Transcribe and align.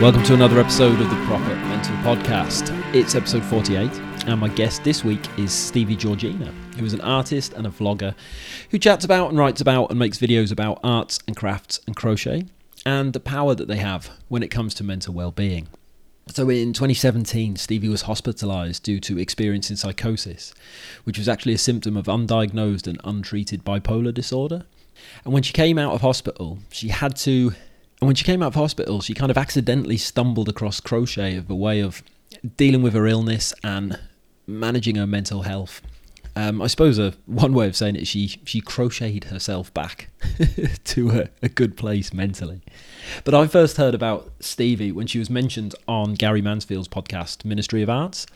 Welcome 0.00 0.22
to 0.22 0.34
another 0.34 0.60
episode 0.60 1.00
of 1.00 1.10
the 1.10 1.26
Proper 1.26 1.56
Mental 1.56 1.96
Podcast. 1.96 2.70
It's 2.94 3.16
episode 3.16 3.44
48, 3.44 3.90
and 4.28 4.38
my 4.38 4.46
guest 4.46 4.84
this 4.84 5.02
week 5.02 5.20
is 5.36 5.52
Stevie 5.52 5.96
Georgina, 5.96 6.52
who 6.76 6.84
is 6.84 6.92
an 6.92 7.00
artist 7.00 7.52
and 7.54 7.66
a 7.66 7.70
vlogger 7.70 8.14
who 8.70 8.78
chats 8.78 9.04
about 9.04 9.30
and 9.30 9.38
writes 9.38 9.60
about 9.60 9.90
and 9.90 9.98
makes 9.98 10.18
videos 10.18 10.52
about 10.52 10.78
arts 10.84 11.18
and 11.26 11.34
crafts 11.34 11.80
and 11.88 11.96
crochet 11.96 12.44
and 12.86 13.12
the 13.12 13.18
power 13.18 13.56
that 13.56 13.66
they 13.66 13.78
have 13.78 14.08
when 14.28 14.44
it 14.44 14.52
comes 14.52 14.72
to 14.74 14.84
mental 14.84 15.14
well-being. 15.14 15.66
So 16.28 16.48
in 16.48 16.72
2017, 16.72 17.56
Stevie 17.56 17.88
was 17.88 18.02
hospitalized 18.02 18.84
due 18.84 19.00
to 19.00 19.18
experiencing 19.18 19.74
psychosis, 19.74 20.54
which 21.02 21.18
was 21.18 21.28
actually 21.28 21.54
a 21.54 21.58
symptom 21.58 21.96
of 21.96 22.06
undiagnosed 22.06 22.86
and 22.86 23.00
untreated 23.02 23.64
bipolar 23.64 24.14
disorder. 24.14 24.64
And 25.24 25.34
when 25.34 25.42
she 25.42 25.52
came 25.52 25.76
out 25.76 25.92
of 25.92 26.02
hospital, 26.02 26.58
she 26.70 26.88
had 26.88 27.16
to 27.16 27.54
and 28.00 28.06
when 28.06 28.14
she 28.14 28.24
came 28.24 28.42
out 28.42 28.48
of 28.48 28.54
hospital, 28.54 29.00
she 29.00 29.14
kind 29.14 29.30
of 29.30 29.38
accidentally 29.38 29.96
stumbled 29.96 30.48
across 30.48 30.80
crochet 30.80 31.36
as 31.36 31.44
a 31.48 31.54
way 31.54 31.80
of 31.80 32.02
dealing 32.56 32.82
with 32.82 32.94
her 32.94 33.06
illness 33.06 33.52
and 33.64 33.98
managing 34.46 34.94
her 34.94 35.06
mental 35.06 35.42
health. 35.42 35.82
Um, 36.36 36.62
I 36.62 36.68
suppose 36.68 37.00
a, 37.00 37.14
one 37.26 37.52
way 37.52 37.66
of 37.66 37.74
saying 37.74 37.96
it, 37.96 38.06
she, 38.06 38.28
she 38.44 38.60
crocheted 38.60 39.24
herself 39.24 39.74
back 39.74 40.08
to 40.84 41.10
a, 41.10 41.28
a 41.42 41.48
good 41.48 41.76
place 41.76 42.12
mentally. 42.12 42.62
But 43.24 43.34
I 43.34 43.48
first 43.48 43.76
heard 43.76 43.94
about 43.94 44.30
Stevie 44.38 44.92
when 44.92 45.08
she 45.08 45.18
was 45.18 45.28
mentioned 45.28 45.74
on 45.88 46.14
Gary 46.14 46.40
Mansfield's 46.40 46.86
podcast, 46.86 47.44
Ministry 47.44 47.82
of 47.82 47.90
Arts. 47.90 48.26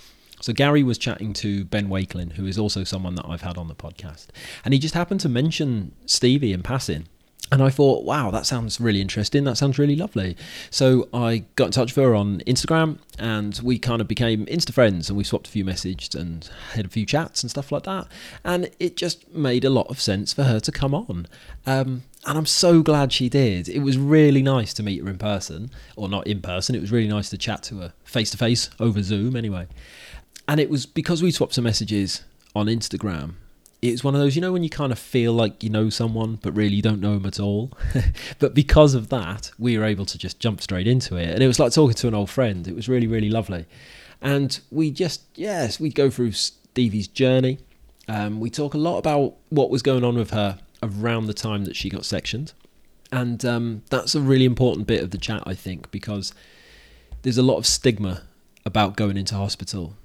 So 0.41 0.53
Gary 0.53 0.83
was 0.83 0.99
chatting 0.99 1.33
to 1.35 1.65
Ben 1.65 1.89
Wakelin, 1.89 2.33
who 2.33 2.47
is 2.47 2.59
also 2.59 2.83
someone 2.83 3.15
that 3.15 3.27
I've 3.29 3.43
had 3.43 3.57
on 3.57 3.69
the 3.69 3.77
podcast, 3.77 4.27
and 4.65 4.75
he 4.75 4.81
just 4.81 4.95
happened 4.95 5.21
to 5.21 5.29
mention 5.29 5.95
Stevie 6.07 6.53
in 6.53 6.65
passing. 6.65 7.07
And 7.51 7.63
I 7.63 7.69
thought, 7.69 8.05
wow, 8.05 8.31
that 8.31 8.47
sounds 8.47 8.81
really 8.81 9.03
interesting. 9.03 9.45
That 9.45 9.59
sounds 9.59 9.79
really 9.79 9.97
lovely. 9.97 10.39
So 10.71 11.09
I 11.13 11.45
got 11.57 11.67
in 11.67 11.71
touch 11.73 11.95
with 11.95 12.03
her 12.03 12.15
on 12.15 12.41
Instagram 12.47 12.99
and 13.19 13.61
we 13.63 13.79
kind 13.79 14.01
of 14.01 14.09
became 14.09 14.47
Insta 14.47 14.73
friends 14.73 15.11
and 15.11 15.19
we 15.19 15.25
swapped 15.25 15.49
a 15.49 15.51
few 15.51 15.63
messages 15.63 16.15
and 16.15 16.49
had 16.73 16.87
a 16.87 16.89
few 16.89 17.05
chats 17.05 17.43
and 17.43 17.51
stuff 17.51 17.71
like 17.71 17.83
that. 17.83 18.07
And 18.43 18.71
it 18.81 18.97
just 18.97 19.31
made 19.35 19.67
a 19.67 19.71
lot 19.71 19.89
of 19.89 20.01
sense 20.01 20.33
for 20.33 20.45
her 20.45 20.61
to 20.61 20.73
come 20.73 20.95
on. 20.95 21.27
Um, 21.67 22.05
and 22.27 22.39
I'm 22.39 22.47
so 22.47 22.83
glad 22.83 23.13
she 23.13 23.29
did. 23.29 23.69
It 23.69 23.81
was 23.81 23.99
really 23.99 24.43
nice 24.43 24.73
to 24.75 24.83
meet 24.83 25.03
her 25.03 25.11
in 25.11 25.19
person, 25.19 25.71
or 25.97 26.09
not 26.09 26.27
in 26.27 26.41
person. 26.41 26.75
It 26.75 26.81
was 26.81 26.93
really 26.93 27.09
nice 27.09 27.29
to 27.31 27.39
chat 27.39 27.65
to 27.65 27.79
her 27.79 27.93
face 28.05 28.31
to 28.31 28.39
face 28.39 28.71
over 28.79 29.03
Zoom 29.03 29.37
anyway. 29.37 29.67
And 30.49 30.61
it 30.61 30.71
was 30.71 30.87
because 30.87 31.23
we 31.23 31.33
swapped 31.33 31.55
some 31.55 31.65
messages 31.65 32.23
on 32.55 32.67
Instagram 32.67 33.35
it's 33.83 34.05
one 34.05 34.15
of 34.15 34.21
those, 34.21 34.37
you 34.37 34.41
know, 34.41 34.53
when 34.53 34.63
you 34.63 34.71
kind 34.71 34.93
of 34.93 34.99
feel 34.99 35.33
like 35.33 35.65
you 35.65 35.69
know 35.69 35.91
someone, 35.91 36.39
but 36.41 36.53
really 36.53 36.77
you 36.77 36.83
don't 36.83 37.01
know 37.01 37.15
them 37.15 37.27
at 37.27 37.41
all. 37.41 37.73
but 38.39 38.55
because 38.55 38.95
of 38.95 39.09
that, 39.09 39.51
we 39.59 39.77
were 39.77 39.85
able 39.85 40.07
to 40.07 40.17
just 40.17 40.39
jump 40.39 40.63
straight 40.63 40.87
into 40.87 41.17
it. 41.17 41.29
And 41.31 41.43
it 41.43 41.49
was 41.49 41.59
like 41.59 41.73
talking 41.73 41.97
to 41.97 42.09
an 42.09 42.15
old 42.15 42.31
friend. 42.31 42.69
It 42.69 42.77
was 42.77 42.89
really, 42.89 43.09
really 43.09 43.29
lovely. 43.29 43.67
And 44.21 44.59
we 44.71 44.93
just, 44.93 45.23
yes, 45.35 45.81
we 45.81 45.91
go 45.91 46.11
through 46.11 46.31
Stevie's 46.31 47.09
journey. 47.09 47.59
Um, 48.07 48.39
we 48.39 48.51
talk 48.51 48.75
a 48.75 48.79
lot 48.79 48.99
about 48.99 49.35
what 49.49 49.69
was 49.69 49.83
going 49.83 50.05
on 50.05 50.15
with 50.15 50.31
her 50.31 50.61
around 50.81 51.27
the 51.27 51.35
time 51.35 51.65
that 51.65 51.75
she 51.75 51.91
got 51.91 52.05
sectioned. 52.05 52.53
And 53.11 53.45
um, 53.45 53.83
that's 53.91 54.15
a 54.15 54.21
really 54.21 54.45
important 54.45 54.87
bit 54.87 55.03
of 55.03 55.11
the 55.11 55.19
chat, 55.19 55.43
I 55.45 55.55
think, 55.55 55.91
because 55.91 56.33
there's 57.23 57.39
a 57.39 57.43
lot 57.43 57.57
of 57.57 57.67
stigma 57.67 58.23
about 58.65 58.97
going 58.97 59.17
into 59.17 59.35
hospital. 59.35 59.97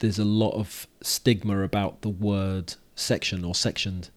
There's 0.00 0.18
a 0.18 0.24
lot 0.24 0.50
of 0.50 0.88
stigma 1.00 1.62
about 1.62 2.02
the 2.02 2.08
word 2.08 2.74
section 2.98 3.44
or 3.44 3.54
sectioned. 3.54 4.10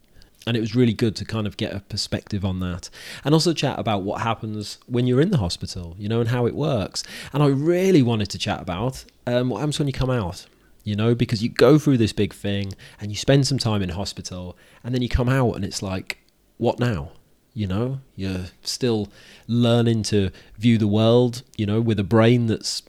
And 0.48 0.58
it 0.58 0.60
was 0.60 0.76
really 0.76 0.94
good 0.94 1.16
to 1.18 1.26
kind 1.26 1.46
of 1.46 1.56
get 1.56 1.74
a 1.74 1.82
perspective 1.82 2.44
on 2.44 2.60
that. 2.62 2.90
And 3.24 3.34
also 3.34 3.54
chat 3.54 3.78
about 3.78 4.02
what 4.02 4.22
happens 4.22 4.80
when 4.88 5.06
you're 5.06 5.22
in 5.22 5.30
the 5.30 5.38
hospital, 5.38 5.96
you 6.00 6.10
know, 6.10 6.20
and 6.20 6.30
how 6.30 6.48
it 6.48 6.56
works. 6.56 7.04
And 7.32 7.44
I 7.44 7.48
really 7.48 8.02
wanted 8.02 8.30
to 8.32 8.40
chat 8.40 8.60
about 8.60 9.06
um, 9.28 9.50
what 9.50 9.60
happens 9.60 9.78
when 9.78 9.88
you 9.88 9.94
come 9.94 10.10
out, 10.10 10.48
you 10.84 10.96
know, 10.96 11.14
because 11.14 11.44
you 11.44 11.50
go 11.50 11.78
through 11.78 11.98
this 11.98 12.12
big 12.12 12.34
thing 12.34 12.74
and 13.00 13.12
you 13.12 13.18
spend 13.18 13.46
some 13.46 13.60
time 13.60 13.84
in 13.84 13.90
hospital 13.90 14.58
and 14.84 14.96
then 14.96 15.04
you 15.04 15.10
come 15.10 15.30
out 15.30 15.54
and 15.56 15.64
it's 15.64 15.84
like, 15.84 16.18
what 16.58 16.80
now? 16.80 17.12
You 17.54 17.68
know, 17.68 18.00
you're 18.16 18.46
still 18.64 19.10
learning 19.46 20.04
to 20.04 20.32
view 20.58 20.78
the 20.78 20.88
world, 20.88 21.44
you 21.58 21.66
know, 21.66 21.82
with 21.82 22.00
a 22.00 22.04
brain 22.04 22.48
that's, 22.48 22.82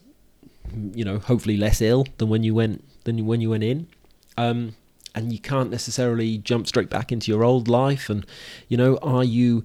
you 0.94 1.04
know, 1.04 1.19
hopefully 1.19 1.56
less 1.56 1.82
ill 1.82 2.06
than 2.16 2.28
when 2.28 2.44
you 2.44 2.54
went 2.54 2.84
than 3.04 3.26
when 3.26 3.41
you 3.41 3.50
went 3.50 3.64
in. 3.64 3.88
Um, 4.38 4.76
and 5.14 5.32
you 5.32 5.38
can't 5.38 5.70
necessarily 5.70 6.38
jump 6.38 6.66
straight 6.66 6.90
back 6.90 7.12
into 7.12 7.30
your 7.30 7.44
old 7.44 7.68
life. 7.68 8.08
And 8.08 8.26
you 8.68 8.76
know 8.76 8.96
are 9.02 9.24
you 9.24 9.64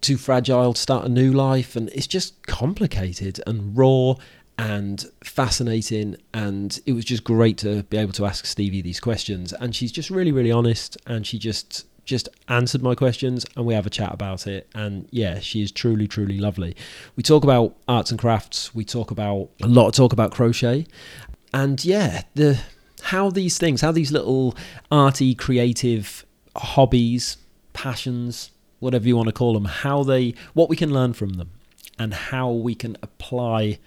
too 0.00 0.16
fragile 0.16 0.74
to 0.74 0.80
start 0.80 1.06
a 1.06 1.08
new 1.08 1.32
life? 1.32 1.76
And 1.76 1.88
it's 1.90 2.06
just 2.06 2.46
complicated 2.46 3.40
and 3.46 3.76
raw 3.76 4.14
and 4.58 5.04
fascinating. 5.22 6.16
And 6.32 6.78
it 6.86 6.92
was 6.92 7.04
just 7.04 7.24
great 7.24 7.58
to 7.58 7.82
be 7.84 7.96
able 7.96 8.12
to 8.12 8.26
ask 8.26 8.46
Stevie 8.46 8.82
these 8.82 9.00
questions. 9.00 9.52
And 9.52 9.74
she's 9.74 9.92
just 9.92 10.10
really 10.10 10.32
really 10.32 10.52
honest 10.52 10.96
and 11.06 11.26
she 11.26 11.38
just 11.38 11.86
just 12.04 12.28
answered 12.48 12.82
my 12.82 12.94
questions 12.94 13.46
and 13.56 13.64
we 13.64 13.72
have 13.72 13.86
a 13.86 13.90
chat 13.90 14.12
about 14.12 14.46
it. 14.46 14.68
And 14.74 15.08
yeah 15.10 15.40
she 15.40 15.62
is 15.62 15.72
truly 15.72 16.06
truly 16.06 16.38
lovely. 16.38 16.76
We 17.16 17.22
talk 17.22 17.44
about 17.44 17.76
arts 17.88 18.10
and 18.10 18.20
crafts. 18.20 18.74
We 18.74 18.84
talk 18.84 19.10
about 19.10 19.48
a 19.62 19.68
lot 19.68 19.88
of 19.88 19.94
talk 19.94 20.12
about 20.12 20.32
crochet. 20.32 20.86
And 21.52 21.82
yeah 21.84 22.22
the 22.34 22.60
how 23.04 23.28
these 23.28 23.58
things, 23.58 23.82
how 23.82 23.92
these 23.92 24.10
little 24.10 24.56
arty, 24.90 25.34
creative 25.34 26.24
hobbies, 26.56 27.36
passions, 27.74 28.50
whatever 28.80 29.06
you 29.06 29.14
want 29.14 29.26
to 29.26 29.32
call 29.32 29.52
them, 29.52 29.66
how 29.66 30.02
they, 30.02 30.34
what 30.54 30.70
we 30.70 30.76
can 30.76 30.90
learn 30.90 31.12
from 31.12 31.34
them, 31.34 31.50
and 31.98 32.14
how 32.14 32.50
we 32.50 32.74
can 32.74 32.96
apply 33.02 33.78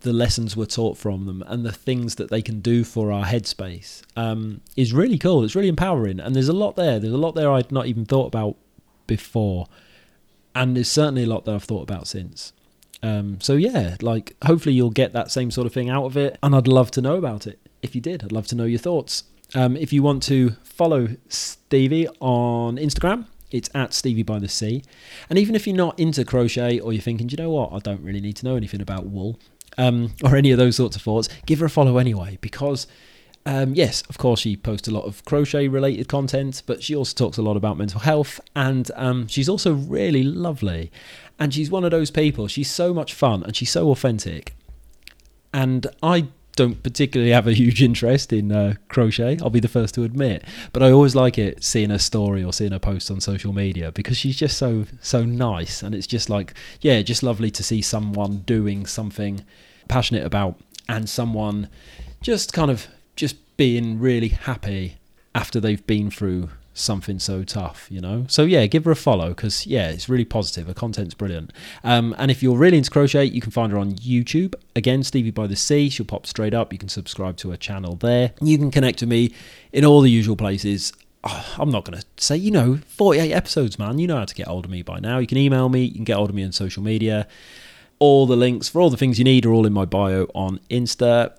the 0.00 0.14
lessons 0.14 0.56
we're 0.56 0.64
taught 0.64 0.96
from 0.96 1.26
them 1.26 1.42
and 1.48 1.66
the 1.66 1.72
things 1.72 2.14
that 2.14 2.30
they 2.30 2.40
can 2.40 2.60
do 2.60 2.84
for 2.84 3.12
our 3.12 3.26
headspace 3.26 4.02
um, 4.16 4.62
is 4.76 4.94
really 4.94 5.18
cool. 5.18 5.44
It's 5.44 5.54
really 5.54 5.68
empowering, 5.68 6.18
and 6.18 6.34
there's 6.34 6.48
a 6.48 6.54
lot 6.54 6.74
there. 6.74 6.98
There's 6.98 7.12
a 7.12 7.18
lot 7.18 7.34
there 7.34 7.52
I'd 7.52 7.70
not 7.70 7.86
even 7.86 8.06
thought 8.06 8.28
about 8.28 8.56
before, 9.06 9.66
and 10.54 10.74
there's 10.74 10.90
certainly 10.90 11.24
a 11.24 11.26
lot 11.26 11.44
that 11.44 11.54
I've 11.54 11.64
thought 11.64 11.82
about 11.82 12.06
since. 12.06 12.54
Um, 13.02 13.40
so 13.42 13.54
yeah, 13.56 13.96
like 14.00 14.36
hopefully 14.42 14.74
you'll 14.74 14.90
get 14.90 15.12
that 15.12 15.30
same 15.30 15.50
sort 15.50 15.66
of 15.66 15.74
thing 15.74 15.90
out 15.90 16.06
of 16.06 16.16
it, 16.16 16.38
and 16.42 16.56
I'd 16.56 16.66
love 16.66 16.90
to 16.92 17.02
know 17.02 17.16
about 17.16 17.46
it 17.46 17.58
if 17.82 17.94
you 17.94 18.00
did, 18.00 18.24
I'd 18.24 18.32
love 18.32 18.46
to 18.48 18.56
know 18.56 18.64
your 18.64 18.78
thoughts. 18.78 19.24
Um, 19.54 19.76
if 19.76 19.92
you 19.92 20.02
want 20.02 20.22
to 20.24 20.50
follow 20.62 21.08
Stevie 21.28 22.08
on 22.20 22.76
Instagram, 22.76 23.26
it's 23.50 23.70
at 23.74 23.94
Stevie 23.94 24.22
by 24.22 24.38
the 24.38 24.48
Sea. 24.48 24.82
And 25.30 25.38
even 25.38 25.54
if 25.54 25.66
you're 25.66 25.76
not 25.76 25.98
into 25.98 26.24
crochet 26.24 26.78
or 26.78 26.92
you're 26.92 27.02
thinking, 27.02 27.28
you 27.30 27.36
know 27.36 27.50
what, 27.50 27.72
I 27.72 27.78
don't 27.78 28.02
really 28.02 28.20
need 28.20 28.36
to 28.36 28.44
know 28.44 28.56
anything 28.56 28.82
about 28.82 29.06
wool 29.06 29.38
um, 29.78 30.12
or 30.22 30.36
any 30.36 30.50
of 30.50 30.58
those 30.58 30.76
sorts 30.76 30.96
of 30.96 31.02
thoughts, 31.02 31.28
give 31.46 31.60
her 31.60 31.66
a 31.66 31.70
follow 31.70 31.98
anyway 31.98 32.38
because. 32.40 32.86
Um, 33.46 33.72
yes, 33.74 34.02
of 34.10 34.18
course, 34.18 34.40
she 34.40 34.58
posts 34.58 34.88
a 34.88 34.90
lot 34.90 35.04
of 35.04 35.24
crochet 35.24 35.68
related 35.68 36.06
content, 36.06 36.62
but 36.66 36.82
she 36.82 36.94
also 36.94 37.14
talks 37.14 37.38
a 37.38 37.42
lot 37.42 37.56
about 37.56 37.78
mental 37.78 38.00
health, 38.00 38.40
and 38.54 38.90
um, 38.94 39.26
she's 39.26 39.48
also 39.48 39.72
really 39.72 40.22
lovely. 40.22 40.92
And 41.38 41.54
she's 41.54 41.70
one 41.70 41.82
of 41.82 41.90
those 41.90 42.10
people, 42.10 42.46
she's 42.46 42.70
so 42.70 42.92
much 42.92 43.14
fun 43.14 43.42
and 43.44 43.56
she's 43.56 43.70
so 43.70 43.90
authentic. 43.90 44.54
And 45.54 45.86
I 46.02 46.26
don't 46.58 46.82
particularly 46.82 47.32
have 47.32 47.46
a 47.46 47.52
huge 47.52 47.82
interest 47.82 48.32
in 48.32 48.50
uh, 48.50 48.74
crochet. 48.88 49.38
I'll 49.40 49.48
be 49.48 49.60
the 49.60 49.68
first 49.68 49.94
to 49.94 50.02
admit, 50.02 50.44
but 50.72 50.82
I 50.82 50.90
always 50.90 51.14
like 51.14 51.38
it 51.38 51.62
seeing 51.62 51.90
her 51.90 51.98
story 51.98 52.42
or 52.42 52.52
seeing 52.52 52.72
her 52.72 52.78
post 52.80 53.10
on 53.10 53.20
social 53.20 53.52
media 53.52 53.92
because 53.92 54.16
she's 54.16 54.36
just 54.36 54.58
so 54.58 54.84
so 55.00 55.24
nice, 55.24 55.82
and 55.82 55.94
it's 55.94 56.06
just 56.06 56.28
like 56.28 56.54
yeah, 56.80 57.00
just 57.02 57.22
lovely 57.22 57.50
to 57.52 57.62
see 57.62 57.80
someone 57.80 58.38
doing 58.38 58.86
something 58.86 59.44
passionate 59.88 60.24
about 60.24 60.60
and 60.88 61.08
someone 61.08 61.68
just 62.20 62.52
kind 62.52 62.70
of 62.70 62.88
just 63.14 63.36
being 63.56 63.98
really 63.98 64.28
happy 64.28 64.98
after 65.34 65.60
they've 65.60 65.86
been 65.86 66.10
through 66.10 66.50
something 66.80 67.18
so 67.18 67.44
tough, 67.44 67.86
you 67.90 68.00
know? 68.00 68.26
So, 68.28 68.42
yeah, 68.44 68.66
give 68.66 68.84
her 68.84 68.90
a 68.90 68.96
follow 68.96 69.30
because, 69.30 69.66
yeah, 69.66 69.88
it's 69.90 70.08
really 70.08 70.24
positive. 70.24 70.66
Her 70.66 70.74
content's 70.74 71.14
brilliant. 71.14 71.52
Um, 71.84 72.14
and 72.18 72.30
if 72.30 72.42
you're 72.42 72.56
really 72.56 72.78
into 72.78 72.90
crochet, 72.90 73.24
you 73.24 73.40
can 73.40 73.50
find 73.50 73.72
her 73.72 73.78
on 73.78 73.92
YouTube. 73.94 74.54
Again, 74.76 75.02
Stevie 75.02 75.30
by 75.30 75.46
the 75.46 75.56
Sea. 75.56 75.88
She'll 75.90 76.06
pop 76.06 76.26
straight 76.26 76.54
up. 76.54 76.72
You 76.72 76.78
can 76.78 76.88
subscribe 76.88 77.36
to 77.38 77.50
her 77.50 77.56
channel 77.56 77.96
there. 77.96 78.32
You 78.40 78.58
can 78.58 78.70
connect 78.70 78.98
to 79.00 79.06
me 79.06 79.32
in 79.72 79.84
all 79.84 80.00
the 80.00 80.10
usual 80.10 80.36
places 80.36 80.92
oh, 81.24 81.54
I'm 81.58 81.70
not 81.70 81.84
going 81.84 81.98
to 81.98 82.06
say, 82.16 82.36
you 82.36 82.50
know, 82.50 82.76
48 82.86 83.32
episodes, 83.32 83.78
man. 83.78 83.98
You 83.98 84.06
know 84.06 84.16
how 84.16 84.24
to 84.24 84.34
get 84.34 84.46
hold 84.46 84.64
of 84.64 84.70
me 84.70 84.82
by 84.82 85.00
now. 85.00 85.18
You 85.18 85.26
can 85.26 85.38
email 85.38 85.68
me, 85.68 85.84
you 85.84 85.94
can 85.94 86.04
get 86.04 86.16
hold 86.16 86.30
of 86.30 86.36
me 86.36 86.44
on 86.44 86.52
social 86.52 86.82
media. 86.82 87.26
All 87.98 88.26
the 88.26 88.36
links 88.36 88.68
for 88.68 88.80
all 88.80 88.90
the 88.90 88.96
things 88.96 89.18
you 89.18 89.24
need 89.24 89.44
are 89.44 89.52
all 89.52 89.66
in 89.66 89.72
my 89.72 89.84
bio 89.84 90.24
on 90.34 90.60
Insta. 90.70 91.32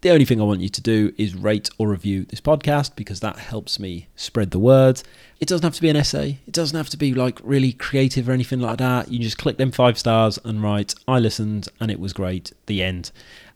The 0.00 0.10
only 0.10 0.24
thing 0.24 0.40
I 0.40 0.44
want 0.44 0.60
you 0.60 0.68
to 0.68 0.80
do 0.80 1.12
is 1.18 1.34
rate 1.34 1.70
or 1.76 1.88
review 1.88 2.24
this 2.24 2.40
podcast 2.40 2.94
because 2.94 3.18
that 3.18 3.36
helps 3.36 3.80
me 3.80 4.06
spread 4.14 4.52
the 4.52 4.58
word. 4.60 5.02
It 5.40 5.48
doesn't 5.48 5.64
have 5.64 5.74
to 5.74 5.82
be 5.82 5.88
an 5.88 5.96
essay. 5.96 6.38
It 6.46 6.52
doesn't 6.52 6.76
have 6.76 6.88
to 6.90 6.96
be 6.96 7.14
like 7.14 7.40
really 7.42 7.72
creative 7.72 8.28
or 8.28 8.32
anything 8.32 8.60
like 8.60 8.78
that. 8.78 9.10
You 9.10 9.18
just 9.18 9.38
click 9.38 9.56
them 9.56 9.72
five 9.72 9.98
stars 9.98 10.38
and 10.44 10.62
write, 10.62 10.94
I 11.08 11.18
listened 11.18 11.68
and 11.80 11.90
it 11.90 11.98
was 11.98 12.12
great. 12.12 12.52
The 12.66 12.80
end. 12.80 13.10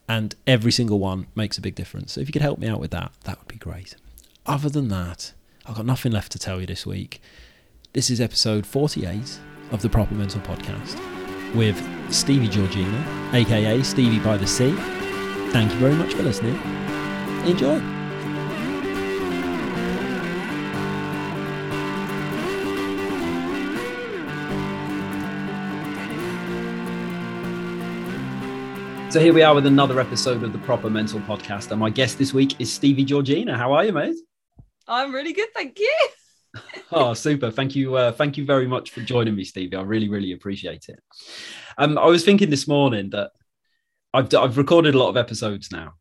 And 0.09 0.35
every 0.45 0.73
single 0.73 0.99
one 0.99 1.29
makes 1.37 1.59
a 1.59 1.61
big 1.61 1.77
difference. 1.77 2.15
So 2.15 2.21
if 2.21 2.27
you 2.27 2.33
could 2.33 2.43
help 2.43 2.59
me 2.59 2.67
out 2.67 2.81
with 2.81 2.91
that, 2.91 3.13
that 3.23 3.39
would 3.39 3.47
be 3.47 3.57
great. 3.57 3.95
Other 4.45 4.69
than 4.69 4.89
that, 4.89 5.35
I've 5.65 5.77
got 5.77 5.87
nothing 5.87 6.11
left 6.11 6.33
to 6.33 6.41
tell 6.41 6.61
you 6.61 6.67
this 6.67 6.85
week. 6.85 7.23
This 7.93 8.11
is 8.11 8.21
episode 8.21 8.67
48 8.67 9.39
of 9.71 9.81
the 9.81 9.89
Proper 9.89 10.15
Mental 10.15 10.41
Podcast 10.41 11.01
with 11.55 11.81
Stevie 12.13 12.49
Georgina, 12.49 13.31
aka 13.33 13.81
Stevie 13.83 14.19
by 14.19 14.37
the 14.37 14.47
Sea. 14.47 15.02
Thank 15.53 15.71
you 15.71 15.79
very 15.81 15.95
much 15.95 16.15
for 16.15 16.23
listening. 16.23 16.55
Enjoy. 17.47 17.79
So 29.11 29.21
here 29.21 29.35
we 29.35 29.43
are 29.43 29.55
with 29.55 29.67
another 29.67 30.01
episode 30.01 30.43
of 30.43 30.55
the 30.55 30.59
Proper 30.61 30.89
Mental 30.89 31.21
Podcast, 31.21 31.71
and 31.71 31.79
my 31.79 31.91
guest 31.91 32.17
this 32.17 32.33
week 32.33 32.59
is 32.59 32.73
Stevie 32.73 33.05
Georgina. 33.05 33.59
How 33.59 33.75
are 33.75 33.85
you, 33.85 33.93
mate? 33.93 34.17
I'm 34.89 35.13
really 35.13 35.35
good, 35.35 35.51
thank 35.53 35.79
you. 35.79 35.95
oh, 36.93 37.13
super! 37.13 37.51
Thank 37.51 37.77
you, 37.77 37.95
uh, 37.95 38.13
thank 38.13 38.39
you 38.39 38.47
very 38.47 38.67
much 38.67 38.91
for 38.91 39.03
joining 39.03 39.37
me, 39.37 39.45
Stevie. 39.45 39.77
I 39.77 39.83
really, 39.83 40.09
really 40.09 40.33
appreciate 40.33 40.87
it. 40.89 40.99
Um, 41.77 41.99
I 41.99 42.07
was 42.07 42.25
thinking 42.25 42.49
this 42.49 42.67
morning 42.67 43.11
that 43.11 43.33
I've 44.15 44.35
I've 44.35 44.59
recorded 44.59 44.95
a 44.95 44.99
lot 44.99 45.09
of 45.09 45.17
episodes 45.17 45.71
now, 45.71 45.95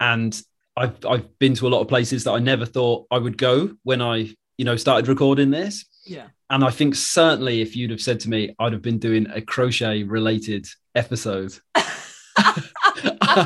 and 0.00 0.40
I've 0.76 1.04
I've 1.06 1.38
been 1.38 1.54
to 1.54 1.66
a 1.66 1.70
lot 1.70 1.80
of 1.80 1.88
places 1.88 2.24
that 2.24 2.32
I 2.32 2.38
never 2.38 2.66
thought 2.66 3.06
I 3.10 3.18
would 3.18 3.38
go 3.38 3.74
when 3.82 4.00
I 4.00 4.34
you 4.56 4.64
know 4.64 4.76
started 4.76 5.08
recording 5.08 5.50
this. 5.50 5.84
Yeah. 6.04 6.28
And 6.50 6.64
I 6.64 6.70
think 6.70 6.94
certainly 6.94 7.60
if 7.60 7.76
you'd 7.76 7.90
have 7.90 8.00
said 8.00 8.20
to 8.20 8.30
me, 8.30 8.54
I'd 8.58 8.72
have 8.72 8.80
been 8.80 8.98
doing 8.98 9.26
a 9.30 9.42
crochet 9.42 10.02
related 10.04 10.66
episode. 10.94 11.52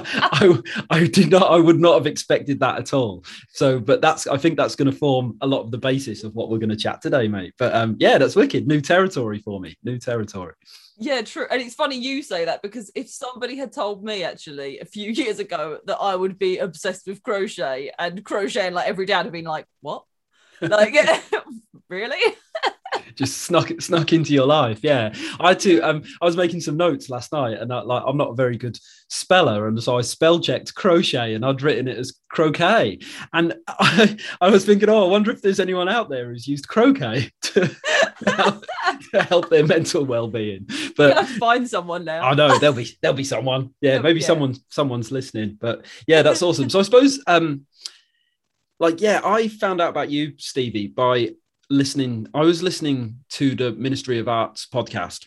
I, 0.04 0.58
I 0.90 1.06
did 1.06 1.30
not 1.30 1.50
I 1.50 1.56
would 1.56 1.80
not 1.80 1.94
have 1.94 2.06
expected 2.06 2.60
that 2.60 2.78
at 2.78 2.94
all. 2.94 3.24
So, 3.48 3.78
but 3.78 4.00
that's 4.00 4.26
I 4.26 4.36
think 4.36 4.56
that's 4.56 4.76
going 4.76 4.90
to 4.90 4.96
form 4.96 5.36
a 5.40 5.46
lot 5.46 5.62
of 5.62 5.70
the 5.70 5.78
basis 5.78 6.24
of 6.24 6.34
what 6.34 6.50
we're 6.50 6.58
going 6.58 6.70
to 6.70 6.76
chat 6.76 7.02
today, 7.02 7.28
mate. 7.28 7.54
But 7.58 7.74
um, 7.74 7.96
yeah, 7.98 8.18
that's 8.18 8.36
wicked. 8.36 8.66
New 8.66 8.80
territory 8.80 9.38
for 9.38 9.60
me. 9.60 9.76
New 9.82 9.98
territory. 9.98 10.54
Yeah, 10.98 11.22
true. 11.22 11.46
And 11.50 11.60
it's 11.60 11.74
funny 11.74 11.96
you 11.96 12.22
say 12.22 12.44
that 12.44 12.62
because 12.62 12.90
if 12.94 13.08
somebody 13.10 13.56
had 13.56 13.72
told 13.72 14.04
me 14.04 14.22
actually 14.22 14.78
a 14.78 14.84
few 14.84 15.10
years 15.12 15.38
ago 15.38 15.78
that 15.86 15.98
I 15.98 16.14
would 16.14 16.38
be 16.38 16.58
obsessed 16.58 17.06
with 17.06 17.22
crochet 17.22 17.90
and 17.98 18.24
crocheting 18.24 18.74
like 18.74 18.88
every 18.88 19.06
day, 19.06 19.14
I'd 19.14 19.26
have 19.26 19.32
been 19.32 19.44
like, 19.44 19.66
what? 19.80 20.04
Like, 20.60 20.94
really? 21.88 22.36
Just 23.14 23.42
snuck 23.42 23.80
snuck 23.80 24.12
into 24.12 24.32
your 24.32 24.46
life. 24.46 24.80
Yeah, 24.82 25.12
I 25.40 25.48
had 25.48 25.60
to. 25.60 25.80
Um, 25.80 26.02
I 26.20 26.24
was 26.24 26.36
making 26.36 26.60
some 26.60 26.76
notes 26.76 27.10
last 27.10 27.32
night, 27.32 27.58
and 27.58 27.72
I, 27.72 27.80
like 27.80 28.02
I'm 28.06 28.16
not 28.16 28.30
a 28.30 28.34
very 28.34 28.56
good 28.56 28.78
speller, 29.08 29.68
and 29.68 29.82
so 29.82 29.98
I 29.98 30.02
spell 30.02 30.40
checked 30.40 30.74
crochet, 30.74 31.34
and 31.34 31.44
I'd 31.44 31.62
written 31.62 31.88
it 31.88 31.98
as 31.98 32.12
croquet. 32.30 33.00
And 33.32 33.54
I, 33.68 34.16
I 34.40 34.50
was 34.50 34.64
thinking, 34.64 34.88
oh, 34.88 35.04
I 35.06 35.10
wonder 35.10 35.30
if 35.30 35.42
there's 35.42 35.60
anyone 35.60 35.88
out 35.88 36.08
there 36.08 36.30
who's 36.30 36.46
used 36.46 36.68
croquet 36.68 37.30
to, 37.42 37.76
help, 38.26 38.64
to 39.12 39.22
help, 39.22 39.50
their 39.50 39.66
mental 39.66 40.04
well 40.04 40.28
being. 40.28 40.68
But 40.96 41.26
find 41.28 41.68
someone 41.68 42.04
now. 42.04 42.22
I 42.22 42.34
know 42.34 42.58
there'll 42.58 42.76
be 42.76 42.96
there'll 43.00 43.16
be 43.16 43.24
someone. 43.24 43.74
Yeah, 43.80 43.98
maybe 43.98 44.20
yeah. 44.20 44.26
someone 44.26 44.56
someone's 44.68 45.12
listening. 45.12 45.58
But 45.60 45.86
yeah, 46.06 46.22
that's 46.22 46.42
awesome. 46.42 46.70
So 46.70 46.80
I 46.80 46.82
suppose. 46.82 47.22
um 47.26 47.66
like 48.80 49.00
yeah 49.00 49.20
i 49.22 49.46
found 49.46 49.80
out 49.80 49.90
about 49.90 50.10
you 50.10 50.32
stevie 50.38 50.88
by 50.88 51.30
listening. 51.72 52.28
I 52.34 52.42
was 52.42 52.62
listening 52.62 53.16
to 53.30 53.54
the 53.54 53.72
Ministry 53.72 54.19
of 54.19 54.28
Arts 54.28 54.69
podcast, 54.72 55.26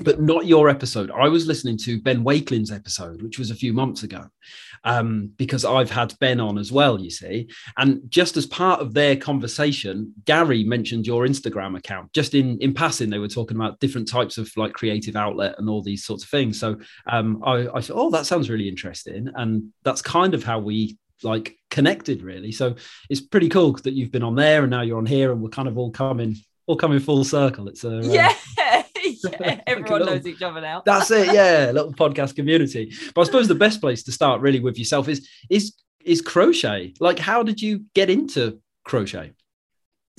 but 0.00 0.20
not 0.20 0.46
your 0.46 0.68
episode. 0.68 1.10
I 1.10 1.28
was 1.28 1.46
listening 1.46 1.78
to 1.78 2.00
Ben 2.00 2.22
Wakelin's 2.22 2.70
episode, 2.70 3.22
which 3.22 3.38
was 3.38 3.50
a 3.50 3.54
few 3.54 3.72
months 3.72 4.02
ago, 4.02 4.26
um, 4.84 5.32
because 5.36 5.64
I've 5.64 5.90
had 5.90 6.14
Ben 6.20 6.40
on 6.40 6.58
as 6.58 6.70
well. 6.70 7.00
You 7.00 7.10
see, 7.10 7.48
and 7.78 8.02
just 8.08 8.36
as 8.36 8.46
part 8.46 8.80
of 8.80 8.92
their 8.92 9.16
conversation, 9.16 10.12
Gary 10.26 10.62
mentioned 10.62 11.06
your 11.06 11.26
Instagram 11.26 11.76
account. 11.78 12.12
Just 12.12 12.34
in 12.34 12.58
in 12.60 12.74
passing, 12.74 13.08
they 13.08 13.18
were 13.18 13.28
talking 13.28 13.56
about 13.56 13.80
different 13.80 14.08
types 14.08 14.36
of 14.36 14.50
like 14.56 14.74
creative 14.74 15.16
outlet 15.16 15.54
and 15.56 15.70
all 15.70 15.82
these 15.82 16.04
sorts 16.04 16.22
of 16.22 16.30
things. 16.30 16.60
So 16.60 16.78
um, 17.06 17.42
I, 17.44 17.66
I 17.66 17.82
oh, 17.90 18.10
that 18.10 18.26
sounds 18.26 18.50
really 18.50 18.68
interesting, 18.68 19.28
and 19.36 19.72
that's 19.84 20.02
kind 20.02 20.34
of 20.34 20.44
how 20.44 20.58
we 20.58 20.98
like 21.24 21.56
connected 21.70 22.22
really. 22.22 22.52
So 22.52 22.76
it's 23.08 23.20
pretty 23.20 23.48
cool 23.48 23.72
that 23.72 23.94
you've 23.94 24.12
been 24.12 24.22
on 24.22 24.34
there 24.34 24.62
and 24.62 24.70
now 24.70 24.82
you're 24.82 24.98
on 24.98 25.06
here 25.06 25.32
and 25.32 25.40
we're 25.40 25.50
kind 25.50 25.68
of 25.68 25.78
all 25.78 25.90
coming 25.90 26.36
all 26.66 26.76
coming 26.76 27.00
full 27.00 27.24
circle. 27.24 27.68
It's 27.68 27.84
a 27.84 27.98
uh, 27.98 28.02
yeah. 28.02 28.34
yeah, 29.04 29.60
everyone 29.66 29.92
little, 29.92 30.14
knows 30.14 30.26
each 30.26 30.42
other 30.42 30.60
now. 30.60 30.82
that's 30.84 31.10
it. 31.10 31.26
Yeah, 31.32 31.70
little 31.72 31.92
podcast 31.92 32.36
community. 32.36 32.92
But 33.14 33.22
I 33.22 33.24
suppose 33.24 33.48
the 33.48 33.54
best 33.54 33.80
place 33.80 34.02
to 34.04 34.12
start 34.12 34.40
really 34.40 34.60
with 34.60 34.78
yourself 34.78 35.08
is 35.08 35.28
is 35.50 35.74
is 36.04 36.20
crochet. 36.20 36.94
Like, 37.00 37.18
how 37.18 37.42
did 37.42 37.60
you 37.60 37.84
get 37.94 38.10
into 38.10 38.60
crochet? 38.84 39.32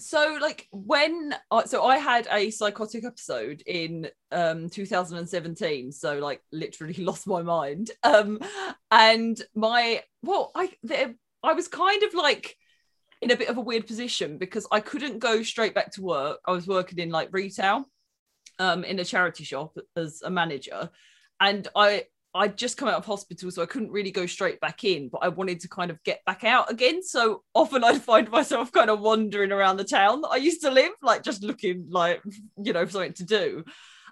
So 0.03 0.37
like 0.41 0.67
when 0.71 1.33
I, 1.49 1.65
so 1.65 1.83
i 1.83 1.97
had 1.97 2.27
a 2.31 2.51
psychotic 2.51 3.05
episode 3.05 3.63
in 3.65 4.09
um 4.31 4.69
2017 4.69 5.91
so 5.91 6.19
like 6.19 6.41
literally 6.51 6.93
lost 6.97 7.27
my 7.27 7.41
mind. 7.41 7.91
Um 8.03 8.39
and 8.91 9.41
my 9.55 10.01
well 10.21 10.51
i 10.55 10.71
there 10.83 11.15
i 11.41 11.53
was 11.53 11.67
kind 11.67 12.03
of 12.03 12.13
like 12.13 12.57
in 13.21 13.31
a 13.31 13.37
bit 13.37 13.49
of 13.49 13.57
a 13.57 13.61
weird 13.61 13.87
position 13.87 14.37
because 14.37 14.67
i 14.71 14.79
couldn't 14.79 15.19
go 15.19 15.41
straight 15.43 15.73
back 15.73 15.91
to 15.93 16.01
work. 16.01 16.39
I 16.45 16.51
was 16.51 16.67
working 16.67 16.99
in 16.99 17.09
like 17.09 17.29
retail 17.31 17.85
um 18.59 18.83
in 18.83 18.99
a 18.99 19.05
charity 19.05 19.43
shop 19.43 19.77
as 19.95 20.21
a 20.23 20.29
manager. 20.29 20.89
And 21.39 21.67
i 21.75 22.05
I'd 22.35 22.57
just 22.57 22.77
come 22.77 22.87
out 22.87 22.95
of 22.95 23.05
hospital, 23.05 23.51
so 23.51 23.61
I 23.61 23.67
couldn't 23.67 23.91
really 23.91 24.09
go 24.09 24.25
straight 24.25 24.59
back 24.59 24.83
in, 24.83 25.09
but 25.09 25.19
I 25.19 25.27
wanted 25.27 25.59
to 25.61 25.69
kind 25.69 25.91
of 25.91 26.01
get 26.03 26.25
back 26.25 26.43
out 26.43 26.71
again. 26.71 27.03
So 27.03 27.43
often 27.53 27.83
I'd 27.83 28.01
find 28.01 28.29
myself 28.31 28.71
kind 28.71 28.89
of 28.89 29.01
wandering 29.01 29.51
around 29.51 29.77
the 29.77 29.83
town 29.83 30.21
that 30.21 30.29
I 30.29 30.37
used 30.37 30.61
to 30.61 30.71
live, 30.71 30.91
like 31.01 31.21
just 31.21 31.43
looking 31.43 31.87
like, 31.89 32.23
you 32.57 32.73
know, 32.73 32.85
for 32.85 32.91
something 32.91 33.13
to 33.13 33.23
do. 33.25 33.63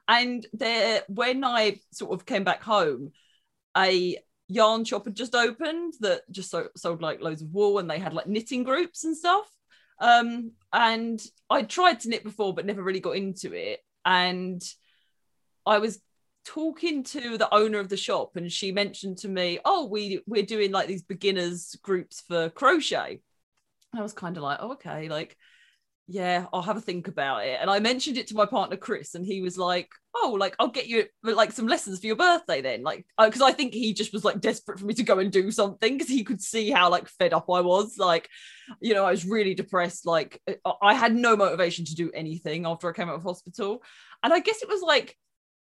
And 0.07 0.45
there, 0.53 1.01
when 1.07 1.43
I 1.43 1.79
sort 1.91 2.13
of 2.13 2.25
came 2.25 2.43
back 2.43 2.61
home, 2.61 3.11
a 3.75 4.17
yarn 4.47 4.83
shop 4.83 5.05
had 5.05 5.15
just 5.15 5.33
opened 5.33 5.93
that 6.01 6.21
just 6.29 6.51
so, 6.51 6.67
sold 6.75 7.01
like 7.01 7.21
loads 7.21 7.41
of 7.41 7.53
wool 7.53 7.79
and 7.79 7.89
they 7.89 7.99
had 7.99 8.13
like 8.13 8.27
knitting 8.27 8.63
groups 8.63 9.03
and 9.03 9.17
stuff. 9.17 9.47
Um, 9.99 10.51
and 10.73 11.21
I 11.49 11.63
tried 11.63 12.01
to 12.01 12.09
knit 12.09 12.23
before, 12.23 12.53
but 12.53 12.65
never 12.65 12.83
really 12.83 12.99
got 12.99 13.15
into 13.15 13.53
it. 13.53 13.79
And 14.05 14.61
I 15.65 15.79
was 15.79 15.99
talking 16.45 17.03
to 17.03 17.37
the 17.37 17.53
owner 17.53 17.79
of 17.79 17.89
the 17.89 17.97
shop 17.97 18.35
and 18.35 18.51
she 18.51 18.71
mentioned 18.71 19.17
to 19.19 19.27
me 19.27 19.59
oh 19.65 19.85
we 19.85 20.21
we're 20.25 20.43
doing 20.43 20.71
like 20.71 20.87
these 20.87 21.03
beginners 21.03 21.75
groups 21.83 22.21
for 22.27 22.49
crochet. 22.49 23.21
I 23.93 24.01
was 24.01 24.13
kind 24.13 24.37
of 24.37 24.43
like 24.43 24.59
oh, 24.61 24.73
okay 24.73 25.09
like 25.09 25.37
yeah 26.07 26.45
i'll 26.51 26.61
have 26.61 26.77
a 26.77 26.81
think 26.81 27.07
about 27.07 27.45
it. 27.45 27.57
And 27.61 27.69
i 27.69 27.79
mentioned 27.79 28.17
it 28.17 28.27
to 28.27 28.35
my 28.35 28.45
partner 28.45 28.75
chris 28.75 29.15
and 29.15 29.25
he 29.25 29.41
was 29.41 29.57
like 29.57 29.89
oh 30.15 30.35
like 30.37 30.55
i'll 30.59 30.67
get 30.67 30.87
you 30.87 31.05
like 31.23 31.51
some 31.51 31.67
lessons 31.67 31.99
for 31.99 32.07
your 32.07 32.15
birthday 32.15 32.61
then 32.61 32.81
like 32.81 33.05
because 33.17 33.41
uh, 33.41 33.45
i 33.45 33.51
think 33.51 33.73
he 33.73 33.93
just 33.93 34.11
was 34.11 34.25
like 34.25 34.41
desperate 34.41 34.79
for 34.79 34.85
me 34.85 34.93
to 34.95 35.03
go 35.03 35.19
and 35.19 35.31
do 35.31 35.51
something 35.51 35.93
because 35.93 36.09
he 36.09 36.23
could 36.23 36.41
see 36.41 36.69
how 36.69 36.89
like 36.89 37.07
fed 37.07 37.33
up 37.33 37.45
i 37.49 37.61
was 37.61 37.97
like 37.97 38.27
you 38.81 38.93
know 38.93 39.05
i 39.05 39.11
was 39.11 39.25
really 39.25 39.53
depressed 39.53 40.05
like 40.05 40.41
uh, 40.65 40.73
i 40.81 40.93
had 40.93 41.15
no 41.15 41.37
motivation 41.37 41.85
to 41.85 41.95
do 41.95 42.11
anything 42.13 42.65
after 42.65 42.89
i 42.89 42.93
came 42.93 43.07
out 43.07 43.15
of 43.15 43.23
hospital. 43.23 43.81
And 44.23 44.33
i 44.33 44.39
guess 44.39 44.61
it 44.61 44.69
was 44.69 44.81
like 44.81 45.15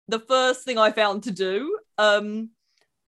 the 0.08 0.20
first 0.20 0.64
thing 0.64 0.78
I 0.78 0.92
found 0.92 1.24
to 1.24 1.32
do. 1.32 1.78
Um, 1.98 2.50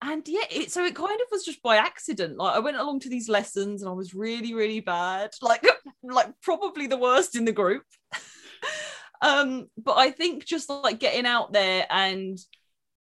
and 0.01 0.25
yeah, 0.27 0.45
it, 0.49 0.71
so 0.71 0.85
it 0.85 0.95
kind 0.95 1.19
of 1.19 1.27
was 1.31 1.43
just 1.43 1.61
by 1.61 1.77
accident. 1.77 2.37
Like 2.37 2.55
I 2.55 2.59
went 2.59 2.77
along 2.77 3.01
to 3.01 3.09
these 3.09 3.27
lessons 3.27 3.81
and 3.81 3.89
I 3.89 3.93
was 3.93 4.13
really, 4.13 4.53
really 4.53 4.79
bad, 4.79 5.31
like 5.41 5.65
like 6.03 6.33
probably 6.41 6.87
the 6.87 6.97
worst 6.97 7.35
in 7.35 7.45
the 7.45 7.51
group. 7.51 7.83
um, 9.21 9.67
but 9.77 9.97
I 9.97 10.11
think 10.11 10.45
just 10.45 10.69
like 10.69 10.99
getting 10.99 11.25
out 11.25 11.51
there 11.51 11.85
and 11.89 12.37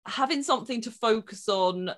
having 0.05 0.43
something 0.43 0.81
to 0.81 0.91
focus 0.91 1.47
on 1.47 1.91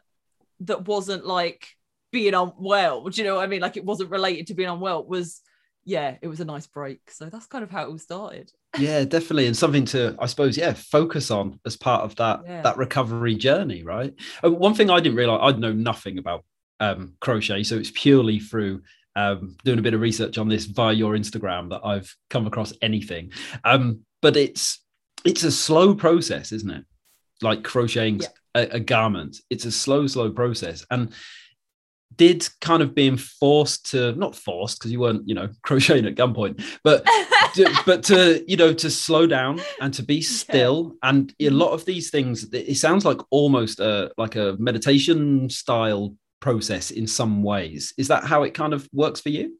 that 0.61 0.87
wasn't 0.87 1.25
like 1.25 1.67
being 2.11 2.35
unwell. 2.35 3.05
Do 3.05 3.19
you 3.19 3.27
know 3.27 3.35
what 3.35 3.43
I 3.43 3.47
mean? 3.47 3.61
Like 3.61 3.77
it 3.77 3.85
wasn't 3.85 4.11
related 4.11 4.47
to 4.47 4.53
being 4.53 4.69
unwell 4.69 5.05
was 5.05 5.41
yeah, 5.85 6.15
it 6.21 6.27
was 6.27 6.39
a 6.39 6.45
nice 6.45 6.67
break. 6.67 7.11
So 7.11 7.25
that's 7.25 7.45
kind 7.45 7.63
of 7.63 7.69
how 7.69 7.83
it 7.83 7.89
all 7.89 7.97
started. 7.97 8.51
yeah, 8.77 9.03
definitely, 9.03 9.47
and 9.47 9.57
something 9.57 9.85
to, 9.85 10.15
I 10.19 10.25
suppose, 10.27 10.57
yeah, 10.57 10.73
focus 10.73 11.31
on 11.31 11.59
as 11.65 11.75
part 11.75 12.03
of 12.03 12.15
that 12.17 12.41
yeah. 12.45 12.61
that 12.61 12.77
recovery 12.77 13.35
journey, 13.35 13.83
right? 13.83 14.13
Uh, 14.43 14.51
one 14.51 14.73
thing 14.73 14.89
I 14.89 14.99
didn't 14.99 15.17
realize, 15.17 15.39
I'd 15.43 15.59
know 15.59 15.73
nothing 15.73 16.17
about 16.17 16.43
um, 16.79 17.13
crochet, 17.19 17.63
so 17.63 17.77
it's 17.77 17.91
purely 17.93 18.39
through 18.39 18.81
um, 19.15 19.57
doing 19.63 19.79
a 19.79 19.83
bit 19.83 19.93
of 19.93 20.01
research 20.01 20.37
on 20.37 20.47
this 20.47 20.65
via 20.65 20.93
your 20.93 21.13
Instagram 21.13 21.69
that 21.69 21.81
I've 21.83 22.15
come 22.29 22.47
across 22.47 22.73
anything. 22.81 23.31
Um, 23.63 24.01
but 24.21 24.37
it's 24.37 24.79
it's 25.25 25.43
a 25.43 25.51
slow 25.51 25.95
process, 25.95 26.51
isn't 26.51 26.71
it? 26.71 26.85
Like 27.41 27.63
crocheting 27.63 28.21
yeah. 28.21 28.27
a, 28.55 28.61
a 28.75 28.79
garment. 28.79 29.37
It's 29.49 29.65
a 29.65 29.71
slow, 29.71 30.07
slow 30.07 30.31
process. 30.31 30.85
And 30.89 31.13
did 32.15 32.47
kind 32.61 32.81
of 32.83 32.93
being 32.93 33.17
forced 33.17 33.91
to 33.91 34.13
not 34.13 34.35
forced 34.35 34.79
because 34.79 34.91
you 34.91 34.99
weren't 34.99 35.27
you 35.27 35.35
know 35.35 35.49
crocheting 35.63 36.05
at 36.05 36.15
gunpoint 36.15 36.63
but 36.83 37.05
to, 37.53 37.73
but 37.85 38.03
to 38.03 38.43
you 38.47 38.57
know 38.57 38.73
to 38.73 38.89
slow 38.89 39.27
down 39.27 39.61
and 39.81 39.93
to 39.93 40.03
be 40.03 40.21
still 40.21 40.91
yeah. 41.03 41.09
and 41.09 41.31
a 41.39 41.43
mm-hmm. 41.43 41.55
lot 41.55 41.71
of 41.71 41.85
these 41.85 42.09
things 42.09 42.51
it 42.53 42.75
sounds 42.75 43.05
like 43.05 43.19
almost 43.29 43.79
a 43.79 44.11
like 44.17 44.35
a 44.35 44.55
meditation 44.59 45.49
style 45.49 46.15
process 46.39 46.91
in 46.91 47.07
some 47.07 47.41
ways 47.43 47.93
is 47.97 48.07
that 48.09 48.23
how 48.23 48.43
it 48.43 48.53
kind 48.53 48.73
of 48.73 48.87
works 48.91 49.21
for 49.21 49.29
you 49.29 49.57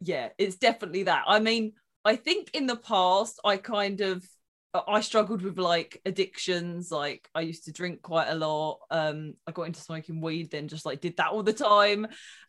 yeah 0.00 0.28
it's 0.38 0.56
definitely 0.56 1.04
that 1.04 1.24
i 1.26 1.38
mean 1.38 1.72
i 2.04 2.16
think 2.16 2.50
in 2.52 2.66
the 2.66 2.76
past 2.76 3.40
i 3.44 3.56
kind 3.56 4.00
of 4.00 4.22
I 4.74 5.00
struggled 5.00 5.42
with 5.42 5.58
like 5.58 6.00
addictions. 6.06 6.90
Like 6.90 7.28
I 7.34 7.42
used 7.42 7.64
to 7.64 7.72
drink 7.72 8.02
quite 8.02 8.28
a 8.28 8.34
lot. 8.34 8.80
Um, 8.90 9.34
I 9.46 9.52
got 9.52 9.64
into 9.64 9.80
smoking 9.80 10.20
weed, 10.20 10.50
then 10.50 10.68
just 10.68 10.86
like 10.86 11.00
did 11.00 11.16
that 11.18 11.30
all 11.30 11.42
the 11.42 11.52
time. 11.52 12.06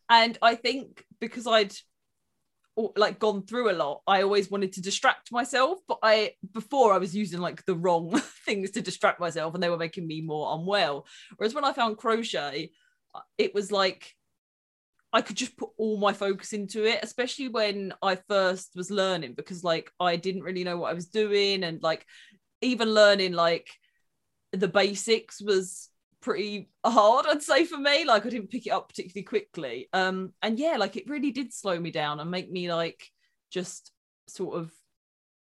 And 0.10 0.38
I 0.42 0.56
think 0.56 1.04
because 1.20 1.48
I'd 1.48 1.74
like 2.96 3.20
gone 3.20 3.46
through 3.46 3.72
a 3.72 3.74
lot, 3.74 4.02
I 4.08 4.24
always 4.24 4.50
wanted 4.50 4.74
to 4.74 4.82
distract 4.82 5.32
myself. 5.32 5.80
But 5.88 6.00
I 6.02 6.32
before 6.54 6.94
I 6.94 6.98
was 6.98 7.16
using 7.16 7.42
like 7.42 7.66
the 7.66 7.76
wrong 7.76 8.20
things 8.46 8.72
to 8.72 8.82
distract 8.82 9.20
myself, 9.20 9.54
and 9.54 9.62
they 9.62 9.70
were 9.70 9.78
making 9.78 10.08
me 10.08 10.22
more 10.22 10.58
unwell. 10.58 11.06
Whereas 11.36 11.54
when 11.54 11.66
I 11.66 11.74
found 11.74 11.98
crochet, 11.98 12.72
it 13.38 13.54
was 13.54 13.72
like 13.72 14.16
I 15.14 15.22
could 15.22 15.38
just 15.38 15.56
put 15.56 15.70
all 15.78 15.98
my 15.98 16.12
focus 16.12 16.54
into 16.54 16.86
it, 16.86 17.00
especially 17.04 17.48
when 17.48 17.94
I 18.02 18.18
first 18.28 18.72
was 18.76 18.90
learning, 18.90 19.34
because 19.34 19.64
like 19.64 19.92
I 20.00 20.16
didn't 20.16 20.42
really 20.42 20.64
know 20.64 20.78
what 20.78 20.90
I 20.90 20.96
was 20.96 21.06
doing. 21.06 21.64
And 21.64 21.82
like 21.84 22.06
even 22.62 22.94
learning 22.94 23.34
like 23.34 23.70
the 24.52 24.68
basics 24.68 25.40
was 25.40 25.90
pretty 26.20 26.70
hard, 26.84 27.28
I'd 27.28 27.44
say 27.44 27.66
for 27.66 27.78
me. 27.78 28.06
Like 28.06 28.26
I 28.26 28.30
didn't 28.30 28.50
pick 28.50 28.66
it 28.66 28.72
up 28.72 28.90
particularly 28.90 29.24
quickly. 29.24 29.88
Um, 29.94 30.34
and 30.42 30.58
yeah, 30.58 30.78
like 30.78 30.96
it 30.96 31.08
really 31.08 31.32
did 31.32 31.54
slow 31.54 31.80
me 31.80 31.92
down 31.92 32.20
and 32.20 32.32
make 32.32 32.52
me 32.52 32.74
like 32.74 33.08
just 33.52 33.92
sort 34.28 34.58
of 34.58 34.72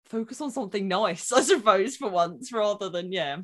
focus 0.07 0.41
on 0.41 0.51
something 0.51 0.89
nice, 0.89 1.33
I 1.35 1.43
suppose, 1.43 1.97
for 1.97 2.09
once, 2.09 2.51
rather 2.53 2.89
than 2.89 3.13
yeah. 3.13 3.39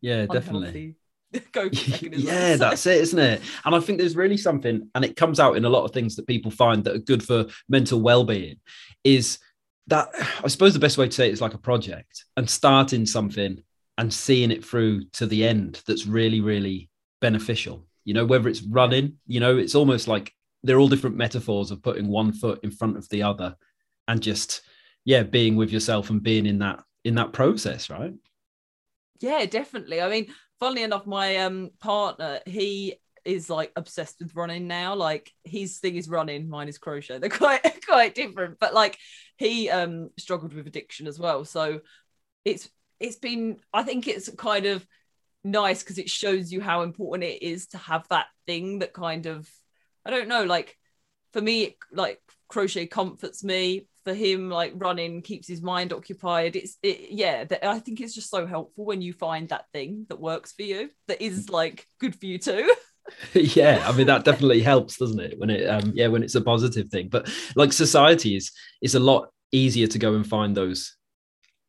Yeah, 0.00 0.26
definitely. 0.26 0.96
yeah 2.02 2.56
that's 2.56 2.86
it 2.86 3.00
isn't 3.00 3.18
it? 3.18 3.42
And 3.64 3.74
i 3.74 3.80
think 3.80 3.98
there's 3.98 4.16
really 4.16 4.36
something 4.36 4.88
and 4.94 5.04
it 5.04 5.16
comes 5.16 5.40
out 5.40 5.56
in 5.56 5.64
a 5.64 5.70
lot 5.70 5.84
of 5.84 5.92
things 5.92 6.16
that 6.16 6.26
people 6.26 6.50
find 6.50 6.84
that 6.84 6.94
are 6.94 7.00
good 7.00 7.22
for 7.22 7.46
mental 7.68 8.00
well-being 8.00 8.56
is 9.04 9.38
that 9.86 10.08
i 10.44 10.48
suppose 10.48 10.72
the 10.72 10.78
best 10.78 10.98
way 10.98 11.06
to 11.06 11.12
say 11.12 11.28
it 11.28 11.32
is 11.32 11.40
like 11.40 11.54
a 11.54 11.58
project 11.58 12.24
and 12.36 12.48
starting 12.48 13.06
something 13.06 13.62
and 13.98 14.12
seeing 14.12 14.50
it 14.50 14.64
through 14.64 15.04
to 15.12 15.26
the 15.26 15.46
end 15.46 15.82
that's 15.86 16.06
really 16.06 16.40
really 16.40 16.90
beneficial. 17.20 17.86
You 18.04 18.14
know 18.14 18.26
whether 18.26 18.48
it's 18.48 18.62
running 18.62 19.14
you 19.26 19.40
know 19.40 19.56
it's 19.56 19.76
almost 19.76 20.08
like 20.08 20.34
they're 20.64 20.80
all 20.80 20.88
different 20.88 21.16
metaphors 21.16 21.70
of 21.70 21.82
putting 21.82 22.08
one 22.08 22.32
foot 22.32 22.60
in 22.62 22.70
front 22.70 22.96
of 22.96 23.08
the 23.08 23.22
other 23.22 23.56
and 24.08 24.20
just 24.20 24.62
yeah 25.04 25.22
being 25.22 25.56
with 25.56 25.70
yourself 25.70 26.10
and 26.10 26.22
being 26.22 26.46
in 26.46 26.58
that 26.58 26.82
in 27.04 27.14
that 27.14 27.32
process 27.32 27.88
right? 27.88 28.12
Yeah 29.20 29.46
definitely. 29.46 30.02
I 30.02 30.08
mean 30.08 30.34
funnily 30.62 30.84
enough, 30.84 31.08
my 31.08 31.38
um 31.38 31.70
partner, 31.80 32.38
he 32.46 32.94
is 33.24 33.50
like 33.50 33.72
obsessed 33.74 34.20
with 34.20 34.36
running 34.36 34.68
now. 34.68 34.94
Like 34.94 35.32
his 35.42 35.78
thing 35.78 35.96
is 35.96 36.08
running, 36.08 36.48
mine 36.48 36.68
is 36.68 36.78
crochet. 36.78 37.18
They're 37.18 37.30
quite 37.44 37.84
quite 37.84 38.14
different, 38.14 38.60
but 38.60 38.72
like 38.72 38.96
he 39.36 39.68
um 39.70 40.10
struggled 40.18 40.54
with 40.54 40.68
addiction 40.68 41.08
as 41.08 41.18
well. 41.18 41.44
So 41.44 41.80
it's 42.44 42.70
it's 43.00 43.16
been 43.16 43.56
I 43.74 43.82
think 43.82 44.06
it's 44.06 44.30
kind 44.36 44.66
of 44.66 44.86
nice 45.42 45.82
because 45.82 45.98
it 45.98 46.08
shows 46.08 46.52
you 46.52 46.60
how 46.60 46.82
important 46.82 47.24
it 47.24 47.42
is 47.42 47.66
to 47.68 47.78
have 47.78 48.06
that 48.10 48.26
thing 48.46 48.78
that 48.78 48.92
kind 48.92 49.26
of 49.26 49.50
I 50.06 50.10
don't 50.10 50.28
know, 50.28 50.44
like 50.44 50.78
for 51.32 51.40
me, 51.40 51.76
like 51.90 52.20
crochet 52.46 52.86
comforts 52.86 53.42
me 53.42 53.88
for 54.04 54.14
him 54.14 54.50
like 54.50 54.72
running 54.76 55.22
keeps 55.22 55.46
his 55.48 55.62
mind 55.62 55.92
occupied. 55.92 56.56
It's 56.56 56.76
it, 56.82 57.10
yeah 57.10 57.44
that, 57.44 57.64
i 57.64 57.78
think 57.78 58.00
it's 58.00 58.14
just 58.14 58.30
so 58.30 58.46
helpful 58.46 58.84
when 58.84 59.02
you 59.02 59.12
find 59.12 59.48
that 59.48 59.66
thing 59.72 60.06
that 60.08 60.20
works 60.20 60.52
for 60.52 60.62
you 60.62 60.90
that 61.08 61.22
is 61.22 61.50
like 61.50 61.86
good 62.00 62.14
for 62.14 62.26
you 62.26 62.38
too. 62.38 62.72
Yeah 63.34 63.84
i 63.88 63.92
mean 63.92 64.06
that 64.06 64.24
definitely 64.24 64.62
helps 64.62 64.96
doesn't 64.96 65.18
it? 65.18 65.36
When 65.36 65.50
it 65.50 65.66
um 65.66 65.92
yeah 65.94 66.06
when 66.06 66.22
it's 66.22 66.36
a 66.36 66.40
positive 66.40 66.88
thing. 66.88 67.08
But 67.08 67.28
like 67.56 67.72
society 67.72 68.36
is 68.36 68.52
is 68.80 68.94
a 68.94 69.00
lot 69.00 69.28
easier 69.50 69.88
to 69.88 69.98
go 69.98 70.14
and 70.14 70.26
find 70.26 70.56
those 70.56 70.96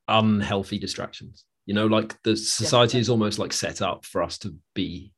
unhealthy 0.07 0.77
distractions. 0.77 1.43
You 1.65 1.73
know 1.73 1.87
like 1.87 2.15
the 2.23 2.37
society 2.37 2.97
yeah. 2.97 3.01
is 3.01 3.09
almost 3.09 3.39
like 3.39 3.51
set 3.51 3.81
up 3.81 4.05
for 4.05 4.21
us 4.21 4.37
to 4.39 4.55
be 4.75 5.11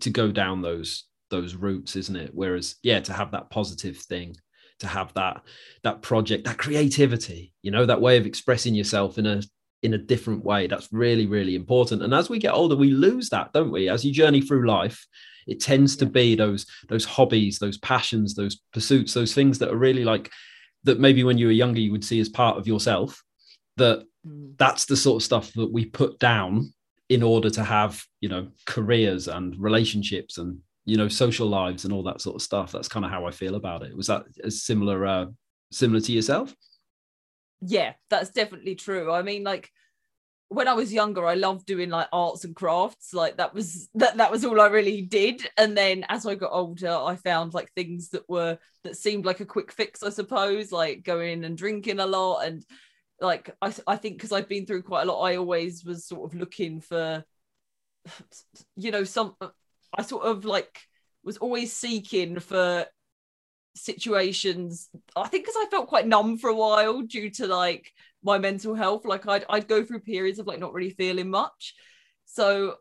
to 0.00 0.10
go 0.10 0.32
down 0.32 0.62
those 0.62 1.04
those 1.30 1.54
routes 1.54 1.94
isn't 1.94 2.16
it? 2.16 2.30
Whereas 2.34 2.74
yeah 2.82 2.98
to 3.00 3.12
have 3.12 3.30
that 3.30 3.50
positive 3.50 3.98
thing 3.98 4.34
to 4.82 4.86
have 4.86 5.12
that 5.14 5.42
that 5.82 6.02
project 6.02 6.44
that 6.44 6.58
creativity 6.58 7.52
you 7.62 7.70
know 7.70 7.86
that 7.86 8.00
way 8.00 8.16
of 8.18 8.26
expressing 8.26 8.74
yourself 8.74 9.18
in 9.18 9.26
a 9.26 9.42
in 9.82 9.94
a 9.94 9.98
different 9.98 10.44
way. 10.44 10.68
That's 10.68 10.88
really 10.92 11.26
really 11.26 11.56
important. 11.56 12.02
And 12.02 12.14
as 12.14 12.28
we 12.28 12.38
get 12.38 12.54
older 12.54 12.76
we 12.76 12.90
lose 12.90 13.30
that 13.30 13.52
don't 13.52 13.72
we? 13.72 13.88
As 13.88 14.04
you 14.04 14.12
journey 14.12 14.40
through 14.40 14.68
life 14.68 15.06
it 15.46 15.60
tends 15.60 15.96
to 15.96 16.06
be 16.06 16.34
those 16.34 16.66
those 16.88 17.04
hobbies 17.04 17.58
those 17.58 17.78
passions 17.78 18.34
those 18.34 18.60
pursuits 18.72 19.14
those 19.14 19.34
things 19.34 19.58
that 19.58 19.70
are 19.70 19.76
really 19.76 20.04
like 20.04 20.30
that 20.84 21.00
maybe 21.00 21.24
when 21.24 21.38
you 21.38 21.46
were 21.46 21.52
younger 21.52 21.80
you 21.80 21.92
would 21.92 22.04
see 22.04 22.20
as 22.20 22.28
part 22.28 22.56
of 22.56 22.66
yourself 22.66 23.22
that 23.76 24.04
mm. 24.26 24.52
that's 24.56 24.84
the 24.86 24.96
sort 24.96 25.20
of 25.20 25.24
stuff 25.24 25.52
that 25.54 25.72
we 25.72 25.84
put 25.84 26.18
down 26.18 26.72
in 27.08 27.22
order 27.22 27.50
to 27.50 27.64
have 27.64 28.02
you 28.20 28.28
know 28.28 28.48
careers 28.66 29.28
and 29.28 29.58
relationships 29.60 30.38
and 30.38 30.58
you 30.84 30.96
know 30.96 31.08
social 31.08 31.48
lives 31.48 31.84
and 31.84 31.92
all 31.92 32.02
that 32.04 32.20
sort 32.20 32.36
of 32.36 32.42
stuff. 32.42 32.72
That's 32.72 32.88
kind 32.88 33.04
of 33.04 33.10
how 33.10 33.26
i 33.26 33.30
feel 33.30 33.54
about 33.54 33.82
it. 33.82 33.96
Was 33.96 34.08
that 34.08 34.24
a 34.42 34.50
similar 34.50 35.06
uh 35.06 35.26
similar 35.70 36.00
to 36.00 36.12
yourself? 36.12 36.54
Yeah 37.60 37.94
that's 38.10 38.30
definitely 38.30 38.74
true. 38.74 39.10
I 39.12 39.22
mean 39.22 39.44
like 39.44 39.70
when 40.48 40.68
i 40.68 40.74
was 40.74 40.92
younger 40.92 41.26
i 41.26 41.32
loved 41.32 41.64
doing 41.64 41.88
like 41.88 42.08
arts 42.12 42.44
and 42.44 42.54
crafts. 42.54 43.14
Like 43.14 43.36
that 43.36 43.54
was 43.54 43.88
that 43.94 44.16
that 44.16 44.30
was 44.30 44.44
all 44.44 44.60
i 44.60 44.66
really 44.66 45.02
did. 45.02 45.48
And 45.56 45.76
then 45.76 46.04
as 46.08 46.26
i 46.26 46.34
got 46.34 46.52
older 46.52 46.90
i 46.90 47.16
found 47.16 47.54
like 47.54 47.72
things 47.72 48.10
that 48.10 48.28
were 48.28 48.58
that 48.84 48.96
seemed 48.96 49.24
like 49.24 49.40
a 49.40 49.46
quick 49.46 49.72
fix 49.72 50.02
i 50.02 50.10
suppose 50.10 50.72
like 50.72 51.04
going 51.04 51.44
and 51.44 51.56
drinking 51.56 52.00
a 52.00 52.06
lot. 52.06 52.40
And 52.40 52.64
like 53.20 53.54
i, 53.62 53.72
I 53.86 53.96
think 53.96 54.16
because 54.16 54.32
i've 54.32 54.48
been 54.48 54.66
through 54.66 54.82
quite 54.82 55.02
a 55.02 55.04
lot 55.06 55.22
i 55.22 55.36
always 55.36 55.84
was 55.84 56.04
sort 56.06 56.28
of 56.28 56.38
looking 56.38 56.80
for 56.80 57.24
you 58.76 58.90
know 58.90 59.04
some 59.04 59.36
I 59.96 60.02
sort 60.02 60.24
of 60.24 60.44
like 60.44 60.80
was 61.24 61.38
always 61.38 61.72
seeking 61.72 62.38
for 62.40 62.86
situations. 63.74 64.88
I 65.16 65.28
think 65.28 65.44
because 65.44 65.56
I 65.58 65.70
felt 65.70 65.88
quite 65.88 66.06
numb 66.06 66.38
for 66.38 66.50
a 66.50 66.54
while 66.54 67.02
due 67.02 67.30
to 67.30 67.46
like 67.46 67.90
my 68.22 68.38
mental 68.38 68.74
health. 68.74 69.04
Like 69.04 69.26
I'd 69.26 69.44
I'd 69.48 69.68
go 69.68 69.84
through 69.84 70.00
periods 70.00 70.38
of 70.38 70.46
like 70.46 70.58
not 70.60 70.72
really 70.72 70.90
feeling 70.90 71.30
much. 71.30 71.74
So 72.24 72.76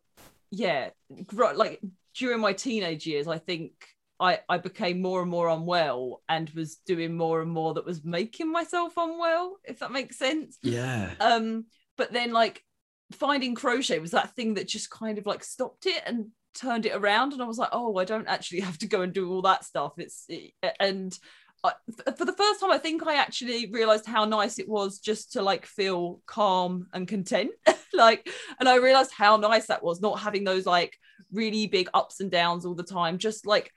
yeah, 0.51 0.89
like 1.32 1.82
during 2.15 2.39
my 2.39 2.53
teenage 2.53 3.06
years, 3.06 3.27
I 3.27 3.38
think 3.38 3.74
I, 4.20 4.39
I 4.48 4.60
became 4.60 5.01
more 5.01 5.22
and 5.22 5.32
more 5.32 5.50
unwell 5.50 6.22
and 6.30 6.50
was 6.51 6.75
doing 6.86 7.18
more 7.18 7.41
and 7.41 7.50
more 7.50 7.74
that 7.74 7.86
was 7.86 8.03
making 8.03 8.51
myself 8.51 8.94
unwell, 8.96 9.58
if 9.63 9.80
that 9.80 9.91
makes 9.91 10.18
sense. 10.18 10.58
Yeah. 10.62 11.12
Um, 11.20 11.65
but 11.98 12.13
then 12.13 12.32
like 12.32 12.63
finding 13.13 13.56
crochet 13.56 14.00
was 14.00 14.12
that 14.12 14.36
thing 14.36 14.53
that 14.53 14.68
just 14.68 14.91
kind 14.91 15.18
of 15.18 15.25
like 15.25 15.44
stopped 15.44 15.88
it 15.88 16.03
and 16.06 16.27
turned 16.53 16.86
it 16.86 16.96
around 16.96 17.34
and 17.34 17.41
I 17.41 17.46
was 17.46 17.58
like, 17.58 17.70
oh, 17.72 17.98
I 17.98 18.05
don't 18.05 18.27
actually 18.27 18.60
have 18.62 18.77
to 18.79 18.88
go 18.88 19.01
and 19.01 19.13
do 19.13 19.31
all 19.31 19.41
that 19.43 19.65
stuff. 19.65 19.93
It's 19.98 20.27
and 20.79 21.17
I, 21.63 21.74
for 22.17 22.25
the 22.25 22.34
first 22.34 22.60
time, 22.60 22.72
I 22.72 22.77
think 22.77 23.05
I 23.05 23.15
actually 23.15 23.70
realized 23.72 24.05
how 24.05 24.25
nice 24.25 24.58
it 24.58 24.67
was 24.67 25.00
just 25.00 25.34
to 25.34 25.41
like 25.41 25.65
feel 25.65 26.22
calm 26.25 26.88
and 26.93 27.08
content. 27.08 27.51
like, 27.93 28.29
and 28.60 28.67
I 28.67 28.77
realized 28.77 29.12
how 29.15 29.38
nice 29.38 29.67
that 29.67 29.84
was 29.84 30.01
not 30.01 30.20
having 30.20 30.43
those 30.43 30.65
like 30.65 30.98
really 31.31 31.67
big 31.67 31.89
ups 31.93 32.20
and 32.20 32.31
downs 32.31 32.65
all 32.65 32.74
the 32.74 32.84
time, 32.84 33.20
just 33.20 33.46
like 33.46 33.72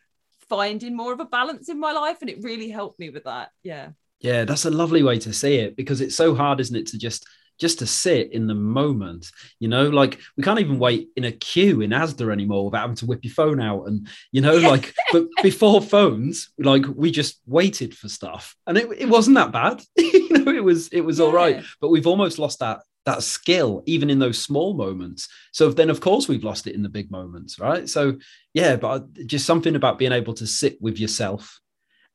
finding 0.49 0.97
more 0.97 1.13
of 1.13 1.21
a 1.21 1.27
balance 1.27 1.69
in 1.69 1.79
my 1.79 1.93
life. 1.93 2.19
And 2.23 2.31
it 2.31 2.43
really 2.43 2.71
helped 2.71 2.99
me 2.99 3.11
with 3.11 3.25
that. 3.25 3.51
Yeah. 3.63 3.91
Yeah, 4.21 4.47
that's 4.47 4.65
a 4.65 4.71
lovely 4.71 5.03
way 5.03 5.19
to 5.19 5.35
see 5.35 5.57
it 5.57 5.77
because 5.77 6.01
it's 6.01 6.17
so 6.17 6.35
hard, 6.35 6.61
isn't 6.61 6.77
it, 6.77 6.87
to 6.87 6.99
just 6.99 7.27
just 7.59 7.79
to 7.79 7.87
sit 7.87 8.33
in 8.33 8.47
the 8.47 8.55
moment. 8.55 9.31
You 9.61 9.69
know, 9.69 9.89
like 9.89 10.19
we 10.37 10.43
can't 10.43 10.61
even 10.61 10.79
wait 10.79 11.09
in 11.17 11.25
a 11.25 11.33
queue 11.33 11.81
in 11.81 11.91
Asda 11.91 12.33
anymore 12.33 12.67
without 12.67 12.83
having 12.83 12.97
to 12.97 13.07
whip 13.07 13.25
your 13.25 13.33
phone 13.33 13.61
out. 13.61 13.85
And, 13.85 14.09
you 14.33 14.41
know, 14.41 14.57
like, 14.57 14.95
but 15.13 15.27
before 15.43 15.81
phones, 15.81 16.51
like 16.59 16.85
we 16.95 17.11
just 17.11 17.41
waited 17.47 17.97
for 17.97 18.09
stuff 18.09 18.57
and 18.67 18.79
it, 18.79 18.89
it 18.97 19.09
wasn't 19.09 19.37
that 19.37 19.53
bad. 19.53 19.83
you 19.97 20.31
know, 20.31 20.53
it 20.53 20.65
was, 20.65 20.89
it 20.89 21.03
was 21.03 21.19
yeah. 21.19 21.25
all 21.25 21.33
right. 21.33 21.65
But 21.81 21.91
we've 21.91 22.07
almost 22.07 22.39
lost 22.39 22.61
that 22.61 22.81
that 23.05 23.23
skill 23.23 23.83
even 23.85 24.09
in 24.09 24.19
those 24.19 24.39
small 24.39 24.73
moments 24.73 25.29
so 25.53 25.71
then 25.71 25.91
of 25.91 26.01
course 26.01 26.27
we've 26.27 26.43
lost 26.43 26.67
it 26.67 26.75
in 26.75 26.83
the 26.83 26.89
big 26.89 27.11
moments 27.11 27.59
right 27.59 27.87
so 27.87 28.17
yeah 28.55 28.77
but 28.77 29.13
just 29.27 29.45
something 29.45 29.77
about 29.77 29.99
being 29.99 30.11
able 30.11 30.33
to 30.33 30.47
sit 30.47 30.81
with 30.81 30.99
yourself 30.99 31.61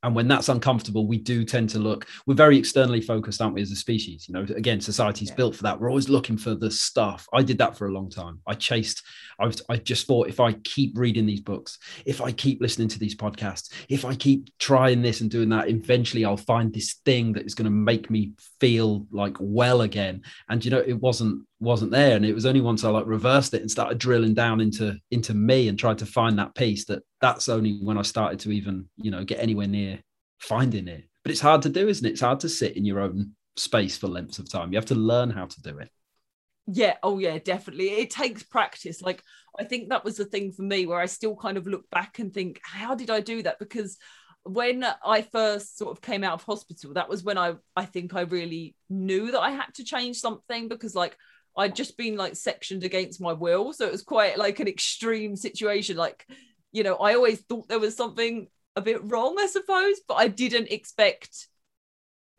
and 0.03 0.15
when 0.15 0.27
that's 0.27 0.49
uncomfortable 0.49 1.07
we 1.07 1.17
do 1.17 1.43
tend 1.43 1.69
to 1.69 1.79
look 1.79 2.07
we're 2.25 2.33
very 2.33 2.57
externally 2.57 3.01
focused 3.01 3.41
aren't 3.41 3.55
we 3.55 3.61
as 3.61 3.71
a 3.71 3.75
species? 3.75 4.27
You 4.27 4.33
know 4.33 4.45
again 4.55 4.81
society's 4.81 5.29
yeah. 5.29 5.35
built 5.35 5.55
for 5.55 5.63
that. 5.63 5.79
We're 5.79 5.89
always 5.89 6.09
looking 6.09 6.37
for 6.37 6.55
the 6.55 6.71
stuff. 6.71 7.27
I 7.33 7.43
did 7.43 7.57
that 7.59 7.77
for 7.77 7.87
a 7.87 7.91
long 7.91 8.09
time. 8.09 8.39
I 8.47 8.53
chased 8.53 9.03
i 9.39 9.45
was 9.45 9.61
i 9.69 9.77
just 9.77 10.05
thought 10.05 10.27
if 10.27 10.39
i 10.39 10.51
keep 10.63 10.97
reading 10.97 11.25
these 11.25 11.39
books 11.39 11.77
if 12.05 12.21
i 12.21 12.31
keep 12.31 12.61
listening 12.61 12.87
to 12.89 12.99
these 12.99 13.15
podcasts 13.15 13.71
if 13.87 14.03
i 14.03 14.13
keep 14.13 14.49
trying 14.59 15.01
this 15.01 15.21
and 15.21 15.31
doing 15.31 15.47
that 15.49 15.69
eventually 15.69 16.25
i'll 16.25 16.35
find 16.35 16.73
this 16.73 16.95
thing 17.05 17.31
that 17.31 17.45
is 17.45 17.55
going 17.55 17.65
to 17.65 17.71
make 17.71 18.09
me 18.09 18.33
feel 18.59 19.05
like 19.11 19.35
well 19.39 19.81
again. 19.81 20.21
And 20.49 20.63
you 20.63 20.71
know 20.71 20.83
it 20.85 20.99
wasn't 20.99 21.45
wasn't 21.59 21.91
there. 21.91 22.15
And 22.15 22.25
it 22.25 22.33
was 22.33 22.45
only 22.45 22.61
once 22.61 22.83
i 22.83 22.89
like 22.89 23.05
reversed 23.05 23.53
it 23.53 23.61
and 23.61 23.69
started 23.69 23.97
drilling 23.97 24.33
down 24.33 24.61
into 24.61 24.97
into 25.11 25.33
me 25.33 25.67
and 25.67 25.77
tried 25.77 25.97
to 25.99 26.05
find 26.05 26.39
that 26.39 26.55
piece 26.55 26.85
that 26.85 27.03
that's 27.21 27.49
only 27.49 27.79
when 27.81 27.97
i 27.97 28.01
started 28.01 28.39
to 28.39 28.51
even 28.51 28.87
you 28.97 29.11
know 29.11 29.23
get 29.23 29.39
anywhere 29.39 29.67
near 29.67 29.99
finding 30.39 30.87
it. 30.87 31.05
But 31.23 31.31
it's 31.31 31.41
hard 31.41 31.61
to 31.63 31.69
do 31.69 31.87
isn't 31.87 32.05
it? 32.05 32.11
It's 32.11 32.21
hard 32.21 32.39
to 32.41 32.49
sit 32.49 32.77
in 32.77 32.85
your 32.85 32.99
own 33.01 33.33
space 33.57 33.97
for 33.97 34.07
lengths 34.07 34.39
of 34.39 34.49
time. 34.49 34.71
You 34.71 34.77
have 34.77 34.85
to 34.85 34.95
learn 34.95 35.29
how 35.29 35.45
to 35.45 35.61
do 35.61 35.77
it. 35.79 35.89
Yeah. 36.67 36.95
Oh 37.03 37.19
yeah 37.19 37.37
definitely. 37.39 37.89
It 37.89 38.09
takes 38.09 38.43
practice. 38.43 39.01
Like 39.01 39.23
i 39.57 39.63
think 39.63 39.89
that 39.89 40.05
was 40.05 40.15
the 40.15 40.25
thing 40.25 40.51
for 40.51 40.61
me 40.61 40.85
where 40.85 40.99
i 40.99 41.07
still 41.07 41.35
kind 41.35 41.57
of 41.57 41.65
look 41.67 41.89
back 41.89 42.19
and 42.19 42.31
think 42.31 42.61
how 42.63 42.95
did 42.95 43.09
i 43.09 43.19
do 43.19 43.43
that? 43.43 43.59
Because 43.59 43.97
when 44.43 44.85
I 45.05 45.21
first 45.21 45.77
sort 45.77 45.91
of 45.91 46.01
came 46.01 46.23
out 46.23 46.33
of 46.33 46.43
hospital, 46.43 46.93
that 46.93 47.09
was 47.09 47.23
when 47.23 47.37
I 47.37 47.55
I 47.75 47.85
think 47.85 48.15
I 48.15 48.21
really 48.21 48.75
knew 48.89 49.31
that 49.31 49.41
I 49.41 49.51
had 49.51 49.73
to 49.75 49.83
change 49.83 50.17
something 50.17 50.67
because 50.67 50.95
like 50.95 51.17
I'd 51.59 51.75
just 51.75 51.97
been 51.97 52.15
like 52.15 52.35
sectioned 52.35 52.83
against 52.83 53.21
my 53.21 53.33
will. 53.33 53.73
So 53.73 53.85
it 53.85 53.91
was 53.91 54.01
quite 54.01 54.37
like 54.37 54.59
an 54.59 54.67
extreme 54.67 55.35
situation. 55.35 55.97
Like, 55.97 56.25
you 56.71 56.83
know, 56.83 56.95
I 56.95 57.15
always 57.15 57.41
thought 57.41 57.67
there 57.67 57.79
was 57.79 57.97
something 57.97 58.47
a 58.75 58.81
bit 58.81 59.03
wrong, 59.03 59.35
I 59.37 59.47
suppose, 59.47 59.99
but 60.07 60.15
I 60.15 60.29
didn't 60.29 60.71
expect 60.71 61.47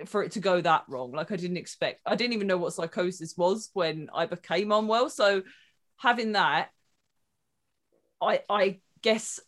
for 0.07 0.23
it 0.23 0.33
to 0.33 0.41
go 0.41 0.61
that 0.63 0.85
wrong. 0.89 1.13
Like 1.13 1.31
I 1.31 1.37
didn't 1.37 1.59
expect, 1.59 2.01
I 2.07 2.17
didn't 2.17 2.33
even 2.33 2.47
know 2.47 2.57
what 2.57 2.73
psychosis 2.73 3.35
was 3.37 3.71
when 3.75 4.09
I 4.15 4.25
became 4.27 4.73
unwell. 4.73 5.11
So 5.11 5.43
having 5.99 6.33
that, 6.33 6.71
I 8.23 8.41
I 8.49 8.81
guess 9.03 9.39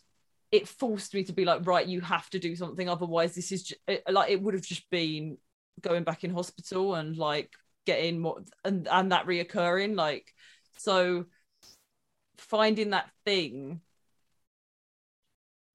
it 0.51 0.67
forced 0.67 1.15
me 1.15 1.23
to 1.23 1.33
be 1.33 1.45
like, 1.45 1.65
right, 1.65 1.87
you 1.87 2.01
have 2.01 2.29
to 2.29 2.37
do 2.37 2.55
something. 2.55 2.87
Otherwise, 2.87 3.33
this 3.33 3.51
is 3.51 3.63
just, 3.63 3.81
it, 3.87 4.03
like 4.07 4.29
it 4.29 4.39
would 4.39 4.53
have 4.53 4.63
just 4.63 4.87
been 4.91 5.37
going 5.81 6.03
back 6.03 6.23
in 6.23 6.31
hospital 6.31 6.93
and 6.93 7.17
like 7.17 7.51
getting 7.85 8.19
more 8.19 8.41
and 8.63 8.87
and 8.87 9.11
that 9.11 9.25
reoccurring 9.25 9.95
like 9.95 10.33
so 10.77 11.25
finding 12.37 12.91
that 12.91 13.09
thing 13.25 13.81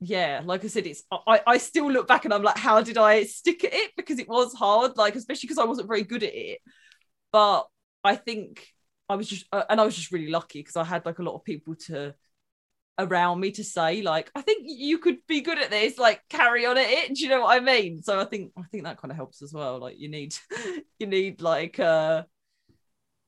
yeah 0.00 0.40
like 0.44 0.64
i 0.64 0.68
said 0.68 0.86
it's 0.86 1.02
i 1.26 1.40
i 1.46 1.58
still 1.58 1.90
look 1.90 2.06
back 2.06 2.24
and 2.24 2.32
i'm 2.32 2.42
like 2.42 2.56
how 2.56 2.80
did 2.80 2.96
i 2.96 3.24
stick 3.24 3.64
at 3.64 3.74
it? 3.74 3.90
Because 3.96 4.18
it 4.18 4.28
was 4.28 4.54
hard 4.54 4.96
like 4.96 5.16
especially 5.16 5.48
because 5.48 5.58
i 5.58 5.64
wasn't 5.64 5.88
very 5.88 6.02
good 6.02 6.22
at 6.22 6.34
it. 6.34 6.58
But 7.32 7.66
i 8.04 8.14
think 8.14 8.66
i 9.08 9.16
was 9.16 9.28
just 9.28 9.46
uh, 9.52 9.64
and 9.68 9.80
i 9.80 9.84
was 9.84 9.96
just 9.96 10.12
really 10.12 10.30
lucky 10.30 10.60
because 10.60 10.76
i 10.76 10.84
had 10.84 11.04
like 11.04 11.18
a 11.18 11.22
lot 11.22 11.34
of 11.34 11.44
people 11.44 11.74
to 11.74 12.14
around 12.98 13.38
me 13.40 13.50
to 13.52 13.62
say 13.62 14.02
like 14.02 14.30
i 14.34 14.40
think 14.40 14.64
you 14.66 14.98
could 14.98 15.18
be 15.28 15.40
good 15.40 15.58
at 15.58 15.70
this 15.70 15.98
like 15.98 16.20
carry 16.28 16.66
on 16.66 16.76
at 16.76 16.88
it. 16.88 17.14
Do 17.14 17.22
you 17.22 17.28
know 17.28 17.42
what 17.42 17.56
i 17.56 17.60
mean? 17.60 18.02
So 18.02 18.20
i 18.20 18.24
think 18.24 18.52
i 18.58 18.62
think 18.70 18.84
that 18.84 18.98
kind 19.00 19.10
of 19.10 19.16
helps 19.16 19.42
as 19.42 19.52
well. 19.52 19.78
Like 19.78 19.98
you 19.98 20.08
need 20.08 20.34
you 20.98 21.06
need 21.06 21.40
like 21.40 21.78
uh, 21.78 22.24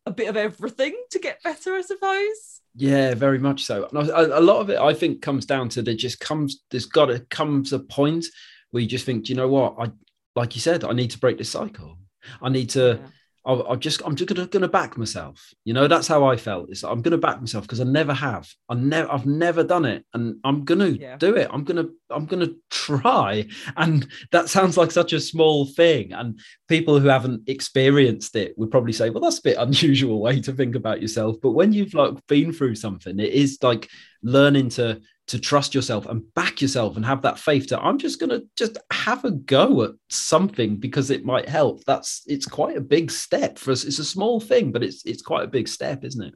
a 0.07 0.11
bit 0.11 0.29
of 0.29 0.37
everything 0.37 0.97
to 1.11 1.19
get 1.19 1.43
better 1.43 1.75
i 1.75 1.83
suppose. 1.83 2.61
Yeah 2.75 3.15
very 3.15 3.39
much 3.39 3.65
so. 3.65 3.89
A, 3.93 4.39
a 4.39 4.41
lot 4.41 4.61
of 4.61 4.71
it 4.71 4.79
i 4.79 4.93
think 4.93 5.23
comes 5.23 5.47
down 5.47 5.69
to 5.71 5.83
there 5.83 5.95
just 5.95 6.21
comes 6.21 6.63
there's 6.71 6.87
got 6.87 7.07
to 7.07 7.21
comes 7.31 7.73
a 7.73 7.79
point 7.79 8.27
where 8.71 8.83
you 8.83 8.89
just 8.89 9.07
think 9.07 9.25
do 9.25 9.33
you 9.33 9.37
know 9.37 9.49
what? 9.49 9.77
I 9.79 9.91
like 10.37 10.55
you 10.55 10.61
said 10.61 10.85
i 10.85 10.93
need 10.93 11.11
to 11.13 11.19
break 11.19 11.39
this 11.39 11.51
cycle. 11.51 11.99
I 12.43 12.49
need 12.51 12.71
to 12.71 13.01
yeah 13.01 13.09
I, 13.47 13.77
just 13.77 14.03
I'm 14.05 14.17
just 14.17 14.29
gonna, 14.29 14.47
gonna 14.47 14.69
back 14.69 14.99
myself. 14.99 15.55
You 15.65 15.73
know, 15.73 15.89
that's 15.89 16.07
how 16.07 16.25
I 16.25 16.37
felt. 16.37 16.69
It's 16.69 16.85
I'm 16.85 17.01
gonna 17.01 17.19
back 17.19 17.41
myself 17.41 17.65
because 17.65 17.81
I 17.81 17.85
never 17.85 18.13
have. 18.13 18.49
I 18.69 18.75
never 18.75 19.11
I've 19.11 19.25
never 19.25 19.65
done 19.65 19.87
it, 19.87 20.05
and 20.13 20.37
I'm 20.45 20.65
gonna 20.65 20.89
yeah. 20.89 21.17
do 21.17 21.35
it. 21.37 21.49
I'm 21.51 21.65
gonna 21.65 21.87
I'm 22.11 22.27
gonna 22.27 22.51
try. 22.71 23.47
And 23.77 24.07
that 24.33 24.51
sounds 24.51 24.77
like 24.77 24.91
such 24.91 25.15
a 25.15 25.21
small 25.21 25.65
thing. 25.65 26.13
And 26.13 26.39
people 26.69 26.99
who 26.99 27.09
haven't 27.09 27.49
experienced 27.49 28.37
it 28.37 28.57
would 28.59 28.71
probably 28.71 28.93
say, 28.93 29.09
well, 29.09 29.23
that's 29.23 29.39
a 29.39 29.43
bit 29.43 29.57
unusual 29.59 30.21
way 30.21 30.41
to 30.43 30.53
think 30.53 30.75
about 30.75 31.01
yourself. 31.01 31.37
But 31.43 31.53
when 31.53 31.73
you've 31.73 31.95
like 31.95 32.15
been 32.27 32.53
through 32.53 32.75
something, 32.75 33.19
it 33.19 33.33
is 33.33 33.59
like 33.63 33.89
learning 34.23 34.69
to 34.71 35.01
to 35.31 35.39
trust 35.39 35.75
yourself 35.75 36.07
and 36.07 36.23
back 36.35 36.61
yourself 36.61 36.97
and 36.97 37.05
have 37.05 37.23
that 37.23 37.39
faith 37.39 37.67
to 37.67 37.81
i'm 37.81 37.99
just 37.99 38.21
going 38.21 38.31
to 38.31 38.43
just 38.57 38.79
have 39.11 39.25
a 39.25 39.31
go 39.31 39.83
at 39.83 39.93
something 40.09 40.77
because 40.77 41.11
it 41.11 41.25
might 41.25 41.49
help. 41.49 41.83
That's 41.85 42.23
it's 42.27 42.47
quite 42.47 42.77
a 42.77 42.81
big 42.81 43.11
step 43.11 43.59
for 43.59 43.71
us. 43.71 43.85
It's 43.85 43.99
a 43.99 44.05
small 44.05 44.39
thing 44.39 44.73
but 44.73 44.83
it's 44.83 45.05
it's 45.05 45.23
quite 45.23 45.45
a 45.45 45.49
big 45.49 45.69
step 45.69 46.05
isn't 46.05 46.23
it? 46.23 46.35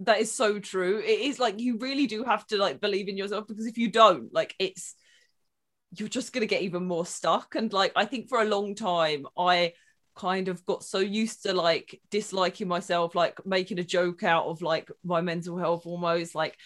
That 0.00 0.20
is 0.20 0.30
so 0.30 0.60
true. 0.60 0.98
It 0.98 1.20
is 1.20 1.38
like 1.38 1.58
you 1.58 1.78
really 1.78 2.06
do 2.06 2.22
have 2.24 2.46
to 2.48 2.56
like 2.56 2.80
believe 2.80 3.08
in 3.08 3.16
yourself 3.16 3.46
because 3.48 3.66
if 3.66 3.78
you 3.78 3.90
don't 3.90 4.32
like 4.32 4.54
it's 4.58 4.94
you're 5.96 6.08
just 6.08 6.34
going 6.34 6.42
to 6.42 6.46
get 6.54 6.62
even 6.62 6.84
more 6.84 7.06
stuck. 7.06 7.54
And 7.54 7.72
like 7.72 7.92
i 7.96 8.04
think 8.04 8.28
for 8.28 8.40
a 8.40 8.44
long 8.44 8.74
time 8.74 9.26
i 9.36 9.72
kind 10.14 10.48
of 10.48 10.64
got 10.66 10.82
so 10.82 10.98
used 10.98 11.44
to 11.44 11.54
like 11.54 12.00
disliking 12.10 12.66
myself 12.66 13.14
like 13.14 13.38
making 13.46 13.78
a 13.78 13.84
joke 13.84 14.24
out 14.24 14.46
of 14.46 14.62
like 14.62 14.90
my 15.04 15.20
mental 15.20 15.56
health 15.56 15.86
almost 15.86 16.34
like 16.34 16.56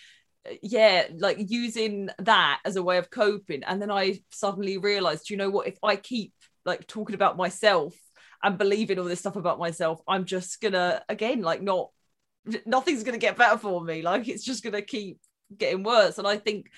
yeah 0.62 1.06
like 1.18 1.36
using 1.38 2.10
that 2.18 2.60
as 2.64 2.76
a 2.76 2.82
way 2.82 2.98
of 2.98 3.10
coping. 3.10 3.62
And 3.64 3.80
then 3.80 3.90
i 3.90 4.20
suddenly 4.30 4.78
realized 4.78 5.30
you 5.30 5.36
know 5.36 5.50
what? 5.50 5.68
If 5.68 5.78
i 5.82 5.96
keep 5.96 6.32
like 6.64 6.86
talking 6.86 7.14
about 7.14 7.36
myself 7.36 7.94
and 8.42 8.58
believing 8.58 8.98
all 8.98 9.04
this 9.04 9.20
stuff 9.20 9.36
about 9.36 9.58
myself 9.58 10.00
i'm 10.08 10.24
just 10.24 10.60
gonna 10.60 11.02
again 11.08 11.42
like 11.42 11.62
not 11.62 11.90
nothing's 12.66 13.04
gonna 13.04 13.18
get 13.18 13.36
better 13.36 13.58
for 13.58 13.82
me. 13.82 14.02
Like 14.02 14.28
it's 14.28 14.44
just 14.44 14.64
gonna 14.64 14.82
keep 14.82 15.20
getting 15.56 15.82
worse. 15.82 16.18
And 16.18 16.26
i 16.26 16.36
think 16.36 16.70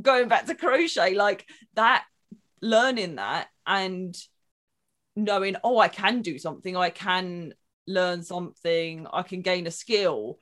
going 0.00 0.28
back 0.28 0.46
to 0.46 0.54
crochet 0.54 1.14
like 1.14 1.46
that 1.74 2.04
learning 2.62 3.16
that 3.16 3.48
and 3.66 4.16
knowing 5.14 5.56
oh 5.62 5.78
i 5.78 5.88
can 5.88 6.22
do 6.22 6.38
something. 6.38 6.76
I 6.76 6.90
can 6.90 7.54
learn 7.86 8.22
something. 8.22 9.06
I 9.12 9.22
can 9.22 9.42
gain 9.42 9.66
a 9.66 9.70
skill. 9.70 10.38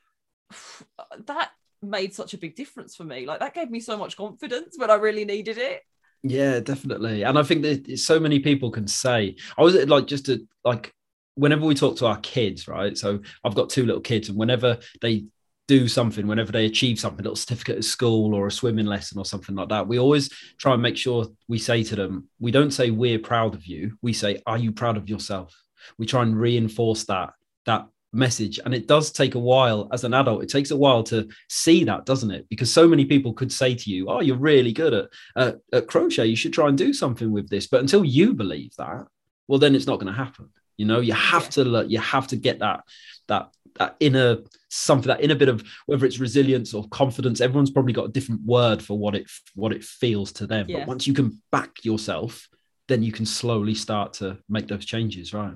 That 1.27 1.51
made 1.83 2.15
such 2.15 2.35
a 2.35 2.39
big 2.39 2.57
difference 2.57 2.97
for 2.97 3.05
me. 3.05 3.27
Like 3.27 3.41
that 3.41 3.55
gave 3.55 3.71
me 3.71 3.81
so 3.81 3.97
much 3.97 4.17
confidence 4.17 4.77
when 4.79 4.91
I 4.91 4.95
really 4.95 5.25
needed 5.25 5.59
it. 5.59 5.83
Yeah, 6.23 6.61
definitely. 6.61 7.23
And 7.23 7.39
I 7.39 7.43
think 7.43 7.63
that 7.63 7.99
so 7.99 8.21
many 8.21 8.41
people 8.41 8.71
can 8.71 8.87
say, 8.87 9.37
I 9.57 9.63
was 9.63 9.75
like, 9.75 10.07
just 10.07 10.27
to 10.27 10.47
like, 10.65 10.93
whenever 11.35 11.65
we 11.65 11.75
talk 11.75 11.97
to 11.97 12.07
our 12.07 12.19
kids, 12.19 12.69
right? 12.69 12.97
So 12.99 13.21
I've 13.43 13.55
got 13.55 13.71
two 13.71 13.87
little 13.87 14.03
kids, 14.03 14.29
and 14.29 14.37
whenever 14.37 14.79
they 15.01 15.25
do 15.69 15.89
something, 15.89 16.27
whenever 16.27 16.53
they 16.53 16.67
achieve 16.67 16.99
something, 16.99 17.21
a 17.21 17.23
little 17.23 17.37
certificate 17.37 17.77
at 17.77 17.85
school 17.85 18.35
or 18.35 18.49
a 18.49 18.53
swimming 18.53 18.87
lesson 18.87 19.19
or 19.19 19.25
something 19.25 19.55
like 19.55 19.69
that, 19.71 19.87
we 19.87 19.99
always 19.99 20.29
try 20.59 20.75
and 20.75 20.83
make 20.83 20.97
sure 20.97 21.27
we 21.49 21.59
say 21.59 21.83
to 21.85 21.97
them, 21.97 22.29
we 22.41 22.51
don't 22.51 22.73
say 22.73 22.91
we're 22.91 23.19
proud 23.19 23.55
of 23.55 23.65
you. 23.65 23.97
We 24.03 24.13
say, 24.13 24.43
are 24.47 24.59
you 24.59 24.73
proud 24.73 24.97
of 24.97 25.09
yourself? 25.09 25.57
We 25.97 26.07
try 26.07 26.23
and 26.23 26.39
reinforce 26.39 27.05
that 27.05 27.31
that 27.67 27.87
message 28.13 28.59
and 28.65 28.75
it 28.75 28.89
does 28.89 29.13
take 29.13 29.35
a 29.35 29.39
while 29.39 29.89
as 29.93 30.05
an 30.05 30.15
adult. 30.15 30.43
It 30.43 30.49
takes 30.49 30.71
a 30.71 30.77
while 30.77 31.03
to 31.05 31.29
see 31.49 31.85
that 31.85 32.07
doesn't 32.07 32.31
it? 32.31 32.47
Because 32.49 32.73
so 32.73 32.89
many 32.89 33.05
people 33.05 33.33
could 33.33 33.53
say 33.53 33.75
to 33.75 33.91
you 33.91 34.09
oh 34.09 34.21
you're 34.21 34.37
really 34.37 34.73
good 34.73 34.95
at, 34.95 35.09
at, 35.37 35.59
at 35.73 35.87
crochet. 35.87 36.27
You 36.27 36.37
should 36.37 36.53
try 36.53 36.69
and 36.69 36.77
do 36.77 36.93
something 36.93 37.31
with 37.31 37.49
this. 37.49 37.67
But 37.67 37.81
until 37.81 38.05
you 38.05 38.35
believe 38.35 38.75
that 38.79 39.07
well 39.49 39.59
then 39.59 39.75
it's 39.75 39.87
not 39.87 40.01
going 40.01 40.13
to 40.13 40.19
happen. 40.19 40.49
You 40.77 40.87
know 40.87 41.01
you 41.01 41.13
have 41.13 41.45
yeah. 41.57 41.65
to 41.65 41.87
you 41.89 41.99
have 41.99 42.27
to 42.29 42.37
get 42.37 42.59
that 42.61 42.85
that 43.29 43.51
that 43.79 43.97
inner 44.01 44.39
something 44.69 45.09
that 45.09 45.23
inner 45.23 45.35
bit 45.35 45.49
of 45.49 45.63
whether 45.87 46.05
it's 46.05 46.19
resilience 46.19 46.75
or 46.75 46.89
confidence 46.89 47.41
everyone's 47.41 47.71
probably 47.71 47.93
got 47.93 48.07
a 48.07 48.13
different 48.13 48.43
word 48.45 48.83
for 48.83 48.99
what 48.99 49.15
it 49.15 49.31
what 49.55 49.73
it 49.73 49.85
feels 49.85 50.33
to 50.33 50.47
them. 50.47 50.67
Yeah. 50.69 50.81
but 50.81 50.89
once 50.89 51.07
you 51.07 51.15
can 51.15 51.41
back 51.53 51.85
yourself 51.85 52.49
then 52.89 53.05
you 53.05 53.13
can 53.13 53.25
slowly 53.25 53.75
start 53.75 54.15
to 54.15 54.39
make 54.49 54.67
those 54.67 54.85
changes 54.85 55.33
right 55.33 55.55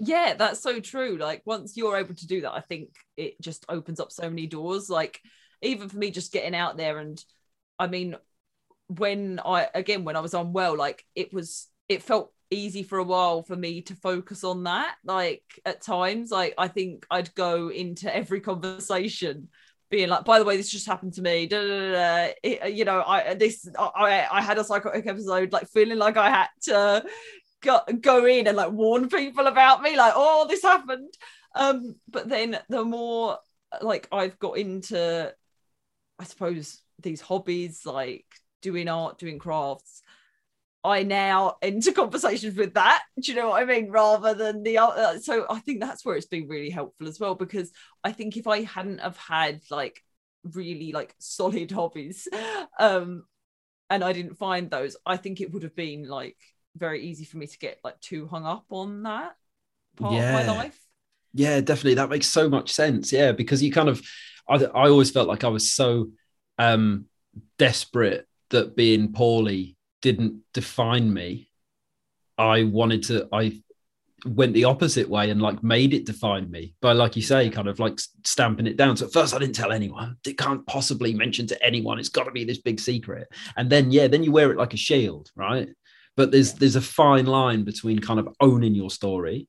yeah 0.00 0.34
that's 0.34 0.60
so 0.60 0.80
true. 0.80 1.16
Like 1.16 1.42
once 1.44 1.76
you're 1.76 1.96
able 1.96 2.14
to 2.14 2.26
do 2.26 2.42
that 2.42 2.52
i 2.52 2.60
think 2.60 2.90
it 3.16 3.40
just 3.40 3.64
opens 3.68 4.00
up 4.00 4.12
so 4.12 4.28
many 4.28 4.46
doors. 4.46 4.88
Like 4.90 5.20
even 5.62 5.88
for 5.88 5.96
me 5.96 6.10
just 6.10 6.32
getting 6.32 6.54
out 6.54 6.76
there 6.76 6.98
and 6.98 7.22
i 7.78 7.86
mean 7.86 8.16
when 8.86 9.40
i 9.44 9.68
again 9.74 10.04
when 10.04 10.16
i 10.16 10.20
was 10.20 10.34
unwell 10.34 10.76
like 10.76 11.04
it 11.14 11.32
was 11.32 11.66
it 11.88 12.02
felt 12.02 12.32
easy 12.50 12.82
for 12.82 12.98
a 12.98 13.04
while 13.04 13.42
for 13.42 13.56
me 13.56 13.82
to 13.82 13.94
focus 13.94 14.42
on 14.44 14.64
that 14.64 14.94
like 15.04 15.42
at 15.66 15.82
times. 15.82 16.30
Like 16.30 16.54
i 16.56 16.68
think 16.68 17.06
i'd 17.10 17.34
go 17.34 17.68
into 17.68 18.14
every 18.14 18.40
conversation 18.50 19.48
being 19.90 20.08
like 20.08 20.24
by 20.24 20.38
the 20.38 20.44
way 20.44 20.56
this 20.56 20.70
just 20.70 20.86
happened 20.86 21.14
to 21.14 21.22
me. 21.22 21.46
Da, 21.46 21.60
da, 21.60 21.92
da, 21.92 22.32
it, 22.42 22.74
you 22.74 22.84
know 22.84 23.02
i 23.06 23.34
this 23.34 23.68
i 23.78 24.26
i 24.30 24.40
had 24.40 24.58
a 24.58 24.64
psychotic 24.64 25.06
episode 25.06 25.52
like 25.52 25.68
feeling 25.68 25.98
like 25.98 26.16
i 26.16 26.30
had 26.30 26.48
to 26.62 27.04
go, 27.62 27.80
go 28.00 28.26
in 28.26 28.46
and 28.46 28.56
like 28.56 28.72
warn 28.72 29.08
people 29.08 29.46
about 29.46 29.82
me 29.82 29.96
like 29.96 30.12
oh 30.16 30.46
this 30.48 30.62
happened 30.62 31.12
um 31.54 31.96
but 32.08 32.28
then 32.28 32.58
the 32.68 32.84
more 32.84 33.38
like 33.82 34.08
I've 34.12 34.38
got 34.38 34.58
into 34.58 35.32
I 36.18 36.24
suppose 36.24 36.82
these 37.00 37.20
hobbies 37.20 37.84
like 37.84 38.26
doing 38.62 38.88
art 38.88 39.18
doing 39.18 39.38
crafts 39.38 40.02
I 40.84 41.02
now 41.02 41.56
enter 41.60 41.92
conversations 41.92 42.56
with 42.56 42.74
that. 42.74 43.02
Do 43.20 43.32
you 43.32 43.36
know 43.36 43.50
what 43.50 43.62
I 43.62 43.66
mean? 43.66 43.90
Rather 43.90 44.34
than 44.34 44.62
the 44.62 44.78
other. 44.78 45.18
So 45.20 45.44
I 45.50 45.58
think 45.58 45.80
that's 45.80 46.04
where 46.04 46.16
it's 46.16 46.26
been 46.26 46.48
really 46.48 46.70
helpful 46.70 47.08
as 47.08 47.18
well 47.18 47.34
because 47.34 47.72
I 48.04 48.12
think 48.12 48.36
if 48.36 48.46
I 48.46 48.62
hadn't 48.62 49.00
have 49.00 49.16
had 49.16 49.60
like 49.70 50.00
really 50.44 50.92
like 50.92 51.14
solid 51.18 51.70
hobbies, 51.72 52.28
um, 52.78 53.24
and 53.90 54.04
I 54.04 54.12
didn't 54.12 54.38
find 54.38 54.70
those, 54.70 54.96
I 55.04 55.16
think 55.16 55.40
it 55.40 55.52
would 55.52 55.62
have 55.62 55.74
been 55.74 56.08
like 56.08 56.36
very 56.78 57.02
easy 57.02 57.24
for 57.24 57.36
me 57.36 57.46
to 57.46 57.58
get 57.58 57.78
like 57.84 58.00
too 58.00 58.26
hung 58.26 58.46
up 58.46 58.66
on 58.70 59.02
that 59.02 59.36
part 59.96 60.14
yeah. 60.14 60.38
of 60.38 60.46
my 60.46 60.52
life. 60.52 60.78
Yeah, 61.34 61.60
definitely. 61.60 61.94
That 61.94 62.08
makes 62.08 62.26
so 62.26 62.48
much 62.48 62.72
sense. 62.72 63.12
Yeah, 63.12 63.32
because 63.32 63.62
you 63.62 63.70
kind 63.70 63.88
of, 63.88 64.00
I, 64.48 64.56
I 64.56 64.88
always 64.88 65.10
felt 65.10 65.28
like 65.28 65.44
I 65.44 65.48
was 65.48 65.72
so 65.72 66.10
um 66.58 67.06
desperate 67.58 68.26
that 68.50 68.74
being 68.74 69.12
poorly 69.12 69.76
didn't 70.00 70.42
define 70.54 71.12
me. 71.12 71.50
I 72.38 72.64
wanted 72.64 73.02
to, 73.04 73.28
I 73.32 73.60
went 74.24 74.54
the 74.54 74.64
opposite 74.64 75.08
way 75.08 75.30
and 75.30 75.40
like 75.40 75.62
made 75.62 75.92
it 75.94 76.06
define 76.06 76.50
me 76.50 76.74
by, 76.80 76.92
like 76.92 77.14
you 77.14 77.22
say, 77.22 77.50
kind 77.50 77.68
of 77.68 77.78
like 77.78 78.00
stamping 78.24 78.66
it 78.66 78.76
down. 78.76 78.96
So 78.96 79.06
at 79.06 79.12
first 79.12 79.34
I 79.34 79.38
didn't 79.38 79.54
tell 79.54 79.70
anyone, 79.70 80.16
it 80.26 80.38
can't 80.38 80.66
possibly 80.66 81.14
mention 81.14 81.46
to 81.48 81.62
anyone. 81.64 81.98
It's 81.98 82.08
got 82.08 82.24
to 82.24 82.32
be 82.32 82.44
this 82.44 82.58
big 82.58 82.80
secret. 82.80 83.28
And 83.56 83.68
then, 83.68 83.90
yeah, 83.90 84.08
then 84.08 84.24
you 84.24 84.32
wear 84.32 84.50
it 84.50 84.58
like 84.58 84.74
a 84.74 84.78
shield, 84.78 85.30
right? 85.36 85.68
But 86.18 86.32
there's, 86.32 86.54
there's 86.54 86.74
a 86.74 86.80
fine 86.80 87.26
line 87.26 87.62
between 87.62 88.00
kind 88.00 88.18
of 88.18 88.28
owning 88.40 88.74
your 88.74 88.90
story 88.90 89.46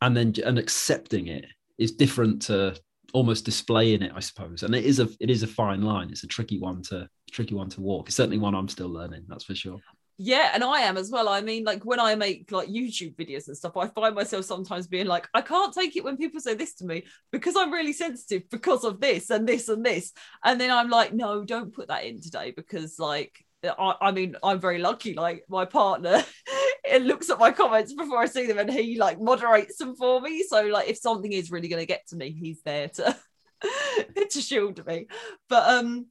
and 0.00 0.16
then 0.16 0.34
and 0.44 0.58
accepting 0.58 1.28
it 1.28 1.44
is 1.78 1.92
different 1.92 2.42
to 2.42 2.74
almost 3.12 3.44
displaying 3.44 4.02
it, 4.02 4.10
I 4.12 4.18
suppose. 4.18 4.64
And 4.64 4.74
it 4.74 4.84
is 4.84 4.98
a 4.98 5.08
it 5.20 5.30
is 5.30 5.44
a 5.44 5.46
fine 5.46 5.82
line. 5.82 6.10
It's 6.10 6.24
a 6.24 6.26
tricky 6.26 6.58
one 6.58 6.82
to 6.84 7.08
tricky 7.30 7.54
one 7.54 7.68
to 7.70 7.80
walk. 7.80 8.08
It's 8.08 8.16
certainly 8.16 8.38
one 8.38 8.56
I'm 8.56 8.68
still 8.68 8.88
learning. 8.88 9.26
That's 9.28 9.44
for 9.44 9.54
sure. 9.54 9.78
Yeah, 10.18 10.50
and 10.52 10.62
I 10.62 10.80
am 10.80 10.96
as 10.96 11.10
well. 11.10 11.28
I 11.28 11.42
mean, 11.42 11.64
like 11.64 11.84
when 11.84 12.00
I 12.00 12.16
make 12.16 12.50
like 12.50 12.68
YouTube 12.68 13.14
videos 13.14 13.46
and 13.46 13.56
stuff, 13.56 13.76
I 13.76 13.86
find 13.86 14.14
myself 14.14 14.44
sometimes 14.44 14.88
being 14.88 15.06
like, 15.06 15.28
I 15.32 15.42
can't 15.42 15.72
take 15.72 15.96
it 15.96 16.04
when 16.04 16.18
people 16.18 16.40
say 16.40 16.54
this 16.54 16.74
to 16.74 16.84
me 16.84 17.04
because 17.32 17.54
I'm 17.56 17.72
really 17.72 17.94
sensitive 17.94 18.42
because 18.50 18.84
of 18.84 19.00
this 19.00 19.30
and 19.30 19.48
this 19.48 19.68
and 19.68 19.86
this. 19.86 20.12
And 20.44 20.60
then 20.60 20.72
I'm 20.72 20.90
like, 20.90 21.14
no, 21.14 21.44
don't 21.44 21.72
put 21.72 21.86
that 21.88 22.04
in 22.04 22.20
today 22.20 22.52
because 22.54 22.98
like 22.98 23.44
I, 23.64 23.94
I 24.00 24.10
mean, 24.12 24.36
I'm 24.42 24.60
very 24.60 24.78
lucky. 24.78 25.14
Like 25.14 25.44
my 25.48 25.64
partner, 25.64 26.22
it 26.84 27.02
looks 27.02 27.30
at 27.30 27.38
my 27.38 27.50
comments 27.50 27.92
before 27.92 28.18
I 28.18 28.26
see 28.26 28.46
them, 28.46 28.58
and 28.58 28.70
he 28.70 28.98
like 28.98 29.20
moderates 29.20 29.76
them 29.76 29.96
for 29.96 30.20
me. 30.20 30.44
So 30.48 30.62
like, 30.66 30.88
if 30.88 30.98
something 30.98 31.32
is 31.32 31.50
really 31.50 31.68
going 31.68 31.82
to 31.82 31.86
get 31.86 32.06
to 32.08 32.16
me, 32.16 32.30
he's 32.32 32.62
there 32.62 32.88
to 32.88 33.16
to 34.30 34.40
shield 34.40 34.84
me. 34.86 35.06
But 35.48 35.68
um, 35.68 36.06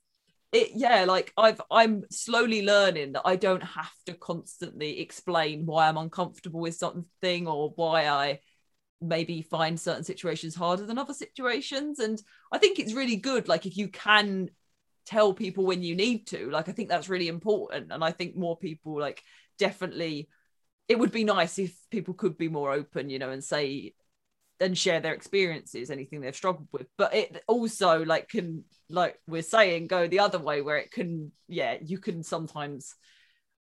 it 0.52 0.72
yeah, 0.76 1.06
like 1.06 1.34
I've 1.38 1.62
I'm 1.72 2.04
slowly 2.12 2.64
learning 2.66 3.14
that 3.14 3.24
I 3.26 3.36
don't 3.36 3.64
have 3.64 3.94
to 4.06 4.14
constantly 4.14 5.00
explain 5.00 5.66
why 5.66 5.88
I'm 5.88 5.98
uncomfortable 5.98 6.60
with 6.60 6.76
something 6.76 7.48
or 7.48 7.72
why 7.76 8.08
I 8.08 8.40
maybe 9.02 9.42
find 9.42 9.80
certain 9.80 10.04
situations 10.04 10.56
harder 10.56 10.86
than 10.86 10.98
other 10.98 11.14
situations 11.14 12.00
and 12.00 12.22
i 12.52 12.58
think 12.58 12.80
it's 12.80 12.94
really 12.94 13.16
good 13.16 13.48
like 13.48 13.66
if 13.66 13.78
you 13.78 13.88
can 13.88 14.50
tell 15.10 15.34
people 15.34 15.66
when 15.66 15.82
you 15.82 15.96
need 15.96 16.28
to. 16.28 16.50
Like 16.52 16.70
i 16.70 16.72
think 16.72 16.88
that's 16.88 17.10
really 17.10 17.28
important. 17.28 17.92
And 17.92 18.04
i 18.04 18.12
think 18.12 18.36
more 18.36 18.58
people 18.58 19.00
like 19.00 19.24
definitely 19.58 20.30
it 20.88 20.98
would 20.98 21.12
be 21.12 21.24
nice 21.24 21.60
if 21.60 21.76
people 21.90 22.14
could 22.14 22.38
be 22.38 22.48
more 22.48 22.72
open 22.72 23.10
you 23.10 23.20
know 23.20 23.30
and 23.30 23.44
say 23.44 23.94
and 24.62 24.78
share 24.78 25.00
their 25.00 25.14
experiences 25.14 25.90
anything 25.90 26.22
they've 26.22 26.36
struggled 26.36 26.68
with. 26.72 26.88
But 26.98 27.16
it 27.16 27.44
also 27.48 28.04
like 28.06 28.30
can 28.30 28.66
like 28.90 29.18
we're 29.28 29.42
saying 29.42 29.88
go 29.88 30.08
the 30.08 30.20
other 30.20 30.40
way 30.40 30.62
where 30.62 30.78
it 30.78 30.92
can 30.92 31.32
yeah 31.48 31.78
you 31.82 31.98
can 31.98 32.22
sometimes 32.24 32.94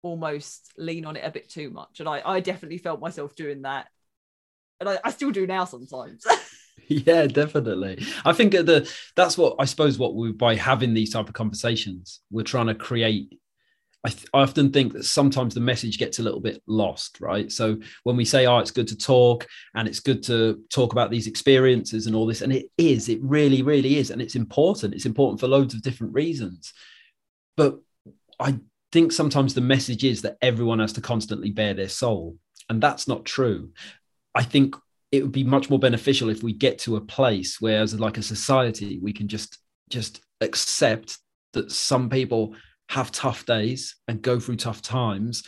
almost 0.01 0.71
lean 0.77 1.05
on 1.05 1.15
it 1.17 1.25
a 1.25 1.31
bit 1.31 1.49
too 1.49 1.69
much. 1.71 1.99
And 1.99 2.07
i 2.07 2.21
i 2.25 2.39
definitely 2.39 2.77
felt 2.77 3.01
myself 3.01 3.35
doing 3.35 3.63
that. 3.63 3.87
And 4.79 4.87
i, 4.87 4.99
I 5.03 5.11
still 5.11 5.31
do 5.31 5.45
now 5.45 5.65
sometimes 5.65 6.25
yeah 6.87 7.25
definitely 7.27 8.03
i 8.25 8.33
think 8.33 8.51
the 8.51 8.89
that's 9.15 9.37
what 9.37 9.55
i 9.59 9.65
suppose 9.65 9.97
what 9.97 10.15
we 10.15 10.31
by 10.31 10.55
having 10.55 10.93
these 10.93 11.13
type 11.13 11.27
of 11.27 11.33
conversations 11.33 12.21
we're 12.29 12.43
trying 12.43 12.67
to 12.67 12.75
create 12.75 13.39
I, 14.05 14.09
th- 14.09 14.27
I, 14.33 14.41
often 14.41 14.71
think 14.71 14.91
that 14.93 15.05
sometimes 15.05 15.53
the 15.53 15.61
message 15.61 15.97
gets 15.97 16.19
a 16.19 16.23
little 16.23 16.41
bit 16.41 16.61
lost, 16.67 17.21
right? 17.21 17.49
So 17.49 17.77
when 18.03 18.17
we 18.17 18.25
say, 18.25 18.45
"Oh, 18.45 18.59
it's 18.59 18.71
good 18.71 18.89
to 18.89 18.97
talk 18.97 19.47
and 19.75 19.87
it's 19.87 20.01
good 20.01 20.21
to 20.23 20.61
talk 20.69 20.91
about 20.91 21.09
these 21.09 21.25
experiences 21.25 22.05
and 22.05 22.15
all 22.15 22.25
this," 22.25 22.41
and 22.41 22.51
it 22.51 22.65
is, 22.77 23.07
it 23.07 23.19
really, 23.21 23.61
really 23.61 23.97
is, 23.97 24.11
and 24.11 24.21
it's 24.21 24.35
important. 24.35 24.93
It's 24.93 25.05
important 25.05 25.39
for 25.39 25.47
loads 25.47 25.73
of 25.73 25.81
different 25.81 26.13
reasons. 26.13 26.73
But 27.55 27.79
I 28.39 28.59
think 28.91 29.13
sometimes 29.13 29.53
the 29.53 29.61
message 29.61 30.03
is 30.03 30.23
that 30.23 30.37
everyone 30.41 30.79
has 30.79 30.93
to 30.93 31.01
constantly 31.01 31.51
bare 31.51 31.73
their 31.73 31.87
soul, 31.87 32.37
and 32.69 32.83
that's 32.83 33.07
not 33.07 33.23
true. 33.23 33.71
I 34.35 34.43
think 34.43 34.75
it 35.13 35.21
would 35.21 35.31
be 35.31 35.43
much 35.43 35.69
more 35.69 35.77
beneficial 35.77 36.29
if 36.29 36.41
we 36.41 36.51
get 36.51 36.79
to 36.79 36.95
a 36.95 37.01
place 37.01 37.61
where 37.61 37.83
as 37.83 37.97
like 37.99 38.17
a 38.17 38.23
society 38.23 38.99
we 38.99 39.13
can 39.13 39.27
just 39.27 39.59
just 39.89 40.21
accept 40.41 41.19
that 41.53 41.71
some 41.71 42.09
people 42.09 42.55
have 42.89 43.11
tough 43.11 43.45
days 43.45 43.95
and 44.07 44.23
go 44.23 44.39
through 44.39 44.55
tough 44.55 44.81
times. 44.81 45.43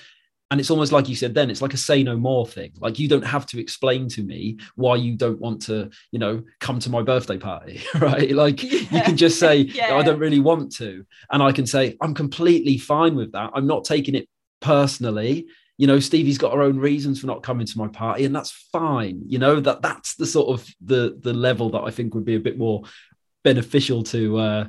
And 0.52 0.60
it's 0.60 0.70
almost 0.70 0.92
like 0.92 1.10
you 1.10 1.16
said 1.16 1.34
then 1.34 1.50
it's 1.50 1.64
like 1.64 1.74
a 1.74 1.78
say 1.78 2.04
no 2.04 2.16
more 2.16 2.46
thing. 2.46 2.74
Like 2.80 3.00
you 3.00 3.08
don't 3.08 3.26
have 3.26 3.48
to 3.48 3.60
explain 3.60 4.08
to 4.10 4.22
me 4.22 4.60
why 4.76 4.98
you 4.98 5.16
don't 5.16 5.42
want 5.42 5.64
to 5.64 5.90
you 6.12 6.20
know 6.20 6.44
come 6.60 6.78
to 6.78 6.92
my 6.92 7.02
birthday 7.02 7.40
party 7.40 7.82
right? 8.00 8.30
Like 8.30 8.62
yeah. 8.62 8.82
you 8.92 9.02
can 9.02 9.18
just 9.18 9.40
say 9.40 9.58
yeah. 9.80 9.96
i 9.96 10.04
don't 10.04 10.20
really 10.20 10.40
want 10.40 10.76
to. 10.76 11.04
And 11.32 11.42
i 11.42 11.52
can 11.52 11.66
say 11.66 11.98
i'm 12.02 12.14
completely 12.14 12.78
fine 12.78 13.16
with 13.16 13.32
that. 13.32 13.50
I'm 13.56 13.66
not 13.66 13.84
taking 13.84 14.14
it 14.14 14.30
personally 14.62 15.48
you 15.78 15.88
know 15.88 16.00
stevie's 16.00 16.38
got 16.38 16.54
her 16.54 16.62
own 16.62 16.78
reasons 16.78 17.20
for 17.20 17.28
not 17.28 17.44
coming 17.44 17.66
to 17.66 17.78
my 17.78 17.88
party 17.88 18.26
and 18.26 18.36
that's 18.36 18.52
fine 18.52 19.22
you 19.28 19.38
know 19.38 19.60
that 19.60 19.82
that's 19.82 20.16
the 20.16 20.26
sort 20.26 20.50
of 20.50 20.68
the 20.82 21.18
the 21.22 21.34
level 21.34 21.70
that 21.70 21.82
i 21.82 21.92
think 21.92 22.14
would 22.14 22.26
be 22.26 22.36
a 22.36 22.40
bit 22.40 22.58
more 22.58 22.84
beneficial 23.44 24.04
to 24.04 24.38
uh 24.38 24.66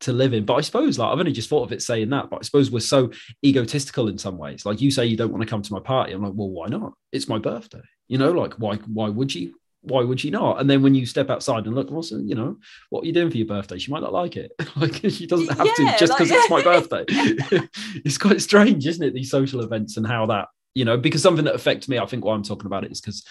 to 0.00 0.12
live 0.14 0.32
in. 0.32 0.46
But 0.46 0.54
i 0.54 0.60
suppose 0.62 0.98
like 0.98 1.12
i've 1.12 1.18
only 1.18 1.32
just 1.32 1.48
thought 1.48 1.64
of 1.64 1.72
it 1.72 1.82
saying 1.82 2.08
that 2.10 2.30
but 2.30 2.38
i 2.38 2.42
suppose 2.42 2.70
we're 2.70 2.80
so 2.80 3.10
egotistical 3.44 4.08
in 4.08 4.18
some 4.18 4.38
ways. 4.38 4.64
Like 4.64 4.80
you 4.80 4.90
say 4.90 5.06
you 5.06 5.16
don't 5.16 5.30
want 5.30 5.42
to 5.42 5.48
come 5.48 5.62
to 5.62 5.72
my 5.72 5.80
party. 5.80 6.12
I'm 6.12 6.22
like 6.22 6.32
well 6.34 6.48
why 6.48 6.68
not? 6.68 6.94
It's 7.12 7.28
my 7.28 7.38
birthday. 7.38 7.82
You 8.08 8.18
know 8.18 8.32
like 8.32 8.54
why 8.54 8.76
why 8.76 9.08
would 9.08 9.34
you 9.34 9.59
why 9.82 10.02
would 10.02 10.20
she 10.20 10.30
not? 10.30 10.60
And 10.60 10.68
then 10.68 10.82
when 10.82 10.94
you 10.94 11.06
step 11.06 11.30
outside 11.30 11.66
and 11.66 11.74
look, 11.74 11.90
what's 11.90 12.10
you 12.10 12.34
know, 12.34 12.58
what 12.90 13.04
are 13.04 13.06
you 13.06 13.12
doing 13.12 13.30
for 13.30 13.36
your 13.36 13.46
birthday? 13.46 13.78
She 13.78 13.90
might 13.90 14.02
not 14.02 14.12
like 14.12 14.36
it. 14.36 14.52
like 14.76 14.94
she 14.94 15.26
doesn't 15.26 15.56
have 15.56 15.66
yeah, 15.66 15.92
to 15.92 15.98
just 15.98 16.12
because 16.16 16.30
like, 16.30 16.40
it's 16.40 16.50
my 16.50 16.62
birthday. 16.62 17.04
it's 18.04 18.18
quite 18.18 18.42
strange, 18.42 18.86
isn't 18.86 19.06
it? 19.06 19.14
These 19.14 19.30
social 19.30 19.62
events 19.62 19.96
and 19.96 20.06
how 20.06 20.26
that, 20.26 20.48
you 20.74 20.84
know, 20.84 20.96
because 20.96 21.22
something 21.22 21.44
that 21.46 21.54
affects 21.54 21.88
me, 21.88 21.98
I 21.98 22.06
think 22.06 22.24
why 22.24 22.34
I'm 22.34 22.42
talking 22.42 22.66
about 22.66 22.84
it 22.84 22.92
is 22.92 23.00
because 23.00 23.24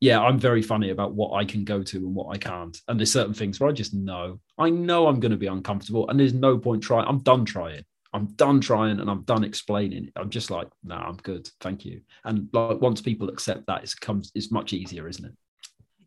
yeah, 0.00 0.20
I'm 0.20 0.38
very 0.38 0.60
funny 0.60 0.90
about 0.90 1.14
what 1.14 1.32
I 1.32 1.44
can 1.44 1.64
go 1.64 1.82
to 1.82 1.96
and 1.96 2.14
what 2.14 2.34
I 2.34 2.38
can't. 2.38 2.78
And 2.88 3.00
there's 3.00 3.12
certain 3.12 3.32
things 3.32 3.58
where 3.58 3.70
I 3.70 3.72
just 3.72 3.94
know, 3.94 4.40
I 4.58 4.68
know 4.68 5.06
I'm 5.06 5.20
going 5.20 5.32
to 5.32 5.38
be 5.38 5.46
uncomfortable 5.46 6.08
and 6.08 6.20
there's 6.20 6.34
no 6.34 6.58
point 6.58 6.82
trying. 6.82 7.06
I'm 7.06 7.20
done 7.20 7.44
trying. 7.44 7.84
I'm 8.12 8.26
done 8.34 8.60
trying 8.60 9.00
and 9.00 9.10
I'm 9.10 9.22
done 9.22 9.44
explaining. 9.44 10.10
I'm 10.14 10.30
just 10.30 10.50
like, 10.50 10.68
no, 10.84 10.96
nah, 10.96 11.08
I'm 11.08 11.16
good. 11.16 11.48
Thank 11.60 11.84
you. 11.84 12.02
And 12.24 12.48
like 12.52 12.80
once 12.80 13.00
people 13.00 13.28
accept 13.28 13.66
that, 13.66 13.82
it 13.82 13.94
comes, 14.00 14.30
it's 14.34 14.52
much 14.52 14.72
easier, 14.72 15.08
isn't 15.08 15.24
it? 15.24 15.32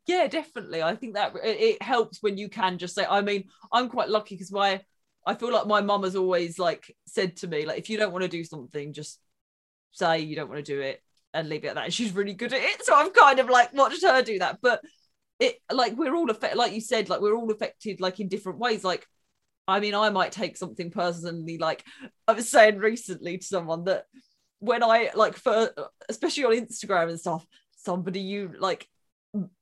Yeah 0.08 0.28
definitely. 0.28 0.82
I 0.82 0.96
think 0.96 1.16
that 1.16 1.34
it, 1.44 1.82
helps 1.82 2.24
when 2.24 2.38
you 2.38 2.50
can 2.50 2.78
just 2.78 2.96
say 2.96 3.06
i 3.06 3.22
mean 3.22 3.46
i'm 3.72 3.90
quite 3.90 4.10
lucky 4.10 4.36
because 4.36 4.52
my 4.52 4.82
i 5.26 5.34
feel 5.36 5.52
like 5.52 5.68
my 5.68 5.82
mum 5.82 6.04
has 6.04 6.16
always 6.16 6.58
like 6.58 6.96
said 7.06 7.36
to 7.38 7.48
me 7.48 7.66
like 7.66 7.78
if 7.78 7.90
you 7.90 7.98
don't 7.98 8.12
want 8.12 8.24
to 8.24 8.30
do 8.30 8.44
something 8.44 8.94
just 8.94 9.20
say 9.92 10.20
you 10.20 10.36
don't 10.36 10.50
want 10.50 10.64
to 10.64 10.74
do 10.76 10.82
it 10.82 11.02
and 11.34 11.50
leave 11.50 11.64
it 11.66 11.68
at 11.68 11.76
that. 11.76 11.86
And 11.86 11.94
she's 11.94 12.14
really 12.14 12.34
good 12.34 12.54
at 12.54 12.62
it 12.62 12.84
so 12.84 12.96
i've 12.96 13.14
kind 13.14 13.40
of 13.40 13.50
like 13.50 13.74
watched 13.74 14.04
her 14.04 14.22
do 14.22 14.40
that. 14.40 14.60
But 14.62 14.82
it 15.40 15.60
like 15.72 15.96
we're 15.96 16.16
all 16.16 16.32
affected 16.32 16.58
like 16.58 16.74
you 16.74 16.82
said 16.82 17.10
like 17.10 17.22
we're 17.22 17.36
all 17.36 17.52
affected 17.52 18.02
like 18.02 18.20
in 18.20 18.28
different 18.28 18.60
ways. 18.60 18.84
Like 18.84 19.06
i 19.68 19.80
mean 19.80 19.94
i 19.94 20.10
might 20.10 20.32
take 20.32 20.58
something 20.58 20.90
personally 20.90 21.58
like 21.58 21.84
i 22.28 22.32
was 22.32 22.50
saying 22.50 22.78
recently 22.78 23.38
to 23.38 23.46
someone 23.46 23.84
that 23.84 24.06
when 24.60 24.82
i 24.82 25.10
like 25.14 25.36
for 25.36 25.70
especially 26.10 26.46
on 26.46 26.54
instagram 26.54 27.10
and 27.10 27.20
stuff 27.20 27.46
somebody 27.76 28.22
you 28.22 28.54
like 28.60 28.88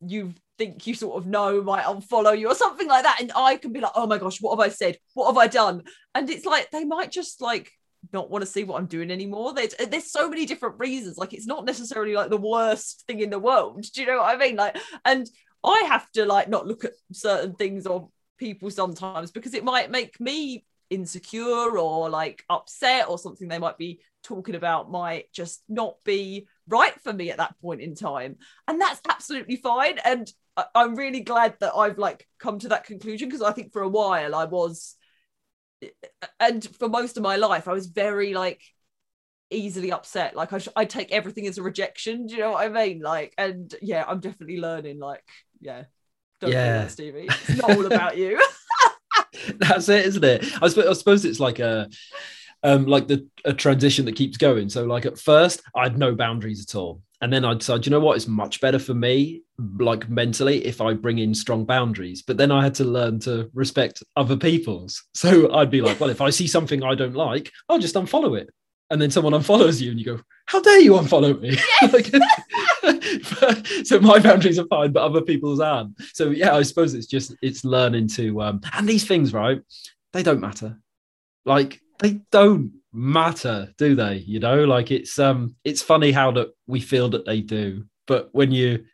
you 0.01 0.33
think 0.57 0.87
you 0.87 0.93
sort 0.93 1.17
of 1.17 1.27
know 1.27 1.61
might 1.61 1.85
unfollow 1.85 2.37
you 2.37 2.47
or 2.49 2.55
something 2.55 2.87
like 2.87 3.03
that 3.03 3.17
and 3.19 3.31
i 3.35 3.57
can 3.57 3.73
be 3.73 3.81
like 3.81 3.91
oh 3.95 4.07
my 4.07 4.17
gosh 4.17 4.37
what 4.39 4.57
have 4.57 4.65
i 4.65 4.69
said? 4.73 4.97
What 5.13 5.27
have 5.27 5.37
i 5.37 5.47
done? 5.47 5.83
And 6.13 6.29
it's 6.29 6.45
like 6.45 6.71
they 6.71 6.85
might 6.85 7.11
just 7.11 7.41
like 7.41 7.71
not 8.13 8.29
want 8.29 8.43
to 8.43 8.49
see 8.49 8.63
what 8.63 8.77
i'm 8.79 8.85
doing 8.85 9.11
anymore. 9.11 9.53
There's, 9.53 9.73
uh, 9.79 9.85
there's 9.89 10.11
so 10.11 10.29
many 10.29 10.45
different 10.45 10.79
reasons 10.79 11.17
like 11.17 11.33
it's 11.33 11.47
not 11.47 11.65
necessarily 11.65 12.13
like 12.13 12.29
the 12.29 12.37
worst 12.37 13.03
thing 13.07 13.19
in 13.19 13.29
the 13.29 13.39
world 13.39 13.83
do 13.93 14.01
you 14.01 14.07
know 14.07 14.17
what 14.17 14.33
i 14.33 14.37
mean? 14.37 14.55
Like 14.55 14.77
and 15.03 15.27
i 15.63 15.83
have 15.87 16.09
to 16.11 16.25
like 16.25 16.47
not 16.49 16.67
look 16.67 16.85
at 16.85 16.91
certain 17.11 17.55
things 17.55 17.85
or 17.85 18.09
people 18.37 18.69
sometimes 18.69 19.31
because 19.31 19.53
it 19.53 19.63
might 19.63 19.91
make 19.91 20.19
me 20.19 20.65
insecure 20.89 21.77
or 21.77 22.09
like 22.09 22.43
upset 22.49 23.09
or 23.09 23.17
something 23.17 23.47
they 23.47 23.59
might 23.59 23.77
be 23.77 23.99
talking 24.23 24.55
about 24.55 24.91
might 24.91 25.31
just 25.31 25.63
not 25.69 25.95
be 26.03 26.47
right 26.67 26.99
for 27.01 27.13
me 27.13 27.29
at 27.29 27.37
that 27.37 27.59
point 27.61 27.81
in 27.81 27.95
time 27.95 28.35
and 28.67 28.79
that's 28.79 29.01
absolutely 29.09 29.55
fine 29.55 29.97
and 30.03 30.31
I- 30.57 30.65
i'm 30.75 30.95
really 30.95 31.21
glad 31.21 31.55
that 31.59 31.75
i've 31.75 31.97
like 31.97 32.27
come 32.39 32.59
to 32.59 32.69
that 32.69 32.85
conclusion 32.85 33.29
because 33.29 33.41
i 33.41 33.51
think 33.51 33.71
for 33.73 33.81
a 33.81 33.89
while 33.89 34.35
i 34.35 34.45
was 34.45 34.95
and 36.39 36.63
for 36.77 36.89
most 36.89 37.17
of 37.17 37.23
my 37.23 37.35
life 37.35 37.67
i 37.67 37.73
was 37.73 37.87
very 37.87 38.33
like 38.33 38.61
easily 39.49 39.91
upset. 39.91 40.35
Like 40.35 40.53
I, 40.53 40.57
sh- 40.59 40.69
I 40.75 40.85
take 40.85 41.11
everything 41.11 41.47
as 41.47 41.57
a 41.57 41.63
rejection. 41.63 42.27
Do 42.27 42.35
you 42.35 42.41
know 42.41 42.51
what 42.51 42.65
I 42.65 42.69
mean? 42.69 43.01
Like, 43.01 43.33
and 43.37 43.73
yeah, 43.81 44.03
I'm 44.07 44.19
definitely 44.19 44.59
learning. 44.59 44.99
Like, 44.99 45.23
yeah, 45.61 45.83
don't 46.41 46.51
yeah. 46.51 46.65
do 46.65 46.79
that, 46.83 46.91
Stevie. 46.91 47.27
It's 47.29 47.61
not 47.61 47.71
all 47.75 47.85
about 47.85 48.17
you. 48.17 48.41
That's 49.57 49.89
it, 49.89 50.05
isn't 50.05 50.23
it? 50.23 50.45
I 50.61 50.67
suppose, 50.67 50.87
I 50.87 50.93
suppose 50.93 51.25
it's 51.25 51.39
like 51.39 51.59
a 51.59 51.89
um, 52.63 52.85
like 52.85 53.07
the 53.07 53.27
a 53.45 53.53
transition 53.53 54.05
that 54.05 54.15
keeps 54.15 54.37
going. 54.37 54.69
So 54.69 54.85
like 54.85 55.05
at 55.05 55.19
first, 55.19 55.61
I 55.75 55.83
had 55.83 55.97
no 55.97 56.15
boundaries 56.15 56.65
at 56.67 56.75
all, 56.75 57.01
and 57.21 57.31
then 57.31 57.45
I 57.45 57.53
decided, 57.53 57.85
you 57.85 57.91
know 57.91 57.99
what, 57.99 58.17
it's 58.17 58.27
much 58.27 58.59
better 58.59 58.79
for 58.79 58.93
me, 58.93 59.43
like 59.79 60.09
mentally, 60.09 60.65
if 60.65 60.81
I 60.81 60.93
bring 60.93 61.19
in 61.19 61.35
strong 61.35 61.65
boundaries. 61.65 62.21
But 62.21 62.37
then 62.37 62.51
I 62.51 62.63
had 62.63 62.75
to 62.75 62.83
learn 62.83 63.19
to 63.21 63.49
respect 63.53 64.03
other 64.15 64.37
people's. 64.37 65.03
So 65.15 65.53
I'd 65.53 65.71
be 65.71 65.81
like, 65.81 65.99
well, 65.99 66.09
if 66.09 66.21
I 66.21 66.29
see 66.29 66.47
something 66.47 66.83
I 66.83 66.95
don't 66.95 67.15
like, 67.15 67.51
I'll 67.69 67.79
just 67.79 67.95
unfollow 67.95 68.37
it. 68.39 68.49
And 68.91 69.01
then 69.01 69.11
someone 69.11 69.33
unfollows 69.33 69.81
you, 69.81 69.91
and 69.91 69.99
you 69.99 70.05
go, 70.05 70.21
how 70.45 70.61
dare 70.61 70.79
you 70.79 70.93
unfollow 70.93 71.39
me? 71.39 71.57
Yes. 71.81 72.21
so 73.83 73.99
my 73.99 74.19
boundaries 74.19 74.59
are 74.59 74.67
fine, 74.67 74.91
but 74.91 75.03
other 75.03 75.21
people's 75.21 75.59
aren't. 75.59 75.99
So 76.13 76.29
yeah, 76.29 76.55
I 76.55 76.61
suppose 76.63 76.93
it's 76.93 77.07
just 77.07 77.35
it's 77.41 77.65
learning 77.65 78.07
to 78.09 78.41
um, 78.41 78.61
and 78.73 78.87
these 78.87 79.05
things, 79.07 79.33
right? 79.33 79.61
They 80.13 80.23
don't 80.23 80.39
matter. 80.39 80.79
Like 81.45 81.81
they 81.99 82.21
don't 82.31 82.71
matter, 82.93 83.73
do 83.77 83.95
they? 83.95 84.17
You 84.17 84.39
know, 84.39 84.63
like 84.63 84.91
it's 84.91 85.19
um 85.19 85.55
it's 85.63 85.81
funny 85.81 86.11
how 86.11 86.31
that 86.31 86.49
we 86.67 86.79
feel 86.79 87.09
that 87.09 87.25
they 87.25 87.41
do, 87.41 87.85
but 88.07 88.29
when 88.31 88.51
you 88.51 88.85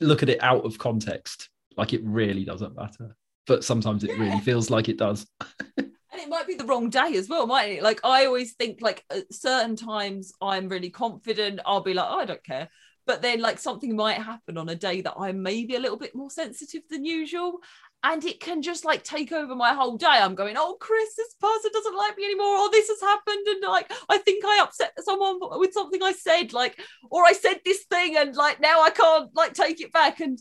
look 0.00 0.22
at 0.22 0.28
it 0.28 0.42
out 0.42 0.64
of 0.64 0.78
context, 0.78 1.48
like 1.76 1.92
it 1.92 2.02
really 2.04 2.44
doesn't 2.44 2.76
matter. 2.76 3.16
But 3.46 3.64
sometimes 3.64 4.02
it 4.04 4.18
really 4.18 4.40
feels 4.40 4.70
like 4.70 4.88
it 4.88 4.98
does. 4.98 5.26
and 5.78 5.90
it 6.22 6.28
might 6.28 6.46
be 6.46 6.54
the 6.54 6.64
wrong 6.64 6.90
day 6.90 7.14
as 7.16 7.28
well, 7.28 7.46
might 7.46 7.70
it? 7.70 7.82
Like 7.82 8.00
I 8.04 8.26
always 8.26 8.54
think 8.54 8.78
like 8.80 9.04
at 9.10 9.32
certain 9.32 9.76
times 9.76 10.32
I'm 10.40 10.68
really 10.68 10.90
confident, 10.90 11.60
I'll 11.64 11.82
be 11.82 11.94
like, 11.94 12.06
oh, 12.08 12.18
I 12.18 12.24
don't 12.24 12.44
care. 12.44 12.68
But 13.06 13.22
then 13.22 13.40
like 13.40 13.58
something 13.58 13.94
might 13.94 14.20
happen 14.20 14.58
on 14.58 14.68
a 14.68 14.74
day 14.74 15.00
that 15.00 15.14
I'm 15.18 15.42
maybe 15.42 15.76
a 15.76 15.80
little 15.80 15.96
bit 15.96 16.14
more 16.14 16.30
sensitive 16.30 16.82
than 16.90 17.04
usual 17.04 17.60
and 18.02 18.24
it 18.24 18.40
can 18.40 18.62
just 18.62 18.84
like 18.84 19.02
take 19.02 19.32
over 19.32 19.54
my 19.54 19.72
whole 19.72 19.96
day. 19.96 20.06
I'm 20.06 20.34
going, 20.34 20.56
oh, 20.56 20.76
Chris, 20.80 21.16
this 21.16 21.34
person 21.40 21.70
doesn't 21.72 21.96
like 21.96 22.16
me 22.16 22.24
anymore, 22.24 22.58
or 22.58 22.70
this 22.70 22.88
has 22.88 23.00
happened, 23.00 23.46
and 23.46 23.62
like 23.62 23.90
I 24.08 24.18
think 24.18 24.44
I 24.44 24.60
upset 24.62 24.92
someone 25.02 25.38
with 25.58 25.72
something 25.72 26.02
I 26.02 26.12
said, 26.12 26.52
like, 26.52 26.78
or 27.10 27.24
I 27.24 27.32
said 27.32 27.60
this 27.64 27.84
thing, 27.90 28.16
and 28.16 28.36
like 28.36 28.60
now 28.60 28.82
I 28.82 28.90
can't 28.90 29.34
like 29.34 29.54
take 29.54 29.80
it 29.80 29.92
back, 29.92 30.20
and 30.20 30.38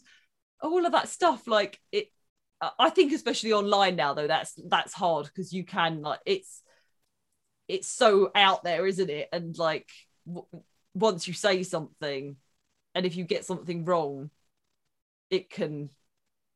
all 0.62 0.86
of 0.86 0.92
that 0.92 1.10
stuff. 1.10 1.48
Like 1.48 1.80
it, 1.92 2.10
I 2.62 2.90
think 2.90 3.14
especially 3.14 3.54
online 3.54 3.96
now 3.96 4.14
though, 4.14 4.28
that's 4.28 4.54
that's 4.68 4.94
hard 4.94 5.26
because 5.26 5.54
you 5.54 5.64
can 5.64 6.02
like 6.02 6.20
it's 6.26 6.62
it's 7.68 7.88
so 7.88 8.32
out 8.36 8.64
there, 8.64 8.86
isn't 8.86 9.10
it? 9.10 9.30
And 9.32 9.58
like 9.58 9.90
w- 10.28 10.46
once 10.94 11.28
you 11.28 11.34
say 11.34 11.64
something, 11.64 12.36
and 12.96 13.06
if 13.06 13.18
you 13.18 13.26
get 13.26 13.46
something 13.46 13.84
wrong, 13.86 14.32
it 15.30 15.50
can 15.50 15.90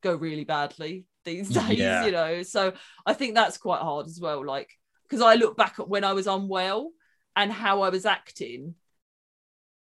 go 0.01 0.15
really 0.15 0.45
badly 0.45 1.05
these 1.25 1.49
days, 1.67 1.77
yeah. 1.77 2.05
you 2.05 2.11
know. 2.11 2.41
So 2.43 2.73
I 3.05 3.13
think 3.13 3.35
that's 3.35 3.57
quite 3.57 3.81
hard 3.81 4.07
as 4.07 4.19
well. 4.19 4.43
Like, 4.43 4.71
because 5.07 5.21
I 5.21 5.35
look 5.35 5.57
back 5.57 5.75
at 5.79 5.89
when 5.89 6.05
I 6.05 6.13
was 6.13 6.27
unwell 6.27 6.91
and 7.35 7.51
how 7.51 7.81
I 7.81 7.89
was 7.89 8.05
acting, 8.05 8.75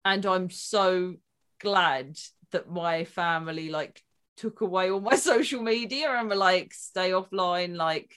and 0.04 0.26
I'm 0.26 0.50
so 0.50 1.14
glad 1.60 2.18
that 2.50 2.68
my 2.68 3.04
family 3.04 3.70
like 3.70 4.02
took 4.36 4.60
away 4.60 4.90
all 4.90 5.00
my 5.00 5.14
social 5.16 5.62
media 5.62 6.10
and 6.10 6.28
were 6.28 6.36
like, 6.36 6.74
stay 6.74 7.10
offline, 7.10 7.76
like 7.76 8.12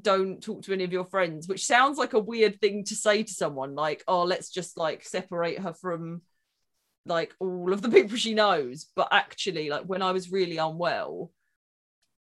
don't 0.00 0.42
talk 0.42 0.62
to 0.62 0.72
any 0.72 0.84
of 0.84 0.92
your 0.92 1.04
friends, 1.04 1.48
which 1.48 1.64
sounds 1.64 1.98
like 1.98 2.14
a 2.14 2.18
weird 2.18 2.60
thing 2.60 2.84
to 2.84 2.94
say 2.94 3.22
to 3.22 3.32
someone, 3.32 3.74
like, 3.74 4.02
oh, 4.08 4.22
let's 4.22 4.50
just 4.50 4.76
like 4.76 5.04
separate 5.04 5.58
her 5.58 5.72
from 5.72 6.22
like 7.10 7.34
all 7.38 7.72
of 7.72 7.82
the 7.82 7.90
people 7.96 8.16
she 8.16 8.32
knows. 8.32 8.86
But 8.96 9.08
actually 9.10 9.68
like 9.68 9.82
when 9.82 10.00
i 10.02 10.12
was 10.12 10.32
really 10.32 10.56
unwell 10.56 11.30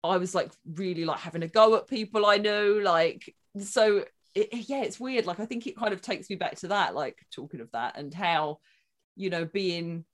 i 0.03 0.17
was 0.17 0.35
like 0.35 0.51
really 0.75 1.05
like 1.05 1.21
having 1.21 1.43
a 1.43 1.49
go 1.49 1.77
at 1.77 1.87
people 1.87 2.25
i 2.25 2.39
knew 2.39 2.81
like 2.83 3.35
so 3.61 4.05
it, 4.35 4.49
yeah 4.69 4.83
it's 4.83 5.01
weird. 5.01 5.27
Like 5.27 5.41
i 5.41 5.47
think 5.47 5.67
it 5.67 5.77
kind 5.77 5.93
of 5.93 6.01
takes 6.01 6.31
me 6.31 6.37
back 6.37 6.57
to 6.57 6.69
that 6.69 6.95
like 6.95 7.19
talking 7.33 7.61
of 7.61 7.71
that 7.73 7.99
and 7.99 8.13
how 8.15 8.59
you 9.17 9.31
know 9.31 9.45
being 9.45 10.05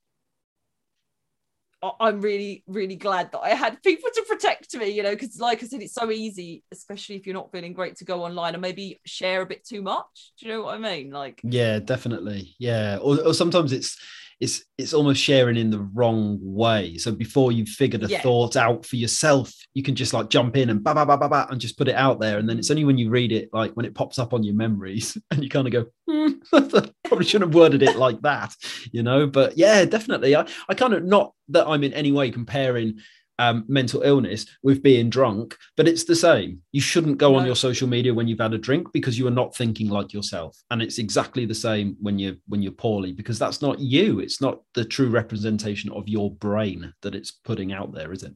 I'm 1.83 2.21
really, 2.21 2.65
really 2.67 2.97
glad 2.97 3.33
that 3.33 3.41
I 3.41 3.51
had 3.51 3.83
people 3.83 4.11
to 4.15 4.23
protect 4.29 4.75
me, 4.77 4.89
you 4.89 5.03
know, 5.03 5.13
because, 5.13 5.39
like 5.39 5.63
I 5.63 5.67
said, 5.67 5.83
it's 5.83 5.95
so 5.95 6.11
easy, 6.11 6.63
especially 6.73 7.17
if 7.17 7.27
you're 7.27 7.35
not 7.35 7.53
feeling 7.53 7.75
great, 7.75 7.97
to 7.97 8.05
go 8.05 8.25
online 8.25 8.55
and 8.55 8.63
maybe 8.63 9.01
share 9.05 9.43
a 9.43 9.47
bit 9.47 9.65
too 9.65 9.83
much. 9.83 10.33
Do 10.39 10.47
you 10.47 10.53
know 10.53 10.63
what 10.63 10.75
I 10.75 10.79
mean? 10.79 11.11
Like, 11.11 11.41
yeah, 11.45 11.79
definitely. 11.79 12.55
Yeah. 12.59 12.99
Or, 13.01 13.21
or 13.21 13.35
sometimes 13.35 13.73
it's, 13.73 13.99
it's 14.41 14.65
it's 14.77 14.93
almost 14.93 15.23
sharing 15.23 15.57
in 15.57 15.71
the 15.71 15.81
wrong 15.95 16.39
way. 16.43 16.99
So 16.99 17.11
before 17.13 17.53
you 17.53 17.65
figure 17.65 17.99
the 17.99 18.09
yeah. 18.09 18.21
thought 18.21 18.57
out 18.57 18.85
for 18.85 18.97
yourself, 18.97 19.53
you 19.73 19.83
can 19.83 19.95
just 19.95 20.13
like 20.13 20.29
jump 20.29 20.57
in 20.57 20.69
and 20.69 20.85
ba 20.85 20.95
ba 20.95 21.07
ba 21.07 21.17
ba 21.17 21.29
ba 21.29 21.47
and 21.51 21.61
just 21.61 21.79
put 21.79 21.89
it 21.89 21.95
out 21.95 22.21
there. 22.21 22.39
And 22.39 22.49
then 22.49 22.59
it's 22.59 22.71
only 22.71 22.85
when 22.85 22.99
you 22.99 23.09
read 23.09 23.33
it, 23.33 23.49
like 23.53 23.73
when 23.73 23.87
it 23.87 23.95
pops 23.95 24.19
up 24.19 24.35
on 24.35 24.43
your 24.43 24.55
memories, 24.55 25.17
and 25.31 25.43
you 25.43 25.49
kind 25.49 25.67
of 25.67 25.73
go, 25.73 25.87
hmm, 26.09 26.33
probably 27.07 27.27
shouldn't 27.27 27.51
have 27.51 27.55
worded 27.55 27.83
it 27.83 27.97
like 27.97 28.21
that, 28.23 28.55
you 28.93 29.03
know. 29.03 29.27
But 29.27 29.57
yeah, 29.57 29.85
definitely. 29.85 30.37
I 30.37 30.47
I 30.69 30.75
kind 30.75 30.95
of 30.95 31.05
not 31.05 31.33
that 31.49 31.67
I'm 31.67 31.85
in 31.85 31.93
any 31.93 32.13
way 32.13 32.31
comparing 32.31 32.99
um, 33.39 33.65
mental 33.69 34.03
illness 34.03 34.47
with 34.63 34.83
being 34.83 35.11
drunk, 35.11 35.57
but 35.77 35.89
it's 35.89 36.05
the 36.05 36.17
same. 36.17 36.63
You 36.73 36.81
shouldn't 36.81 37.19
go 37.19 37.35
on 37.35 37.45
your 37.45 37.57
social 37.57 37.89
media 37.89 38.15
when 38.15 38.29
you've 38.29 38.41
had 38.41 38.55
a 38.55 38.59
drink 38.59 38.89
because 38.93 39.19
you 39.19 39.27
are 39.27 39.33
not 39.33 39.55
thinking 39.55 39.89
like 39.89 40.13
yourself, 40.13 40.57
and 40.71 40.83
it's 40.83 40.99
exactly 40.99 41.45
the 41.45 41.55
same 41.55 41.97
when 42.01 42.19
you're 42.19 42.37
when 42.49 42.63
you're 42.63 42.73
poorly 42.73 43.13
because 43.13 43.39
that's 43.39 43.63
not 43.63 43.79
you. 43.79 44.21
It's 44.21 44.41
not 44.41 44.61
the 44.75 44.85
true 44.85 45.09
representation 45.09 45.91
of 45.93 46.09
your 46.09 46.31
brain 46.31 46.93
that 47.03 47.15
it's 47.15 47.31
putting 47.31 47.73
out 47.73 47.93
there, 47.93 48.13
is 48.13 48.23
it? 48.23 48.33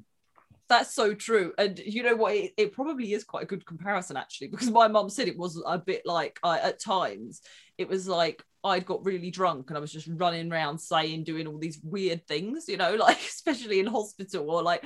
That's 0.70 0.94
so 0.94 1.14
true, 1.14 1.52
and 1.58 1.78
you 1.78 2.02
know 2.02 2.16
what? 2.16 2.34
It, 2.34 2.52
it 2.56 2.72
probably 2.72 3.12
is 3.12 3.24
quite 3.24 3.42
a 3.42 3.46
good 3.46 3.66
comparison 3.66 4.16
actually, 4.16 4.48
because 4.48 4.70
my 4.70 4.88
mum 4.88 5.10
said 5.10 5.28
it 5.28 5.36
was 5.36 5.62
a 5.66 5.78
bit 5.78 6.02
like 6.06 6.38
uh, 6.42 6.58
at 6.62 6.80
times 6.80 7.42
it 7.76 7.88
was 7.88 8.06
like 8.06 8.42
I'd 8.62 8.86
got 8.86 9.04
really 9.04 9.30
drunk 9.30 9.70
and 9.70 9.76
I 9.76 9.80
was 9.80 9.92
just 9.92 10.08
running 10.08 10.52
around 10.52 10.78
saying, 10.78 11.24
doing 11.24 11.46
all 11.46 11.58
these 11.58 11.80
weird 11.82 12.26
things, 12.26 12.68
you 12.68 12.76
know, 12.76 12.94
like 13.00 13.18
especially 13.18 13.80
in 13.80 13.86
hospital 13.86 14.50
or 14.50 14.62
like, 14.62 14.84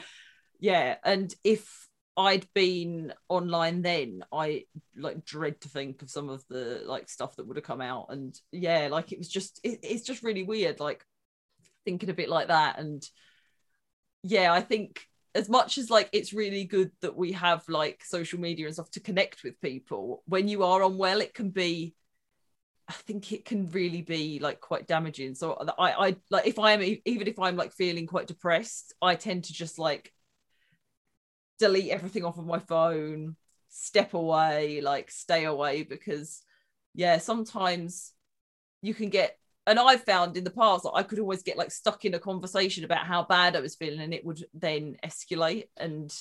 yeah. 0.60 0.96
And 1.04 1.34
if 1.42 1.88
I'd 2.16 2.46
been 2.54 3.12
online 3.28 3.82
then, 3.82 4.22
I 4.32 4.64
like 4.96 5.24
dread 5.24 5.60
to 5.62 5.68
think 5.68 6.02
of 6.02 6.10
some 6.10 6.28
of 6.28 6.44
the 6.48 6.82
like 6.86 7.08
stuff 7.08 7.36
that 7.36 7.46
would 7.46 7.56
have 7.56 7.64
come 7.64 7.80
out. 7.80 8.06
And 8.10 8.38
yeah, 8.52 8.88
like 8.90 9.12
it 9.12 9.18
was 9.18 9.28
just, 9.28 9.60
it, 9.64 9.80
it's 9.82 10.04
just 10.06 10.22
really 10.22 10.44
weird, 10.44 10.78
like 10.78 11.04
thinking 11.84 12.10
a 12.10 12.14
bit 12.14 12.28
like 12.28 12.48
that. 12.48 12.78
And 12.78 13.04
yeah, 14.22 14.52
I 14.52 14.60
think 14.60 15.04
as 15.34 15.48
much 15.48 15.78
as 15.78 15.90
like 15.90 16.08
it's 16.12 16.32
really 16.32 16.64
good 16.64 16.92
that 17.00 17.16
we 17.16 17.32
have 17.32 17.68
like 17.68 18.04
social 18.04 18.38
media 18.38 18.66
and 18.66 18.74
stuff 18.74 18.90
to 18.92 19.00
connect 19.00 19.42
with 19.42 19.60
people, 19.60 20.22
when 20.26 20.48
you 20.48 20.62
are 20.62 20.82
unwell, 20.82 21.20
it 21.20 21.34
can 21.34 21.50
be 21.50 21.94
I 22.86 22.92
think 22.92 23.32
it 23.32 23.44
can 23.44 23.70
really 23.70 24.02
be 24.02 24.38
like 24.40 24.60
quite 24.60 24.86
damaging. 24.86 25.34
So 25.34 25.52
uh, 25.52 25.72
I, 25.78 25.92
I 26.08 26.16
like 26.30 26.46
if 26.46 26.58
I'm 26.58 26.82
even 26.82 27.26
if 27.26 27.38
I'm 27.38 27.56
like 27.56 27.72
feeling 27.72 28.06
quite 28.06 28.26
depressed, 28.26 28.94
I 29.00 29.14
tend 29.14 29.44
to 29.44 29.52
just 29.52 29.78
like 29.78 30.12
delete 31.58 31.90
everything 31.90 32.24
off 32.24 32.38
of 32.38 32.46
my 32.46 32.58
phone, 32.58 33.36
step 33.70 34.14
away, 34.14 34.80
like 34.80 35.10
stay 35.10 35.44
away 35.44 35.82
because 35.82 36.42
yeah, 36.94 37.18
sometimes 37.18 38.12
you 38.82 38.94
can 38.94 39.08
get 39.08 39.38
and 39.66 39.78
I've 39.78 40.04
found 40.04 40.36
in 40.36 40.44
the 40.44 40.50
past 40.50 40.84
that 40.84 40.92
I 40.94 41.02
could 41.02 41.18
always 41.18 41.42
get 41.42 41.56
like 41.56 41.70
stuck 41.70 42.04
in 42.04 42.14
a 42.14 42.18
conversation 42.18 42.84
about 42.84 43.06
how 43.06 43.24
bad 43.24 43.56
I 43.56 43.60
was 43.60 43.76
feeling 43.76 44.00
and 44.00 44.14
it 44.14 44.24
would 44.24 44.44
then 44.52 44.96
escalate 45.04 45.68
and 45.76 46.14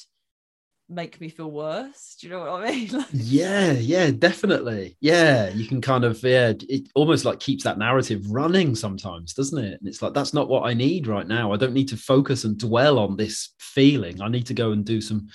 make 0.90 1.20
me 1.20 1.30
feel 1.30 1.52
worse. 1.52 2.18
Do 2.20 2.28
you 2.28 2.34
know 2.34 2.40
what 2.42 2.64
I 2.64 2.72
mean? 2.72 3.06
yeah, 3.14 3.72
yeah, 3.74 4.12
definitely. 4.12 4.98
Yeah, 5.02 5.50
you 5.50 5.68
can 5.68 5.82
kind 5.82 6.04
of 6.04 6.22
yeah, 6.24 6.54
it 6.70 6.90
almost 6.96 7.26
like 7.26 7.40
keeps 7.40 7.64
that 7.64 7.78
narrative 7.78 8.30
running 8.30 8.76
sometimes, 8.76 9.34
doesn't 9.34 9.64
it? 9.64 9.80
And 9.80 9.88
it's 9.88 10.02
like 10.02 10.14
that's 10.14 10.34
not 10.34 10.50
what 10.50 10.66
I 10.66 10.74
need 10.74 11.08
right 11.08 11.28
now. 11.28 11.52
I 11.52 11.58
don't 11.58 11.74
need 11.74 11.90
to 11.90 11.98
focus 11.98 12.44
and 12.44 12.58
dwell 12.58 13.00
on 13.00 13.18
this 13.18 13.50
feeling. 13.60 14.22
I 14.22 14.30
need 14.30 14.46
to 14.48 14.54
go 14.54 14.72
and 14.72 14.86
do 14.86 15.02
some 15.02 15.28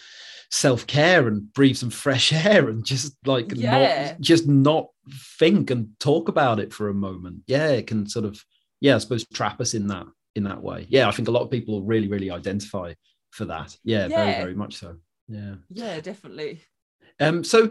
self-care 0.50 1.28
and 1.28 1.52
breathe 1.52 1.76
some 1.76 1.90
fresh 1.90 2.32
air 2.46 2.68
and 2.68 2.84
just 2.84 3.16
like 3.26 3.52
yeah. 3.54 4.12
not 4.12 4.20
just 4.20 4.48
not 4.48 4.88
think 5.38 5.70
and 5.70 5.90
talk 6.00 6.28
about 6.28 6.60
it 6.60 6.72
for 6.72 6.88
a 6.88 6.94
moment. 6.94 7.42
Yeah, 7.46 7.68
it 7.68 7.86
can 7.86 8.08
sort 8.08 8.24
of 8.24 8.42
yeah, 8.80 8.94
I 8.94 8.98
suppose 8.98 9.26
trap 9.28 9.60
us 9.60 9.74
in 9.74 9.88
that 9.88 10.06
in 10.34 10.44
that 10.44 10.62
way. 10.62 10.86
Yeah, 10.88 11.08
I 11.08 11.10
think 11.10 11.28
a 11.28 11.32
lot 11.32 11.42
of 11.42 11.50
people 11.50 11.82
really 11.82 12.08
really 12.08 12.30
identify 12.30 12.94
for 13.30 13.44
that. 13.46 13.76
Yeah, 13.84 14.06
yeah. 14.06 14.24
very 14.24 14.42
very 14.42 14.54
much 14.54 14.76
so. 14.76 14.96
Yeah. 15.28 15.54
Yeah, 15.68 16.00
definitely. 16.00 16.62
Um, 17.20 17.44
so 17.44 17.70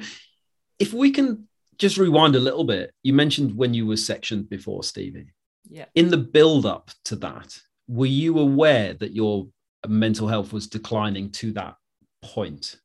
if 0.80 0.94
we 0.94 1.12
can 1.12 1.48
just 1.78 1.98
rewind 1.98 2.36
a 2.36 2.40
little 2.40 2.64
bit, 2.64 2.94
you 3.04 3.14
mentioned 3.14 3.56
when 3.56 3.74
you 3.74 3.86
were 3.86 3.98
sectioned 3.98 4.50
before, 4.50 4.84
Stevie. 4.84 5.34
Yeah. 5.70 5.86
In 5.96 6.10
the 6.10 6.18
build 6.18 6.66
up 6.66 6.92
to 7.06 7.16
that, 7.18 7.58
were 7.88 8.06
you 8.06 8.40
aware 8.40 8.94
that 8.94 9.14
your 9.14 9.48
mental 9.88 10.28
health 10.28 10.54
was 10.54 10.68
declining 10.68 11.32
to 11.32 11.52
that 11.54 11.76
point? 12.28 12.78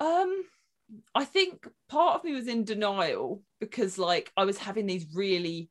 Um, 0.00 0.44
I 1.14 1.24
think 1.24 1.66
part 1.88 2.16
of 2.16 2.24
me 2.24 2.34
was 2.34 2.46
in 2.46 2.64
denial 2.64 3.42
because 3.60 3.98
like 3.98 4.32
I 4.36 4.44
was 4.44 4.58
having 4.58 4.86
these 4.86 5.06
really 5.14 5.70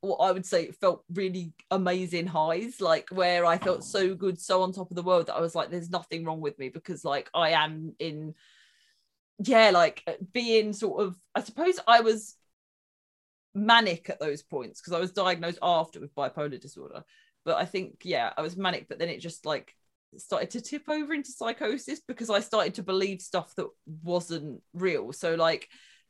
what 0.00 0.16
I 0.16 0.32
would 0.32 0.46
say 0.46 0.70
felt 0.70 1.04
really 1.12 1.52
amazing 1.70 2.26
highs, 2.26 2.80
like 2.80 3.08
where 3.10 3.44
I 3.44 3.58
felt 3.58 3.84
so 3.84 4.14
good, 4.14 4.40
so 4.40 4.62
on 4.62 4.72
top 4.72 4.90
of 4.90 4.96
the 4.96 5.02
world 5.02 5.26
that 5.26 5.34
I 5.34 5.40
was 5.40 5.54
like, 5.54 5.70
there's 5.70 5.90
nothing 5.90 6.24
wrong 6.24 6.40
with 6.40 6.58
me 6.58 6.70
because 6.70 7.04
like 7.04 7.28
I 7.34 7.50
am 7.50 7.94
in, 7.98 8.34
yeah, 9.38 9.70
like 9.70 10.02
being 10.32 10.72
sort 10.72 11.02
of, 11.02 11.16
I 11.34 11.42
suppose 11.42 11.78
I 11.86 12.00
was 12.00 12.34
manic 13.54 14.08
at 14.08 14.20
those 14.20 14.42
points 14.42 14.80
because 14.80 14.94
I 14.94 15.00
was 15.00 15.12
diagnosed 15.12 15.58
after 15.60 16.00
with 16.00 16.14
bipolar 16.14 16.58
disorder. 16.58 17.04
But 17.44 17.56
I 17.56 17.66
think, 17.66 17.98
yeah, 18.02 18.32
I 18.36 18.42
was 18.42 18.56
manic, 18.56 18.88
but 18.88 18.98
then 18.98 19.08
it 19.10 19.20
just 19.20 19.44
like 19.44 19.74
started 20.16 20.50
to 20.50 20.60
tip 20.60 20.88
over 20.88 21.12
into 21.12 21.30
psychosis 21.30 22.00
because 22.06 22.30
I 22.30 22.40
started 22.40 22.74
to 22.74 22.82
believe 22.82 23.20
stuff 23.20 23.54
that 23.56 23.68
wasn't 24.02 24.60
real. 24.74 25.12
So 25.12 25.34
like 25.34 25.68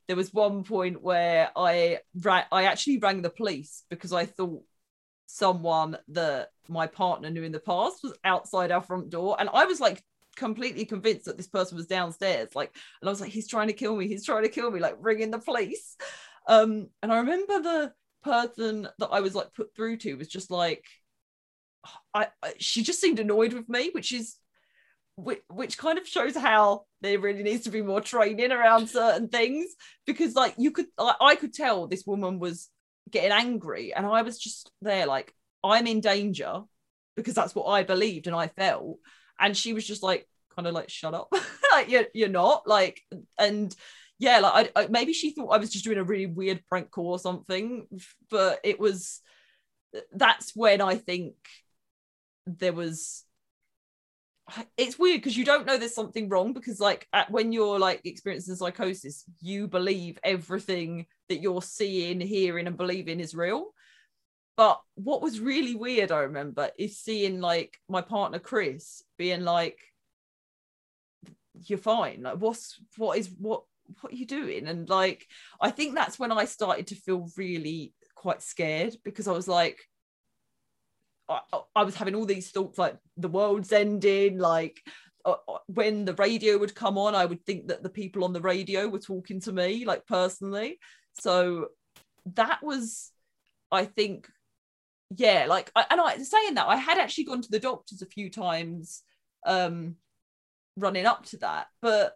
there 0.09 0.17
was 0.17 0.33
one 0.33 0.65
point 0.65 1.03
where 1.03 1.51
I 1.55 1.99
ra- 2.21 2.47
I 2.51 2.65
actually 2.65 2.99
rang 2.99 3.23
the 3.23 3.31
police 3.31 3.85
because 3.91 4.13
I 4.13 4.27
thought 4.27 4.63
someone 5.27 5.97
that 6.09 6.49
my 6.69 6.87
partner 6.87 7.31
knew 7.31 7.43
in 7.43 7.53
the 7.53 7.61
past 7.61 8.03
was 8.03 8.19
outside 8.25 8.73
our 8.73 8.83
front 8.83 9.11
door. 9.11 9.37
And 9.39 9.49
I 9.53 9.67
was 9.67 9.81
like 9.81 10.03
completely 10.37 10.85
convinced 10.85 11.27
that 11.27 11.37
this 11.37 11.49
person 11.49 11.77
was 11.77 11.87
downstairs. 11.87 12.55
Like 12.55 12.75
and 13.01 13.09
I 13.09 13.11
was 13.11 13.21
like 13.21 13.31
he's 13.31 13.49
trying 13.49 13.69
to 13.69 13.73
kill 13.73 13.97
me. 13.97 14.09
He's 14.09 14.25
trying 14.25 14.43
to 14.43 14.49
kill 14.49 14.71
me 14.71 14.81
like 14.81 14.97
ringing 14.99 15.31
the 15.31 15.39
police. 15.39 15.97
Um 16.49 16.89
and 17.03 17.13
I 17.13 17.19
remember 17.19 17.61
the 17.61 17.93
person 18.23 18.89
that 18.99 19.09
I 19.09 19.21
was 19.21 19.35
like 19.35 19.55
put 19.55 19.75
through 19.75 19.99
to 19.99 20.15
was 20.15 20.29
just 20.29 20.51
like 20.51 20.85
I, 22.15 22.29
I 22.43 22.55
she 22.59 22.83
just 22.83 23.01
seemed 23.01 23.21
annoyed 23.21 23.53
with 23.53 23.69
me 23.69 23.91
which 23.95 24.13
is 24.13 24.37
which, 25.17 25.43
which 25.49 25.79
kind 25.79 25.99
of 25.99 26.07
shows 26.07 26.37
how 26.37 26.85
there 27.01 27.19
really 27.19 27.43
needs 27.43 27.65
to 27.65 27.71
be 27.71 27.83
more 27.83 28.01
training 28.01 28.53
around 28.53 28.89
certain 28.89 29.29
things. 29.29 29.75
Because 30.07 30.35
like 30.35 30.55
you 30.59 30.71
could 30.71 30.87
I, 30.99 31.37
could 31.37 31.53
tell 31.53 31.87
this 31.87 32.07
woman 32.07 32.39
was 32.39 32.69
getting 33.11 33.33
angry 33.33 33.93
and 33.93 34.07
I 34.07 34.23
was 34.23 34.39
just 34.39 34.71
there 34.83 35.07
like 35.07 35.35
I'm 35.65 35.87
in 35.87 36.01
danger 36.01 36.63
because 37.17 37.35
that's 37.35 37.55
what 37.55 37.67
I 37.67 37.83
believed 37.83 38.27
and 38.27 38.37
I 38.37 38.49
felt. 38.49 38.99
And 39.39 39.57
she 39.57 39.73
was 39.73 39.87
just 39.87 40.03
like 40.03 40.27
kind 40.55 40.67
of 40.67 40.75
like 40.75 40.89
shut 40.89 41.15
up. 41.15 41.33
Like 41.73 41.89
you're, 41.89 42.07
you're 42.15 42.29
not 42.29 42.67
like 42.67 43.01
and 43.39 43.73
yeah 44.19 44.41
like 44.41 44.73
I, 44.75 44.83
I, 44.83 44.87
maybe 44.89 45.13
she 45.13 45.31
thought 45.31 45.51
I 45.51 45.59
was 45.59 45.71
just 45.71 45.85
doing 45.85 45.99
a 45.99 46.03
really 46.03 46.27
weird 46.27 46.65
prank 46.69 46.91
call 46.91 47.13
or 47.13 47.19
something 47.21 47.87
but 48.29 48.59
it 48.65 48.81
was 48.81 49.21
that's 50.13 50.51
when 50.57 50.81
I 50.81 50.97
think 50.97 51.35
there 52.59 52.73
was 52.73 53.25
it's 54.77 54.99
weird 54.99 55.21
because 55.21 55.37
you 55.37 55.45
don't 55.45 55.67
know 55.67 55.79
there's 55.79 55.95
something 55.95 56.29
wrong 56.29 56.53
because 56.53 56.81
like 56.81 57.07
at, 57.13 57.31
when 57.31 57.53
you're 57.53 57.79
like 57.79 58.01
experiencing 58.05 58.57
psychosis 58.57 59.25
you 59.41 59.69
believe 59.69 60.19
everything 60.25 61.07
that 61.29 61.41
you're 61.41 61.63
seeing 61.63 62.21
hearing 62.21 62.67
and 62.67 62.77
believing 62.77 63.21
is 63.21 63.35
real. 63.35 63.67
But 64.57 64.81
what 64.95 65.23
was 65.23 65.41
really 65.41 65.75
weird 65.75 66.13
i 66.13 66.21
remember 66.21 66.71
is 66.79 66.99
seeing 66.99 67.41
like 67.41 67.79
my 67.89 68.03
partner 68.03 68.39
chris 68.39 69.03
being 69.17 69.43
like 69.43 69.79
you're 71.67 71.79
fine. 71.79 72.23
Like 72.23 72.39
what's 72.39 72.81
what 72.97 73.19
is 73.19 73.31
what 73.39 73.63
what 74.01 74.13
are 74.13 74.17
you 74.17 74.27
doing? 74.27 74.67
And 74.67 74.89
like 74.89 75.27
i 75.61 75.71
think 75.71 75.95
that's 75.95 76.19
when 76.19 76.33
i 76.33 76.45
started 76.45 76.89
to 76.89 76.95
feel 76.95 77.29
really 77.37 77.93
quite 78.15 78.43
scared 78.43 78.95
because 79.03 79.27
i 79.27 79.33
was 79.33 79.49
like 79.49 79.79
I, 81.31 81.61
I 81.77 81.85
was 81.85 81.95
having 81.95 82.15
all 82.15 82.27
these 82.27 82.51
thoughts 82.51 82.79
like 82.79 82.97
the 83.17 83.29
world's 83.29 83.73
ending 83.73 84.39
like 84.39 84.81
uh, 85.25 85.35
uh, 85.49 85.59
when 85.67 86.05
the 86.05 86.15
radio 86.15 86.59
would 86.59 86.75
come 86.75 86.99
on 86.99 87.15
i 87.15 87.25
would 87.25 87.45
think 87.47 87.69
that 87.69 87.83
the 87.83 87.91
people 87.91 88.25
on 88.25 88.33
the 88.33 88.41
radio 88.41 88.89
were 88.89 88.99
talking 88.99 89.41
to 89.41 89.53
me 89.53 89.85
like 89.85 90.07
personally. 90.07 90.79
So 91.15 91.69
that 92.35 92.61
was 92.63 93.11
i 93.73 93.85
think 93.85 94.29
yeah 95.17 95.47
like 95.49 95.71
I, 95.75 95.87
and 95.91 96.01
i 96.01 96.19
saying 96.19 96.55
that 96.55 96.69
i 96.69 96.77
had 96.77 96.99
actually 96.99 97.25
gone 97.25 97.43
to 97.43 97.51
the 97.51 97.59
doctors 97.59 98.03
a 98.03 98.07
few 98.07 98.31
times 98.31 99.03
um 99.47 99.97
running 100.77 101.07
up 101.07 101.25
to 101.27 101.39
that 101.39 101.67
but 101.81 102.15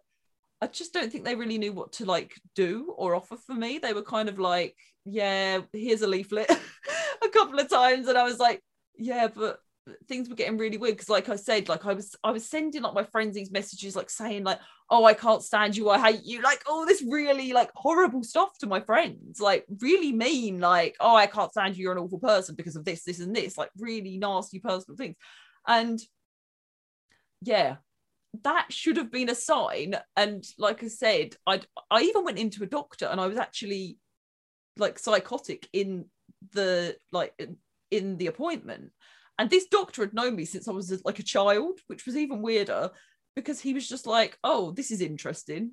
i 0.61 0.67
just 0.67 0.93
don't 0.93 1.11
think 1.11 1.25
they 1.25 1.35
really 1.35 1.57
knew 1.57 1.73
what 1.73 1.93
to 1.93 2.05
like 2.05 2.33
do 2.55 2.93
or 2.97 3.15
offer 3.15 3.35
for 3.35 3.53
me. 3.53 3.77
They 3.77 3.93
were 3.93 4.01
kind 4.01 4.29
of 4.29 4.39
like 4.39 4.75
yeah 5.05 5.61
here's 5.73 6.01
a 6.01 6.07
leaflet 6.07 6.49
a 7.23 7.29
couple 7.29 7.59
of 7.59 7.69
times 7.69 8.07
and 8.07 8.17
i 8.17 8.23
was 8.23 8.39
like 8.39 8.61
yeah 8.97 9.27
but 9.27 9.59
things 10.07 10.27
were 10.27 10.35
getting 10.35 10.57
really 10.57 10.77
weird 10.77 10.95
because 10.95 11.09
like 11.09 11.29
i 11.29 11.35
said 11.35 11.69
like 11.69 11.85
i 11.85 11.93
was 11.93 12.15
i 12.23 12.31
was 12.31 12.43
sending 12.43 12.81
like 12.81 12.95
my 12.95 13.03
friends 13.03 13.35
these 13.35 13.51
messages 13.51 13.95
like 13.95 14.09
saying 14.09 14.43
like 14.43 14.59
oh 14.89 15.05
i 15.05 15.13
can't 15.13 15.43
stand 15.43 15.77
you 15.77 15.89
i 15.89 15.99
hate 15.99 16.23
you 16.23 16.41
like 16.41 16.63
all 16.67 16.85
this 16.85 17.03
really 17.07 17.53
like 17.53 17.69
horrible 17.75 18.23
stuff 18.23 18.57
to 18.57 18.65
my 18.65 18.79
friends 18.79 19.39
like 19.39 19.63
really 19.81 20.11
mean 20.11 20.59
like 20.59 20.95
oh 20.99 21.15
i 21.15 21.27
can't 21.27 21.51
stand 21.51 21.77
you 21.77 21.83
you're 21.83 21.91
an 21.91 21.99
awful 21.99 22.19
person 22.19 22.55
because 22.55 22.75
of 22.75 22.83
this 22.83 23.03
this 23.03 23.19
and 23.19 23.35
this 23.35 23.57
like 23.57 23.69
really 23.77 24.17
nasty 24.17 24.59
personal 24.59 24.97
things. 24.97 25.15
And 25.67 25.99
yeah 27.41 27.77
that 28.43 28.65
should 28.69 28.97
have 28.97 29.11
been 29.11 29.29
a 29.29 29.35
sign. 29.35 29.95
And 30.17 30.43
like 30.57 30.83
i 30.83 30.87
said 30.87 31.35
i 31.45 31.61
i 31.91 32.01
even 32.01 32.23
went 32.25 32.39
into 32.39 32.63
a 32.63 32.67
doctor 32.67 33.05
and 33.05 33.21
i 33.21 33.27
was 33.27 33.37
actually 33.37 33.97
like 34.77 34.99
psychotic 34.99 35.69
in 35.71 36.05
the 36.53 36.97
like 37.11 37.33
in 37.91 38.17
the 38.17 38.27
appointment. 38.27 38.91
And 39.37 39.49
this 39.49 39.67
doctor 39.67 40.01
had 40.01 40.13
known 40.13 40.35
me 40.35 40.45
since 40.45 40.67
I 40.67 40.71
was 40.71 41.01
like 41.03 41.19
a 41.19 41.23
child, 41.23 41.79
which 41.87 42.05
was 42.05 42.15
even 42.15 42.41
weirder 42.41 42.91
because 43.35 43.59
he 43.59 43.73
was 43.73 43.87
just 43.87 44.07
like, 44.07 44.37
oh, 44.43 44.71
this 44.71 44.91
is 44.91 45.01
interesting. 45.01 45.71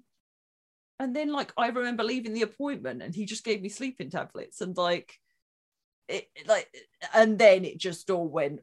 And 0.98 1.14
then, 1.14 1.32
like, 1.32 1.52
I 1.56 1.68
remember 1.68 2.04
leaving 2.04 2.32
the 2.32 2.42
appointment 2.42 3.02
and 3.02 3.14
he 3.14 3.24
just 3.24 3.44
gave 3.44 3.62
me 3.62 3.68
sleeping 3.68 4.10
tablets 4.10 4.60
and, 4.60 4.76
like, 4.76 5.14
it, 6.08 6.28
like, 6.46 6.68
and 7.14 7.38
then 7.38 7.64
it 7.64 7.78
just 7.78 8.10
all 8.10 8.28
went 8.28 8.60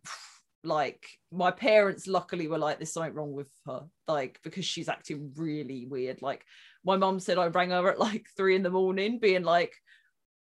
like 0.64 1.08
my 1.32 1.52
parents 1.52 2.08
luckily 2.08 2.48
were 2.48 2.58
like 2.58 2.78
there's 2.78 2.92
something 2.92 3.14
wrong 3.14 3.32
with 3.32 3.50
her 3.66 3.82
like 4.08 4.40
because 4.44 4.66
she's 4.66 4.90
acting 4.90 5.32
really 5.36 5.86
weird 5.86 6.22
like 6.22 6.44
my 6.84 6.98
mom 6.98 7.20
said 7.20 7.38
i 7.38 7.48
rang 7.48 7.70
her 7.70 7.90
at 7.90 8.00
like 8.00 8.28
three 8.36 8.56
in 8.56 8.64
the 8.64 8.70
morning 8.70 9.20
being 9.20 9.44
like 9.44 9.74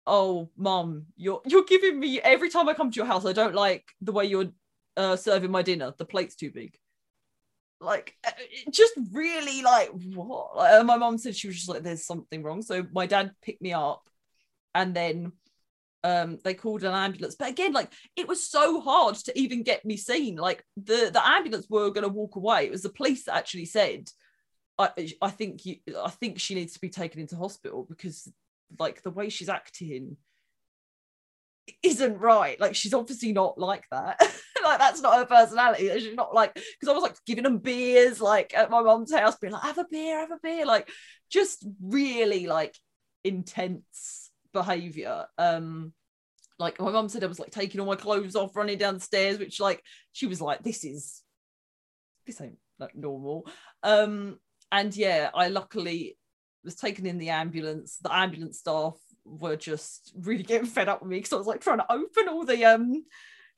oh 0.08 0.48
mom 0.56 1.06
you're 1.16 1.40
you're 1.46 1.64
giving 1.64 2.00
me 2.00 2.20
every 2.20 2.50
time 2.50 2.68
i 2.68 2.74
come 2.74 2.90
to 2.90 2.96
your 2.96 3.06
house 3.06 3.26
i 3.26 3.32
don't 3.32 3.54
like 3.54 3.84
the 4.00 4.12
way 4.12 4.24
you're 4.24 4.50
uh, 4.98 5.16
serving 5.16 5.50
my 5.50 5.62
dinner. 5.62 5.94
The 5.96 6.04
plate's 6.04 6.34
too 6.34 6.50
big. 6.50 6.76
Like 7.80 8.14
uh, 8.26 8.32
just 8.70 8.94
really 9.12 9.62
like 9.62 9.90
what? 9.92 10.56
Like, 10.56 10.84
my 10.84 10.96
mom 10.96 11.16
said 11.16 11.36
she 11.36 11.46
was 11.46 11.56
just 11.56 11.68
like 11.68 11.84
there's 11.84 12.04
something 12.04 12.42
wrong. 12.42 12.60
So 12.60 12.84
my 12.92 13.06
dad 13.06 13.30
picked 13.40 13.62
me 13.62 13.72
up 13.72 14.02
and 14.74 14.94
then 14.94 15.32
um 16.02 16.38
they 16.42 16.54
called 16.54 16.82
an 16.82 16.92
ambulance. 16.94 17.36
But 17.36 17.50
again 17.50 17.72
like 17.72 17.92
it 18.16 18.26
was 18.26 18.44
so 18.44 18.80
hard 18.80 19.14
to 19.14 19.38
even 19.38 19.62
get 19.62 19.84
me 19.84 19.96
seen. 19.96 20.34
Like 20.34 20.64
the 20.76 21.10
the 21.12 21.24
ambulance 21.24 21.68
were 21.70 21.90
going 21.90 22.02
to 22.02 22.08
walk 22.08 22.34
away. 22.34 22.66
It 22.66 22.72
was 22.72 22.82
the 22.82 22.88
police 22.88 23.24
that 23.24 23.36
actually 23.36 23.66
said 23.66 24.10
I, 24.76 24.90
I 25.22 25.30
think 25.30 25.64
you 25.64 25.76
I 26.04 26.10
think 26.10 26.40
she 26.40 26.56
needs 26.56 26.72
to 26.72 26.80
be 26.80 26.90
taken 26.90 27.20
into 27.20 27.36
hospital 27.36 27.86
because 27.88 28.28
like 28.78 29.02
the 29.02 29.10
way 29.10 29.28
she's 29.28 29.48
acting 29.48 30.16
isn't 31.82 32.18
right. 32.18 32.58
Like 32.60 32.74
she's 32.74 32.94
obviously 32.94 33.32
not 33.32 33.58
like 33.58 33.84
that. 33.90 34.20
like 34.64 34.78
that's 34.78 35.00
not 35.00 35.16
her 35.16 35.26
personality. 35.26 35.90
She's 36.00 36.14
not 36.14 36.34
like 36.34 36.54
because 36.54 36.88
I 36.88 36.92
was 36.92 37.02
like 37.02 37.16
giving 37.26 37.44
them 37.44 37.58
beers 37.58 38.20
like 38.20 38.54
at 38.54 38.70
my 38.70 38.82
mom's 38.82 39.12
house, 39.12 39.36
being 39.36 39.52
like, 39.52 39.62
have 39.62 39.78
a 39.78 39.86
beer, 39.90 40.18
have 40.20 40.30
a 40.30 40.38
beer, 40.42 40.66
like 40.66 40.88
just 41.30 41.66
really 41.82 42.46
like 42.46 42.74
intense 43.24 44.30
behavior. 44.52 45.26
Um 45.36 45.92
like 46.58 46.80
my 46.80 46.90
mom 46.90 47.08
said 47.08 47.22
I 47.22 47.28
was 47.28 47.38
like 47.38 47.50
taking 47.50 47.80
all 47.80 47.86
my 47.86 47.96
clothes 47.96 48.36
off, 48.36 48.56
running 48.56 48.78
down 48.78 48.94
the 48.94 49.00
stairs, 49.00 49.38
which 49.38 49.60
like 49.60 49.82
she 50.12 50.26
was 50.26 50.40
like, 50.40 50.62
this 50.62 50.84
is 50.84 51.22
this 52.26 52.40
ain't 52.40 52.58
like 52.78 52.94
normal. 52.94 53.46
Um 53.82 54.38
and 54.70 54.94
yeah, 54.94 55.30
I 55.34 55.48
luckily 55.48 56.18
was 56.68 56.76
taken 56.76 57.06
in 57.06 57.18
the 57.18 57.30
ambulance. 57.30 57.96
The 58.02 58.14
ambulance 58.14 58.58
staff 58.58 58.94
were 59.24 59.56
just 59.56 60.12
really 60.20 60.42
getting 60.42 60.66
fed 60.66 60.88
up 60.88 61.00
with 61.00 61.10
me 61.10 61.16
because 61.16 61.32
I 61.32 61.36
was 61.36 61.46
like 61.46 61.62
trying 61.62 61.78
to 61.78 61.92
open 61.92 62.28
all 62.28 62.44
the 62.44 62.64
um 62.64 63.04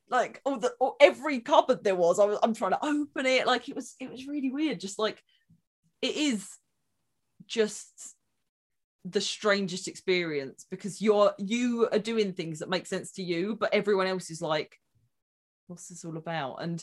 like 0.08 0.40
all 0.44 0.58
the 0.58 0.72
all, 0.80 0.96
every 1.00 1.40
cupboard 1.40 1.82
there 1.82 1.96
was. 1.96 2.18
I 2.18 2.24
was 2.24 2.38
I'm 2.42 2.54
trying 2.54 2.72
to 2.72 2.84
open 2.84 3.26
it. 3.26 3.46
Like 3.46 3.68
it 3.68 3.74
was 3.74 3.94
it 3.98 4.10
was 4.10 4.26
really 4.26 4.50
weird. 4.50 4.78
Just 4.80 4.98
like 4.98 5.22
it 6.02 6.16
is 6.16 6.48
just 7.46 8.14
the 9.04 9.20
strangest 9.20 9.88
experience 9.88 10.66
because 10.70 11.00
you're 11.00 11.32
you 11.38 11.88
are 11.90 11.98
doing 11.98 12.32
things 12.32 12.58
that 12.58 12.68
make 12.68 12.86
sense 12.86 13.12
to 13.12 13.22
you, 13.22 13.56
but 13.56 13.72
everyone 13.74 14.06
else 14.06 14.30
is 14.30 14.42
like, 14.42 14.76
what's 15.66 15.88
this 15.88 16.04
all 16.04 16.16
about? 16.16 16.62
And 16.62 16.82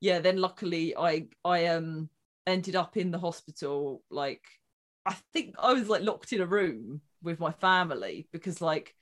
yeah, 0.00 0.18
then 0.18 0.38
luckily 0.38 0.96
I 0.96 1.28
I 1.44 1.66
um 1.66 2.08
ended 2.46 2.76
up 2.76 2.96
in 2.96 3.10
the 3.10 3.18
hospital 3.18 4.02
like 4.10 4.42
I 5.08 5.16
think 5.32 5.54
I 5.58 5.72
was 5.72 5.88
like 5.88 6.02
locked 6.02 6.32
in 6.34 6.42
a 6.42 6.46
room 6.46 7.00
with 7.22 7.40
my 7.40 7.50
family 7.50 8.28
because 8.30 8.60
like 8.60 8.94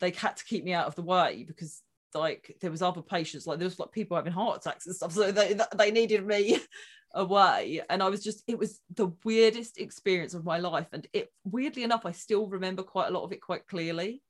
they 0.00 0.10
had 0.10 0.36
to 0.36 0.44
keep 0.44 0.64
me 0.64 0.72
out 0.72 0.86
of 0.86 0.96
the 0.96 1.02
way 1.02 1.44
because 1.46 1.80
like 2.12 2.56
there 2.60 2.72
was 2.72 2.82
other 2.82 3.02
patients 3.02 3.46
like 3.46 3.58
there 3.58 3.66
was 3.66 3.78
like 3.78 3.92
people 3.92 4.16
having 4.16 4.32
heart 4.32 4.58
attacks 4.58 4.86
and 4.86 4.94
stuff 4.94 5.12
so 5.12 5.30
they 5.30 5.56
they 5.76 5.90
needed 5.92 6.26
me 6.26 6.58
away. 7.14 7.80
And 7.88 8.02
i 8.02 8.08
was 8.08 8.24
just 8.24 8.42
it 8.48 8.58
was 8.58 8.80
the 8.94 9.12
weirdest 9.24 9.78
experience 9.78 10.34
of 10.34 10.44
my 10.44 10.58
life. 10.58 10.88
And 10.92 11.06
it 11.12 11.32
weirdly 11.44 11.84
enough 11.84 12.04
i 12.04 12.12
still 12.12 12.48
remember 12.48 12.82
quite 12.82 13.08
a 13.08 13.12
lot 13.12 13.22
of 13.22 13.32
it 13.32 13.40
quite 13.40 13.66
clearly 13.68 14.22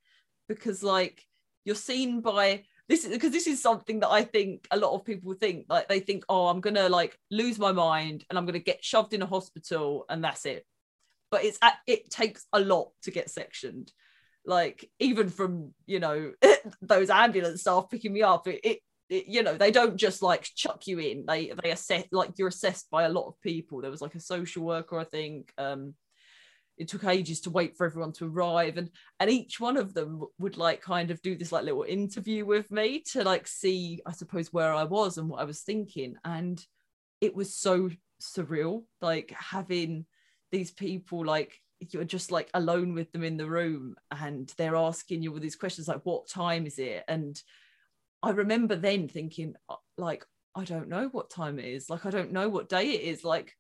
because 0.47 0.83
like 0.83 1.25
you're 1.65 1.75
seen 1.75 2.21
by 2.21 2.65
this 2.87 3.07
is 3.07 3.13
because 3.13 3.33
this 3.33 3.47
is 3.47 3.63
something 3.63 4.01
that 4.01 4.11
i 4.11 4.23
think 4.23 4.67
a 4.71 4.77
lot 4.77 4.93
of 4.93 5.07
people 5.07 5.33
think 5.33 5.65
like 5.71 5.89
they 5.89 6.01
think 6.01 6.23
oh 6.29 6.49
i'm 6.49 6.61
gonna 6.61 6.91
like 6.91 7.19
lose 7.31 7.59
my 7.59 7.73
mind 7.73 8.25
and 8.29 8.39
i'm 8.39 8.45
gonna 8.45 8.59
get 8.59 8.85
shoved 8.85 9.15
in 9.15 9.23
a 9.23 9.27
hospital 9.27 10.05
and 10.11 10.23
that's 10.23 10.45
it 10.45 10.67
but 11.35 11.45
it's 11.45 11.59
it 11.89 12.09
takes 12.11 12.47
a 12.53 12.61
lot 12.61 12.93
to 13.03 13.11
get 13.11 13.29
sectioned. 13.29 13.91
Like 14.47 14.89
even 15.01 15.29
from 15.29 15.75
you 15.85 15.99
know 15.99 16.33
those 16.81 17.11
ambulance 17.11 17.63
staff 17.63 17.87
picking 17.91 18.13
me 18.13 18.23
up 18.23 18.47
it, 18.47 18.61
it 18.63 18.79
it, 19.09 19.27
you 19.27 19.43
know 19.43 19.57
they 19.57 19.73
don't 19.73 19.97
just 19.97 20.23
like 20.23 20.49
chuck 20.55 20.87
you 20.87 21.01
in. 21.01 21.25
They 21.27 21.53
they 21.61 21.73
assess 21.73 22.05
like 22.13 22.31
you're 22.37 22.47
assessed 22.47 22.89
by 22.89 23.03
a 23.03 23.09
lot 23.09 23.27
of 23.27 23.41
people. 23.41 23.81
There 23.81 23.91
was 23.91 24.01
like 24.01 24.15
a 24.15 24.21
social 24.21 24.63
worker 24.63 24.97
i 24.97 25.03
think 25.03 25.53
um 25.59 25.95
it 26.77 26.87
took 26.87 27.05
ages 27.05 27.41
to 27.41 27.51
wait 27.51 27.77
for 27.77 27.85
everyone 27.85 28.13
to 28.13 28.27
arrive. 28.27 28.77
And 28.77 28.91
and 29.19 29.29
each 29.29 29.59
one 29.59 29.77
of 29.77 29.93
them 29.93 30.23
would 30.39 30.57
like 30.57 30.83
kind 30.83 31.11
of 31.11 31.21
do 31.21 31.35
this 31.35 31.51
like 31.51 31.65
little 31.65 31.83
interview 31.83 32.45
with 32.45 32.71
me 32.71 33.03
to 33.11 33.25
like 33.25 33.49
see 33.49 34.01
i 34.07 34.13
suppose 34.13 34.53
where 34.53 34.73
i 34.73 34.85
was 34.85 35.19
and 35.19 35.29
what 35.29 35.41
i 35.41 35.45
was 35.45 35.63
thinking. 35.63 36.15
And 36.25 36.65
it 37.21 37.35
was 37.35 37.57
so 37.57 37.91
surreal 38.23 38.85
like 39.01 39.35
having 39.37 40.07
these 40.55 40.71
people 40.71 41.25
like 41.25 41.61
you're 41.81 42.05
just 42.05 42.31
like 42.31 42.49
alone 42.55 42.95
with 42.95 43.11
them 43.13 43.25
in 43.25 43.37
the 43.37 43.49
room 43.49 43.97
and 44.11 44.53
they're 44.57 44.77
asking 44.77 45.23
you 45.23 45.33
all 45.33 45.41
these 45.41 45.57
questions 45.57 45.89
like 45.89 46.01
what 46.05 46.29
time 46.29 46.67
is 46.67 46.79
it 46.79 47.05
and 47.09 47.43
I 48.25 48.31
remember 48.31 48.75
then 48.75 49.07
thinking, 49.07 49.55
uh, 49.69 49.77
like, 49.99 50.25
I 50.55 50.65
don't 50.65 50.89
know 50.89 51.09
what 51.13 51.29
time 51.29 51.59
it 51.59 51.67
is. 51.67 51.91
Like, 51.91 52.07
I 52.07 52.11
don't 52.11 52.33
know 52.33 52.49
what 52.49 52.71
day 52.71 52.87
it 52.93 53.03
is. 53.03 53.23
Like, 53.23 53.55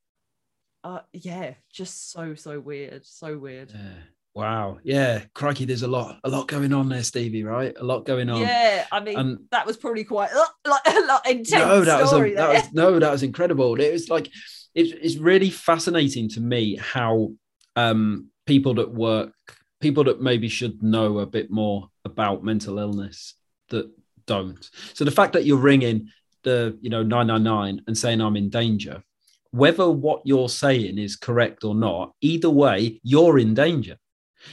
uh, 0.82 1.00
yeah, 1.12 1.54
just 1.70 2.10
so 2.10 2.34
so 2.34 2.58
weird, 2.60 3.04
so 3.04 3.36
weird. 3.36 3.72
Yeah. 3.74 4.02
Wow. 4.34 4.78
Yeah. 4.82 5.22
Crikey, 5.34 5.66
there's 5.66 5.82
a 5.82 5.88
lot, 5.88 6.18
a 6.24 6.30
lot 6.30 6.48
going 6.48 6.72
on 6.72 6.88
there, 6.88 7.02
Stevie. 7.02 7.44
Right, 7.44 7.74
a 7.78 7.84
lot 7.84 8.06
going 8.06 8.30
on. 8.30 8.40
Yeah. 8.40 8.86
I 8.90 9.00
mean, 9.00 9.18
and, 9.18 9.38
that 9.50 9.66
was 9.66 9.76
probably 9.76 10.04
quite 10.04 10.30
uh, 10.32 10.46
like 10.70 10.96
a 10.96 11.00
lot 11.00 11.28
intense. 11.28 11.50
No, 11.50 11.84
that 11.84 12.00
was, 12.00 12.12
a, 12.14 12.34
that 12.34 12.48
was 12.54 12.72
no, 12.72 12.98
that 12.98 13.12
was 13.12 13.22
incredible. 13.22 13.78
It 13.78 13.92
was 13.92 14.08
like 14.08 14.30
it's 14.74 14.92
it's 14.92 15.16
really 15.16 15.50
fascinating 15.50 16.28
to 16.30 16.40
me 16.40 16.76
how 16.76 17.32
um 17.76 18.28
people 18.46 18.74
that 18.74 18.92
work, 18.92 19.34
people 19.80 20.04
that 20.04 20.20
maybe 20.20 20.48
should 20.48 20.82
know 20.82 21.18
a 21.18 21.26
bit 21.26 21.50
more 21.50 21.88
about 22.04 22.44
mental 22.44 22.78
illness 22.78 23.34
that 23.70 23.90
don't. 24.26 24.70
So 24.94 25.04
the 25.04 25.10
fact 25.10 25.32
that 25.34 25.44
you're 25.44 25.58
ringing 25.58 26.08
the 26.42 26.76
you 26.80 26.90
know 26.90 27.02
999 27.02 27.82
and 27.86 27.96
saying 27.96 28.20
I'm 28.20 28.36
in 28.36 28.50
danger, 28.50 29.02
whether 29.50 29.88
what 29.88 30.22
you're 30.24 30.48
saying 30.48 30.98
is 30.98 31.16
correct 31.16 31.64
or 31.64 31.74
not, 31.74 32.12
either 32.20 32.50
way, 32.50 33.00
you're 33.02 33.38
in 33.38 33.54
danger. 33.54 33.96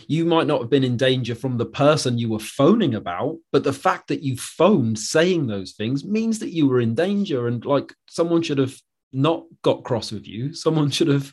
You 0.08 0.24
might 0.24 0.48
not 0.48 0.62
have 0.62 0.70
been 0.70 0.86
in 0.86 0.96
danger 0.96 1.36
from 1.36 1.58
the 1.58 1.66
person 1.66 2.18
you 2.18 2.30
were 2.30 2.40
phoning 2.40 2.96
about, 2.96 3.38
but 3.52 3.66
the 3.66 3.74
fact 3.74 4.08
that 4.08 4.24
you 4.24 4.38
phoned 4.38 4.98
saying 4.98 5.48
those 5.48 5.74
things 5.74 6.06
means 6.06 6.40
that 6.40 6.54
you 6.54 6.68
were 6.68 6.80
in 6.80 6.96
danger. 6.96 7.48
And 7.48 7.66
like 7.66 7.94
someone 8.08 8.42
should 8.42 8.58
have 8.58 8.80
not 9.14 9.44
got 9.62 9.84
cross 9.84 10.12
with 10.12 10.28
you, 10.28 10.54
someone 10.54 10.90
should 10.90 11.08
have 11.08 11.32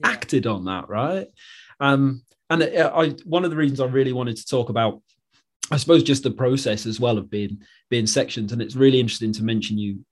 yeah. 0.00 0.10
acted 0.10 0.46
on 0.46 0.64
that, 0.64 0.88
right? 0.88 1.26
Um, 1.78 2.22
and 2.48 2.62
I, 2.62 3.10
one 3.24 3.44
of 3.44 3.50
the 3.50 3.56
reasons 3.56 3.80
I 3.80 3.86
really 3.86 4.12
wanted 4.12 4.36
to 4.36 4.46
talk 4.46 4.70
about 4.70 5.00
I 5.70 5.76
suppose 5.76 6.02
just 6.02 6.24
the 6.24 6.30
process 6.30 6.84
as 6.84 6.98
well 6.98 7.16
of 7.16 7.30
being 7.30 7.60
being 7.90 8.06
sectioned, 8.06 8.52
and 8.52 8.60
it's 8.60 8.74
really 8.74 8.98
interesting 8.98 9.32
to 9.34 9.44
mention 9.44 9.78
you 9.78 10.04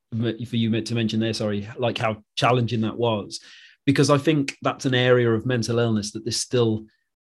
for 0.46 0.56
you 0.56 0.80
to 0.80 0.94
mention 0.94 1.20
there. 1.20 1.32
Sorry, 1.32 1.68
like 1.76 1.98
how 1.98 2.22
challenging 2.36 2.82
that 2.82 2.96
was, 2.96 3.40
because 3.84 4.08
I 4.08 4.18
think 4.18 4.56
that's 4.62 4.86
an 4.86 4.94
area 4.94 5.30
of 5.30 5.46
mental 5.46 5.78
illness 5.78 6.12
that 6.12 6.24
there's 6.24 6.36
still 6.36 6.86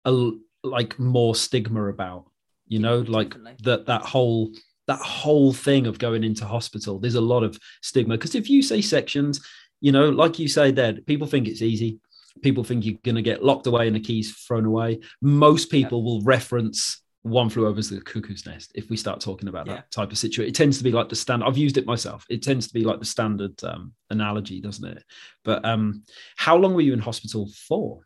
a 0.06 0.32
like 0.64 0.98
more 0.98 1.36
stigma 1.36 1.88
about. 1.88 2.26
You 2.68 2.80
know, 2.80 3.00
like 3.02 3.30
Definitely. 3.30 3.58
that 3.64 3.86
that 3.86 4.02
whole 4.02 4.52
that 4.88 5.00
whole 5.00 5.54
thing 5.54 5.86
of 5.86 6.00
going 6.00 6.24
into 6.24 6.46
hospital. 6.46 6.98
There's 6.98 7.16
a 7.16 7.22
lot 7.22 7.44
of 7.44 7.60
stigma 7.84 8.16
because 8.16 8.34
if 8.34 8.50
you 8.50 8.64
say 8.64 8.82
sections, 8.82 9.46
you 9.82 9.92
know, 9.92 10.10
like 10.10 10.40
you 10.40 10.48
say 10.48 10.72
there, 10.72 10.94
people 10.94 11.28
think 11.28 11.48
it's 11.48 11.62
easy. 11.62 12.00
People 12.42 12.64
think 12.64 12.86
you're 12.86 13.00
going 13.04 13.16
to 13.16 13.22
get 13.22 13.44
locked 13.44 13.68
away 13.68 13.88
and 13.88 13.96
the 13.96 14.00
keys 14.00 14.34
thrown 14.34 14.66
away. 14.66 15.00
Most 15.22 15.70
people 15.72 16.00
yeah. 16.00 16.06
will 16.06 16.22
reference 16.22 17.02
one 17.26 17.50
flew 17.50 17.66
over 17.66 17.82
the 17.82 18.00
cuckoo's 18.02 18.46
nest 18.46 18.72
if 18.76 18.88
we 18.92 18.96
start 18.96 19.20
talking 19.20 19.50
about 19.50 19.66
yeah. 19.66 19.74
that 19.74 19.90
type 19.90 20.12
of 20.12 20.18
situation 20.18 20.48
it 20.48 20.54
tends 20.54 20.78
to 20.78 20.84
be 20.84 20.92
like 20.92 21.10
the 21.10 21.16
standard 21.16 21.48
i've 21.48 21.58
used 21.58 21.76
it 21.76 21.88
myself 21.88 22.24
it 22.30 22.44
tends 22.44 22.68
to 22.68 22.74
be 22.74 22.84
like 22.84 23.00
the 23.00 23.06
standard 23.06 23.52
um, 23.64 23.92
analogy 24.12 24.62
doesn't 24.62 24.86
it 24.86 25.04
but 25.44 25.66
um, 25.66 26.04
how 26.36 26.56
long 26.56 26.76
were 26.76 26.82
you 26.82 26.94
in 26.94 27.00
hospital 27.00 27.50
for 27.68 28.02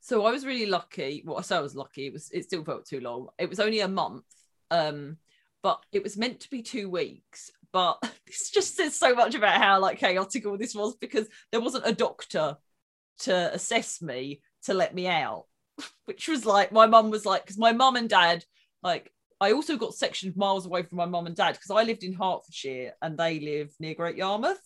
so 0.00 0.26
i 0.26 0.30
was 0.30 0.44
really 0.44 0.66
lucky 0.66 1.22
well 1.24 1.38
i 1.38 1.40
say 1.40 1.56
i 1.56 1.60
was 1.60 1.74
lucky 1.74 2.08
it 2.08 2.12
was 2.12 2.30
it 2.30 2.44
still 2.44 2.62
felt 2.62 2.84
too 2.84 3.00
long 3.00 3.26
it 3.38 3.48
was 3.48 3.58
only 3.58 3.80
a 3.80 3.88
month 3.88 4.24
um, 4.70 5.16
but 5.62 5.82
it 5.90 6.02
was 6.02 6.18
meant 6.18 6.40
to 6.40 6.50
be 6.50 6.60
two 6.60 6.90
weeks 6.90 7.50
but 7.72 7.98
this 8.26 8.50
just 8.50 8.76
says 8.76 8.96
so 8.96 9.14
much 9.14 9.34
about 9.34 9.60
how 9.60 9.80
like 9.80 9.98
chaotic 9.98 10.46
all 10.46 10.58
this 10.58 10.74
was 10.74 10.96
because 10.96 11.26
there 11.52 11.60
wasn't 11.60 11.86
a 11.86 11.92
doctor 11.92 12.56
to 13.18 13.52
assess 13.52 14.00
me 14.00 14.40
to 14.62 14.74
let 14.74 14.94
me 14.94 15.06
out 15.06 15.44
which 16.06 16.28
was 16.28 16.46
like 16.46 16.72
my 16.72 16.86
mum 16.86 17.10
was 17.10 17.26
like 17.26 17.42
because 17.42 17.58
my 17.58 17.72
mum 17.72 17.96
and 17.96 18.08
dad 18.08 18.44
like 18.82 19.12
I 19.40 19.52
also 19.52 19.76
got 19.76 19.94
sectioned 19.94 20.36
miles 20.36 20.66
away 20.66 20.82
from 20.82 20.98
my 20.98 21.06
mum 21.06 21.26
and 21.26 21.34
dad 21.34 21.52
because 21.52 21.70
I 21.70 21.82
lived 21.84 22.04
in 22.04 22.12
Hertfordshire 22.12 22.92
and 23.00 23.16
they 23.16 23.40
live 23.40 23.72
near 23.80 23.94
Great 23.94 24.16
Yarmouth, 24.16 24.60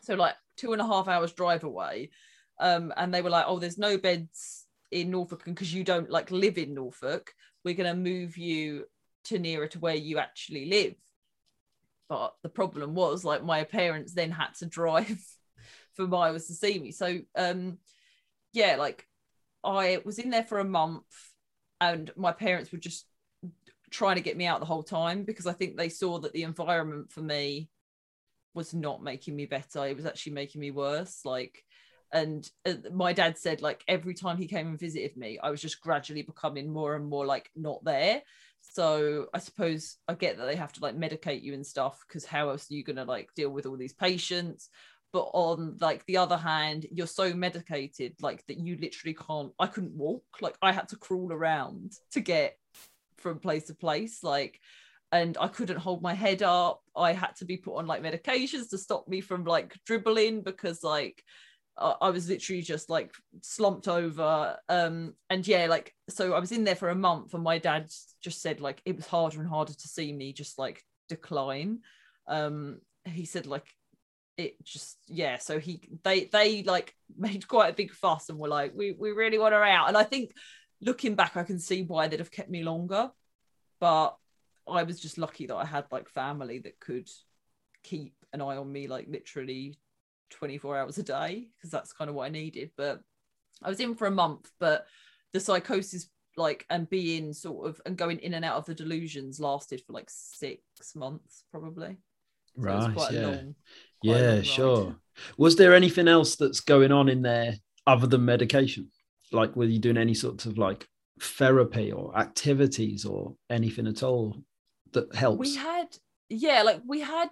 so 0.00 0.14
like 0.14 0.34
two 0.56 0.72
and 0.72 0.82
a 0.82 0.86
half 0.86 1.06
hours 1.06 1.32
drive 1.32 1.62
away. 1.62 2.10
Um, 2.58 2.92
and 2.96 3.14
they 3.14 3.22
were 3.22 3.30
like, 3.30 3.44
"Oh, 3.46 3.58
there's 3.60 3.78
no 3.78 3.96
beds 3.96 4.64
in 4.90 5.10
Norfolk, 5.10 5.46
and 5.46 5.54
because 5.54 5.72
you 5.72 5.84
don't 5.84 6.10
like 6.10 6.30
live 6.30 6.58
in 6.58 6.74
Norfolk, 6.74 7.32
we're 7.64 7.74
gonna 7.74 7.94
move 7.94 8.36
you 8.36 8.86
to 9.24 9.38
nearer 9.38 9.68
to 9.68 9.78
where 9.78 9.94
you 9.94 10.18
actually 10.18 10.66
live." 10.66 10.94
But 12.08 12.34
the 12.42 12.48
problem 12.48 12.94
was 12.94 13.24
like 13.24 13.44
my 13.44 13.64
parents 13.64 14.14
then 14.14 14.30
had 14.30 14.54
to 14.58 14.66
drive 14.66 15.24
for 15.94 16.06
miles 16.06 16.46
to 16.46 16.54
see 16.54 16.78
me. 16.78 16.92
So 16.92 17.18
um, 17.36 17.78
yeah, 18.52 18.76
like 18.76 19.06
I 19.64 20.00
was 20.04 20.18
in 20.18 20.30
there 20.30 20.44
for 20.44 20.58
a 20.58 20.64
month 20.64 21.04
and 21.80 22.10
my 22.16 22.32
parents 22.32 22.70
were 22.72 22.78
just 22.78 23.06
trying 23.90 24.16
to 24.16 24.22
get 24.22 24.36
me 24.36 24.46
out 24.46 24.60
the 24.60 24.66
whole 24.66 24.82
time 24.82 25.24
because 25.24 25.46
I 25.46 25.52
think 25.52 25.76
they 25.76 25.88
saw 25.88 26.18
that 26.20 26.32
the 26.32 26.42
environment 26.42 27.10
for 27.10 27.20
me 27.20 27.68
was 28.54 28.74
not 28.74 29.02
making 29.02 29.36
me 29.36 29.46
better. 29.46 29.86
It 29.86 29.96
was 29.96 30.06
actually 30.06 30.32
making 30.32 30.60
me 30.60 30.70
worse. 30.70 31.20
Like, 31.24 31.62
and 32.12 32.48
my 32.92 33.12
dad 33.12 33.38
said, 33.38 33.62
like, 33.62 33.84
every 33.86 34.14
time 34.14 34.38
he 34.38 34.46
came 34.46 34.68
and 34.68 34.78
visited 34.78 35.16
me, 35.16 35.38
I 35.40 35.50
was 35.50 35.60
just 35.60 35.80
gradually 35.80 36.22
becoming 36.22 36.72
more 36.72 36.96
and 36.96 37.06
more 37.06 37.26
like 37.26 37.50
not 37.54 37.84
there. 37.84 38.22
So 38.72 39.26
I 39.32 39.38
suppose 39.38 39.96
I 40.08 40.14
get 40.14 40.38
that 40.38 40.46
they 40.46 40.56
have 40.56 40.72
to 40.74 40.80
like 40.80 40.96
medicate 40.96 41.42
you 41.42 41.54
and 41.54 41.66
stuff 41.66 42.04
because 42.06 42.24
how 42.24 42.50
else 42.50 42.70
are 42.70 42.74
you 42.74 42.84
going 42.84 42.96
to 42.96 43.04
like 43.04 43.30
deal 43.34 43.50
with 43.50 43.66
all 43.66 43.76
these 43.76 43.94
patients? 43.94 44.68
but 45.12 45.30
on 45.32 45.76
like 45.80 46.04
the 46.04 46.18
other 46.18 46.36
hand 46.36 46.84
you're 46.92 47.06
so 47.06 47.32
medicated 47.32 48.12
like 48.20 48.44
that 48.46 48.58
you 48.58 48.76
literally 48.76 49.14
can't 49.14 49.50
i 49.58 49.66
couldn't 49.66 49.96
walk 49.96 50.22
like 50.42 50.56
i 50.60 50.72
had 50.72 50.88
to 50.88 50.96
crawl 50.96 51.32
around 51.32 51.92
to 52.10 52.20
get 52.20 52.58
from 53.16 53.38
place 53.38 53.64
to 53.64 53.74
place 53.74 54.22
like 54.22 54.60
and 55.12 55.38
i 55.40 55.48
couldn't 55.48 55.78
hold 55.78 56.02
my 56.02 56.12
head 56.12 56.42
up 56.42 56.82
i 56.94 57.12
had 57.12 57.34
to 57.36 57.46
be 57.46 57.56
put 57.56 57.76
on 57.76 57.86
like 57.86 58.02
medications 58.02 58.68
to 58.68 58.76
stop 58.76 59.08
me 59.08 59.22
from 59.22 59.44
like 59.44 59.74
dribbling 59.86 60.42
because 60.42 60.82
like 60.82 61.22
I 61.78 62.10
was 62.10 62.28
literally 62.28 62.62
just 62.62 62.88
like 62.88 63.12
slumped 63.42 63.86
over. 63.86 64.56
Um, 64.68 65.14
and 65.28 65.46
yeah, 65.46 65.66
like, 65.66 65.94
so 66.08 66.32
I 66.32 66.40
was 66.40 66.52
in 66.52 66.64
there 66.64 66.74
for 66.74 66.88
a 66.88 66.94
month, 66.94 67.34
and 67.34 67.42
my 67.42 67.58
dad 67.58 67.90
just 68.22 68.40
said, 68.40 68.60
like, 68.60 68.80
it 68.84 68.96
was 68.96 69.06
harder 69.06 69.40
and 69.40 69.48
harder 69.48 69.74
to 69.74 69.88
see 69.88 70.12
me 70.12 70.32
just 70.32 70.58
like 70.58 70.82
decline. 71.08 71.80
Um, 72.26 72.80
he 73.04 73.26
said, 73.26 73.46
like, 73.46 73.66
it 74.36 74.62
just 74.62 74.98
yeah 75.06 75.38
so 75.38 75.58
he 75.58 75.80
they 76.04 76.24
they 76.24 76.62
like 76.62 76.94
made 77.16 77.48
quite 77.48 77.70
a 77.70 77.76
big 77.76 77.92
fuss 77.92 78.28
and 78.28 78.38
were 78.38 78.48
like 78.48 78.72
we, 78.74 78.92
we 78.92 79.10
really 79.12 79.38
want 79.38 79.54
her 79.54 79.64
out 79.64 79.88
and 79.88 79.96
i 79.96 80.04
think 80.04 80.32
looking 80.82 81.14
back 81.14 81.38
i 81.38 81.42
can 81.42 81.58
see 81.58 81.82
why 81.82 82.06
they'd 82.06 82.20
have 82.20 82.30
kept 82.30 82.50
me 82.50 82.62
longer 82.62 83.10
but 83.80 84.14
i 84.68 84.82
was 84.82 85.00
just 85.00 85.16
lucky 85.16 85.46
that 85.46 85.56
i 85.56 85.64
had 85.64 85.86
like 85.90 86.06
family 86.08 86.58
that 86.58 86.78
could 86.80 87.08
keep 87.82 88.14
an 88.34 88.42
eye 88.42 88.58
on 88.58 88.70
me 88.70 88.88
like 88.88 89.06
literally 89.08 89.78
24 90.30 90.78
hours 90.78 90.98
a 90.98 91.02
day 91.02 91.48
because 91.56 91.70
that's 91.70 91.92
kind 91.92 92.08
of 92.08 92.14
what 92.14 92.26
i 92.26 92.28
needed 92.28 92.70
but 92.76 93.00
i 93.62 93.68
was 93.68 93.80
in 93.80 93.94
for 93.94 94.06
a 94.06 94.10
month 94.10 94.50
but 94.58 94.86
the 95.32 95.40
psychosis 95.40 96.08
like 96.36 96.66
and 96.70 96.88
being 96.88 97.32
sort 97.32 97.68
of 97.68 97.80
and 97.86 97.96
going 97.96 98.18
in 98.18 98.34
and 98.34 98.44
out 98.44 98.56
of 98.56 98.64
the 98.66 98.74
delusions 98.74 99.40
lasted 99.40 99.82
for 99.86 99.92
like 99.92 100.08
six 100.08 100.60
months 100.94 101.44
probably. 101.50 101.96
So 102.56 102.62
right 102.62 103.12
yeah. 103.12 103.26
long, 103.26 103.54
yeah 104.02 104.42
sure. 104.42 104.96
Was 105.36 105.56
there 105.56 105.74
anything 105.74 106.08
else 106.08 106.36
that's 106.36 106.60
going 106.60 106.92
on 106.92 107.08
in 107.08 107.22
there 107.22 107.54
other 107.86 108.06
than 108.06 108.24
medication? 108.24 108.90
Like 109.32 109.56
were 109.56 109.64
you 109.64 109.78
doing 109.78 109.96
any 109.96 110.14
sorts 110.14 110.46
of 110.46 110.58
like 110.58 110.86
therapy 111.20 111.92
or 111.92 112.16
activities 112.16 113.04
or 113.04 113.34
anything 113.50 113.86
at 113.86 114.02
all 114.02 114.36
that 114.92 115.14
helps? 115.14 115.40
we 115.40 115.56
had 115.56 115.86
yeah 116.28 116.62
like 116.62 116.80
we 116.86 117.00
had 117.00 117.28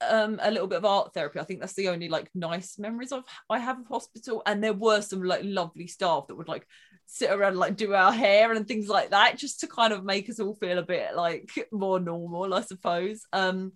um 0.00 0.38
a 0.42 0.50
little 0.50 0.66
bit 0.66 0.78
of 0.78 0.84
art 0.84 1.14
therapy. 1.14 1.38
I 1.38 1.44
think 1.44 1.60
that's 1.60 1.74
the 1.74 1.88
only 1.88 2.08
like 2.08 2.30
nice 2.34 2.78
memories 2.78 3.12
of 3.12 3.24
I 3.48 3.58
have 3.58 3.80
of 3.80 3.86
hospital. 3.86 4.42
And 4.46 4.62
there 4.62 4.72
were 4.72 5.00
some 5.00 5.22
like 5.22 5.42
lovely 5.44 5.86
staff 5.86 6.26
that 6.26 6.36
would 6.36 6.48
like 6.48 6.66
sit 7.06 7.30
around 7.30 7.56
like 7.56 7.76
do 7.76 7.94
our 7.94 8.12
hair 8.12 8.52
and 8.52 8.66
things 8.66 8.88
like 8.88 9.10
that, 9.10 9.38
just 9.38 9.60
to 9.60 9.66
kind 9.66 9.92
of 9.92 10.04
make 10.04 10.28
us 10.28 10.40
all 10.40 10.54
feel 10.54 10.78
a 10.78 10.82
bit 10.82 11.14
like 11.14 11.50
more 11.72 12.00
normal, 12.00 12.52
I 12.54 12.62
suppose. 12.62 13.24
Um 13.32 13.72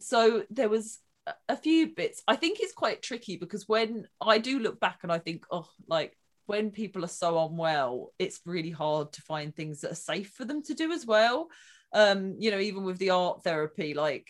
so 0.00 0.44
there 0.50 0.68
was 0.68 0.98
a 1.48 1.56
few 1.56 1.94
bits. 1.94 2.22
I 2.28 2.36
think 2.36 2.58
it's 2.60 2.74
quite 2.74 3.02
tricky 3.02 3.36
because 3.36 3.68
when 3.68 4.06
I 4.20 4.38
do 4.38 4.58
look 4.58 4.78
back 4.78 5.00
and 5.02 5.10
I 5.10 5.18
think, 5.18 5.46
oh, 5.50 5.68
like 5.88 6.16
when 6.46 6.70
people 6.70 7.04
are 7.04 7.08
so 7.08 7.46
unwell, 7.46 8.12
it's 8.18 8.40
really 8.44 8.70
hard 8.70 9.12
to 9.14 9.22
find 9.22 9.54
things 9.54 9.80
that 9.80 9.92
are 9.92 9.96
safe 9.96 10.30
for 10.30 10.44
them 10.44 10.62
to 10.64 10.74
do 10.74 10.92
as 10.92 11.06
well. 11.06 11.48
Um, 11.92 12.36
you 12.38 12.50
know, 12.50 12.58
even 12.58 12.84
with 12.84 12.98
the 12.98 13.10
art 13.10 13.42
therapy, 13.42 13.94
like 13.94 14.28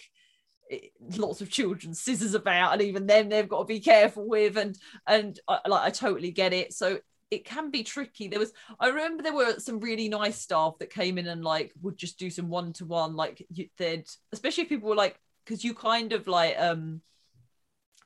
lots 1.17 1.41
of 1.41 1.51
children's 1.51 2.01
scissors 2.01 2.35
about, 2.35 2.73
and 2.75 2.83
even 2.83 3.07
then 3.07 3.29
they've 3.29 3.49
got 3.49 3.61
to 3.61 3.65
be 3.65 3.81
careful 3.81 4.29
with, 4.29 4.57
and 4.57 4.79
and 5.07 5.39
I, 5.49 5.61
like 5.67 5.83
I 5.83 5.91
totally 5.91 6.31
get 6.31 6.53
it. 6.53 6.73
So 6.73 6.99
it 7.31 7.45
can 7.45 7.71
be 7.71 7.83
tricky. 7.83 8.29
There 8.29 8.39
was, 8.39 8.53
I 8.79 8.89
remember 8.89 9.23
there 9.23 9.35
were 9.35 9.59
some 9.59 9.81
really 9.81 10.09
nice 10.09 10.41
staff 10.41 10.75
that 10.79 10.91
came 10.91 11.19
in 11.19 11.27
and 11.27 11.43
like 11.43 11.73
would 11.83 11.97
just 11.97 12.19
do 12.19 12.31
some 12.31 12.49
one 12.49 12.73
to 12.75 12.85
one, 12.85 13.17
like 13.17 13.45
they'd, 13.77 14.07
especially 14.33 14.63
if 14.65 14.69
people 14.69 14.89
were 14.89 14.95
like, 14.95 15.19
because 15.45 15.65
you 15.65 15.75
kind 15.75 16.13
of 16.13 16.27
like 16.27 16.57
um 16.59 17.01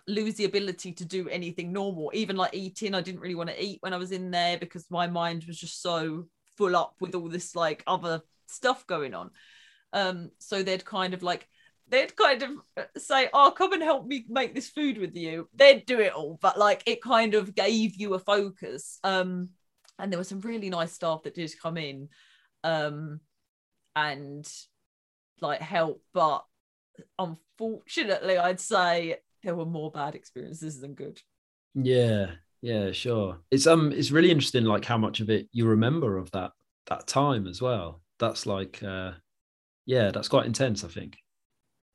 lose 0.06 0.34
the 0.34 0.46
ability 0.46 0.92
to 0.92 1.04
do 1.04 1.28
anything 1.28 1.70
normal 1.70 2.11
even 2.14 2.34
like 2.34 2.54
eating 2.54 2.94
i 2.94 3.00
didn't 3.00 3.20
really 3.20 3.34
want 3.34 3.50
to 3.50 3.62
eat 3.62 3.78
when 3.82 3.92
i 3.92 3.98
was 3.98 4.11
in 4.11 4.30
there 4.30 4.56
because 4.56 4.90
my 4.90 5.06
mind 5.06 5.44
was 5.46 5.59
just 5.59 5.82
so 5.82 6.24
full 6.56 6.74
up 6.74 6.94
with 6.98 7.14
all 7.14 7.28
this 7.28 7.54
like 7.54 7.82
other 7.86 8.22
stuff 8.46 8.86
going 8.86 9.12
on 9.14 9.30
um 9.92 10.30
so 10.38 10.62
they'd 10.62 10.84
kind 10.84 11.12
of 11.12 11.22
like 11.22 11.46
they'd 11.91 12.16
kind 12.16 12.43
of 12.43 12.51
say 12.97 13.28
oh 13.32 13.51
come 13.51 13.72
and 13.72 13.82
help 13.82 14.07
me 14.07 14.24
make 14.28 14.55
this 14.55 14.68
food 14.68 14.99
with 14.99 15.16
you 15.16 15.49
they'd 15.55 15.86
do 15.86 16.01
it 16.01 16.12
all 16.12 16.39
but 16.41 16.59
like 16.59 16.82
it 16.86 17.03
kind 17.03 17.34
of 17.34 17.55
gave 17.55 17.97
you 17.97 18.14
a 18.14 18.18
focus 18.18 18.99
um 19.05 19.49
and 19.99 20.12
there 20.12 20.18
were 20.18 20.24
some 20.24 20.41
really 20.41 20.70
nice 20.70 20.93
staff 20.93 21.22
that 21.22 21.34
did 21.34 21.53
come 21.61 21.76
in 21.76 22.09
um 22.64 23.20
and 23.97 24.49
like 25.41 25.61
help 25.61 26.03
but 26.12 26.45
unfortunately 27.18 28.36
i'd 28.39 28.61
say 28.61 29.16
there 29.43 29.55
were 29.55 29.66
more 29.66 29.91
bad 29.91 30.14
experiences 30.14 30.80
than 30.80 30.95
good. 30.95 31.20
Yeah, 31.74 32.32
yeah, 32.61 32.93
sure. 32.93 33.41
It's 33.51 33.66
um, 33.66 33.93
it's 33.93 34.11
really 34.11 34.30
interesting, 34.30 34.64
like 34.64 34.84
how 34.84 34.99
much 34.99 35.20
of 35.20 35.30
it 35.30 35.49
you 35.53 35.66
remember 35.66 36.16
of 36.16 36.30
that 36.32 36.53
that 36.86 37.07
time 37.07 37.47
as 37.47 37.62
well. 37.62 38.03
That's 38.18 38.47
like, 38.47 38.82
uh, 38.82 39.12
yeah, 39.86 40.11
that's 40.11 40.28
quite 40.28 40.47
intense. 40.47 40.84
I 40.84 40.89
think. 40.89 41.18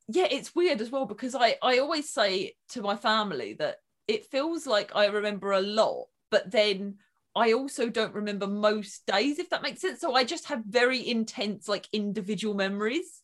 Yeah, 0.08 0.28
it's 0.30 0.54
weird 0.56 0.82
as 0.82 0.90
well 0.92 1.06
because 1.06 1.36
I 1.36 1.56
I 1.62 1.80
always 1.80 2.10
say 2.10 2.56
to 2.70 2.82
my 2.82 2.96
family 2.96 3.54
that 3.54 3.78
it 4.08 4.26
feels 4.26 4.68
like 4.68 4.96
I 4.96 5.06
remember 5.08 5.52
a 5.54 5.62
lot, 5.62 6.08
but 6.30 6.52
then 6.52 6.98
I 7.36 7.54
also 7.54 7.90
don't 7.90 8.14
remember 8.14 8.46
most 8.48 9.06
days, 9.08 9.40
if 9.40 9.50
that 9.50 9.64
makes 9.64 9.82
sense. 9.82 10.02
So 10.02 10.14
I 10.14 10.24
just 10.24 10.48
have 10.50 10.64
very 10.66 11.08
intense, 11.08 11.68
like 11.68 11.88
individual 11.94 12.54
memories 12.54 13.22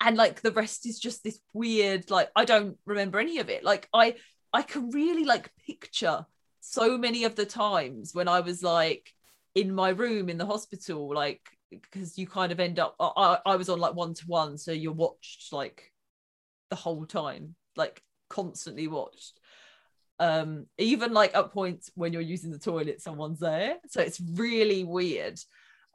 and 0.00 0.16
like 0.16 0.40
the 0.42 0.52
rest 0.52 0.86
is 0.86 0.98
just 0.98 1.22
this 1.24 1.40
weird 1.54 2.10
like 2.10 2.30
i 2.36 2.44
don't 2.44 2.76
remember 2.86 3.20
any 3.20 3.38
of 3.38 3.48
it 3.50 3.64
like 3.64 3.88
i 3.94 4.14
i 4.52 4.62
can 4.62 4.90
really 4.90 5.24
like 5.24 5.50
picture 5.66 6.26
so 6.60 6.98
many 6.98 7.24
of 7.24 7.36
the 7.36 7.46
times 7.46 8.14
when 8.14 8.28
i 8.28 8.40
was 8.40 8.62
like 8.64 9.12
in 9.54 9.72
my 9.74 9.90
room 9.90 10.28
in 10.28 10.38
the 10.38 10.46
hospital 10.46 11.14
like 11.14 11.40
because 11.70 12.18
you 12.18 12.26
kind 12.26 12.52
of 12.52 12.60
end 12.60 12.78
up 12.78 12.96
I, 13.00 13.38
I 13.46 13.56
was 13.56 13.68
on 13.68 13.78
like 13.80 13.94
one 13.94 14.14
to 14.14 14.24
one 14.26 14.58
so 14.58 14.72
you're 14.72 14.92
watched 14.92 15.52
like 15.52 15.91
the 16.72 16.76
whole 16.76 17.04
time 17.04 17.54
like 17.76 18.02
constantly 18.30 18.88
watched 18.88 19.38
um 20.18 20.64
even 20.78 21.12
like 21.12 21.34
at 21.36 21.52
points 21.52 21.90
when 21.94 22.14
you're 22.14 22.22
using 22.22 22.50
the 22.50 22.58
toilet 22.58 23.02
someone's 23.02 23.40
there 23.40 23.76
so 23.88 24.00
it's 24.00 24.22
really 24.34 24.84
weird 24.84 25.38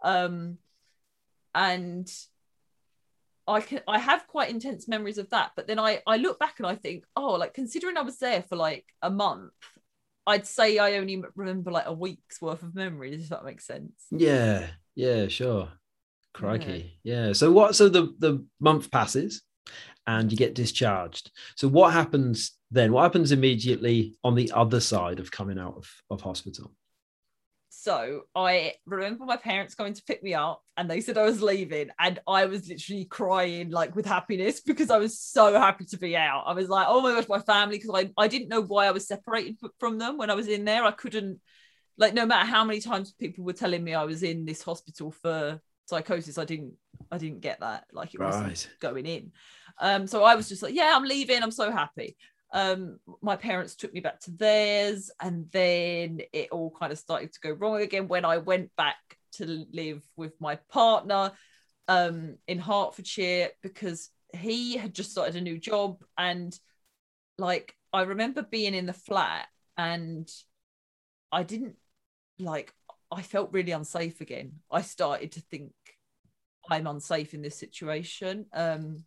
um 0.04 0.60
and 1.56 2.08
I 3.48 3.62
can 3.62 3.82
I 3.88 3.98
have 3.98 4.28
quite 4.28 4.50
intense 4.50 4.88
memories 4.88 5.18
of 5.18 5.30
that, 5.30 5.54
but 5.56 5.68
then 5.68 5.80
I 5.80 6.02
I 6.06 6.18
look 6.18 6.38
back 6.38 6.56
and 6.58 6.68
I 6.68 6.76
think, 6.76 7.06
oh, 7.16 7.34
like 7.36 7.54
considering 7.54 7.96
I 7.96 8.02
was 8.02 8.18
there 8.18 8.42
for 8.42 8.58
like 8.58 8.86
a 9.02 9.10
month, 9.10 9.54
I'd 10.28 10.46
say 10.46 10.78
I 10.78 10.98
only 10.98 11.24
remember 11.36 11.72
like 11.72 11.86
a 11.88 11.94
week's 11.94 12.42
worth 12.42 12.62
of 12.62 12.76
memories, 12.76 13.24
if 13.24 13.30
that 13.30 13.46
makes 13.46 13.66
sense. 13.66 13.94
Yeah, 14.12 14.68
yeah, 14.96 15.30
sure. 15.30 15.70
Crikey, 16.34 17.00
yeah. 17.04 17.28
yeah. 17.28 17.34
So 17.34 17.52
what? 17.52 17.76
So 17.76 17.88
the 17.88 18.14
the 18.20 18.46
month 18.60 18.92
passes, 18.92 19.42
and 20.08 20.32
you 20.32 20.38
get 20.38 20.56
discharged. 20.56 21.32
So 21.56 21.68
what 21.68 21.94
happens 21.94 22.54
then? 22.72 22.92
What 22.92 23.04
happens 23.04 23.32
immediately 23.32 24.16
on 24.24 24.36
the 24.36 24.52
other 24.54 24.80
side 24.80 25.20
of 25.20 25.32
coming 25.32 25.60
out 25.60 25.76
of 25.76 25.92
of 26.10 26.22
hospital? 26.22 26.72
So 27.70 28.24
I 28.36 28.74
remember 28.86 29.26
my 29.26 29.38
parents 29.38 29.76
going 29.76 29.94
to 29.94 30.04
pick 30.04 30.24
me 30.24 30.34
up 30.34 30.62
and 30.76 30.90
they 30.90 31.00
said 31.00 31.18
I 31.18 31.24
was 31.24 31.42
leaving 31.42 31.90
and 32.00 32.20
I 32.28 32.46
was 32.46 32.68
literally 32.68 33.06
crying 33.06 33.70
like 33.70 33.96
with 33.96 34.06
happiness 34.06 34.62
because 34.62 34.90
I 34.90 34.98
was 34.98 35.20
so 35.20 35.54
happy 35.54 35.86
to 35.86 35.98
be 35.98 36.18
out. 36.18 36.46
I 36.48 36.54
was 36.54 36.70
like, 36.70 36.88
oh 36.90 37.02
my 37.02 37.14
gosh, 37.14 37.30
my 37.30 37.40
family, 37.40 37.78
because 37.78 37.92
I, 37.94 38.12
I 38.18 38.28
didn't 38.28 38.50
know 38.50 38.62
why 38.62 38.88
I 38.88 38.92
was 38.92 39.08
separated 39.08 39.58
from 39.80 40.00
them 40.00 40.18
when 40.18 40.30
I 40.30 40.34
was 40.34 40.48
in 40.48 40.66
there. 40.66 40.84
I 40.84 40.92
couldn't 40.92 41.40
like 41.98 42.14
no 42.14 42.26
matter 42.26 42.48
how 42.48 42.64
many 42.64 42.80
times 42.80 43.14
people 43.14 43.44
were 43.44 43.54
telling 43.54 43.84
me 43.84 43.94
I 43.94 44.06
was 44.06 44.24
in 44.24 44.46
this 44.46 44.62
hospital 44.62 45.12
for 45.12 45.62
psychosis, 45.88 46.38
I 46.38 46.46
didn't 46.46 46.74
I 47.12 47.18
didn't 47.18 47.42
get 47.42 47.60
that. 47.62 47.86
Like 47.92 48.14
it 48.14 48.20
was 48.20 48.36
right. 48.36 48.70
going 48.80 49.06
in. 49.06 49.32
Um 49.80 50.08
so 50.08 50.24
I 50.24 50.36
was 50.36 50.48
just 50.48 50.64
like, 50.64 50.76
yeah, 50.76 50.94
I'm 50.96 51.06
leaving. 51.06 51.42
I'm 51.42 51.52
so 51.52 51.72
happy 51.72 52.16
um 52.54 53.00
my 53.22 53.36
parents 53.36 53.76
took 53.76 53.94
me 53.94 54.00
back 54.00 54.20
to 54.22 54.32
theirs 54.32 55.12
and 55.22 55.48
then 55.52 56.22
it 56.32 56.50
all 56.52 56.72
kind 56.72 56.92
of 56.92 56.98
started 56.98 57.32
to 57.34 57.40
go 57.42 57.52
wrong 57.52 57.82
again 57.82 58.08
when 58.08 58.24
i 58.24 58.38
went 58.38 58.74
back 58.78 58.96
to 59.34 59.66
live 59.74 60.02
with 60.16 60.34
my 60.40 60.56
partner 60.70 61.32
um 61.88 62.38
in 62.48 62.58
hertfordshire 62.58 63.50
because 63.62 64.10
he 64.34 64.78
had 64.78 64.94
just 64.94 65.12
started 65.12 65.36
a 65.36 65.42
new 65.42 65.58
job 65.58 66.02
and 66.18 66.58
like 67.38 67.76
i 67.92 68.02
remember 68.02 68.42
being 68.42 68.74
in 68.74 68.86
the 68.86 68.94
flat 68.94 69.48
and 69.78 70.30
i 71.32 71.44
didn't 71.44 71.76
like 72.40 72.74
i 73.12 73.22
felt 73.22 73.52
really 73.52 73.72
unsafe 73.74 74.22
again 74.22 74.54
i 74.72 74.82
started 74.82 75.34
to 75.34 75.42
think 75.42 75.72
i'm 76.70 76.88
unsafe 76.88 77.34
in 77.34 77.42
this 77.42 77.58
situation 77.58 78.46
um 78.54 79.04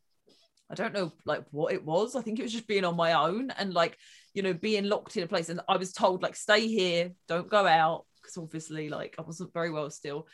I 0.70 0.74
don't 0.74 0.94
know 0.94 1.12
like 1.24 1.44
what 1.50 1.74
it 1.74 1.84
was. 1.84 2.14
I 2.14 2.22
think 2.22 2.38
it 2.38 2.42
was 2.42 2.52
just 2.52 2.68
being 2.68 2.84
on 2.84 2.96
my 2.96 3.12
own 3.14 3.50
and 3.50 3.74
like, 3.74 3.98
you 4.34 4.42
know, 4.42 4.54
being 4.54 4.84
locked 4.84 5.16
in 5.16 5.24
a 5.24 5.26
place. 5.26 5.48
And 5.48 5.60
I 5.68 5.76
was 5.76 5.92
told 5.92 6.22
like 6.22 6.36
stay 6.36 6.68
here, 6.68 7.10
don't 7.26 7.50
go 7.50 7.66
out. 7.66 8.06
Because 8.22 8.36
obviously 8.36 8.88
like 8.88 9.16
I 9.18 9.22
wasn't 9.22 9.52
very 9.52 9.70
well 9.70 9.90
still. 9.90 10.28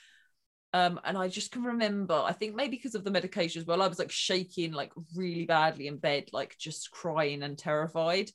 Um, 0.75 1.01
and 1.05 1.17
I 1.17 1.29
just 1.29 1.53
can 1.53 1.63
remember, 1.63 2.15
I 2.15 2.33
think 2.33 2.55
maybe 2.55 2.77
because 2.77 2.95
of 2.95 3.05
the 3.05 3.11
medication 3.11 3.63
as 3.63 3.67
well, 3.67 3.81
I 3.81 3.87
was 3.87 3.99
like 3.99 4.11
shaking 4.11 4.73
like 4.73 4.93
really 5.15 5.47
badly 5.47 5.87
in 5.87 5.97
bed, 5.97 6.25
like 6.33 6.59
just 6.59 6.91
crying 6.91 7.43
and 7.43 7.57
terrified. 7.57 8.31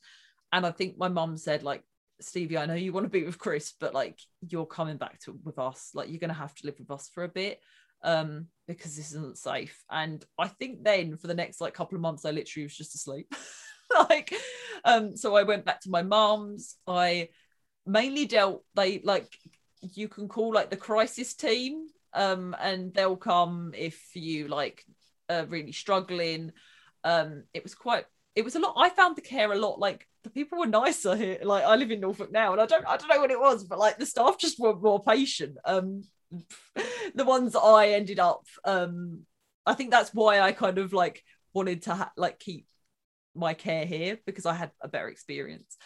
And 0.52 0.66
I 0.66 0.72
think 0.72 0.98
my 0.98 1.08
mum 1.08 1.38
said, 1.38 1.62
like, 1.62 1.84
Stevie, 2.20 2.58
I 2.58 2.66
know 2.66 2.74
you 2.74 2.94
want 2.94 3.06
to 3.06 3.10
be 3.10 3.24
with 3.24 3.38
Chris, 3.38 3.74
but 3.80 3.94
like 3.94 4.18
you're 4.48 4.66
coming 4.66 4.98
back 4.98 5.20
to 5.22 5.38
with 5.44 5.60
us. 5.60 5.92
Like 5.94 6.10
you're 6.10 6.20
gonna 6.20 6.34
have 6.34 6.56
to 6.56 6.66
live 6.66 6.80
with 6.80 6.90
us 6.92 7.10
for 7.14 7.24
a 7.24 7.30
bit 7.30 7.60
um, 8.04 8.48
because 8.68 8.96
this 8.96 9.12
isn't 9.12 9.38
safe. 9.38 9.84
And 9.90 10.24
I 10.38 10.48
think 10.48 10.84
then 10.84 11.18
for 11.18 11.28
the 11.28 11.34
next 11.34 11.62
like 11.62 11.74
couple 11.74 11.96
of 11.96 12.02
months, 12.02 12.26
I 12.26 12.32
literally 12.32 12.66
was 12.66 12.78
just 12.78 12.96
asleep. 12.96 13.34
like, 14.10 14.34
um, 14.84 15.16
so 15.16 15.36
I 15.36 15.44
went 15.44 15.66
back 15.66 15.82
to 15.82 15.90
my 15.90 16.04
mom's. 16.04 16.76
I 16.88 17.30
mainly 17.86 18.26
dealt 18.26 18.64
they 18.76 19.00
like 19.04 19.28
you 19.82 20.08
can 20.08 20.28
call 20.28 20.54
like 20.54 20.70
the 20.70 20.78
crisis 20.78 21.34
team, 21.34 21.88
um, 22.14 22.56
and 22.60 22.94
they'll 22.94 23.18
come 23.18 23.74
if 23.76 24.16
you 24.16 24.48
like 24.48 24.84
are 25.30 25.46
really 25.46 25.72
struggling. 25.72 26.52
Um, 27.04 27.44
it 27.54 27.64
was 27.64 27.76
quite 27.76 28.06
it 28.36 28.46
was 28.46 28.56
a 28.56 28.60
lot. 28.60 28.76
I 28.78 28.90
found 28.90 29.16
the 29.16 29.22
care 29.22 29.52
a 29.52 29.58
lot 29.58 29.80
like 29.80 30.08
the 30.24 30.30
people 30.30 30.60
were 30.60 30.68
nicer 30.68 31.16
here. 31.16 31.40
Like 31.44 31.64
I 31.64 31.76
live 31.76 31.92
in 31.92 32.00
Norfolk 32.00 32.32
now, 32.32 32.54
and 32.54 32.62
I 32.62 32.66
don't 32.66 32.86
I 32.86 32.98
don't 32.98 33.10
know 33.10 33.20
what 33.20 33.32
it 33.32 33.40
was, 33.40 33.64
but 33.64 33.80
like 33.80 33.98
the 33.98 34.06
staff 34.06 34.38
just 34.38 34.60
were 34.60 34.76
more 34.76 35.04
patient. 35.04 35.58
Um, 35.66 36.04
the 37.16 37.26
ones 37.26 37.56
I 37.56 37.90
ended 37.90 38.20
up 38.20 38.46
um 38.66 39.22
I 39.66 39.74
think 39.74 39.92
that's 39.92 40.14
why 40.14 40.40
I 40.40 40.52
kind 40.52 40.78
of 40.78 40.94
like 40.94 41.24
wanted 41.54 41.84
to 41.84 41.96
ha- 41.96 42.12
like 42.18 42.40
keep 42.40 42.66
my 43.36 43.54
care 43.54 43.86
here 43.86 44.18
because 44.26 44.46
I 44.46 44.54
had 44.54 44.72
a 44.82 44.88
better 44.88 45.08
experience. 45.08 45.78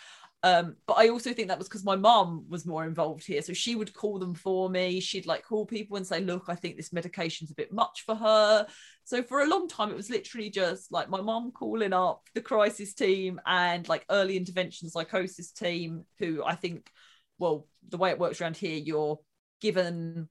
Um, 0.44 0.76
but 0.86 0.98
I 1.00 1.10
also 1.10 1.34
think 1.34 1.48
that 1.48 1.58
was 1.58 1.68
because 1.68 1.84
my 1.84 1.96
mom 1.96 2.46
was 2.48 2.68
more 2.68 2.86
involved 2.86 3.26
here. 3.26 3.42
So 3.42 3.54
she 3.54 3.76
would 3.76 3.94
call 3.96 4.20
them 4.20 4.36
for 4.36 4.70
me. 4.70 5.00
She'd 5.00 5.26
like 5.26 5.44
call 5.44 5.66
people 5.66 5.98
and 5.98 6.06
say, 6.06 6.22
Look, 6.22 6.46
I 6.48 6.56
think 6.56 6.78
this 6.78 6.94
medication's 6.94 7.50
a 7.50 7.56
bit 7.56 7.74
much 7.74 8.04
for 8.06 8.14
her. 8.14 8.68
So 9.06 9.24
for 9.24 9.42
a 9.42 9.48
long 9.48 9.68
time, 9.68 9.90
it 9.90 9.96
was 9.96 10.12
literally 10.12 10.52
just 10.52 10.92
like 10.92 11.10
my 11.10 11.20
mom 11.20 11.52
calling 11.52 11.94
up 11.94 12.22
the 12.36 12.42
crisis 12.42 12.94
team 12.94 13.42
and 13.46 13.90
like 13.90 14.06
early 14.12 14.38
intervention 14.38 14.88
psychosis 14.88 15.52
team, 15.52 16.06
who 16.20 16.44
I 16.44 16.54
think, 16.54 16.92
well, 17.40 17.68
the 17.90 17.98
way 17.98 18.12
it 18.12 18.20
works 18.20 18.40
around 18.40 18.56
here, 18.56 18.78
you're 18.78 19.20
given 19.62 20.30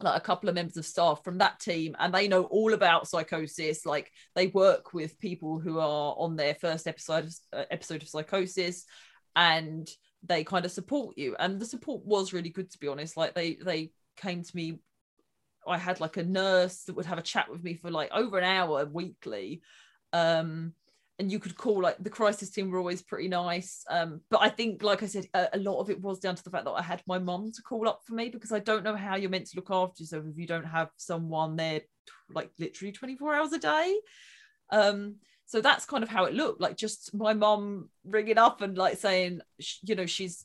like 0.00 0.16
a 0.16 0.24
couple 0.24 0.48
of 0.48 0.54
members 0.54 0.76
of 0.76 0.84
staff 0.84 1.24
from 1.24 1.38
that 1.38 1.58
team 1.58 1.96
and 1.98 2.12
they 2.12 2.28
know 2.28 2.44
all 2.44 2.74
about 2.74 3.08
psychosis. 3.08 3.86
Like 3.86 4.12
they 4.34 4.48
work 4.48 4.92
with 4.92 5.18
people 5.18 5.58
who 5.58 5.78
are 5.78 6.14
on 6.18 6.36
their 6.36 6.54
first 6.54 6.86
episode 6.86 7.24
of, 7.24 7.34
uh, 7.52 7.64
episode 7.70 8.02
of 8.02 8.08
psychosis 8.08 8.84
and 9.34 9.88
they 10.22 10.44
kind 10.44 10.64
of 10.64 10.70
support 10.70 11.16
you. 11.16 11.34
And 11.38 11.58
the 11.58 11.66
support 11.66 12.04
was 12.04 12.32
really 12.32 12.50
good 12.50 12.70
to 12.72 12.78
be 12.78 12.88
honest. 12.88 13.16
Like 13.16 13.34
they 13.34 13.54
they 13.54 13.90
came 14.16 14.42
to 14.42 14.56
me 14.56 14.78
i 15.68 15.76
had 15.76 16.00
like 16.00 16.16
a 16.16 16.22
nurse 16.22 16.84
that 16.84 16.94
would 16.94 17.04
have 17.04 17.18
a 17.18 17.22
chat 17.22 17.50
with 17.50 17.62
me 17.62 17.74
for 17.74 17.90
like 17.90 18.10
over 18.12 18.38
an 18.38 18.44
hour 18.44 18.84
weekly. 18.86 19.62
Um 20.12 20.74
and 21.18 21.32
you 21.32 21.38
could 21.38 21.56
call 21.56 21.80
like 21.80 21.96
the 21.98 22.10
crisis 22.10 22.50
team 22.50 22.70
were 22.70 22.78
always 22.78 23.02
pretty 23.02 23.28
nice 23.28 23.84
um 23.88 24.20
but 24.30 24.40
i 24.40 24.48
think 24.48 24.82
like 24.82 25.02
i 25.02 25.06
said 25.06 25.26
a, 25.32 25.48
a, 25.54 25.58
lot 25.58 25.80
of 25.80 25.88
it 25.88 26.00
was 26.00 26.18
down 26.18 26.34
to 26.34 26.44
the 26.44 26.50
fact 26.50 26.64
that 26.64 26.72
i 26.72 26.82
had 26.82 27.02
my 27.06 27.18
mum 27.18 27.50
to 27.50 27.62
call 27.62 27.88
up 27.88 28.00
for 28.04 28.14
me 28.14 28.28
because 28.28 28.52
i 28.52 28.58
don't 28.58 28.84
know 28.84 28.94
how 28.94 29.16
you're 29.16 29.30
meant 29.30 29.46
to 29.46 29.56
look 29.56 29.70
after 29.70 30.02
yourself 30.02 30.24
if 30.30 30.36
you 30.36 30.46
don't 30.46 30.66
have 30.66 30.90
someone 30.96 31.56
there 31.56 31.80
like 32.30 32.50
literally 32.58 32.92
24 32.92 33.34
hours 33.34 33.52
a 33.52 33.58
day. 33.58 33.96
Um 34.70 35.16
so 35.48 35.60
that's 35.60 35.86
kind 35.86 36.02
of 36.02 36.08
how 36.08 36.24
it 36.24 36.34
looked 36.34 36.60
like 36.60 36.76
just 36.76 37.14
my 37.14 37.32
mum 37.32 37.88
ringing 38.04 38.38
up 38.38 38.62
and 38.62 38.76
like 38.76 38.98
saying 38.98 39.40
you 39.82 39.94
know 39.94 40.06
she's 40.06 40.44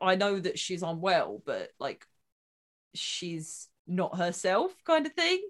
i 0.00 0.16
know 0.16 0.40
that 0.40 0.58
she's 0.58 0.82
unwell 0.82 1.40
but 1.46 1.68
like 1.78 2.04
she's 2.94 3.68
not 3.86 4.16
herself 4.16 4.72
kind 4.84 5.06
of 5.06 5.12
thing. 5.12 5.40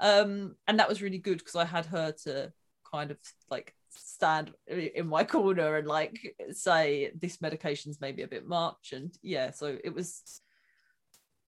Um 0.00 0.56
and 0.66 0.78
that 0.78 0.88
was 0.88 1.02
really 1.02 1.18
good 1.18 1.38
because 1.38 1.56
i 1.56 1.64
had 1.64 1.86
her 1.86 2.12
to 2.24 2.52
kind 2.90 3.10
of 3.10 3.18
like 3.50 3.74
stand 3.98 4.52
in 4.66 5.06
my 5.06 5.24
corner 5.24 5.76
and 5.76 5.86
like 5.86 6.36
say 6.52 7.10
this 7.20 7.40
medication's 7.40 8.00
maybe 8.00 8.22
a 8.22 8.28
bit 8.28 8.46
much. 8.46 8.92
And 8.92 9.14
yeah 9.22 9.50
so 9.50 9.76
it 9.82 9.94
was 9.94 10.40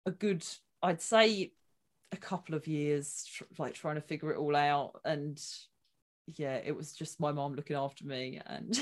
a 0.07 0.11
good 0.11 0.45
i'd 0.83 1.03
say 1.03 1.53
a 2.13 2.17
couple 2.17 2.55
of 2.55 2.67
years 2.67 3.27
like 3.59 3.75
trying 3.75 3.97
to 3.97 4.01
figure 4.01 4.33
it 4.33 4.39
all 4.39 4.57
out. 4.57 5.01
And 5.05 5.41
yeah 6.27 6.61
it 6.65 6.77
was 6.77 6.93
just 6.93 7.21
my 7.21 7.33
mom 7.33 7.55
looking 7.55 7.77
after 7.77 8.05
me 8.05 8.41
and 8.47 8.81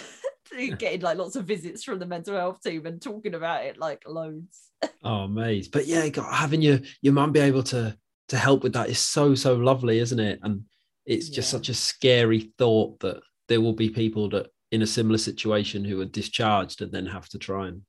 getting 0.79 1.01
like 1.01 1.19
lots 1.19 1.37
of 1.37 1.45
visits 1.45 1.85
from 1.85 1.99
the 1.99 2.07
mental 2.07 2.37
health 2.37 2.63
team 2.63 2.87
and 2.87 3.01
talking 3.01 3.35
about 3.35 3.65
it 3.65 3.79
like 3.79 4.05
loads. 4.07 4.71
Oh 5.03 5.27
mate 5.27 5.69
but 5.73 5.87
yeah 5.87 6.09
having 6.33 6.63
your 6.63 6.81
your 7.03 7.13
mum 7.13 7.33
be 7.33 7.41
able 7.41 7.63
to 7.65 7.97
to 8.29 8.37
help 8.37 8.63
with 8.63 8.75
that 8.75 8.91
is 8.91 8.99
so 8.99 9.35
so 9.35 9.55
lovely 9.55 9.99
isn't 9.99 10.21
it? 10.21 10.39
And 10.43 10.65
it's 11.09 11.31
just 11.31 11.53
yeah. 11.53 11.59
such 11.59 11.69
a 11.71 11.75
scary 11.75 12.53
thought 12.59 13.01
that 13.01 13.23
there 13.49 13.61
will 13.61 13.73
be 13.73 13.91
people 13.91 14.29
that 14.31 14.49
in 14.71 14.83
a 14.83 14.87
similar 14.87 15.19
situation 15.19 15.85
who 15.85 16.01
are 16.01 16.07
discharged 16.07 16.83
and 16.83 16.93
then 16.93 17.07
have 17.07 17.29
to 17.31 17.39
try 17.39 17.69
and 17.69 17.83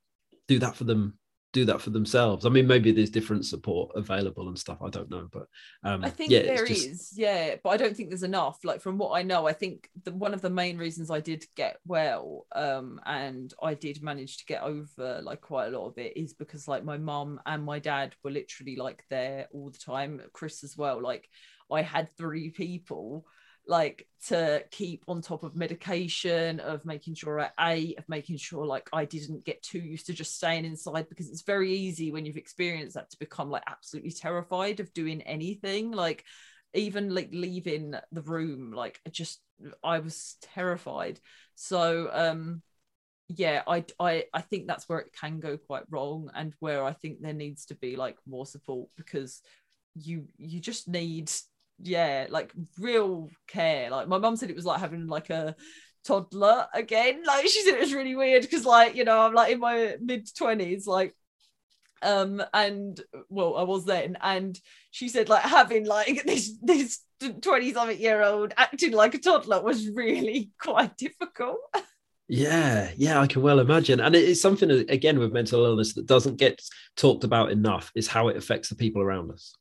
do 0.47 0.59
that 0.59 0.75
for 0.75 0.85
them 0.85 1.19
do 1.51 1.65
that 1.65 1.81
for 1.81 1.89
themselves. 1.89 2.45
I 2.45 2.49
mean 2.49 2.67
maybe 2.67 2.91
there's 2.91 3.09
different 3.09 3.43
support 3.43 3.91
available 3.95 4.49
and 4.49 4.59
stuff. 4.59 4.77
I 4.83 4.89
don't 4.89 5.09
know 5.09 5.27
but 5.31 5.47
um 5.83 6.05
i 6.05 6.09
think 6.09 6.31
yeah, 6.31 6.43
there 6.43 6.65
just... 6.65 6.87
is, 6.87 7.13
yeah 7.15 7.55
but 7.63 7.71
i 7.71 7.77
don't 7.77 7.97
think 7.97 8.09
there's 8.09 8.23
enough. 8.23 8.59
Like 8.63 8.81
from 8.81 8.99
what 8.99 9.17
i 9.17 9.23
know 9.23 9.47
i 9.47 9.53
think 9.53 9.89
the, 10.03 10.11
one 10.11 10.35
of 10.35 10.41
the 10.41 10.49
main 10.49 10.77
reasons 10.77 11.09
i 11.09 11.19
did 11.19 11.43
get 11.55 11.77
well 11.87 12.45
um 12.53 13.01
and 13.05 13.51
i 13.63 13.73
did 13.73 14.03
manage 14.03 14.37
to 14.37 14.45
get 14.45 14.61
over 14.61 15.21
like 15.23 15.41
quite 15.41 15.73
a 15.73 15.77
lot 15.77 15.87
of 15.87 15.97
it 15.97 16.15
is 16.15 16.33
because 16.33 16.67
like 16.67 16.83
my 16.83 16.97
mum 16.97 17.39
and 17.47 17.63
my 17.63 17.79
dad 17.79 18.13
were 18.23 18.31
literally 18.31 18.75
like 18.75 19.03
there 19.09 19.47
all 19.51 19.71
the 19.71 19.79
time. 19.79 20.21
Chris 20.33 20.63
as 20.63 20.77
well. 20.77 21.01
Like 21.01 21.27
i 21.71 21.81
had 21.81 22.11
three 22.15 22.51
people 22.51 23.25
like 23.69 24.07
to 24.27 24.63
keep 24.71 25.03
on 25.07 25.21
top 25.21 25.43
of 25.43 25.55
medication 25.55 26.59
of 26.59 26.83
making 26.85 27.13
sure 27.13 27.39
i 27.39 27.73
ate 27.73 27.97
of 27.99 28.09
making 28.09 28.35
sure 28.35 28.65
like 28.65 28.89
i 28.91 29.05
didn't 29.05 29.45
get 29.45 29.61
too 29.61 29.79
used 29.79 30.07
to 30.07 30.13
just 30.13 30.35
staying 30.35 30.65
inside 30.65 31.07
because 31.07 31.29
it's 31.29 31.43
very 31.43 31.71
easy 31.71 32.11
when 32.11 32.25
you've 32.25 32.35
experienced 32.35 32.95
that 32.95 33.09
to 33.11 33.19
become 33.19 33.49
like 33.49 33.63
absolutely 33.67 34.11
terrified 34.11 34.79
of 34.79 34.93
doing 34.93 35.21
anything. 35.21 35.91
Like 35.91 36.25
even 36.73 37.13
like 37.15 37.29
leaving 37.31 37.95
the 38.11 38.21
room 38.21 38.71
like 38.71 38.99
just 39.11 39.41
i 39.83 39.99
was 39.99 40.37
terrified. 40.41 41.19
So 41.55 42.09
um 42.11 42.61
yeah 43.27 43.61
I, 43.67 43.85
I 43.99 44.25
i 44.33 44.41
think 44.41 44.67
that's 44.67 44.89
where 44.89 44.99
it 44.99 45.13
can 45.13 45.39
go 45.39 45.55
quite 45.57 45.83
wrong 45.89 46.31
and 46.33 46.53
where 46.59 46.83
i 46.83 46.93
think 46.93 47.21
there 47.21 47.33
needs 47.33 47.65
to 47.67 47.75
be 47.75 47.95
like 47.95 48.17
more 48.27 48.45
support 48.45 48.89
because 48.97 49.41
you 49.95 50.25
you 50.37 50.59
just 50.59 50.87
need 50.87 51.31
yeah, 51.81 52.27
like 52.29 52.51
real 52.77 53.29
care. 53.47 53.89
Like 53.89 54.07
my 54.07 54.17
mum 54.17 54.35
said 54.35 54.49
it 54.49 54.55
was 54.55 54.65
like 54.65 54.79
having 54.79 55.07
like 55.07 55.29
a 55.29 55.55
toddler 56.05 56.67
again. 56.73 57.21
Like 57.25 57.47
she 57.47 57.61
said 57.61 57.75
it 57.75 57.81
was 57.81 57.93
really 57.93 58.15
weird 58.15 58.43
because 58.43 58.65
like, 58.65 58.95
you 58.95 59.03
know, 59.03 59.21
I'm 59.21 59.33
like 59.33 59.51
in 59.51 59.59
my 59.59 59.95
mid 60.01 60.27
20s, 60.27 60.87
like 60.87 61.15
um 62.01 62.41
and 62.53 62.99
well 63.29 63.57
I 63.57 63.63
was 63.63 63.85
then 63.85 64.17
and 64.21 64.59
she 64.91 65.09
said 65.09 65.29
like 65.29 65.43
having 65.43 65.85
like 65.85 66.23
this 66.25 66.57
this 66.61 67.01
20 67.41 67.73
something 67.73 67.99
year 67.99 68.23
old 68.23 68.53
acting 68.55 68.93
like 68.93 69.13
a 69.13 69.17
toddler 69.17 69.61
was 69.61 69.89
really 69.89 70.51
quite 70.61 70.95
difficult 70.95 71.57
yeah 72.29 72.91
yeah 72.95 73.19
i 73.19 73.27
can 73.27 73.41
well 73.41 73.59
imagine 73.59 73.99
and 73.99 74.15
it's 74.15 74.39
something 74.41 74.71
again 74.71 75.19
with 75.19 75.33
mental 75.33 75.65
illness 75.65 75.93
that 75.93 76.05
doesn't 76.05 76.37
get 76.37 76.61
talked 76.95 77.25
about 77.25 77.51
enough 77.51 77.91
is 77.95 78.07
how 78.07 78.29
it 78.29 78.37
affects 78.37 78.69
the 78.69 78.75
people 78.75 79.01
around 79.01 79.31
us 79.31 79.53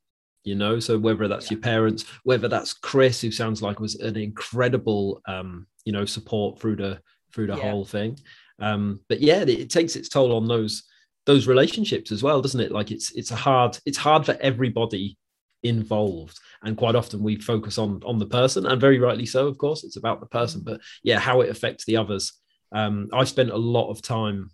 you 0.49 0.55
know 0.55 0.81
so 0.81 0.99
whether 0.99 1.29
that's 1.29 1.51
yeah. 1.51 1.57
your 1.57 1.63
parents 1.63 2.05
whether 2.25 2.49
that's 2.49 2.73
chris 2.73 3.21
who 3.21 3.31
sounds 3.31 3.63
like 3.63 3.79
was 3.79 3.97
an 3.97 4.17
incredible 4.17 5.21
um 5.29 5.67
you 5.85 5.93
know 5.93 6.05
support 6.05 6.59
through 6.59 6.77
the 6.77 6.99
through 7.33 7.47
the 7.47 7.57
yeah. 7.57 7.71
whole 7.71 7.85
thing 7.85 8.19
um 8.61 8.99
but 9.09 9.21
yeah 9.21 9.41
it, 9.43 9.51
it, 9.51 9.71
takes 9.71 9.95
its 9.95 10.09
toll 10.09 10.35
on 10.35 10.47
those 10.47 10.85
those 11.27 11.47
relationships 11.47 12.11
as 12.11 12.23
well 12.23 12.41
doesn't 12.41 12.61
it 12.61 12.73
like 12.73 12.91
it's 12.91 13.13
it's 13.13 13.31
a 13.31 13.37
hard 13.37 13.79
it's 13.85 13.99
hard 13.99 14.25
for 14.25 14.37
everybody 14.41 15.17
involved 15.63 16.39
and 16.63 16.77
quite 16.77 16.95
often 16.95 17.23
we 17.23 17.37
focus 17.37 17.79
on 17.79 18.01
on 18.07 18.19
the 18.19 18.27
person 18.27 18.67
and 18.67 18.81
very 18.81 18.99
rightly 18.99 19.27
so 19.27 19.47
of 19.47 19.59
course 19.59 19.85
it's 19.85 19.97
about 19.97 20.21
the 20.21 20.27
person 20.27 20.61
mm. 20.61 20.65
but 20.65 20.81
yeah 21.03 21.19
how 21.19 21.41
it 21.41 21.51
affects 21.51 21.85
the 21.85 21.97
others 21.97 22.33
um 22.73 23.09
i 23.13 23.25
spent 23.25 23.51
a 23.51 23.57
lot 23.57 23.91
of 23.91 24.01
time 24.01 24.51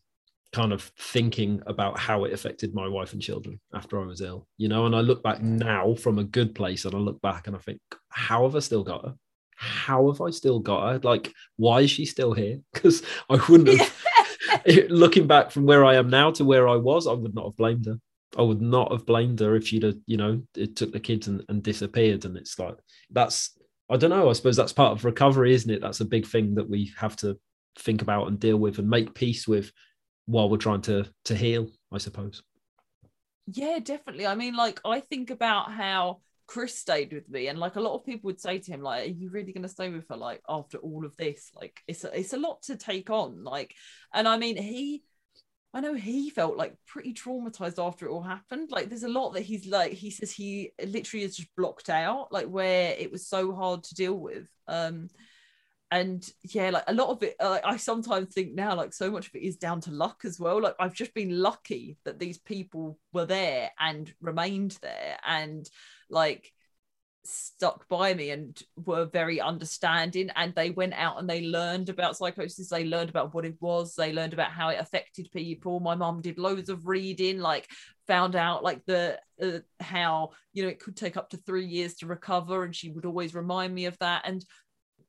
kind 0.54 0.72
of 0.72 0.92
thinking 1.00 1.60
about 1.66 1.98
how 1.98 2.22
it 2.22 2.32
affected 2.32 2.74
my 2.74 2.86
wife 2.86 3.12
and 3.12 3.20
children 3.20 3.60
after 3.74 4.00
I 4.00 4.06
was 4.06 4.20
ill, 4.20 4.46
you 4.56 4.68
know. 4.68 4.86
And 4.86 4.94
I 4.94 5.00
look 5.00 5.20
back 5.20 5.38
mm. 5.38 5.58
now 5.58 5.94
from 5.96 6.20
a 6.20 6.24
good 6.24 6.54
place 6.54 6.84
and 6.84 6.94
I 6.94 6.98
look 6.98 7.20
back 7.20 7.48
and 7.48 7.56
I 7.56 7.58
think, 7.58 7.80
how 8.08 8.44
have 8.44 8.54
I 8.54 8.60
still 8.60 8.84
got 8.84 9.04
her? 9.04 9.14
How 9.56 10.10
have 10.12 10.20
I 10.20 10.30
still 10.30 10.60
got 10.60 10.92
her? 10.92 11.00
Like, 11.02 11.32
why 11.56 11.80
is 11.80 11.90
she 11.90 12.06
still 12.06 12.32
here? 12.32 12.60
Because 12.72 13.02
I 13.28 13.40
wouldn't 13.48 13.80
have, 13.80 14.04
looking 14.90 15.26
back 15.26 15.50
from 15.50 15.66
where 15.66 15.84
I 15.84 15.96
am 15.96 16.08
now 16.08 16.30
to 16.32 16.44
where 16.44 16.68
I 16.68 16.76
was, 16.76 17.08
I 17.08 17.12
would 17.12 17.34
not 17.34 17.46
have 17.46 17.56
blamed 17.56 17.86
her. 17.86 17.98
I 18.38 18.42
would 18.42 18.62
not 18.62 18.92
have 18.92 19.06
blamed 19.06 19.40
her 19.40 19.56
if 19.56 19.66
she'd 19.66 19.82
have, 19.82 19.96
you 20.06 20.16
know, 20.16 20.40
it 20.56 20.76
took 20.76 20.92
the 20.92 21.00
kids 21.00 21.26
and, 21.26 21.42
and 21.48 21.64
disappeared. 21.64 22.24
And 22.24 22.36
it's 22.36 22.58
like, 22.58 22.76
that's, 23.10 23.58
I 23.90 23.96
don't 23.96 24.10
know. 24.10 24.30
I 24.30 24.34
suppose 24.34 24.56
that's 24.56 24.72
part 24.72 24.92
of 24.92 25.04
recovery, 25.04 25.52
isn't 25.52 25.70
it? 25.70 25.80
That's 25.80 26.00
a 26.00 26.04
big 26.04 26.26
thing 26.26 26.54
that 26.54 26.68
we 26.70 26.92
have 26.96 27.16
to 27.16 27.38
think 27.78 28.02
about 28.02 28.28
and 28.28 28.38
deal 28.38 28.56
with 28.56 28.78
and 28.78 28.88
make 28.88 29.14
peace 29.14 29.48
with 29.48 29.72
while 30.26 30.48
we're 30.48 30.56
trying 30.56 30.82
to 30.82 31.06
to 31.26 31.34
heal, 31.34 31.68
I 31.92 31.98
suppose. 31.98 32.42
Yeah, 33.46 33.78
definitely. 33.78 34.26
I 34.26 34.34
mean, 34.34 34.54
like 34.56 34.80
I 34.84 35.00
think 35.00 35.30
about 35.30 35.70
how 35.72 36.20
Chris 36.46 36.78
stayed 36.78 37.12
with 37.12 37.28
me, 37.28 37.48
and 37.48 37.58
like 37.58 37.76
a 37.76 37.80
lot 37.80 37.94
of 37.94 38.04
people 38.04 38.28
would 38.28 38.40
say 38.40 38.58
to 38.58 38.72
him, 38.72 38.80
like, 38.82 39.06
"Are 39.06 39.12
you 39.12 39.30
really 39.30 39.52
going 39.52 39.62
to 39.62 39.68
stay 39.68 39.90
with 39.90 40.08
her?" 40.08 40.16
Like 40.16 40.42
after 40.48 40.78
all 40.78 41.04
of 41.04 41.16
this, 41.16 41.50
like 41.54 41.80
it's 41.86 42.04
a, 42.04 42.18
it's 42.18 42.32
a 42.32 42.38
lot 42.38 42.62
to 42.64 42.76
take 42.76 43.10
on. 43.10 43.44
Like, 43.44 43.74
and 44.12 44.26
I 44.26 44.38
mean, 44.38 44.56
he, 44.56 45.02
I 45.74 45.80
know 45.80 45.94
he 45.94 46.30
felt 46.30 46.56
like 46.56 46.76
pretty 46.86 47.12
traumatized 47.12 47.84
after 47.84 48.06
it 48.06 48.10
all 48.10 48.22
happened. 48.22 48.70
Like, 48.70 48.88
there's 48.88 49.02
a 49.02 49.08
lot 49.08 49.34
that 49.34 49.42
he's 49.42 49.66
like, 49.66 49.92
he 49.92 50.10
says 50.10 50.32
he 50.32 50.72
literally 50.82 51.24
is 51.24 51.36
just 51.36 51.54
blocked 51.56 51.90
out, 51.90 52.32
like 52.32 52.46
where 52.46 52.94
it 52.98 53.12
was 53.12 53.26
so 53.26 53.54
hard 53.54 53.84
to 53.84 53.94
deal 53.94 54.14
with. 54.14 54.48
Um, 54.68 55.08
and 55.94 56.28
yeah 56.42 56.70
like 56.70 56.82
a 56.88 56.92
lot 56.92 57.08
of 57.08 57.22
it 57.22 57.36
uh, 57.38 57.60
i 57.64 57.76
sometimes 57.76 58.34
think 58.34 58.52
now 58.52 58.74
like 58.74 58.92
so 58.92 59.12
much 59.12 59.28
of 59.28 59.34
it 59.36 59.46
is 59.46 59.56
down 59.56 59.80
to 59.80 59.92
luck 59.92 60.22
as 60.24 60.40
well. 60.40 60.60
Like 60.60 60.74
i've 60.80 60.92
just 60.92 61.14
been 61.14 61.40
lucky 61.40 61.96
that 62.04 62.18
these 62.18 62.38
people 62.38 62.98
were 63.12 63.26
there 63.26 63.70
and 63.78 64.12
remained 64.20 64.76
there 64.82 65.16
and 65.24 65.68
like 66.10 66.52
stuck 67.24 67.88
by 67.88 68.12
me 68.12 68.30
and 68.30 68.60
were 68.84 69.06
very 69.06 69.40
understanding. 69.40 70.30
And 70.36 70.54
they 70.54 70.70
went 70.70 70.94
out 70.94 71.18
and 71.18 71.28
they 71.28 71.46
learned 71.46 71.88
about 71.88 72.16
psychosis. 72.16 72.68
They 72.68 72.84
learned 72.84 73.10
about 73.10 73.34
what 73.34 73.44
it 73.44 73.56
was. 73.60 73.94
They 73.94 74.12
learned 74.12 74.34
about 74.34 74.50
how 74.50 74.68
it 74.68 74.80
affected 74.80 75.30
people. 75.32 75.80
My 75.80 75.94
mom 75.94 76.20
did 76.20 76.38
loads 76.38 76.68
of 76.68 76.86
reading 76.86 77.38
like 77.38 77.68
found 78.06 78.36
out 78.36 78.62
like 78.62 78.84
the 78.84 79.18
uh, 79.42 79.58
how 79.80 80.30
you 80.52 80.62
know 80.62 80.68
it 80.68 80.78
could 80.78 80.96
take 80.96 81.16
up 81.16 81.30
to 81.30 81.38
3 81.38 81.64
years 81.64 81.94
to 81.94 82.06
recover 82.06 82.62
and 82.64 82.76
she 82.76 82.90
would 82.90 83.06
always 83.06 83.34
remind 83.34 83.74
me 83.74 83.86
of 83.86 83.98
that. 83.98 84.22
And 84.26 84.44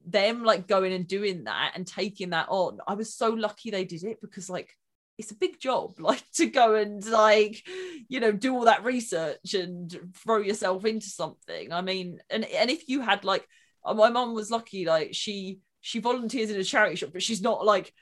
them 0.05 0.43
like 0.43 0.67
going 0.67 0.93
and 0.93 1.07
doing 1.07 1.45
that 1.45 1.71
and 1.75 1.87
taking 1.87 2.29
that 2.29 2.47
on 2.49 2.77
i 2.87 2.93
was 2.93 3.13
so 3.13 3.29
lucky 3.29 3.71
they 3.71 3.85
did 3.85 4.03
it 4.03 4.21
because 4.21 4.49
like 4.49 4.69
it's 5.17 5.31
a 5.31 5.35
big 5.35 5.59
job 5.59 5.93
like 5.99 6.23
to 6.33 6.47
go 6.47 6.75
and 6.75 7.05
like 7.05 7.63
you 8.07 8.19
know 8.19 8.31
do 8.31 8.53
all 8.53 8.65
that 8.65 8.83
research 8.83 9.53
and 9.53 9.97
throw 10.15 10.37
yourself 10.37 10.85
into 10.85 11.07
something. 11.07 11.71
I 11.71 11.81
mean 11.81 12.19
and 12.29 12.45
and 12.45 12.69
if 12.69 12.87
you 12.87 13.01
had 13.01 13.23
like 13.23 13.47
uh, 13.83 13.93
my 13.93 14.09
mom 14.09 14.33
was 14.33 14.51
lucky 14.51 14.85
like 14.85 15.09
she 15.13 15.59
she 15.81 15.99
volunteers 15.99 16.49
in 16.49 16.59
a 16.59 16.63
charity 16.63 16.95
shop 16.95 17.11
but 17.13 17.23
she's 17.23 17.41
not 17.41 17.65
like 17.65 17.93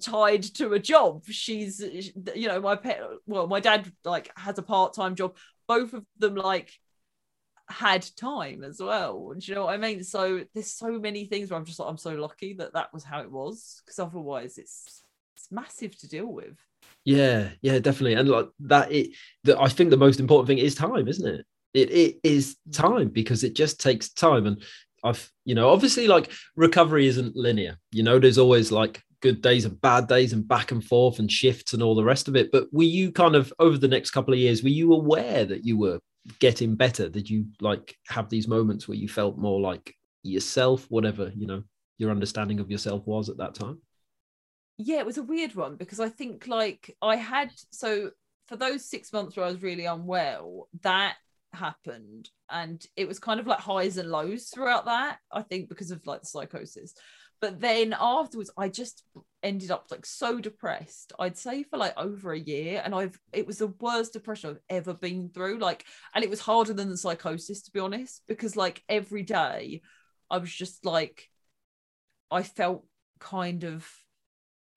tied 0.00 0.42
to 0.42 0.72
a 0.72 0.78
job. 0.78 1.24
She's 1.28 1.80
you 2.34 2.48
know 2.48 2.60
my 2.60 2.76
pet 2.76 3.02
well 3.26 3.46
my 3.46 3.60
dad 3.60 3.90
like 4.04 4.30
has 4.36 4.58
a 4.58 4.62
part-time 4.62 5.14
job. 5.14 5.36
Both 5.66 5.94
of 5.94 6.04
them 6.18 6.34
like 6.34 6.72
had 7.68 8.06
time 8.16 8.62
as 8.62 8.80
well. 8.80 9.34
Do 9.36 9.40
you 9.40 9.54
know 9.54 9.64
what 9.64 9.74
I 9.74 9.78
mean? 9.78 10.02
So 10.04 10.44
there's 10.54 10.70
so 10.70 10.98
many 10.98 11.24
things 11.24 11.50
where 11.50 11.58
I'm 11.58 11.64
just 11.64 11.78
like, 11.78 11.88
I'm 11.88 11.98
so 11.98 12.14
lucky 12.14 12.54
that 12.54 12.74
that 12.74 12.92
was 12.92 13.04
how 13.04 13.20
it 13.20 13.30
was, 13.30 13.82
because 13.84 13.98
otherwise 13.98 14.58
it's 14.58 15.02
it's 15.34 15.50
massive 15.50 15.98
to 15.98 16.08
deal 16.08 16.26
with. 16.26 16.58
Yeah, 17.04 17.50
yeah, 17.60 17.78
definitely. 17.78 18.14
And 18.14 18.28
like 18.28 18.48
that, 18.60 18.92
it. 18.92 19.10
that 19.44 19.60
I 19.60 19.68
think 19.68 19.90
the 19.90 19.96
most 19.96 20.20
important 20.20 20.46
thing 20.46 20.58
is 20.58 20.74
time, 20.74 21.08
isn't 21.08 21.26
it? 21.26 21.46
It 21.72 21.90
it 21.90 22.20
is 22.22 22.56
time 22.72 23.08
because 23.08 23.44
it 23.44 23.54
just 23.54 23.80
takes 23.80 24.10
time. 24.10 24.46
And 24.46 24.62
I've, 25.02 25.30
you 25.44 25.54
know, 25.54 25.70
obviously, 25.70 26.06
like 26.06 26.30
recovery 26.56 27.06
isn't 27.06 27.36
linear. 27.36 27.78
You 27.92 28.02
know, 28.02 28.18
there's 28.18 28.38
always 28.38 28.70
like 28.70 29.02
good 29.20 29.40
days 29.40 29.64
and 29.64 29.80
bad 29.80 30.06
days 30.06 30.34
and 30.34 30.46
back 30.46 30.70
and 30.70 30.84
forth 30.84 31.18
and 31.18 31.30
shifts 31.32 31.72
and 31.72 31.82
all 31.82 31.94
the 31.94 32.04
rest 32.04 32.28
of 32.28 32.36
it. 32.36 32.52
But 32.52 32.68
were 32.72 32.82
you 32.82 33.10
kind 33.10 33.34
of 33.34 33.52
over 33.58 33.78
the 33.78 33.88
next 33.88 34.10
couple 34.10 34.34
of 34.34 34.40
years? 34.40 34.62
Were 34.62 34.68
you 34.68 34.92
aware 34.92 35.44
that 35.46 35.64
you 35.64 35.78
were 35.78 35.98
getting 36.38 36.74
better? 36.74 37.08
Did 37.08 37.28
you 37.28 37.46
like 37.60 37.96
have 38.08 38.28
these 38.28 38.48
moments 38.48 38.88
where 38.88 38.96
you 38.96 39.08
felt 39.08 39.38
more 39.38 39.60
like 39.60 39.94
yourself, 40.22 40.86
whatever 40.90 41.32
you 41.34 41.46
know 41.46 41.62
your 41.98 42.10
understanding 42.10 42.60
of 42.60 42.70
yourself 42.70 43.06
was 43.06 43.28
at 43.28 43.36
that 43.38 43.54
time? 43.54 43.78
yeah 44.76 44.98
it 44.98 45.06
was 45.06 45.18
a 45.18 45.22
weird 45.22 45.54
one 45.54 45.76
because 45.76 46.00
i 46.00 46.08
think 46.08 46.46
like 46.48 46.94
i 47.00 47.16
had 47.16 47.50
so 47.70 48.10
for 48.46 48.56
those 48.56 48.88
six 48.88 49.12
months 49.12 49.36
where 49.36 49.46
i 49.46 49.50
was 49.50 49.62
really 49.62 49.84
unwell 49.84 50.68
that 50.82 51.14
happened 51.52 52.28
and 52.50 52.84
it 52.96 53.06
was 53.06 53.20
kind 53.20 53.38
of 53.38 53.46
like 53.46 53.60
highs 53.60 53.96
and 53.96 54.10
lows 54.10 54.48
throughout 54.48 54.86
that 54.86 55.18
i 55.32 55.42
think 55.42 55.68
because 55.68 55.92
of 55.92 56.04
like 56.06 56.20
the 56.20 56.26
psychosis 56.26 56.94
but 57.40 57.60
then 57.60 57.94
afterwards 57.98 58.50
i 58.56 58.68
just 58.68 59.04
ended 59.42 59.70
up 59.70 59.86
like 59.90 60.06
so 60.06 60.40
depressed 60.40 61.12
i'd 61.18 61.36
say 61.36 61.62
for 61.62 61.76
like 61.76 61.94
over 61.96 62.32
a 62.32 62.38
year 62.38 62.80
and 62.84 62.94
i've 62.94 63.18
it 63.32 63.46
was 63.46 63.58
the 63.58 63.72
worst 63.80 64.12
depression 64.12 64.50
i've 64.50 64.60
ever 64.68 64.94
been 64.94 65.28
through 65.28 65.58
like 65.58 65.84
and 66.14 66.24
it 66.24 66.30
was 66.30 66.40
harder 66.40 66.72
than 66.72 66.88
the 66.88 66.96
psychosis 66.96 67.62
to 67.62 67.70
be 67.70 67.80
honest 67.80 68.22
because 68.26 68.56
like 68.56 68.82
every 68.88 69.22
day 69.22 69.82
i 70.30 70.38
was 70.38 70.52
just 70.52 70.84
like 70.84 71.28
i 72.30 72.42
felt 72.42 72.84
kind 73.20 73.64
of 73.64 73.86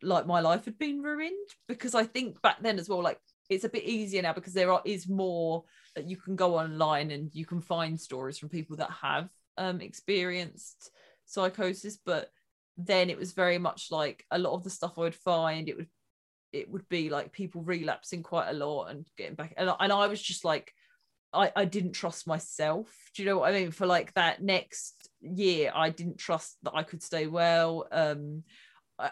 like 0.01 0.27
my 0.27 0.39
life 0.39 0.65
had 0.65 0.77
been 0.77 1.01
ruined 1.01 1.49
because 1.67 1.95
I 1.95 2.03
think 2.03 2.41
back 2.41 2.57
then 2.61 2.79
as 2.79 2.89
well, 2.89 3.01
like 3.01 3.19
it's 3.49 3.63
a 3.63 3.69
bit 3.69 3.83
easier 3.83 4.21
now 4.21 4.33
because 4.33 4.53
there 4.53 4.71
are, 4.71 4.81
is 4.85 5.07
more 5.07 5.63
that 5.95 6.07
you 6.09 6.17
can 6.17 6.35
go 6.35 6.57
online 6.57 7.11
and 7.11 7.33
you 7.33 7.45
can 7.45 7.61
find 7.61 7.99
stories 7.99 8.37
from 8.37 8.49
people 8.49 8.77
that 8.77 8.91
have 8.91 9.29
um, 9.57 9.81
experienced 9.81 10.91
psychosis. 11.25 11.97
But 12.05 12.29
then 12.77 13.09
it 13.09 13.17
was 13.17 13.33
very 13.33 13.57
much 13.57 13.87
like 13.91 14.25
a 14.31 14.39
lot 14.39 14.53
of 14.53 14.63
the 14.63 14.69
stuff 14.69 14.93
I 14.97 15.01
would 15.01 15.15
find, 15.15 15.67
it 15.69 15.77
would 15.77 15.87
it 16.53 16.69
would 16.71 16.87
be 16.89 17.09
like 17.09 17.33
people 17.33 17.61
relapsing 17.61 18.23
quite 18.23 18.49
a 18.49 18.53
lot 18.53 18.85
and 18.85 19.05
getting 19.17 19.35
back. 19.35 19.53
And, 19.57 19.69
I- 19.69 19.75
and 19.81 19.91
I 19.91 20.07
was 20.07 20.21
just 20.21 20.45
like, 20.45 20.71
I, 21.33 21.51
I 21.55 21.65
didn't 21.65 21.91
trust 21.91 22.25
myself. 22.25 22.87
Do 23.13 23.21
you 23.21 23.27
know 23.29 23.39
what 23.39 23.53
I 23.53 23.59
mean? 23.59 23.71
For 23.71 23.85
like 23.85 24.13
that 24.13 24.41
next 24.41 25.09
year, 25.19 25.71
I 25.75 25.89
didn't 25.89 26.17
trust 26.17 26.57
that 26.63 26.73
I 26.73 26.83
could 26.83 27.03
stay 27.03 27.27
well. 27.27 27.87
Um, 27.91 28.43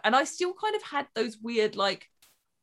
and 0.03 0.16
I 0.16 0.24
still 0.24 0.53
kind 0.53 0.76
of 0.76 0.84
had 0.84 1.07
those 1.13 1.38
weird 1.38 1.76
like 1.76 2.07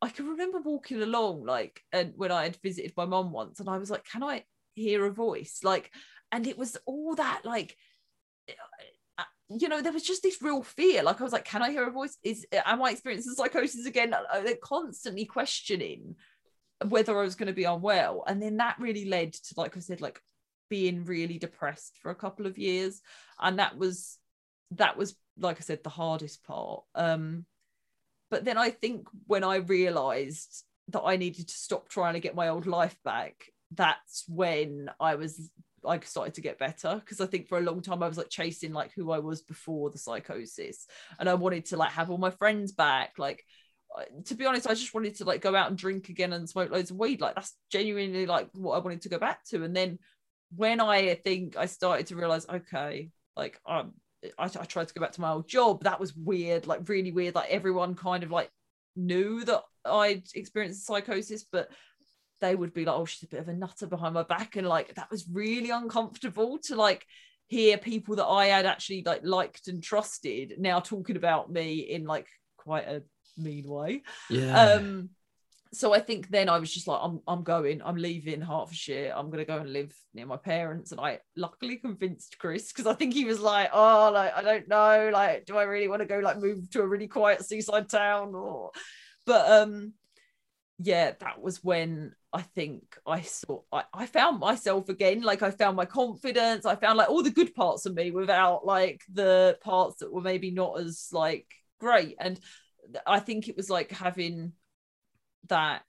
I 0.00 0.08
can 0.08 0.26
remember 0.26 0.60
walking 0.60 1.00
along 1.02 1.44
like 1.44 1.80
and 1.92 2.12
when 2.16 2.32
I 2.32 2.42
had 2.44 2.56
visited 2.56 2.92
my 2.96 3.04
mom 3.04 3.30
once 3.30 3.60
and 3.60 3.68
I 3.68 3.78
was 3.78 3.90
like 3.90 4.04
can 4.04 4.22
I 4.24 4.44
hear 4.74 5.06
a 5.06 5.12
voice 5.12 5.60
like 5.62 5.90
and 6.32 6.46
it 6.46 6.58
was 6.58 6.76
all 6.86 7.14
that 7.14 7.42
like 7.44 7.76
you 9.58 9.68
know 9.68 9.80
there 9.80 9.92
was 9.92 10.02
just 10.02 10.22
this 10.22 10.42
real 10.42 10.62
fear. 10.62 11.02
Like 11.02 11.20
I 11.20 11.24
was 11.24 11.32
like 11.32 11.44
can 11.44 11.62
I 11.62 11.70
hear 11.70 11.86
a 11.86 11.90
voice? 11.90 12.16
Is 12.22 12.46
am 12.52 12.82
I 12.82 12.90
experiencing 12.90 13.34
psychosis 13.34 13.86
again? 13.86 14.14
Uh, 14.14 14.40
they're 14.40 14.56
constantly 14.56 15.24
questioning 15.24 16.16
whether 16.88 17.18
I 17.18 17.22
was 17.22 17.36
going 17.36 17.46
to 17.46 17.52
be 17.52 17.64
unwell. 17.64 18.24
And 18.26 18.42
then 18.42 18.56
that 18.56 18.78
really 18.78 19.04
led 19.04 19.32
to 19.34 19.54
like 19.56 19.76
I 19.76 19.80
said 19.80 20.00
like 20.00 20.20
being 20.68 21.04
really 21.04 21.38
depressed 21.38 21.98
for 22.02 22.10
a 22.10 22.16
couple 22.16 22.46
of 22.46 22.58
years. 22.58 23.02
And 23.40 23.58
that 23.58 23.76
was 23.76 24.18
that 24.72 24.96
was 24.96 25.16
like 25.38 25.58
I 25.58 25.60
said 25.60 25.82
the 25.82 25.90
hardest 25.90 26.44
part. 26.44 26.82
Um 26.94 27.46
but 28.30 28.44
then 28.44 28.56
I 28.56 28.70
think 28.70 29.08
when 29.26 29.44
I 29.44 29.56
realized 29.56 30.64
that 30.88 31.02
I 31.02 31.16
needed 31.16 31.48
to 31.48 31.54
stop 31.54 31.88
trying 31.88 32.14
to 32.14 32.20
get 32.20 32.34
my 32.34 32.48
old 32.48 32.66
life 32.66 32.96
back 33.04 33.46
that's 33.74 34.24
when 34.28 34.90
I 35.00 35.14
was 35.14 35.50
I 35.86 35.98
started 36.00 36.34
to 36.34 36.40
get 36.40 36.58
better 36.58 36.96
because 37.00 37.20
I 37.20 37.26
think 37.26 37.48
for 37.48 37.58
a 37.58 37.62
long 37.62 37.82
time 37.82 38.02
I 38.02 38.08
was 38.08 38.18
like 38.18 38.30
chasing 38.30 38.72
like 38.72 38.92
who 38.94 39.10
I 39.10 39.18
was 39.18 39.42
before 39.42 39.90
the 39.90 39.98
psychosis 39.98 40.86
and 41.18 41.28
I 41.28 41.34
wanted 41.34 41.66
to 41.66 41.76
like 41.76 41.92
have 41.92 42.10
all 42.10 42.18
my 42.18 42.30
friends 42.30 42.72
back 42.72 43.14
like 43.18 43.44
to 44.24 44.34
be 44.34 44.46
honest 44.46 44.66
I 44.66 44.74
just 44.74 44.94
wanted 44.94 45.16
to 45.16 45.24
like 45.24 45.42
go 45.42 45.54
out 45.54 45.68
and 45.68 45.76
drink 45.76 46.08
again 46.08 46.32
and 46.32 46.48
smoke 46.48 46.70
loads 46.70 46.90
of 46.90 46.96
weed 46.96 47.20
like 47.20 47.34
that's 47.34 47.54
genuinely 47.70 48.26
like 48.26 48.48
what 48.54 48.74
I 48.74 48.78
wanted 48.78 49.02
to 49.02 49.08
go 49.08 49.18
back 49.18 49.44
to 49.46 49.64
and 49.64 49.76
then 49.76 49.98
when 50.54 50.80
I 50.80 51.14
think 51.14 51.56
I 51.56 51.66
started 51.66 52.06
to 52.08 52.16
realize 52.16 52.46
okay 52.48 53.10
like 53.36 53.60
I'm 53.66 53.92
I, 54.38 54.44
I 54.44 54.64
tried 54.64 54.88
to 54.88 54.94
go 54.94 55.00
back 55.00 55.12
to 55.12 55.20
my 55.20 55.30
old 55.30 55.48
job. 55.48 55.82
That 55.84 56.00
was 56.00 56.14
weird, 56.14 56.66
like 56.66 56.88
really 56.88 57.12
weird. 57.12 57.34
Like 57.34 57.50
everyone 57.50 57.94
kind 57.94 58.22
of 58.22 58.30
like 58.30 58.50
knew 58.96 59.44
that 59.44 59.62
I'd 59.84 60.24
experienced 60.34 60.86
psychosis, 60.86 61.44
but 61.50 61.70
they 62.42 62.54
would 62.54 62.74
be 62.74 62.84
like, 62.84 62.96
"Oh, 62.96 63.06
she's 63.06 63.22
a 63.22 63.28
bit 63.28 63.40
of 63.40 63.48
a 63.48 63.54
nutter 63.54 63.86
behind 63.86 64.12
my 64.12 64.24
back," 64.24 64.56
and 64.56 64.66
like 64.66 64.94
that 64.96 65.10
was 65.10 65.26
really 65.32 65.70
uncomfortable 65.70 66.58
to 66.64 66.76
like 66.76 67.06
hear 67.46 67.78
people 67.78 68.16
that 68.16 68.26
I 68.26 68.46
had 68.46 68.66
actually 68.66 69.02
like 69.04 69.20
liked 69.24 69.68
and 69.68 69.82
trusted 69.82 70.54
now 70.58 70.80
talking 70.80 71.16
about 71.16 71.50
me 71.50 71.80
in 71.80 72.04
like 72.04 72.26
quite 72.56 72.86
a 72.86 73.02
mean 73.38 73.66
way. 73.66 74.02
Yeah. 74.28 74.60
Um, 74.60 75.10
so 75.74 75.94
I 75.94 76.00
think 76.00 76.28
then 76.28 76.50
I 76.50 76.58
was 76.58 76.72
just 76.72 76.86
like, 76.86 77.00
I'm, 77.02 77.20
I'm 77.26 77.42
going, 77.42 77.80
I'm 77.82 77.96
leaving 77.96 78.42
Hertfordshire. 78.42 79.14
I'm 79.16 79.30
gonna 79.30 79.46
go 79.46 79.58
and 79.58 79.72
live 79.72 79.94
near 80.12 80.26
my 80.26 80.36
parents. 80.36 80.92
And 80.92 81.00
I 81.00 81.20
luckily 81.36 81.76
convinced 81.76 82.38
Chris 82.38 82.72
because 82.72 82.86
I 82.86 82.94
think 82.94 83.14
he 83.14 83.24
was 83.24 83.40
like, 83.40 83.70
oh, 83.72 84.10
like 84.12 84.36
I 84.36 84.42
don't 84.42 84.68
know, 84.68 85.10
like, 85.12 85.46
do 85.46 85.56
I 85.56 85.62
really 85.62 85.88
want 85.88 86.00
to 86.02 86.06
go 86.06 86.18
like 86.18 86.38
move 86.38 86.68
to 86.70 86.82
a 86.82 86.86
really 86.86 87.08
quiet 87.08 87.44
seaside 87.44 87.88
town 87.88 88.34
or? 88.34 88.70
But 89.24 89.50
um, 89.50 89.94
yeah, 90.78 91.12
that 91.20 91.40
was 91.40 91.62
when 91.62 92.14
I 92.32 92.42
think 92.42 92.96
I 93.06 93.22
saw 93.22 93.60
I, 93.70 93.84
I 93.92 94.06
found 94.06 94.40
myself 94.40 94.88
again. 94.88 95.22
Like 95.22 95.42
I 95.42 95.50
found 95.50 95.76
my 95.76 95.84
confidence. 95.84 96.66
I 96.66 96.76
found 96.76 96.98
like 96.98 97.10
all 97.10 97.22
the 97.22 97.30
good 97.30 97.54
parts 97.54 97.86
of 97.86 97.94
me 97.94 98.10
without 98.10 98.66
like 98.66 99.02
the 99.12 99.58
parts 99.62 99.96
that 99.96 100.12
were 100.12 100.22
maybe 100.22 100.50
not 100.50 100.80
as 100.80 101.08
like 101.12 101.46
great. 101.78 102.16
And 102.18 102.40
I 103.06 103.20
think 103.20 103.48
it 103.48 103.56
was 103.56 103.70
like 103.70 103.92
having 103.92 104.52
that 105.48 105.82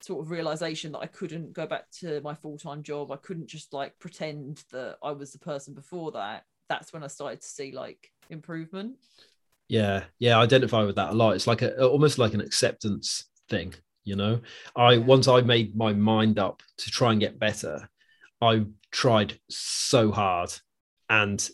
sort 0.00 0.24
of 0.24 0.30
realization 0.30 0.92
that 0.92 0.98
I 0.98 1.06
couldn't 1.06 1.52
go 1.52 1.66
back 1.66 1.90
to 2.00 2.20
my 2.22 2.34
full-time 2.34 2.82
job. 2.82 3.12
I 3.12 3.16
couldn't 3.16 3.46
just 3.46 3.72
like 3.72 3.98
pretend 3.98 4.64
that 4.72 4.96
I 5.02 5.12
was 5.12 5.32
the 5.32 5.38
person 5.38 5.74
before 5.74 6.12
that. 6.12 6.44
That's 6.68 6.92
when 6.92 7.04
I 7.04 7.08
started 7.08 7.42
to 7.42 7.46
see 7.46 7.72
like 7.72 8.10
improvement. 8.30 8.96
Yeah, 9.68 10.04
yeah, 10.18 10.38
I 10.38 10.42
identify 10.42 10.82
with 10.82 10.96
that 10.96 11.10
a 11.10 11.14
lot. 11.14 11.34
It's 11.34 11.46
like 11.46 11.62
a 11.62 11.86
almost 11.86 12.18
like 12.18 12.34
an 12.34 12.40
acceptance 12.40 13.26
thing, 13.48 13.74
you 14.04 14.16
know. 14.16 14.40
I 14.76 14.98
once 14.98 15.28
I 15.28 15.40
made 15.42 15.76
my 15.76 15.92
mind 15.92 16.38
up 16.38 16.62
to 16.78 16.90
try 16.90 17.12
and 17.12 17.20
get 17.20 17.38
better, 17.38 17.88
I 18.40 18.64
tried 18.90 19.38
so 19.48 20.10
hard 20.10 20.52
and 21.08 21.46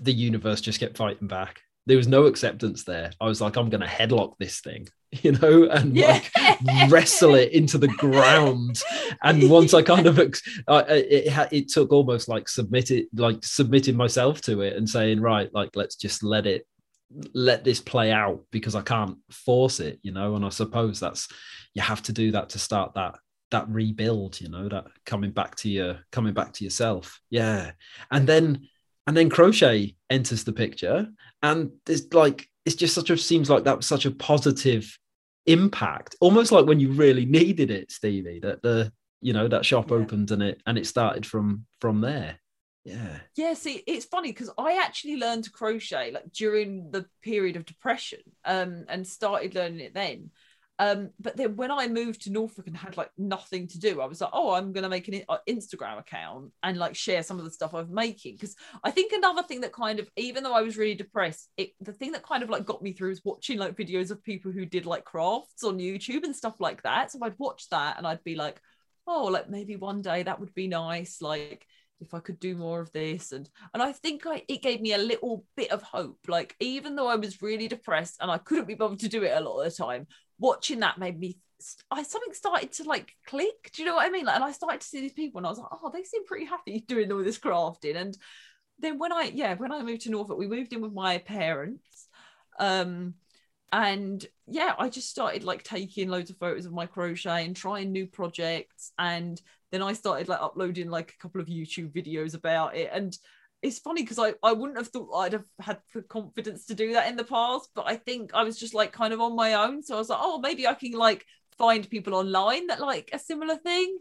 the 0.00 0.12
universe 0.12 0.60
just 0.60 0.80
kept 0.80 0.96
fighting 0.96 1.28
back. 1.28 1.60
There 1.86 1.96
was 1.96 2.08
no 2.08 2.24
acceptance 2.26 2.82
there. 2.84 3.12
I 3.20 3.26
was 3.26 3.40
like, 3.40 3.56
I'm 3.56 3.70
gonna 3.70 3.86
headlock 3.86 4.34
this 4.38 4.60
thing, 4.60 4.88
you 5.12 5.32
know, 5.32 5.64
and 5.70 5.96
Yeah. 5.96 6.20
like 6.36 6.90
wrestle 6.90 7.36
it 7.36 7.52
into 7.52 7.78
the 7.78 7.86
ground. 7.88 8.82
And 9.22 9.48
once 9.48 9.72
I 9.72 9.82
kind 9.82 10.06
of, 10.08 10.18
I- 10.68 10.82
it, 10.88 11.52
it 11.52 11.68
took 11.68 11.92
almost 11.92 12.28
like 12.28 12.48
submitted, 12.48 13.06
like 13.14 13.44
submitting 13.44 13.96
myself 13.96 14.40
to 14.42 14.62
it 14.62 14.76
and 14.76 14.88
saying, 14.88 15.20
right, 15.20 15.48
like 15.54 15.70
let's 15.76 15.94
just 15.94 16.24
let 16.24 16.44
it, 16.46 16.66
let 17.34 17.64
this 17.64 17.80
play 17.80 18.10
out 18.12 18.44
because 18.50 18.74
I 18.74 18.82
can't 18.82 19.18
force 19.30 19.80
it, 19.80 19.98
you 20.02 20.12
know. 20.12 20.34
And 20.36 20.44
I 20.44 20.48
suppose 20.50 21.00
that's 21.00 21.28
you 21.74 21.82
have 21.82 22.02
to 22.04 22.12
do 22.12 22.32
that 22.32 22.50
to 22.50 22.58
start 22.58 22.94
that 22.94 23.16
that 23.52 23.68
rebuild, 23.68 24.40
you 24.40 24.48
know, 24.48 24.68
that 24.68 24.86
coming 25.04 25.30
back 25.30 25.54
to 25.56 25.68
your 25.68 26.00
coming 26.12 26.34
back 26.34 26.52
to 26.54 26.64
yourself. 26.64 27.20
Yeah, 27.30 27.72
and 28.10 28.26
then 28.26 28.66
and 29.06 29.16
then 29.16 29.30
crochet 29.30 29.94
enters 30.10 30.44
the 30.44 30.52
picture, 30.52 31.08
and 31.42 31.70
it's 31.88 32.12
like 32.12 32.48
it's 32.64 32.76
just 32.76 32.94
such 32.94 33.10
a 33.10 33.16
seems 33.16 33.48
like 33.48 33.64
that 33.64 33.76
was 33.76 33.86
such 33.86 34.06
a 34.06 34.10
positive 34.10 34.98
impact 35.46 36.16
almost 36.20 36.50
like 36.50 36.66
when 36.66 36.80
you 36.80 36.90
really 36.90 37.24
needed 37.24 37.70
it 37.70 37.92
stevie 37.92 38.40
that 38.40 38.60
the 38.62 38.92
you 39.20 39.32
know 39.32 39.46
that 39.46 39.64
shop 39.64 39.92
Yeah. 39.92 39.98
opened 39.98 40.32
and 40.32 40.42
it 40.42 40.60
and 40.66 40.76
it 40.76 40.88
started 40.88 41.24
from 41.24 41.64
from 41.80 42.00
there 42.00 42.40
yeah 42.86 43.18
Yeah, 43.34 43.54
see, 43.54 43.82
it's 43.86 44.06
funny 44.06 44.30
because 44.30 44.50
I 44.56 44.78
actually 44.82 45.16
learned 45.16 45.44
to 45.44 45.50
crochet 45.50 46.12
like 46.12 46.32
during 46.32 46.90
the 46.92 47.04
period 47.22 47.56
of 47.56 47.66
depression, 47.66 48.20
um, 48.44 48.84
and 48.88 49.06
started 49.06 49.54
learning 49.54 49.80
it 49.80 49.94
then. 49.94 50.30
Um, 50.78 51.10
but 51.18 51.36
then 51.36 51.56
when 51.56 51.70
I 51.70 51.88
moved 51.88 52.22
to 52.22 52.30
Norfolk 52.30 52.66
and 52.66 52.76
had 52.76 52.96
like 52.96 53.10
nothing 53.16 53.66
to 53.68 53.78
do, 53.78 54.00
I 54.00 54.06
was 54.06 54.20
like, 54.20 54.30
oh, 54.32 54.52
I'm 54.52 54.72
gonna 54.72 54.88
make 54.88 55.08
an 55.08 55.22
uh, 55.28 55.38
Instagram 55.48 55.98
account 55.98 56.52
and 56.62 56.76
like 56.76 56.94
share 56.94 57.22
some 57.22 57.38
of 57.38 57.44
the 57.44 57.50
stuff 57.50 57.74
I'm 57.74 57.92
making. 57.92 58.34
Because 58.34 58.54
I 58.84 58.90
think 58.92 59.12
another 59.12 59.42
thing 59.42 59.62
that 59.62 59.72
kind 59.72 59.98
of, 59.98 60.08
even 60.16 60.44
though 60.44 60.54
I 60.54 60.62
was 60.62 60.76
really 60.76 60.94
depressed, 60.94 61.48
it 61.56 61.70
the 61.80 61.92
thing 61.92 62.12
that 62.12 62.22
kind 62.22 62.42
of 62.42 62.50
like 62.50 62.66
got 62.66 62.82
me 62.82 62.92
through 62.92 63.10
is 63.10 63.24
watching 63.24 63.58
like 63.58 63.76
videos 63.76 64.12
of 64.12 64.22
people 64.22 64.52
who 64.52 64.64
did 64.64 64.86
like 64.86 65.04
crafts 65.04 65.64
on 65.64 65.78
YouTube 65.78 66.22
and 66.22 66.36
stuff 66.36 66.60
like 66.60 66.82
that. 66.82 67.10
So 67.10 67.18
I'd 67.22 67.38
watch 67.38 67.68
that 67.70 67.98
and 67.98 68.06
I'd 68.06 68.22
be 68.22 68.36
like, 68.36 68.60
oh 69.06 69.24
like 69.24 69.48
maybe 69.48 69.76
one 69.76 70.02
day 70.02 70.22
that 70.22 70.38
would 70.38 70.54
be 70.54 70.68
nice 70.68 71.20
like 71.20 71.66
if 72.00 72.14
I 72.14 72.20
could 72.20 72.38
do 72.38 72.56
more 72.56 72.80
of 72.80 72.92
this. 72.92 73.32
And 73.32 73.48
and 73.74 73.82
I 73.82 73.92
think 73.92 74.26
I 74.26 74.42
it 74.48 74.62
gave 74.62 74.80
me 74.80 74.92
a 74.92 74.98
little 74.98 75.44
bit 75.56 75.70
of 75.70 75.82
hope. 75.82 76.18
Like 76.28 76.54
even 76.60 76.96
though 76.96 77.08
I 77.08 77.16
was 77.16 77.42
really 77.42 77.68
depressed 77.68 78.18
and 78.20 78.30
I 78.30 78.38
couldn't 78.38 78.68
be 78.68 78.74
bothered 78.74 79.00
to 79.00 79.08
do 79.08 79.24
it 79.24 79.36
a 79.36 79.40
lot 79.40 79.60
of 79.60 79.64
the 79.64 79.82
time 79.82 80.06
watching 80.38 80.80
that 80.80 80.98
made 80.98 81.18
me 81.18 81.38
I 81.90 82.02
something 82.02 82.34
started 82.34 82.72
to 82.72 82.84
like 82.84 83.12
click. 83.26 83.70
Do 83.72 83.82
you 83.82 83.88
know 83.88 83.96
what 83.96 84.06
I 84.06 84.10
mean? 84.10 84.26
Like, 84.26 84.36
and 84.36 84.44
I 84.44 84.52
started 84.52 84.82
to 84.82 84.86
see 84.86 85.00
these 85.00 85.14
people 85.14 85.38
and 85.38 85.46
I 85.46 85.50
was 85.50 85.58
like 85.58 85.68
oh 85.72 85.90
they 85.92 86.02
seem 86.02 86.24
pretty 86.26 86.46
happy 86.46 86.80
doing 86.88 87.10
all 87.12 87.24
this 87.24 87.38
crafting. 87.38 87.96
And 87.96 88.16
then 88.78 88.98
when 88.98 89.12
I 89.12 89.30
yeah 89.34 89.54
when 89.54 89.72
I 89.72 89.82
moved 89.82 90.02
to 90.02 90.10
Norfolk 90.10 90.38
we 90.38 90.46
moved 90.46 90.72
in 90.72 90.82
with 90.82 90.92
my 90.92 91.18
parents. 91.18 92.08
Um 92.58 93.14
and 93.72 94.24
yeah 94.46 94.74
i 94.78 94.88
just 94.88 95.10
started 95.10 95.42
like 95.42 95.64
taking 95.64 96.08
loads 96.08 96.30
of 96.30 96.36
photos 96.38 96.66
of 96.66 96.72
my 96.72 96.86
crochet 96.86 97.44
and 97.44 97.56
trying 97.56 97.90
new 97.90 98.06
projects. 98.06 98.92
And 98.98 99.40
then 99.76 99.82
i 99.82 99.92
started 99.92 100.28
like 100.28 100.40
uploading 100.40 100.88
like 100.88 101.12
a 101.12 101.22
couple 101.22 101.40
of 101.40 101.46
youtube 101.46 101.92
videos 101.92 102.34
about 102.34 102.74
it. 102.74 102.90
And 102.92 103.16
it's 103.62 103.78
funny 103.78 104.02
because 104.02 104.18
I, 104.18 104.34
I 104.42 104.52
wouldn't 104.52 104.78
have 104.78 104.88
thought 104.88 105.12
I'd 105.14 105.32
have 105.32 105.46
had 105.60 105.78
the 105.94 106.02
confidence 106.02 106.66
to 106.66 106.74
do 106.74 106.92
that 106.92 107.08
in 107.08 107.16
the 107.16 107.24
past, 107.24 107.70
but 107.74 107.86
I 107.86 107.96
think 107.96 108.32
I 108.34 108.44
was 108.44 108.58
just 108.58 108.74
like 108.74 108.92
kind 108.92 109.12
of 109.12 109.20
on 109.20 109.34
my 109.34 109.54
own. 109.54 109.82
So 109.82 109.94
I 109.94 109.98
was 109.98 110.08
like, 110.08 110.20
oh, 110.22 110.38
maybe 110.38 110.66
I 110.66 110.74
can 110.74 110.92
like 110.92 111.24
find 111.58 111.88
people 111.88 112.14
online 112.14 112.66
that 112.68 112.80
like 112.80 113.10
a 113.12 113.18
similar 113.18 113.56
thing. 113.56 113.98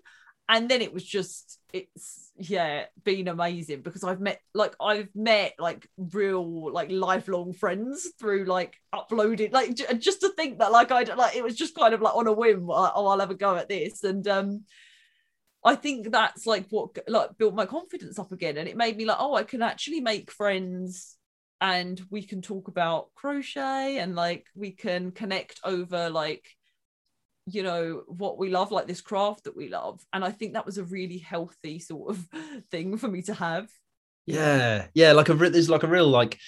And 0.48 0.70
then 0.70 0.82
it 0.82 0.94
was 0.94 1.04
just 1.04 1.60
it's 1.74 2.32
yeah 2.38 2.86
been 3.04 3.28
amazing 3.28 3.82
because 3.82 4.04
i've 4.04 4.22
met 4.22 4.40
like 4.54 4.74
i've 4.80 5.10
met 5.16 5.54
like 5.58 5.90
real 5.98 6.72
like 6.72 6.90
lifelong 6.92 7.54
friends 7.54 8.12
through 8.20 8.46
like 8.46 8.76
uploading 8.94 9.52
like 9.52 9.74
j- 9.74 9.98
just 9.98 10.22
to 10.22 10.30
think 10.30 10.60
that 10.60 10.72
like 10.72 10.92
I'd 10.92 11.08
like 11.16 11.36
it 11.36 11.44
was 11.44 11.56
just 11.56 11.76
kind 11.76 11.94
of 11.94 12.02
like 12.02 12.16
on 12.16 12.28
a 12.28 12.32
whim 12.32 12.68
oh 12.70 13.08
i'll 13.08 13.20
have 13.20 13.32
a 13.32 13.36
go 13.36 13.56
at 13.56 13.70
this. 13.70 14.04
And 14.04 14.28
um 14.28 14.66
i 15.66 15.76
think 15.76 16.12
that's 16.12 16.46
like 16.46 16.66
what 16.70 16.98
like 17.08 17.38
built 17.38 17.56
my 17.56 17.66
confidence 17.66 18.18
up 18.18 18.32
again 18.32 18.58
and 18.58 18.68
it 18.68 18.78
made 18.78 18.96
me 18.96 19.06
like 19.06 19.18
oh 19.20 19.36
i 19.36 19.44
can 19.44 19.62
actually 19.62 20.00
make 20.00 20.32
friends 20.32 21.18
and 21.62 22.02
we 22.10 22.24
can 22.24 22.42
talk 22.42 22.68
about 22.68 23.08
crochet 23.16 23.98
and 23.98 24.16
like 24.16 24.46
we 24.56 24.72
can 24.72 25.12
connect 25.12 25.60
over 25.64 26.10
like 26.10 26.46
you 27.48 27.64
know 27.64 28.04
what 28.08 28.38
we 28.38 28.50
love 28.50 28.72
like 28.72 28.88
this 28.88 29.02
craft 29.02 29.44
that 29.44 29.56
we 29.56 29.70
love 29.70 30.02
and 30.14 30.24
i 30.24 30.32
think 30.32 30.54
that 30.54 30.66
was 30.66 30.78
a 30.78 30.84
really 30.84 31.18
healthy 31.18 31.80
sort 31.80 32.10
of 32.12 32.28
thing 32.72 32.98
for 32.98 33.08
me 33.08 33.22
to 33.22 33.34
have. 33.34 33.70
Yeah 34.28 34.88
yeah 34.96 35.12
like 35.12 35.30
a 35.30 35.36
there's 35.36 35.70
like 35.70 35.84
a 35.84 35.88
real 35.88 36.08
like 36.08 36.40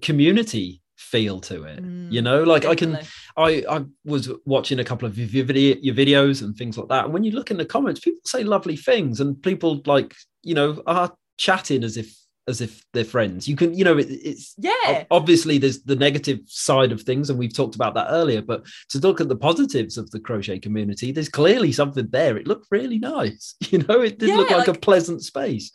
community 0.00 0.80
feel 0.96 1.40
to 1.40 1.64
it 1.64 1.82
mm, 1.82 2.10
you 2.10 2.22
know 2.22 2.42
like 2.42 2.62
definitely. 2.62 3.06
i 3.36 3.52
can 3.54 3.64
i 3.68 3.76
i 3.76 3.84
was 4.04 4.30
watching 4.44 4.78
a 4.78 4.84
couple 4.84 5.06
of 5.06 5.18
your 5.18 5.44
video 5.44 5.76
your 5.80 5.94
videos 5.94 6.42
and 6.42 6.56
things 6.56 6.78
like 6.78 6.88
that 6.88 7.04
and 7.04 7.14
when 7.14 7.24
you 7.24 7.32
look 7.32 7.50
in 7.50 7.56
the 7.56 7.64
comments 7.64 8.00
people 8.00 8.20
say 8.24 8.42
lovely 8.42 8.76
things 8.76 9.20
and 9.20 9.42
people 9.42 9.82
like 9.86 10.14
you 10.42 10.54
know 10.54 10.82
are 10.86 11.12
chatting 11.36 11.84
as 11.84 11.96
if 11.96 12.16
as 12.48 12.60
if 12.60 12.84
they're 12.92 13.04
friends. 13.04 13.48
You 13.48 13.56
can, 13.56 13.74
you 13.74 13.84
know, 13.84 13.98
it, 13.98 14.06
it's 14.08 14.54
yeah. 14.56 15.04
Obviously, 15.10 15.58
there's 15.58 15.82
the 15.82 15.96
negative 15.96 16.40
side 16.46 16.92
of 16.92 17.02
things, 17.02 17.28
and 17.28 17.38
we've 17.38 17.54
talked 17.54 17.74
about 17.74 17.94
that 17.94 18.08
earlier. 18.10 18.40
But 18.40 18.64
to 18.90 18.98
look 18.98 19.20
at 19.20 19.28
the 19.28 19.36
positives 19.36 19.98
of 19.98 20.10
the 20.10 20.20
crochet 20.20 20.58
community, 20.58 21.12
there's 21.12 21.28
clearly 21.28 21.72
something 21.72 22.08
there. 22.10 22.36
It 22.36 22.46
looked 22.46 22.68
really 22.70 22.98
nice. 22.98 23.54
You 23.66 23.78
know, 23.78 24.00
it 24.00 24.18
did 24.18 24.28
yeah, 24.28 24.36
look 24.36 24.50
like, 24.50 24.68
like 24.68 24.76
a 24.76 24.80
pleasant 24.80 25.22
space. 25.22 25.72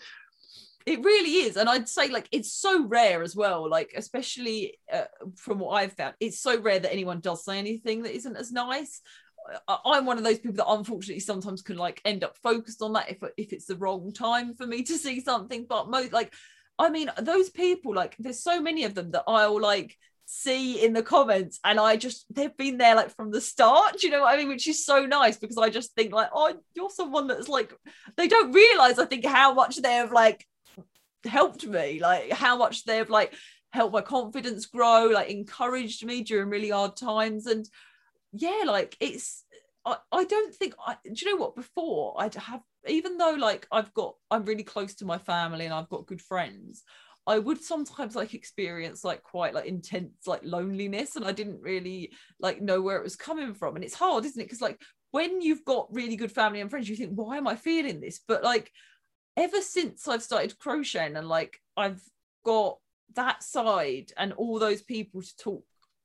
It 0.85 1.03
really 1.03 1.47
is, 1.47 1.57
and 1.57 1.69
I'd 1.69 1.89
say 1.89 2.09
like 2.09 2.27
it's 2.31 2.53
so 2.53 2.85
rare 2.85 3.21
as 3.23 3.35
well. 3.35 3.69
Like 3.69 3.93
especially 3.95 4.77
uh, 4.91 5.05
from 5.35 5.59
what 5.59 5.71
I've 5.71 5.93
found, 5.93 6.15
it's 6.19 6.39
so 6.39 6.59
rare 6.59 6.79
that 6.79 6.91
anyone 6.91 7.19
does 7.19 7.45
say 7.45 7.59
anything 7.59 8.03
that 8.03 8.15
isn't 8.15 8.35
as 8.35 8.51
nice. 8.51 9.01
I'm 9.67 10.05
one 10.05 10.19
of 10.19 10.23
those 10.23 10.37
people 10.37 10.57
that 10.57 10.69
unfortunately 10.69 11.19
sometimes 11.19 11.63
can 11.63 11.75
like 11.75 11.99
end 12.05 12.23
up 12.23 12.37
focused 12.37 12.81
on 12.81 12.93
that 12.93 13.09
if 13.09 13.17
if 13.37 13.53
it's 13.53 13.65
the 13.65 13.75
wrong 13.75 14.13
time 14.13 14.53
for 14.55 14.67
me 14.67 14.83
to 14.83 14.97
see 14.97 15.19
something. 15.19 15.65
But 15.67 15.89
most 15.89 16.13
like 16.13 16.33
I 16.81 16.89
mean, 16.89 17.11
those 17.21 17.51
people, 17.51 17.93
like, 17.93 18.15
there's 18.17 18.41
so 18.41 18.59
many 18.59 18.85
of 18.85 18.95
them 18.95 19.11
that 19.11 19.25
I'll 19.27 19.61
like 19.61 19.95
see 20.25 20.83
in 20.83 20.93
the 20.93 21.03
comments, 21.03 21.59
and 21.63 21.79
I 21.79 21.95
just 21.95 22.25
they've 22.33 22.55
been 22.57 22.77
there 22.77 22.95
like 22.95 23.15
from 23.15 23.29
the 23.29 23.39
start. 23.39 24.01
You 24.01 24.09
know 24.09 24.21
what 24.21 24.33
I 24.33 24.37
mean? 24.37 24.47
Which 24.47 24.67
is 24.67 24.83
so 24.83 25.05
nice 25.05 25.37
because 25.37 25.57
I 25.57 25.69
just 25.69 25.93
think 25.93 26.11
like, 26.11 26.29
oh, 26.33 26.55
you're 26.73 26.89
someone 26.89 27.27
that's 27.27 27.47
like, 27.47 27.71
they 28.17 28.27
don't 28.27 28.51
realize 28.51 28.97
I 28.97 29.05
think 29.05 29.25
how 29.25 29.53
much 29.53 29.77
they've 29.77 30.11
like 30.11 30.45
helped 31.25 31.65
me, 31.65 31.99
like 31.99 32.31
how 32.31 32.57
much 32.57 32.85
they've 32.85 33.09
like 33.09 33.33
helped 33.71 33.93
my 33.93 34.01
confidence 34.01 34.65
grow, 34.65 35.05
like 35.05 35.29
encouraged 35.29 36.05
me 36.05 36.23
during 36.23 36.49
really 36.49 36.69
hard 36.69 36.95
times, 36.95 37.45
and 37.47 37.67
yeah, 38.31 38.63
like 38.65 38.95
it's 38.99 39.43
I, 39.85 39.97
I 40.11 40.23
don't 40.25 40.53
think 40.53 40.75
I 40.85 40.97
do 41.03 41.11
you 41.15 41.31
know 41.31 41.41
what? 41.41 41.55
Before 41.55 42.15
I'd 42.21 42.35
have 42.35 42.61
even 42.87 43.17
though 43.17 43.35
like 43.37 43.67
I've 43.71 43.93
got 43.93 44.15
I'm 44.29 44.45
really 44.45 44.63
close 44.63 44.95
to 44.95 45.05
my 45.05 45.17
family 45.17 45.65
and 45.65 45.73
I've 45.73 45.89
got 45.89 46.07
good 46.07 46.21
friends 46.21 46.83
I 47.27 47.37
would 47.37 47.63
sometimes 47.63 48.15
like 48.15 48.33
experience 48.33 49.03
like 49.03 49.21
quite 49.21 49.53
like 49.53 49.65
intense 49.65 50.25
like 50.25 50.41
loneliness. 50.43 51.15
And 51.15 51.25
I 51.25 51.31
didn't 51.31 51.61
really 51.61 52.13
like 52.39 52.61
know 52.61 52.81
where 52.81 52.97
it 52.97 53.03
was 53.03 53.15
coming 53.15 53.53
from. 53.53 53.75
And 53.75 53.85
it's 53.85 53.93
hard 53.93 54.25
isn't 54.25 54.41
it? 54.41 54.45
Because 54.45 54.61
like 54.61 54.81
when 55.11 55.41
you've 55.41 55.65
got 55.65 55.93
really 55.93 56.15
good 56.15 56.31
family 56.31 56.61
and 56.61 56.69
friends 56.69 56.89
you 56.89 56.95
think 56.95 57.11
why 57.13 57.37
am 57.37 57.47
I 57.47 57.55
feeling 57.55 57.99
this? 57.99 58.21
But 58.27 58.43
like 58.43 58.71
ever 59.37 59.61
since 59.61 60.07
I've 60.07 60.23
started 60.23 60.57
crocheting 60.59 61.15
and 61.15 61.27
like 61.27 61.59
I've 61.77 62.01
got 62.45 62.77
that 63.15 63.43
side 63.43 64.11
and 64.17 64.33
all 64.33 64.59
those 64.59 64.81
people 64.81 65.21
to 65.21 65.37
talk 65.37 65.63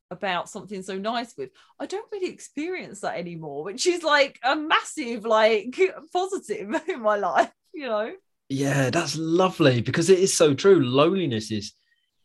about 0.09 0.47
something 0.47 0.81
so 0.81 0.97
nice 0.97 1.35
with 1.37 1.49
i 1.81 1.85
don't 1.85 2.09
really 2.13 2.29
experience 2.29 3.01
that 3.01 3.17
anymore 3.17 3.65
which 3.65 3.85
is 3.85 4.03
like 4.03 4.39
a 4.41 4.55
massive 4.55 5.25
like 5.25 5.77
positive 6.13 6.73
in 6.87 7.01
my 7.01 7.17
life 7.17 7.51
you 7.77 7.87
know? 7.87 8.11
Yeah 8.49 8.89
that's 8.89 9.15
lovely 9.15 9.81
because 9.81 10.09
it 10.09 10.19
is 10.19 10.33
so 10.33 10.53
true. 10.53 10.83
Loneliness 10.83 11.51
is 11.51 11.73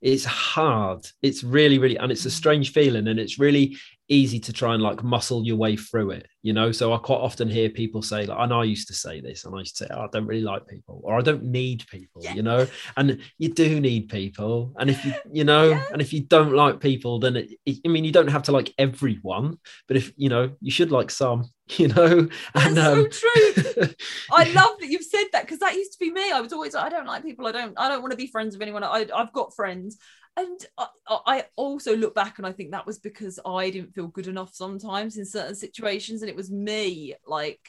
it's 0.01 0.25
hard. 0.25 1.07
It's 1.21 1.45
really 1.45 1.79
really 1.79 1.97
and 1.97 2.11
it's 2.11 2.25
a 2.25 2.29
mm. 2.29 2.33
strange 2.33 2.73
feeling 2.73 3.07
and 3.07 3.21
it's 3.21 3.39
really 3.39 3.77
easy 4.09 4.39
to 4.41 4.53
try 4.53 4.75
and 4.75 4.83
like 4.83 5.03
muscle 5.03 5.45
your 5.45 5.57
way 5.57 5.77
through 5.77 6.11
it 6.11 6.27
you 6.43 6.53
know? 6.53 6.73
So 6.73 6.93
i 6.93 6.99
quite 6.99 7.17
often 7.17 7.49
hear 7.49 7.71
people 7.71 8.03
say 8.03 8.27
like 8.27 8.39
and 8.39 8.53
i 8.53 8.65
used 8.65 8.89
to 8.89 8.95
say 8.95 9.21
this 9.21 9.45
and 9.45 9.55
i 9.55 9.61
used 9.61 9.77
to 9.79 9.85
say 9.85 9.91
oh, 9.95 10.03
i 10.03 10.09
don't 10.13 10.27
really 10.27 10.43
like 10.43 10.67
people 10.67 11.01
or 11.05 11.19
i 11.19 11.23
don't 11.23 11.45
need 11.45 11.87
people 11.91 12.23
yeah. 12.23 12.35
you 12.35 12.43
know? 12.43 12.67
And 12.97 13.21
you 13.39 13.53
do 13.53 13.81
need 13.81 14.09
people 14.09 14.73
and 14.79 14.91
if 14.91 15.05
you 15.05 15.15
you 15.33 15.45
know 15.45 15.71
yeah. 15.71 15.85
and 15.93 16.03
if 16.03 16.13
you 16.13 16.23
don't 16.23 16.53
like 16.53 16.81
people 16.81 17.19
then 17.19 17.37
it, 17.37 17.51
it, 17.65 17.79
i 17.87 17.89
mean 17.89 18.05
you 18.05 18.13
don't 18.13 18.29
have 18.29 18.43
to 18.45 18.53
like 18.53 18.73
everyone 18.79 19.59
but 19.89 19.97
if 19.97 20.13
you 20.17 20.29
know 20.29 20.51
you 20.61 20.71
should 20.71 20.91
like 20.91 21.11
some 21.11 21.51
you 21.79 21.89
know? 21.89 22.29
And, 22.55 22.77
That's 22.77 22.79
um, 22.79 23.11
so 23.13 23.29
true. 23.29 23.89
I 24.33 24.45
love 24.53 24.79
that 24.81 24.89
you've 24.89 25.05
said 25.05 25.27
that 25.33 25.45
because 25.45 25.61
that 25.61 25.75
used 25.75 25.93
to 25.93 25.99
be 25.99 26.11
me. 26.11 26.31
I 26.31 26.41
was 26.41 26.53
always 26.53 26.75
i 26.75 26.89
don't 26.89 27.07
like 27.07 27.23
people. 27.23 27.47
I 27.47 27.53
don't 27.53 27.75
i 27.79 27.89
don't 27.89 28.03
want 28.03 28.11
to 28.11 28.17
be 28.17 28.27
friends 28.27 28.55
with 28.55 28.63
anyone. 28.63 28.85
I, 28.85 29.07
i've 29.15 29.33
got 29.33 29.55
friends 29.55 29.97
and 30.37 30.67
I, 30.79 30.87
I, 31.09 31.45
also 31.57 31.97
look 31.97 32.15
back 32.15 32.39
and 32.39 32.47
I 32.47 32.53
think 32.53 32.71
that 32.71 32.87
was 32.87 32.99
because 32.99 33.39
I 33.45 33.71
didn't 33.71 33.95
feel 33.95 34.07
good 34.07 34.27
enough 34.27 34.55
sometimes 34.55 35.19
in 35.19 35.27
certain 35.27 35.55
situations, 35.55 36.23
and 36.23 36.31
it 36.31 36.37
was 36.37 36.51
me 36.51 37.15
like 37.27 37.61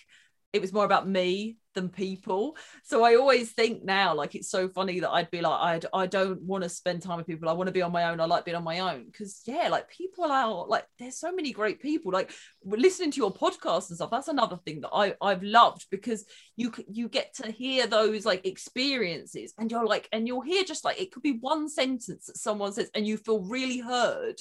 it 0.53 0.61
was 0.61 0.71
more 0.73 0.85
about 0.85 1.07
me 1.07 1.57
than 1.73 1.89
people. 1.89 2.55
So 2.83 3.03
I 3.03 3.15
always 3.15 3.51
think 3.51 3.83
now, 3.83 4.13
like 4.13 4.35
it's 4.35 4.49
so 4.49 4.69
funny 4.69 4.99
that 4.99 5.11
I'd 5.11 5.31
be 5.31 5.41
like, 5.41 5.83
I 5.93 6.01
I 6.03 6.07
don't 6.07 6.41
want 6.41 6.63
to 6.63 6.69
spend 6.69 7.01
time 7.01 7.17
with 7.17 7.27
people. 7.27 7.49
I 7.49 7.53
want 7.53 7.67
to 7.67 7.73
be 7.73 7.81
on 7.81 7.91
my 7.91 8.05
own. 8.05 8.19
I 8.19 8.25
like 8.25 8.45
being 8.45 8.57
on 8.57 8.63
my 8.63 8.79
own 8.79 9.05
because 9.05 9.41
yeah, 9.45 9.69
like 9.69 9.89
people 9.89 10.25
are 10.25 10.65
like 10.67 10.85
there's 10.99 11.19
so 11.19 11.31
many 11.31 11.51
great 11.51 11.81
people. 11.81 12.11
Like 12.11 12.31
listening 12.65 13.11
to 13.11 13.17
your 13.17 13.33
podcast 13.33 13.89
and 13.89 13.97
stuff. 13.97 14.11
That's 14.11 14.27
another 14.27 14.57
thing 14.65 14.81
that 14.81 14.91
I 14.93 15.15
I've 15.21 15.43
loved 15.43 15.87
because 15.91 16.25
you 16.55 16.71
you 16.89 17.09
get 17.09 17.35
to 17.35 17.51
hear 17.51 17.87
those 17.87 18.25
like 18.25 18.45
experiences 18.45 19.53
and 19.57 19.71
you're 19.71 19.85
like 19.85 20.07
and 20.11 20.27
you'll 20.27 20.41
hear 20.41 20.63
just 20.63 20.85
like 20.85 21.01
it 21.01 21.11
could 21.11 21.23
be 21.23 21.37
one 21.39 21.69
sentence 21.69 22.27
that 22.27 22.37
someone 22.37 22.73
says 22.73 22.89
and 22.95 23.07
you 23.07 23.17
feel 23.17 23.41
really 23.41 23.79
heard 23.79 24.35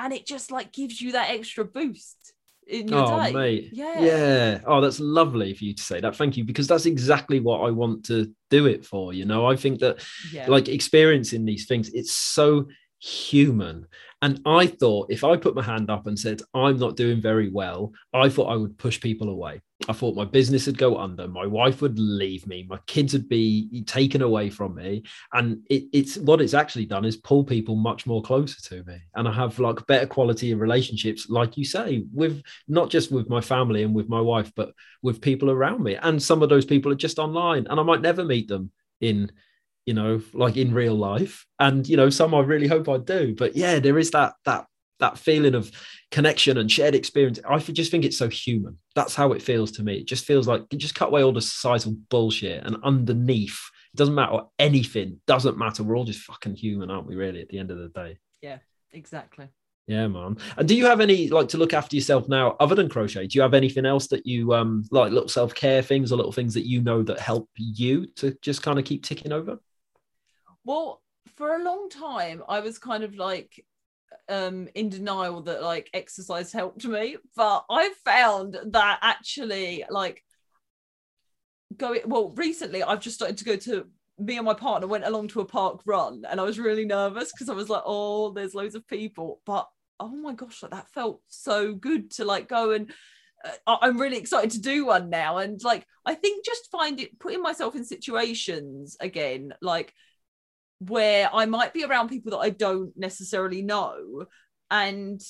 and 0.00 0.12
it 0.12 0.26
just 0.26 0.50
like 0.50 0.72
gives 0.72 1.00
you 1.00 1.12
that 1.12 1.30
extra 1.30 1.64
boost 1.64 2.33
in 2.66 2.88
your 2.88 3.04
oh, 3.04 3.22
day. 3.22 3.32
Mate. 3.32 3.68
Yeah. 3.72 4.00
Yeah. 4.00 4.60
Oh, 4.66 4.80
that's 4.80 5.00
lovely 5.00 5.54
for 5.54 5.64
you 5.64 5.74
to 5.74 5.82
say 5.82 6.00
that. 6.00 6.16
Thank 6.16 6.36
you. 6.36 6.44
Because 6.44 6.66
that's 6.66 6.86
exactly 6.86 7.40
what 7.40 7.60
I 7.60 7.70
want 7.70 8.04
to 8.06 8.32
do 8.50 8.66
it 8.66 8.84
for. 8.84 9.12
You 9.12 9.24
know, 9.24 9.46
I 9.46 9.56
think 9.56 9.80
that 9.80 10.04
yeah. 10.32 10.46
like 10.48 10.68
experiencing 10.68 11.44
these 11.44 11.66
things, 11.66 11.88
it's 11.90 12.12
so 12.12 12.66
human. 13.04 13.86
And 14.22 14.40
I 14.46 14.66
thought 14.66 15.10
if 15.10 15.24
I 15.24 15.36
put 15.36 15.54
my 15.54 15.62
hand 15.62 15.90
up 15.90 16.06
and 16.06 16.18
said, 16.18 16.40
I'm 16.54 16.78
not 16.78 16.96
doing 16.96 17.20
very 17.20 17.50
well, 17.50 17.92
I 18.14 18.30
thought 18.30 18.50
I 18.50 18.56
would 18.56 18.78
push 18.78 18.98
people 18.98 19.28
away. 19.28 19.60
I 19.86 19.92
thought 19.92 20.16
my 20.16 20.24
business 20.24 20.64
would 20.64 20.78
go 20.78 20.96
under, 20.96 21.28
my 21.28 21.44
wife 21.44 21.82
would 21.82 21.98
leave 21.98 22.46
me, 22.46 22.64
my 22.66 22.78
kids 22.86 23.12
would 23.12 23.28
be 23.28 23.82
taken 23.86 24.22
away 24.22 24.48
from 24.48 24.74
me. 24.76 25.02
And 25.34 25.58
it, 25.68 25.84
it's 25.92 26.16
what 26.16 26.40
it's 26.40 26.54
actually 26.54 26.86
done 26.86 27.04
is 27.04 27.18
pull 27.18 27.44
people 27.44 27.76
much 27.76 28.06
more 28.06 28.22
closer 28.22 28.62
to 28.70 28.82
me. 28.84 28.96
And 29.14 29.28
I 29.28 29.32
have 29.32 29.58
like 29.58 29.86
better 29.86 30.06
quality 30.06 30.52
of 30.52 30.60
relationships, 30.60 31.28
like 31.28 31.58
you 31.58 31.66
say, 31.66 32.04
with 32.10 32.42
not 32.66 32.88
just 32.88 33.12
with 33.12 33.28
my 33.28 33.42
family 33.42 33.82
and 33.82 33.94
with 33.94 34.08
my 34.08 34.20
wife, 34.22 34.50
but 34.56 34.72
with 35.02 35.20
people 35.20 35.50
around 35.50 35.82
me. 35.82 35.96
And 35.96 36.22
some 36.22 36.42
of 36.42 36.48
those 36.48 36.64
people 36.64 36.90
are 36.90 36.96
just 36.96 37.18
online 37.18 37.66
and 37.68 37.78
I 37.78 37.82
might 37.82 38.00
never 38.00 38.24
meet 38.24 38.48
them 38.48 38.70
in 39.02 39.30
you 39.86 39.94
know, 39.94 40.20
like 40.32 40.56
in 40.56 40.72
real 40.72 40.94
life. 40.94 41.44
And 41.58 41.86
you 41.88 41.96
know, 41.96 42.10
some 42.10 42.34
I 42.34 42.40
really 42.40 42.66
hope 42.66 42.88
I 42.88 42.98
do. 42.98 43.34
But 43.36 43.56
yeah, 43.56 43.78
there 43.78 43.98
is 43.98 44.10
that 44.12 44.34
that 44.44 44.66
that 45.00 45.18
feeling 45.18 45.54
of 45.54 45.70
connection 46.10 46.58
and 46.58 46.70
shared 46.70 46.94
experience. 46.94 47.40
I 47.48 47.58
just 47.58 47.90
think 47.90 48.04
it's 48.04 48.18
so 48.18 48.28
human. 48.28 48.78
That's 48.94 49.14
how 49.14 49.32
it 49.32 49.42
feels 49.42 49.72
to 49.72 49.82
me. 49.82 49.96
It 49.96 50.06
just 50.06 50.24
feels 50.24 50.46
like 50.46 50.62
you 50.70 50.78
just 50.78 50.94
cut 50.94 51.08
away 51.08 51.22
all 51.22 51.32
the 51.32 51.42
societal 51.42 51.96
bullshit 52.10 52.64
and 52.64 52.76
underneath, 52.84 53.58
it 53.92 53.96
doesn't 53.96 54.14
matter 54.14 54.42
anything, 54.58 55.20
doesn't 55.26 55.58
matter. 55.58 55.82
We're 55.82 55.96
all 55.96 56.04
just 56.04 56.20
fucking 56.20 56.54
human, 56.54 56.90
aren't 56.90 57.06
we, 57.06 57.16
really, 57.16 57.40
at 57.40 57.48
the 57.48 57.58
end 57.58 57.70
of 57.70 57.78
the 57.78 57.88
day? 57.88 58.18
Yeah, 58.40 58.58
exactly. 58.92 59.48
Yeah, 59.86 60.06
man. 60.06 60.38
And 60.56 60.66
do 60.66 60.74
you 60.74 60.86
have 60.86 61.00
any 61.00 61.28
like 61.28 61.48
to 61.48 61.58
look 61.58 61.74
after 61.74 61.94
yourself 61.94 62.26
now 62.28 62.56
other 62.58 62.74
than 62.74 62.88
crochet? 62.88 63.26
Do 63.26 63.36
you 63.36 63.42
have 63.42 63.52
anything 63.52 63.84
else 63.84 64.06
that 64.08 64.26
you 64.26 64.54
um 64.54 64.84
like 64.90 65.12
little 65.12 65.28
self-care 65.28 65.82
things 65.82 66.10
or 66.10 66.16
little 66.16 66.32
things 66.32 66.54
that 66.54 66.66
you 66.66 66.80
know 66.80 67.02
that 67.02 67.18
help 67.18 67.50
you 67.56 68.06
to 68.16 68.34
just 68.40 68.62
kind 68.62 68.78
of 68.78 68.86
keep 68.86 69.04
ticking 69.04 69.32
over? 69.32 69.58
Well, 70.64 71.02
for 71.36 71.54
a 71.56 71.62
long 71.62 71.88
time 71.88 72.42
I 72.48 72.60
was 72.60 72.78
kind 72.78 73.04
of 73.04 73.16
like 73.16 73.64
um 74.28 74.68
in 74.74 74.88
denial 74.88 75.42
that 75.42 75.62
like 75.62 75.90
exercise 75.92 76.52
helped 76.52 76.84
me, 76.84 77.16
but 77.36 77.64
I've 77.70 77.96
found 78.04 78.58
that 78.72 78.98
actually 79.02 79.84
like 79.90 80.22
going 81.76 82.02
well 82.06 82.32
recently 82.36 82.82
I've 82.82 83.00
just 83.00 83.16
started 83.16 83.38
to 83.38 83.44
go 83.44 83.56
to 83.56 83.86
me 84.18 84.36
and 84.36 84.46
my 84.46 84.54
partner 84.54 84.86
went 84.86 85.04
along 85.04 85.28
to 85.28 85.40
a 85.40 85.44
park 85.44 85.80
run 85.86 86.22
and 86.28 86.40
I 86.40 86.44
was 86.44 86.58
really 86.58 86.84
nervous 86.84 87.32
because 87.32 87.48
I 87.48 87.54
was 87.54 87.68
like, 87.68 87.82
oh, 87.84 88.30
there's 88.32 88.54
loads 88.54 88.74
of 88.74 88.86
people. 88.86 89.40
But 89.44 89.68
oh 89.98 90.14
my 90.14 90.34
gosh, 90.34 90.62
like 90.62 90.72
that 90.72 90.90
felt 90.90 91.20
so 91.28 91.74
good 91.74 92.12
to 92.12 92.24
like 92.24 92.48
go 92.48 92.72
and 92.72 92.92
uh, 93.44 93.76
I'm 93.80 94.00
really 94.00 94.16
excited 94.16 94.52
to 94.52 94.60
do 94.60 94.86
one 94.86 95.10
now. 95.10 95.38
And 95.38 95.62
like, 95.62 95.86
I 96.06 96.14
think 96.14 96.44
just 96.44 96.70
find 96.70 97.00
it 97.00 97.18
putting 97.18 97.42
myself 97.42 97.74
in 97.74 97.84
situations 97.84 98.96
again, 99.00 99.52
like 99.60 99.92
where 100.78 101.30
I 101.32 101.46
might 101.46 101.72
be 101.72 101.84
around 101.84 102.08
people 102.08 102.32
that 102.32 102.38
I 102.38 102.50
don't 102.50 102.92
necessarily 102.96 103.62
know 103.62 104.26
and 104.70 105.20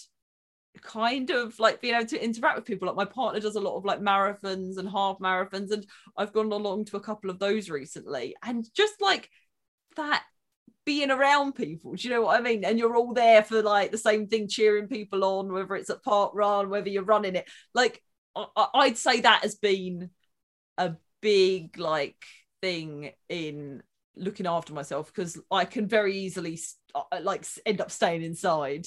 kind 0.83 1.31
of 1.31 1.59
like 1.59 1.81
being 1.81 1.95
able 1.95 2.07
to 2.07 2.23
interact 2.23 2.57
with 2.57 2.65
people. 2.65 2.89
Like 2.89 2.97
my 2.97 3.05
partner 3.05 3.41
does 3.41 3.57
a 3.57 3.61
lot 3.61 3.77
of 3.77 3.85
like 3.85 4.01
marathons 4.01 4.79
and 4.79 4.89
half 4.89 5.19
marathons 5.19 5.71
and 5.71 5.87
I've 6.17 6.33
gone 6.33 6.51
along 6.51 6.87
to 6.87 6.97
a 6.97 7.01
couple 7.01 7.31
of 7.31 7.39
those 7.39 7.71
recently. 7.71 8.35
And 8.43 8.67
just 8.75 9.01
like 9.01 9.31
that 9.97 10.25
being 10.85 11.11
around 11.11 11.55
people 11.55 11.95
do 11.95 12.07
you 12.07 12.13
know 12.13 12.23
what 12.23 12.39
I 12.39 12.43
mean? 12.43 12.65
And 12.65 12.79
you're 12.79 12.97
all 12.97 13.15
there 13.15 13.43
for 13.43 13.63
like 13.63 13.91
the 13.91 13.99
same 13.99 14.27
thing 14.27 14.49
cheering 14.49 14.89
people 14.89 15.25
on 15.25 15.53
whether 15.53 15.77
it's 15.77 15.91
a 15.91 15.97
park 15.97 16.33
run 16.35 16.69
whether 16.69 16.89
you're 16.89 17.05
running 17.05 17.37
it. 17.37 17.49
Like 17.73 18.03
I- 18.37 18.69
I'd 18.75 18.99
say 18.99 19.21
that 19.21 19.43
has 19.43 19.55
been 19.55 20.11
a 20.77 20.95
big 21.21 21.79
like 21.79 22.23
thing 22.61 23.13
in 23.29 23.83
looking 24.17 24.47
after 24.47 24.73
myself 24.73 25.13
because 25.13 25.39
I 25.51 25.65
can 25.65 25.87
very 25.87 26.17
easily 26.17 26.59
uh, 26.95 27.03
like 27.23 27.45
end 27.67 27.81
up 27.81 27.91
staying 27.91 28.23
inside 28.23 28.87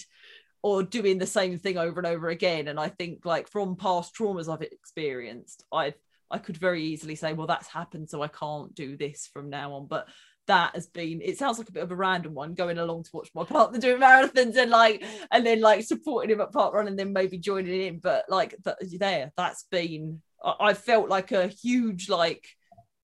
or 0.63 0.83
doing 0.83 1.17
the 1.17 1.27
same 1.27 1.57
thing 1.57 1.77
over 1.77 1.99
and 1.99 2.07
over 2.07 2.29
again. 2.29 2.67
And 2.67 2.79
i 2.79 2.89
think 2.89 3.25
like 3.25 3.47
from 3.47 3.75
past 3.75 4.15
traumas 4.15 4.51
i've 4.51 4.61
experienced 4.61 5.63
i 5.71 5.93
i 6.31 6.37
could 6.37 6.57
very 6.57 6.83
easily 6.83 7.15
say 7.15 7.33
well 7.33 7.47
that's 7.47 7.67
happened 7.67 8.09
so 8.09 8.21
i 8.21 8.27
can't 8.27 8.73
do 8.75 8.97
this 8.97 9.29
from 9.31 9.49
now 9.49 9.73
on. 9.73 9.87
But 9.87 10.07
that 10.47 10.73
has 10.75 10.87
been 10.87 11.21
it 11.21 11.37
sounds 11.37 11.57
like 11.57 11.69
a 11.69 11.73
bit 11.73 11.83
of 11.83 11.91
a 11.91 11.95
random 11.95 12.33
one 12.33 12.53
going 12.53 12.77
along 12.77 13.03
to 13.03 13.09
watch 13.13 13.29
my 13.35 13.43
partner 13.43 13.79
doing 13.79 14.01
marathons 14.01 14.55
and 14.55 14.71
like 14.71 15.05
and 15.31 15.45
then 15.45 15.61
like 15.61 15.83
supporting 15.83 16.31
him 16.31 16.41
at 16.41 16.53
park 16.53 16.73
run 16.73 16.87
and 16.87 16.97
then 16.97 17.13
maybe 17.13 17.37
joining 17.37 17.81
in. 17.81 17.99
But 17.99 18.25
like 18.29 18.55
there 18.63 19.31
that's 19.37 19.63
been 19.69 20.21
I, 20.43 20.55
I 20.59 20.73
felt 20.73 21.09
like 21.09 21.31
a 21.31 21.47
huge 21.47 22.09
like 22.09 22.47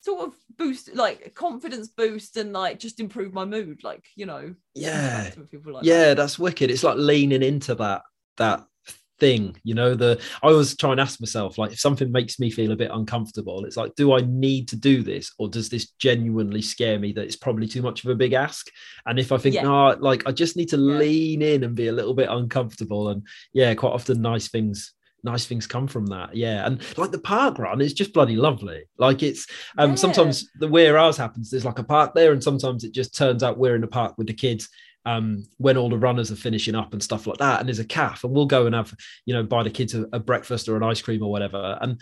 sort 0.04 0.28
of 0.28 0.34
boost 0.58 0.94
like 0.96 1.34
confidence 1.34 1.88
boost 1.88 2.36
and 2.36 2.52
like 2.52 2.78
just 2.78 3.00
improve 3.00 3.34
my 3.34 3.46
mood 3.46 3.84
like 3.84 4.04
you 4.16 4.26
know 4.26 4.54
yeah 4.76 5.30
like 5.66 5.86
yeah 5.86 6.10
that. 6.10 6.18
that's 6.18 6.38
wicked 6.38 6.70
it's 6.70 6.84
like 6.84 6.98
leaning 6.98 7.42
into 7.42 7.74
that 7.74 8.02
that 8.38 8.66
thing 9.20 9.56
you 9.64 9.74
know 9.74 9.94
the 9.94 10.20
i 10.42 10.48
always 10.48 10.76
try 10.76 10.92
and 10.92 11.00
ask 11.00 11.22
myself 11.22 11.58
like 11.58 11.72
if 11.72 11.80
something 11.80 12.12
makes 12.12 12.40
me 12.40 12.50
feel 12.50 12.74
a 12.74 12.76
bit 12.76 12.92
uncomfortable 12.94 13.64
it's 13.64 13.78
like 13.78 13.94
do 13.96 14.12
i 14.12 14.20
need 14.28 14.68
to 14.68 14.76
do 14.76 15.02
this 15.04 15.32
or 15.38 15.48
does 15.48 15.70
this 15.70 15.92
genuinely 15.92 16.62
scare 16.62 17.00
me 17.00 17.14
that 17.14 17.24
it's 17.24 17.36
probably 17.36 17.68
too 17.68 17.82
much 17.82 18.04
of 18.04 18.10
a 18.10 18.16
big 18.16 18.34
ask 18.34 18.68
and 19.06 19.20
if 19.20 19.32
i 19.32 19.38
think 19.38 19.56
yeah. 19.56 19.62
no 19.62 19.96
like 20.00 20.24
i 20.28 20.32
just 20.32 20.58
need 20.58 20.68
to 20.68 20.78
yeah. 20.78 20.98
lean 20.98 21.42
in 21.42 21.64
and 21.64 21.76
be 21.76 21.88
a 21.88 21.94
little 21.94 22.14
bit 22.14 22.28
uncomfortable 22.30 23.10
and 23.10 23.26
yeah 23.54 23.74
quite 23.74 23.94
often 23.94 24.22
nice 24.22 24.50
things 24.50 24.94
nice 25.24 25.46
things 25.46 25.68
come 25.68 25.88
from 25.88 26.06
that. 26.08 26.36
Yeah. 26.36 26.66
And 26.66 26.82
like 26.98 27.12
the 27.12 27.20
park 27.20 27.60
run 27.60 27.82
is 27.82 27.94
just 27.94 28.14
bloody 28.14 28.36
lovely. 28.36 28.84
Like 28.98 29.24
it's 29.24 29.48
um 29.78 29.92
yeah. 29.92 29.96
sometimes 29.96 30.50
the 30.60 30.68
where 30.68 30.98
ours 30.98 31.18
happens, 31.18 31.50
there's 31.50 31.66
like 31.66 31.80
a 31.80 31.84
park 31.84 32.14
there, 32.14 32.34
and 32.34 32.44
sometimes 32.44 32.84
it 32.84 32.94
just 32.94 33.16
turns 33.16 33.44
out 33.44 33.58
we're 33.58 33.76
in 33.76 33.82
the 33.82 33.88
park 33.88 34.18
with 34.18 34.28
the 34.28 34.34
kids 34.34 34.70
um, 35.06 35.46
when 35.58 35.78
all 35.78 35.90
the 35.90 35.98
runners 35.98 36.32
are 36.32 36.36
finishing 36.36 36.76
up 36.76 36.94
and 36.94 37.04
stuff 37.04 37.28
like 37.28 37.38
that. 37.38 37.60
And 37.60 37.68
there's 37.68 37.80
a 37.80 37.86
calf, 37.86 38.24
and 38.24 38.34
we'll 38.34 38.46
go 38.46 38.66
and 38.66 38.76
have, 38.76 38.94
you 39.26 39.34
know, 39.34 39.44
buy 39.44 39.64
the 39.64 39.70
kids 39.70 39.94
a, 39.94 40.08
a 40.14 40.20
breakfast 40.20 40.70
or 40.70 40.78
an 40.78 40.84
ice 40.84 41.02
cream 41.02 41.24
or 41.24 41.32
whatever. 41.32 41.78
And 41.82 42.02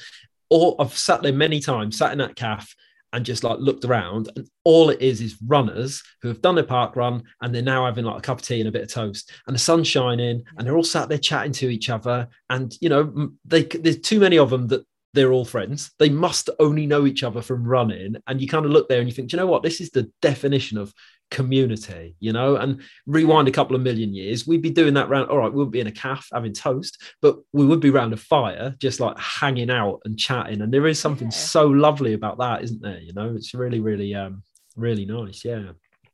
or 0.50 0.76
I've 0.80 0.98
sat 0.98 1.22
there 1.22 1.34
many 1.34 1.60
times, 1.60 1.98
sat 1.98 2.12
in 2.12 2.20
that 2.20 2.36
calf 2.36 2.76
and 3.14 3.26
just 3.26 3.44
like 3.44 3.60
looked 3.60 3.86
around 3.86 4.30
and 4.36 4.48
all 4.64 4.90
it 4.90 5.02
is 5.02 5.22
is 5.22 5.38
runners 5.46 6.02
who 6.22 6.28
have 6.28 6.42
done 6.42 6.58
a 6.58 6.64
park 6.64 6.96
run 6.96 7.24
and 7.42 7.54
they're 7.54 7.62
now 7.62 7.86
having 7.86 8.06
like 8.06 8.20
a 8.20 8.22
cup 8.22 8.40
of 8.40 8.46
tea 8.46 8.60
and 8.60 8.70
a 8.70 8.72
bit 8.72 8.84
of 8.84 8.92
toast 8.92 9.32
and 9.48 9.56
the 9.56 9.60
sun's 9.60 9.88
shining 9.88 10.42
and 10.58 10.66
they're 10.66 10.78
all 10.78 10.84
sat 10.84 11.10
there 11.10 11.18
chatting 11.18 11.52
to 11.52 11.70
each 11.70 11.90
other 11.90 12.28
and 12.50 12.76
you 12.82 12.90
know 12.90 13.30
they 13.46 13.64
there's 13.64 14.00
too 14.00 14.20
many 14.20 14.38
of 14.38 14.50
them 14.50 14.68
that 14.68 14.86
they're 15.14 15.32
all 15.32 15.46
friends. 15.46 15.92
They 16.00 16.10
must 16.10 16.50
only 16.60 16.88
know 16.88 17.06
each 17.06 17.24
other 17.24 17.42
from 17.42 17.66
running 17.66 18.16
and 18.28 18.42
you 18.42 18.48
kind 18.48 18.66
of 18.66 18.72
look 18.72 18.88
there 18.88 19.00
and 19.00 19.10
you 19.10 19.14
think 19.14 19.32
you 19.32 19.38
know 19.38 19.48
what? 19.48 19.64
This 19.64 19.82
is 19.82 19.90
the 19.90 20.10
definition 20.22 20.78
of 20.78 20.94
community, 21.32 22.16
you 22.20 22.34
know, 22.34 22.58
and 22.58 22.82
rewind 23.08 23.48
a 23.48 23.52
couple 23.52 23.76
of 23.76 23.82
million 23.82 24.14
years, 24.14 24.46
we'd 24.46 24.62
be 24.62 24.70
doing 24.70 24.94
that 24.94 25.10
round. 25.10 25.30
All 25.30 25.38
right, 25.38 25.52
we 25.52 25.58
wouldn't 25.58 25.72
be 25.72 25.80
in 25.80 25.88
a 25.88 25.92
calf 25.92 26.28
having 26.32 26.54
toast, 26.54 27.02
but 27.22 27.38
we 27.54 27.66
would 27.66 27.80
be 27.80 27.90
around 27.90 28.14
a 28.14 28.18
fire, 28.18 28.76
just 28.80 29.00
like 29.00 29.18
hanging 29.18 29.72
out 29.72 30.02
and 30.06 30.20
chatting. 30.20 30.62
And 30.62 30.72
there 30.72 30.88
is 30.88 31.00
something 31.00 31.28
yeah. 31.28 31.38
so 31.38 31.66
lovely 31.68 32.14
about 32.14 32.38
that, 32.38 32.64
isn't 32.64 32.82
there? 32.82 33.00
You 33.00 33.14
know, 33.14 33.34
it's 33.36 33.54
really, 33.54 33.80
really, 33.80 34.14
um, 34.14 34.44
really 34.76 35.06
nice. 35.06 35.44
Yeah. 35.44 35.72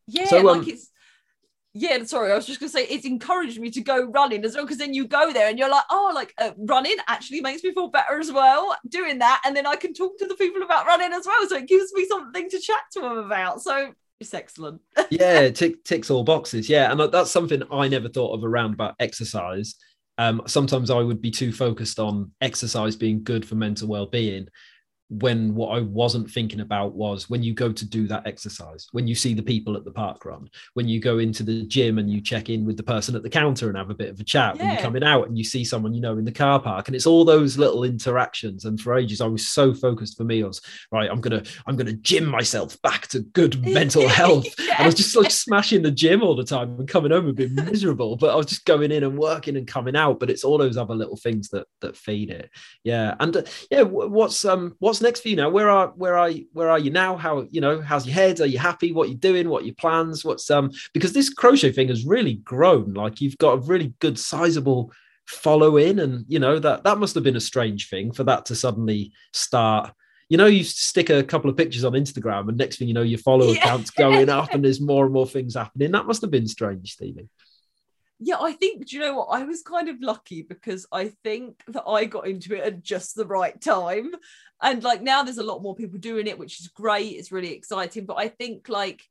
Yeah, 0.10 0.26
so, 0.26 0.40
um, 0.40 0.60
like 0.60 0.68
it's 0.70 0.90
yeah, 1.80 2.04
sorry, 2.06 2.32
I 2.32 2.36
was 2.36 2.48
just 2.48 2.60
gonna 2.60 2.70
say 2.70 2.86
it's 2.86 3.06
encouraged 3.06 3.60
me 3.60 3.70
to 3.72 3.82
go 3.82 4.06
running 4.06 4.44
as 4.46 4.56
well 4.56 4.66
because 4.66 4.80
then 4.80 4.96
you 4.96 5.06
go 5.06 5.32
there 5.32 5.48
and 5.48 5.60
you're 5.60 5.70
like, 5.70 5.84
oh, 5.92 6.12
like 6.16 6.34
uh, 6.40 6.52
running 6.58 6.96
actually 7.08 7.42
makes 7.42 7.64
me 7.64 7.72
feel 7.72 7.90
better 7.90 8.20
as 8.20 8.32
well. 8.32 8.76
Doing 8.88 9.20
that, 9.20 9.42
and 9.46 9.56
then 9.56 9.68
I 9.68 9.76
can 9.76 9.94
talk 9.94 10.18
to 10.18 10.26
the 10.26 10.36
people 10.36 10.64
about 10.64 10.88
running 10.88 11.14
as 11.14 11.28
well, 11.28 11.48
so 11.48 11.58
it 11.58 11.68
gives 11.68 11.94
me 11.94 12.06
something 12.06 12.50
to 12.50 12.60
chat 12.60 12.82
to 12.94 13.02
them 13.02 13.18
about. 13.18 13.62
So 13.62 13.94
it's 14.20 14.34
excellent. 14.34 14.82
yeah, 15.10 15.50
tick, 15.52 15.84
ticks 15.84 16.10
all 16.10 16.24
boxes. 16.24 16.70
Yeah, 16.70 16.92
and 16.92 17.00
that's 17.12 17.32
something 17.32 17.64
I 17.72 17.88
never 17.88 18.10
thought 18.10 18.34
of 18.34 18.44
around 18.44 18.74
about 18.74 18.96
exercise. 19.00 19.76
Um, 20.18 20.42
sometimes 20.48 20.90
I 20.90 21.00
would 21.00 21.22
be 21.22 21.32
too 21.32 21.52
focused 21.52 22.00
on 22.00 22.32
exercise 22.42 22.96
being 22.96 23.24
good 23.24 23.48
for 23.48 23.56
mental 23.56 23.88
well-being 23.88 24.48
when 25.10 25.56
what 25.56 25.78
I 25.78 25.82
wasn't 25.82 26.30
thinking 26.30 26.60
about 26.60 26.94
was 26.94 27.30
when 27.30 27.42
you 27.42 27.54
go 27.54 27.72
to 27.72 27.86
do 27.86 28.08
that 28.08 28.28
exercise, 28.28 28.88
when 28.92 29.08
you 29.08 29.16
see 29.16 29.34
the 29.34 29.44
people 29.44 29.78
at 29.78 29.86
the 29.86 29.92
park 29.92 30.26
run, 30.26 30.50
when 30.74 30.88
you 30.88 31.00
go 31.00 31.20
into 31.20 31.44
the 31.44 31.64
gym 31.64 31.98
and 31.98 32.10
you 32.10 32.20
check 32.20 32.50
in 32.50 32.66
with 32.66 32.76
the 32.76 32.84
person 32.84 33.16
at 33.16 33.24
the 33.24 33.30
counter 33.30 33.70
and 33.70 33.78
have 33.78 33.90
a 33.90 33.96
bit 33.96 34.10
of 34.10 34.20
a 34.20 34.24
chat, 34.24 34.56
yeah. 34.56 34.64
when 34.64 34.74
you're 34.74 34.84
coming 34.84 35.04
out 35.04 35.28
and 35.28 35.38
you 35.38 35.44
see 35.44 35.64
someone 35.64 35.94
you 35.94 36.02
know 36.02 36.18
in 36.18 36.26
the 36.26 36.32
car 36.32 36.60
park, 36.60 36.88
and 36.88 36.96
it's 36.96 37.08
all 37.08 37.24
those 37.24 37.58
little 37.58 37.86
interactions. 37.86 38.66
And 38.66 38.80
for 38.80 38.98
ages, 38.98 39.22
I 39.22 39.28
was 39.28 39.48
so 39.48 39.74
focused 39.74 40.18
for 40.18 40.26
me, 40.26 40.44
I 40.44 40.48
was 40.48 40.62
right. 40.92 41.10
I'm 41.10 41.22
gonna 41.22 41.44
I'm 41.66 41.78
gonna 41.78 41.94
gym 41.94 42.26
myself 42.26 42.80
back 42.82 43.08
to 43.08 43.22
good 43.22 43.66
mental 43.74 44.08
health. 44.10 44.48
And 44.60 44.72
I 44.80 44.86
was 44.86 44.96
just 44.96 45.16
like 45.16 45.32
smashing 45.32 45.84
the 45.84 45.92
gym 45.92 46.22
all 46.22 46.36
the 46.36 46.44
time 46.44 46.78
and 46.80 46.88
coming 46.88 47.12
home 47.12 47.28
a 47.28 47.34
bit 47.34 47.52
miserable, 47.54 48.18
but 48.18 48.32
I 48.32 48.36
was 48.36 48.48
just 48.48 48.66
going 48.66 48.92
in 48.92 49.04
and 49.04 49.18
working 49.18 49.56
and 49.56 49.66
coming 49.66 49.96
out. 49.96 50.20
But 50.20 50.30
it's 50.30 50.44
all 50.44 50.58
those 50.58 50.76
other 50.76 50.96
little 50.96 51.18
things 51.18 51.48
that 51.50 51.66
that 51.80 51.96
feed 51.96 52.30
it. 52.30 52.50
Yeah, 52.84 53.16
and 53.22 53.38
uh, 53.38 53.44
yeah, 53.72 53.84
what's 53.84 54.44
um 54.44 54.76
what's 54.80 54.97
what's 54.98 55.04
next 55.04 55.22
for 55.22 55.30
you 55.30 55.36
now? 55.36 55.50
Where 55.50 55.70
are 55.70 55.90
where 55.90 56.18
are 56.18 56.30
you, 56.30 56.48
where 56.54 56.72
are 56.72 56.80
you 56.80 56.90
now? 56.90 57.18
How 57.18 57.48
you 57.52 57.62
know 57.62 57.82
how's 57.82 58.08
your 58.08 58.16
head? 58.16 58.42
Are 58.42 58.48
you 58.48 58.58
happy? 58.58 58.92
What 58.92 59.10
you're 59.10 59.18
doing? 59.18 59.48
What 59.48 59.64
your 59.64 59.76
plans? 59.76 60.26
What's 60.26 60.50
um 60.50 60.72
because 60.92 61.14
this 61.14 61.30
crochet 61.30 61.72
thing 61.72 61.90
has 61.90 62.06
really 62.06 62.36
grown. 62.36 62.94
Like 62.96 63.22
you've 63.22 63.38
got 63.38 63.54
a 63.54 63.62
really 63.62 63.94
good 64.00 64.18
sizable 64.18 64.92
follow 65.28 65.78
in, 65.78 66.00
and 66.00 66.26
you 66.28 66.40
know 66.40 66.58
that 66.58 66.84
that 66.84 66.98
must 66.98 67.14
have 67.14 67.24
been 67.24 67.36
a 67.36 67.42
strange 67.42 67.90
thing 67.90 68.12
for 68.12 68.24
that 68.24 68.46
to 68.48 68.56
suddenly 68.56 69.12
start. 69.34 69.94
You 70.30 70.38
know, 70.38 70.48
you 70.48 70.64
stick 70.64 71.10
a 71.10 71.24
couple 71.24 71.50
of 71.50 71.56
pictures 71.56 71.86
on 71.86 71.94
Instagram, 71.94 72.50
and 72.50 72.58
next 72.58 72.78
thing 72.78 72.88
you 72.88 72.96
know, 72.96 73.04
your 73.04 73.20
follower 73.20 73.52
yeah. 73.54 73.64
count's 73.64 73.92
going 73.92 74.30
up, 74.30 74.52
and 74.52 74.66
there's 74.66 74.82
more 74.82 75.06
and 75.06 75.14
more 75.14 75.28
things 75.28 75.54
happening. 75.54 75.92
That 75.92 76.08
must 76.08 76.22
have 76.22 76.32
been 76.32 76.48
strange, 76.48 76.94
Stevie 76.94 77.30
yeah, 78.20 78.38
I 78.40 78.52
think, 78.54 78.88
do 78.88 78.96
you 78.96 79.02
know 79.02 79.16
what? 79.16 79.28
I 79.28 79.44
was 79.44 79.62
kind 79.62 79.90
of 79.90 80.02
lucky 80.02 80.42
because 80.42 80.88
I 80.92 81.10
think 81.24 81.62
that 81.68 81.84
I 81.86 82.06
got 82.06 82.28
into 82.28 82.56
it 82.56 82.64
at 82.64 82.84
just 82.84 83.16
the 83.16 83.28
right 83.28 83.60
time. 83.62 84.12
And 84.62 84.84
like 84.84 85.04
now 85.04 85.22
there's 85.22 85.38
a 85.38 85.44
lot 85.44 85.62
more 85.62 85.76
people 85.76 86.00
doing 86.00 86.26
it, 86.26 86.40
which 86.40 86.60
is 86.60 86.68
great. 86.70 87.14
It's 87.14 87.32
really 87.32 87.54
exciting. 87.54 88.06
But 88.06 88.18
I 88.18 88.30
think 88.30 88.70
like 88.70 89.04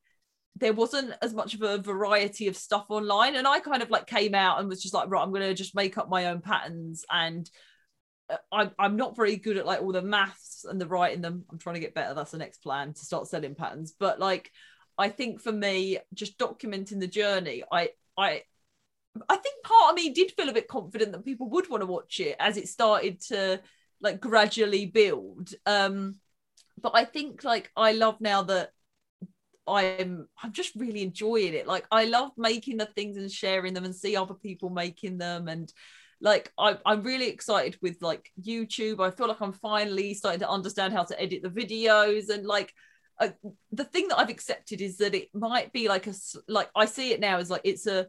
there 0.57 0.73
wasn't 0.73 1.13
as 1.23 1.35
much 1.35 1.55
of 1.55 1.63
a 1.63 1.79
variety 1.79 2.49
of 2.49 2.57
stuff 2.57 2.87
online. 2.89 3.37
And 3.37 3.47
I 3.47 3.61
kind 3.61 3.83
of 3.83 3.91
like 3.91 4.09
came 4.09 4.35
out 4.35 4.59
and 4.59 4.69
was 4.69 4.83
just 4.83 4.95
like, 4.95 5.09
right, 5.09 5.23
I'm 5.23 5.31
going 5.31 5.43
to 5.43 5.55
just 5.55 5.77
make 5.77 5.99
up 5.99 6.09
my 6.09 6.27
own 6.27 6.41
patterns. 6.41 7.05
And 7.09 7.49
uh, 8.29 8.39
I, 8.51 8.71
I'm 8.77 8.97
not 8.97 9.15
very 9.15 9.37
good 9.37 9.57
at 9.57 9.67
like 9.67 9.83
all 9.83 9.93
the 9.93 10.03
maths 10.03 10.65
and 10.69 10.81
the 10.81 10.87
writing 10.89 11.21
them. 11.21 11.45
I'm 11.53 11.59
trying 11.59 11.75
to 11.75 11.81
get 11.81 11.95
better. 11.95 12.15
That's 12.15 12.33
the 12.33 12.39
next 12.39 12.59
plan 12.59 12.93
to 12.93 13.05
start 13.05 13.29
selling 13.29 13.55
patterns. 13.55 13.95
But 13.97 14.19
like, 14.19 14.51
I 14.99 15.11
think 15.11 15.43
for 15.43 15.53
me, 15.53 15.99
just 16.13 16.39
documenting 16.39 16.99
the 16.99 17.07
journey, 17.07 17.63
I, 17.71 17.91
I, 18.19 18.43
I 19.29 19.37
think 19.37 19.63
part 19.65 19.91
of 19.91 19.97
me 19.97 20.11
did 20.11 20.33
feel 20.33 20.49
a 20.49 20.55
bit 20.55 20.69
confident 20.69 21.13
that 21.13 21.25
people 21.25 21.49
would 21.51 21.69
want 21.69 21.83
to 21.83 21.87
watch 21.87 22.21
it 22.21 22.37
as 22.39 22.57
it 22.57 22.69
started 22.69 23.21
to 23.29 23.61
like 24.01 24.21
gradually 24.21 24.87
build. 24.87 25.51
Um, 25.65 26.17
but 26.81 26.93
I 26.95 27.05
think 27.05 27.45
like 27.45 27.71
I 27.77 27.93
love 27.93 28.21
now 28.21 28.43
that 28.43 28.71
I'm 29.67 30.29
I'm 30.43 30.53
just 30.53 30.75
really 30.77 31.03
enjoying 31.03 31.55
it. 31.55 31.67
Like 31.67 31.87
I 31.91 32.05
love 32.05 32.33
making 32.37 32.77
the 32.77 32.87
things 32.87 33.17
and 33.17 33.31
sharing 33.31 33.75
them 33.75 33.85
and 33.85 33.95
see 33.95 34.17
other 34.17 34.35
people 34.35 34.71
making 34.71 35.19
them 35.19 35.49
and 35.49 35.73
like 36.21 36.53
I, 36.59 36.79
I'm 36.87 37.03
really 37.03 37.29
excited 37.29 37.77
with 37.83 38.01
like 38.01 38.31
YouTube. 38.41 39.01
I 39.01 39.11
feel 39.11 39.29
like 39.29 39.41
I'm 39.41 39.53
finally 39.53 40.15
starting 40.15 40.41
to 40.41 40.49
understand 40.49 40.95
how 40.95 41.05
to 41.05 41.21
edit 41.21 41.43
the 41.43 41.51
videos 41.51 42.29
and 42.31 42.47
like 42.47 42.73
uh, 43.19 43.29
the 43.73 43.85
thing 43.85 44.09
that 44.09 44.19
I've 44.19 44.31
accepted 44.31 44.81
is 44.81 44.99
that 44.99 45.15
it 45.15 45.29
might 45.35 45.73
be 45.73 45.89
like 45.89 46.07
a 46.07 46.15
like 46.49 46.71
I 46.77 46.85
see 46.85 47.13
it 47.13 47.21
now 47.21 47.39
as 47.39 47.51
like 47.51 47.63
it's 47.65 47.87
a 47.87 48.07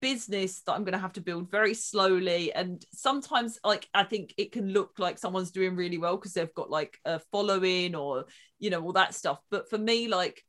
business 0.00 0.60
that 0.62 0.72
I'm 0.72 0.84
going 0.84 0.92
to 0.92 0.98
have 0.98 1.14
to 1.14 1.20
build 1.20 1.50
very 1.50 1.74
slowly 1.74 2.52
and 2.52 2.84
sometimes 2.92 3.58
like 3.64 3.88
I 3.92 4.04
think 4.04 4.34
it 4.36 4.52
can 4.52 4.72
look 4.72 4.92
like 4.98 5.18
someone's 5.18 5.50
doing 5.50 5.76
really 5.76 5.98
well 5.98 6.16
because 6.16 6.34
they've 6.34 6.54
got 6.54 6.70
like 6.70 6.98
a 7.04 7.20
following 7.32 7.94
or 7.94 8.26
you 8.58 8.70
know 8.70 8.82
all 8.82 8.92
that 8.92 9.14
stuff. 9.14 9.40
But 9.50 9.68
for 9.68 9.78
me 9.78 10.08
like 10.08 10.44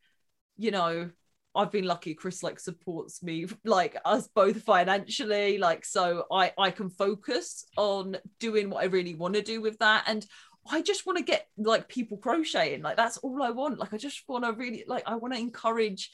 you 0.57 0.71
know 0.71 1.09
I've 1.55 1.71
been 1.71 1.85
lucky 1.85 2.13
Chris 2.13 2.43
like 2.43 2.59
supports 2.59 3.23
me 3.23 3.47
like 3.65 3.97
us 4.05 4.27
both 4.27 4.61
financially 4.61 5.57
like 5.57 5.83
so 5.83 6.25
I 6.31 6.53
I 6.57 6.71
can 6.71 6.89
focus 6.89 7.65
on 7.75 8.17
doing 8.39 8.69
what 8.69 8.83
I 8.83 8.87
really 8.87 9.15
want 9.15 9.33
to 9.35 9.41
do 9.41 9.61
with 9.61 9.79
that. 9.79 10.03
And 10.07 10.25
I 10.69 10.81
just 10.81 11.05
want 11.05 11.17
to 11.17 11.23
get 11.23 11.47
like 11.57 11.87
people 11.87 12.17
crocheting 12.17 12.83
like 12.83 12.97
that's 12.97 13.17
all 13.17 13.41
I 13.41 13.49
want. 13.49 13.79
Like 13.79 13.93
I 13.93 13.97
just 13.97 14.23
want 14.27 14.43
to 14.43 14.53
really 14.53 14.83
like 14.87 15.03
I 15.07 15.15
want 15.15 15.33
to 15.33 15.39
encourage 15.39 16.11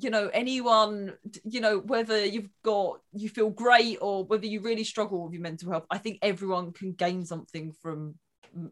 you 0.00 0.08
know 0.08 0.30
anyone 0.32 1.12
you 1.44 1.60
know 1.60 1.78
whether 1.78 2.24
you've 2.24 2.48
got 2.64 3.00
you 3.12 3.28
feel 3.28 3.50
great 3.50 3.98
or 4.00 4.24
whether 4.24 4.46
you 4.46 4.60
really 4.60 4.84
struggle 4.84 5.24
with 5.24 5.34
your 5.34 5.42
mental 5.42 5.70
health 5.70 5.84
I 5.90 5.98
think 5.98 6.18
everyone 6.22 6.72
can 6.72 6.92
gain 6.92 7.26
something 7.26 7.72
from 7.82 8.14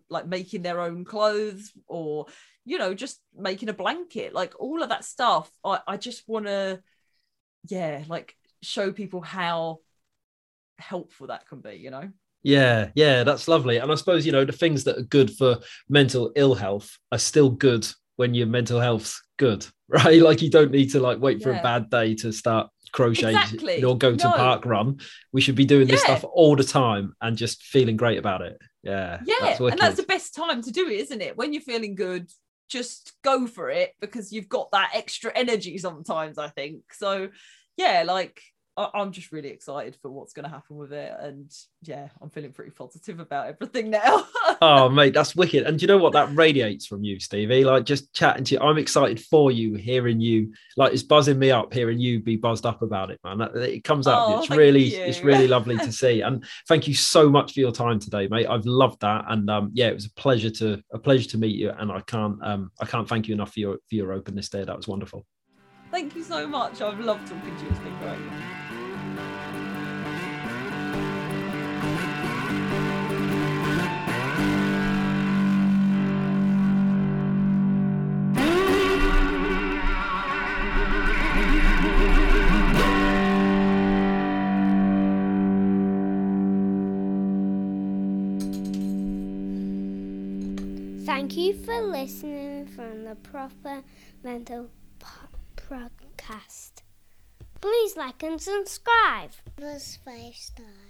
like 0.08 0.26
making 0.26 0.62
their 0.62 0.80
own 0.80 1.04
clothes 1.04 1.72
or 1.86 2.26
you 2.64 2.78
know 2.78 2.94
just 2.94 3.20
making 3.36 3.68
a 3.68 3.74
blanket 3.74 4.34
like 4.34 4.54
all 4.58 4.82
of 4.82 4.90
that 4.90 5.04
stuff. 5.04 5.50
I, 5.64 5.80
I 5.86 5.96
just 5.96 6.28
want 6.28 6.46
to 6.46 6.80
yeah 7.68 8.04
like 8.08 8.34
show 8.62 8.92
people 8.92 9.20
how 9.20 9.78
helpful 10.78 11.28
that 11.28 11.46
can 11.48 11.60
be 11.60 11.74
you 11.74 11.90
know? 11.90 12.08
Yeah 12.42 12.90
yeah 12.94 13.24
that's 13.24 13.48
lovely. 13.48 13.78
And 13.78 13.90
i 13.92 13.94
suppose 13.94 14.24
you 14.24 14.32
know 14.32 14.44
the 14.44 14.52
things 14.52 14.84
that 14.84 14.98
are 14.98 15.02
good 15.02 15.30
for 15.30 15.58
mental 15.88 16.32
ill 16.36 16.54
health 16.54 16.96
are 17.12 17.18
still 17.18 17.50
good 17.50 17.86
when 18.16 18.34
your 18.34 18.46
mental 18.46 18.80
health's 18.80 19.22
good 19.40 19.66
right? 19.88 20.22
Like 20.22 20.42
you 20.42 20.50
don't 20.50 20.70
need 20.70 20.92
to 20.92 21.00
like 21.00 21.18
wait 21.18 21.42
for 21.42 21.50
yeah. 21.50 21.58
a 21.58 21.62
bad 21.62 21.90
day 21.90 22.14
to 22.16 22.32
start 22.32 22.68
crocheting 22.92 23.36
exactly. 23.36 23.82
or 23.82 23.98
go 23.98 24.14
to 24.14 24.28
no. 24.28 24.32
park 24.32 24.64
run. 24.64 25.00
We 25.32 25.40
should 25.40 25.56
be 25.56 25.64
doing 25.64 25.88
this 25.88 26.02
stuff 26.02 26.24
all 26.24 26.54
the 26.54 26.64
time 26.64 27.14
and 27.20 27.36
just 27.36 27.62
feeling 27.62 27.96
great 27.96 28.18
about 28.18 28.42
it. 28.42 28.58
Yeah 28.82 29.20
yeah 29.24 29.34
that's 29.40 29.60
and 29.60 29.78
that's 29.78 29.96
the 29.96 30.04
best 30.04 30.34
time 30.34 30.62
to 30.62 30.70
do 30.70 30.88
it 30.88 31.00
isn't 31.00 31.20
it? 31.20 31.36
When 31.36 31.52
you're 31.52 31.62
feeling 31.62 31.96
good 31.96 32.30
just 32.68 33.12
go 33.24 33.48
for 33.48 33.68
it 33.68 33.94
because 34.00 34.32
you've 34.32 34.48
got 34.48 34.70
that 34.70 34.92
extra 34.94 35.32
energy 35.34 35.76
sometimes 35.78 36.38
i 36.38 36.48
think. 36.48 36.82
So 36.92 37.30
yeah 37.76 38.04
like 38.06 38.40
I'm 38.76 39.12
just 39.12 39.32
really 39.32 39.48
excited 39.48 39.96
for 40.00 40.10
what's 40.10 40.32
going 40.32 40.44
to 40.44 40.50
happen 40.50 40.76
with 40.76 40.92
it, 40.92 41.12
and 41.20 41.52
yeah, 41.82 42.08
I'm 42.22 42.30
feeling 42.30 42.52
pretty 42.52 42.70
positive 42.70 43.20
about 43.20 43.48
everything 43.48 43.90
now. 43.90 44.26
oh, 44.62 44.88
mate, 44.88 45.12
that's 45.12 45.36
wicked! 45.36 45.64
And 45.64 45.78
do 45.78 45.82
you 45.82 45.86
know 45.88 45.98
what 45.98 46.12
that 46.12 46.34
radiates 46.34 46.86
from 46.86 47.02
you, 47.02 47.20
Stevie? 47.20 47.64
Like 47.64 47.84
just 47.84 48.12
chatting 48.14 48.44
to 48.44 48.54
you, 48.54 48.60
I'm 48.60 48.78
excited 48.78 49.20
for 49.20 49.50
you, 49.50 49.74
hearing 49.74 50.20
you. 50.20 50.52
Like 50.76 50.92
it's 50.92 51.02
buzzing 51.02 51.38
me 51.38 51.50
up, 51.50 51.72
hearing 51.74 51.98
you 51.98 52.20
be 52.20 52.36
buzzed 52.36 52.64
up 52.64 52.82
about 52.82 53.10
it, 53.10 53.20
man. 53.24 53.40
It 53.56 53.84
comes 53.84 54.06
out. 54.06 54.28
Oh, 54.28 54.38
it's 54.38 54.50
really, 54.50 54.84
you. 54.84 55.02
it's 55.02 55.22
really 55.22 55.48
lovely 55.48 55.76
to 55.76 55.92
see. 55.92 56.20
And 56.22 56.44
thank 56.68 56.88
you 56.88 56.94
so 56.94 57.28
much 57.28 57.52
for 57.52 57.60
your 57.60 57.72
time 57.72 57.98
today, 57.98 58.28
mate. 58.28 58.46
I've 58.46 58.66
loved 58.66 59.00
that, 59.00 59.24
and 59.28 59.50
um, 59.50 59.70
yeah, 59.74 59.88
it 59.88 59.94
was 59.94 60.06
a 60.06 60.12
pleasure 60.14 60.50
to 60.50 60.82
a 60.92 60.98
pleasure 60.98 61.28
to 61.30 61.38
meet 61.38 61.56
you. 61.56 61.70
And 61.70 61.90
I 61.90 62.00
can't, 62.02 62.38
um, 62.42 62.70
I 62.80 62.86
can't 62.86 63.08
thank 63.08 63.28
you 63.28 63.34
enough 63.34 63.52
for 63.52 63.60
your 63.60 63.78
for 63.88 63.94
your 63.96 64.12
openness 64.12 64.48
there. 64.48 64.64
That 64.64 64.76
was 64.76 64.88
wonderful. 64.88 65.26
Thank 65.90 66.14
you 66.14 66.22
so 66.22 66.46
much. 66.46 66.80
I've 66.80 67.00
loved 67.00 67.26
talking 67.26 67.56
to 67.56 67.62
you. 67.64 67.70
It's 67.70 67.78
been 67.80 67.98
great. 67.98 68.59
Thank 91.30 91.46
you 91.46 91.64
for 91.64 91.80
listening 91.80 92.66
from 92.66 93.04
the 93.04 93.14
Proper 93.14 93.84
Mental 94.24 94.68
Podcast. 95.54 96.82
Please 97.60 97.96
like 97.96 98.24
and 98.24 98.40
subscribe. 98.40 99.30
Plus 99.54 99.96
five 100.04 100.34
stars. 100.34 100.89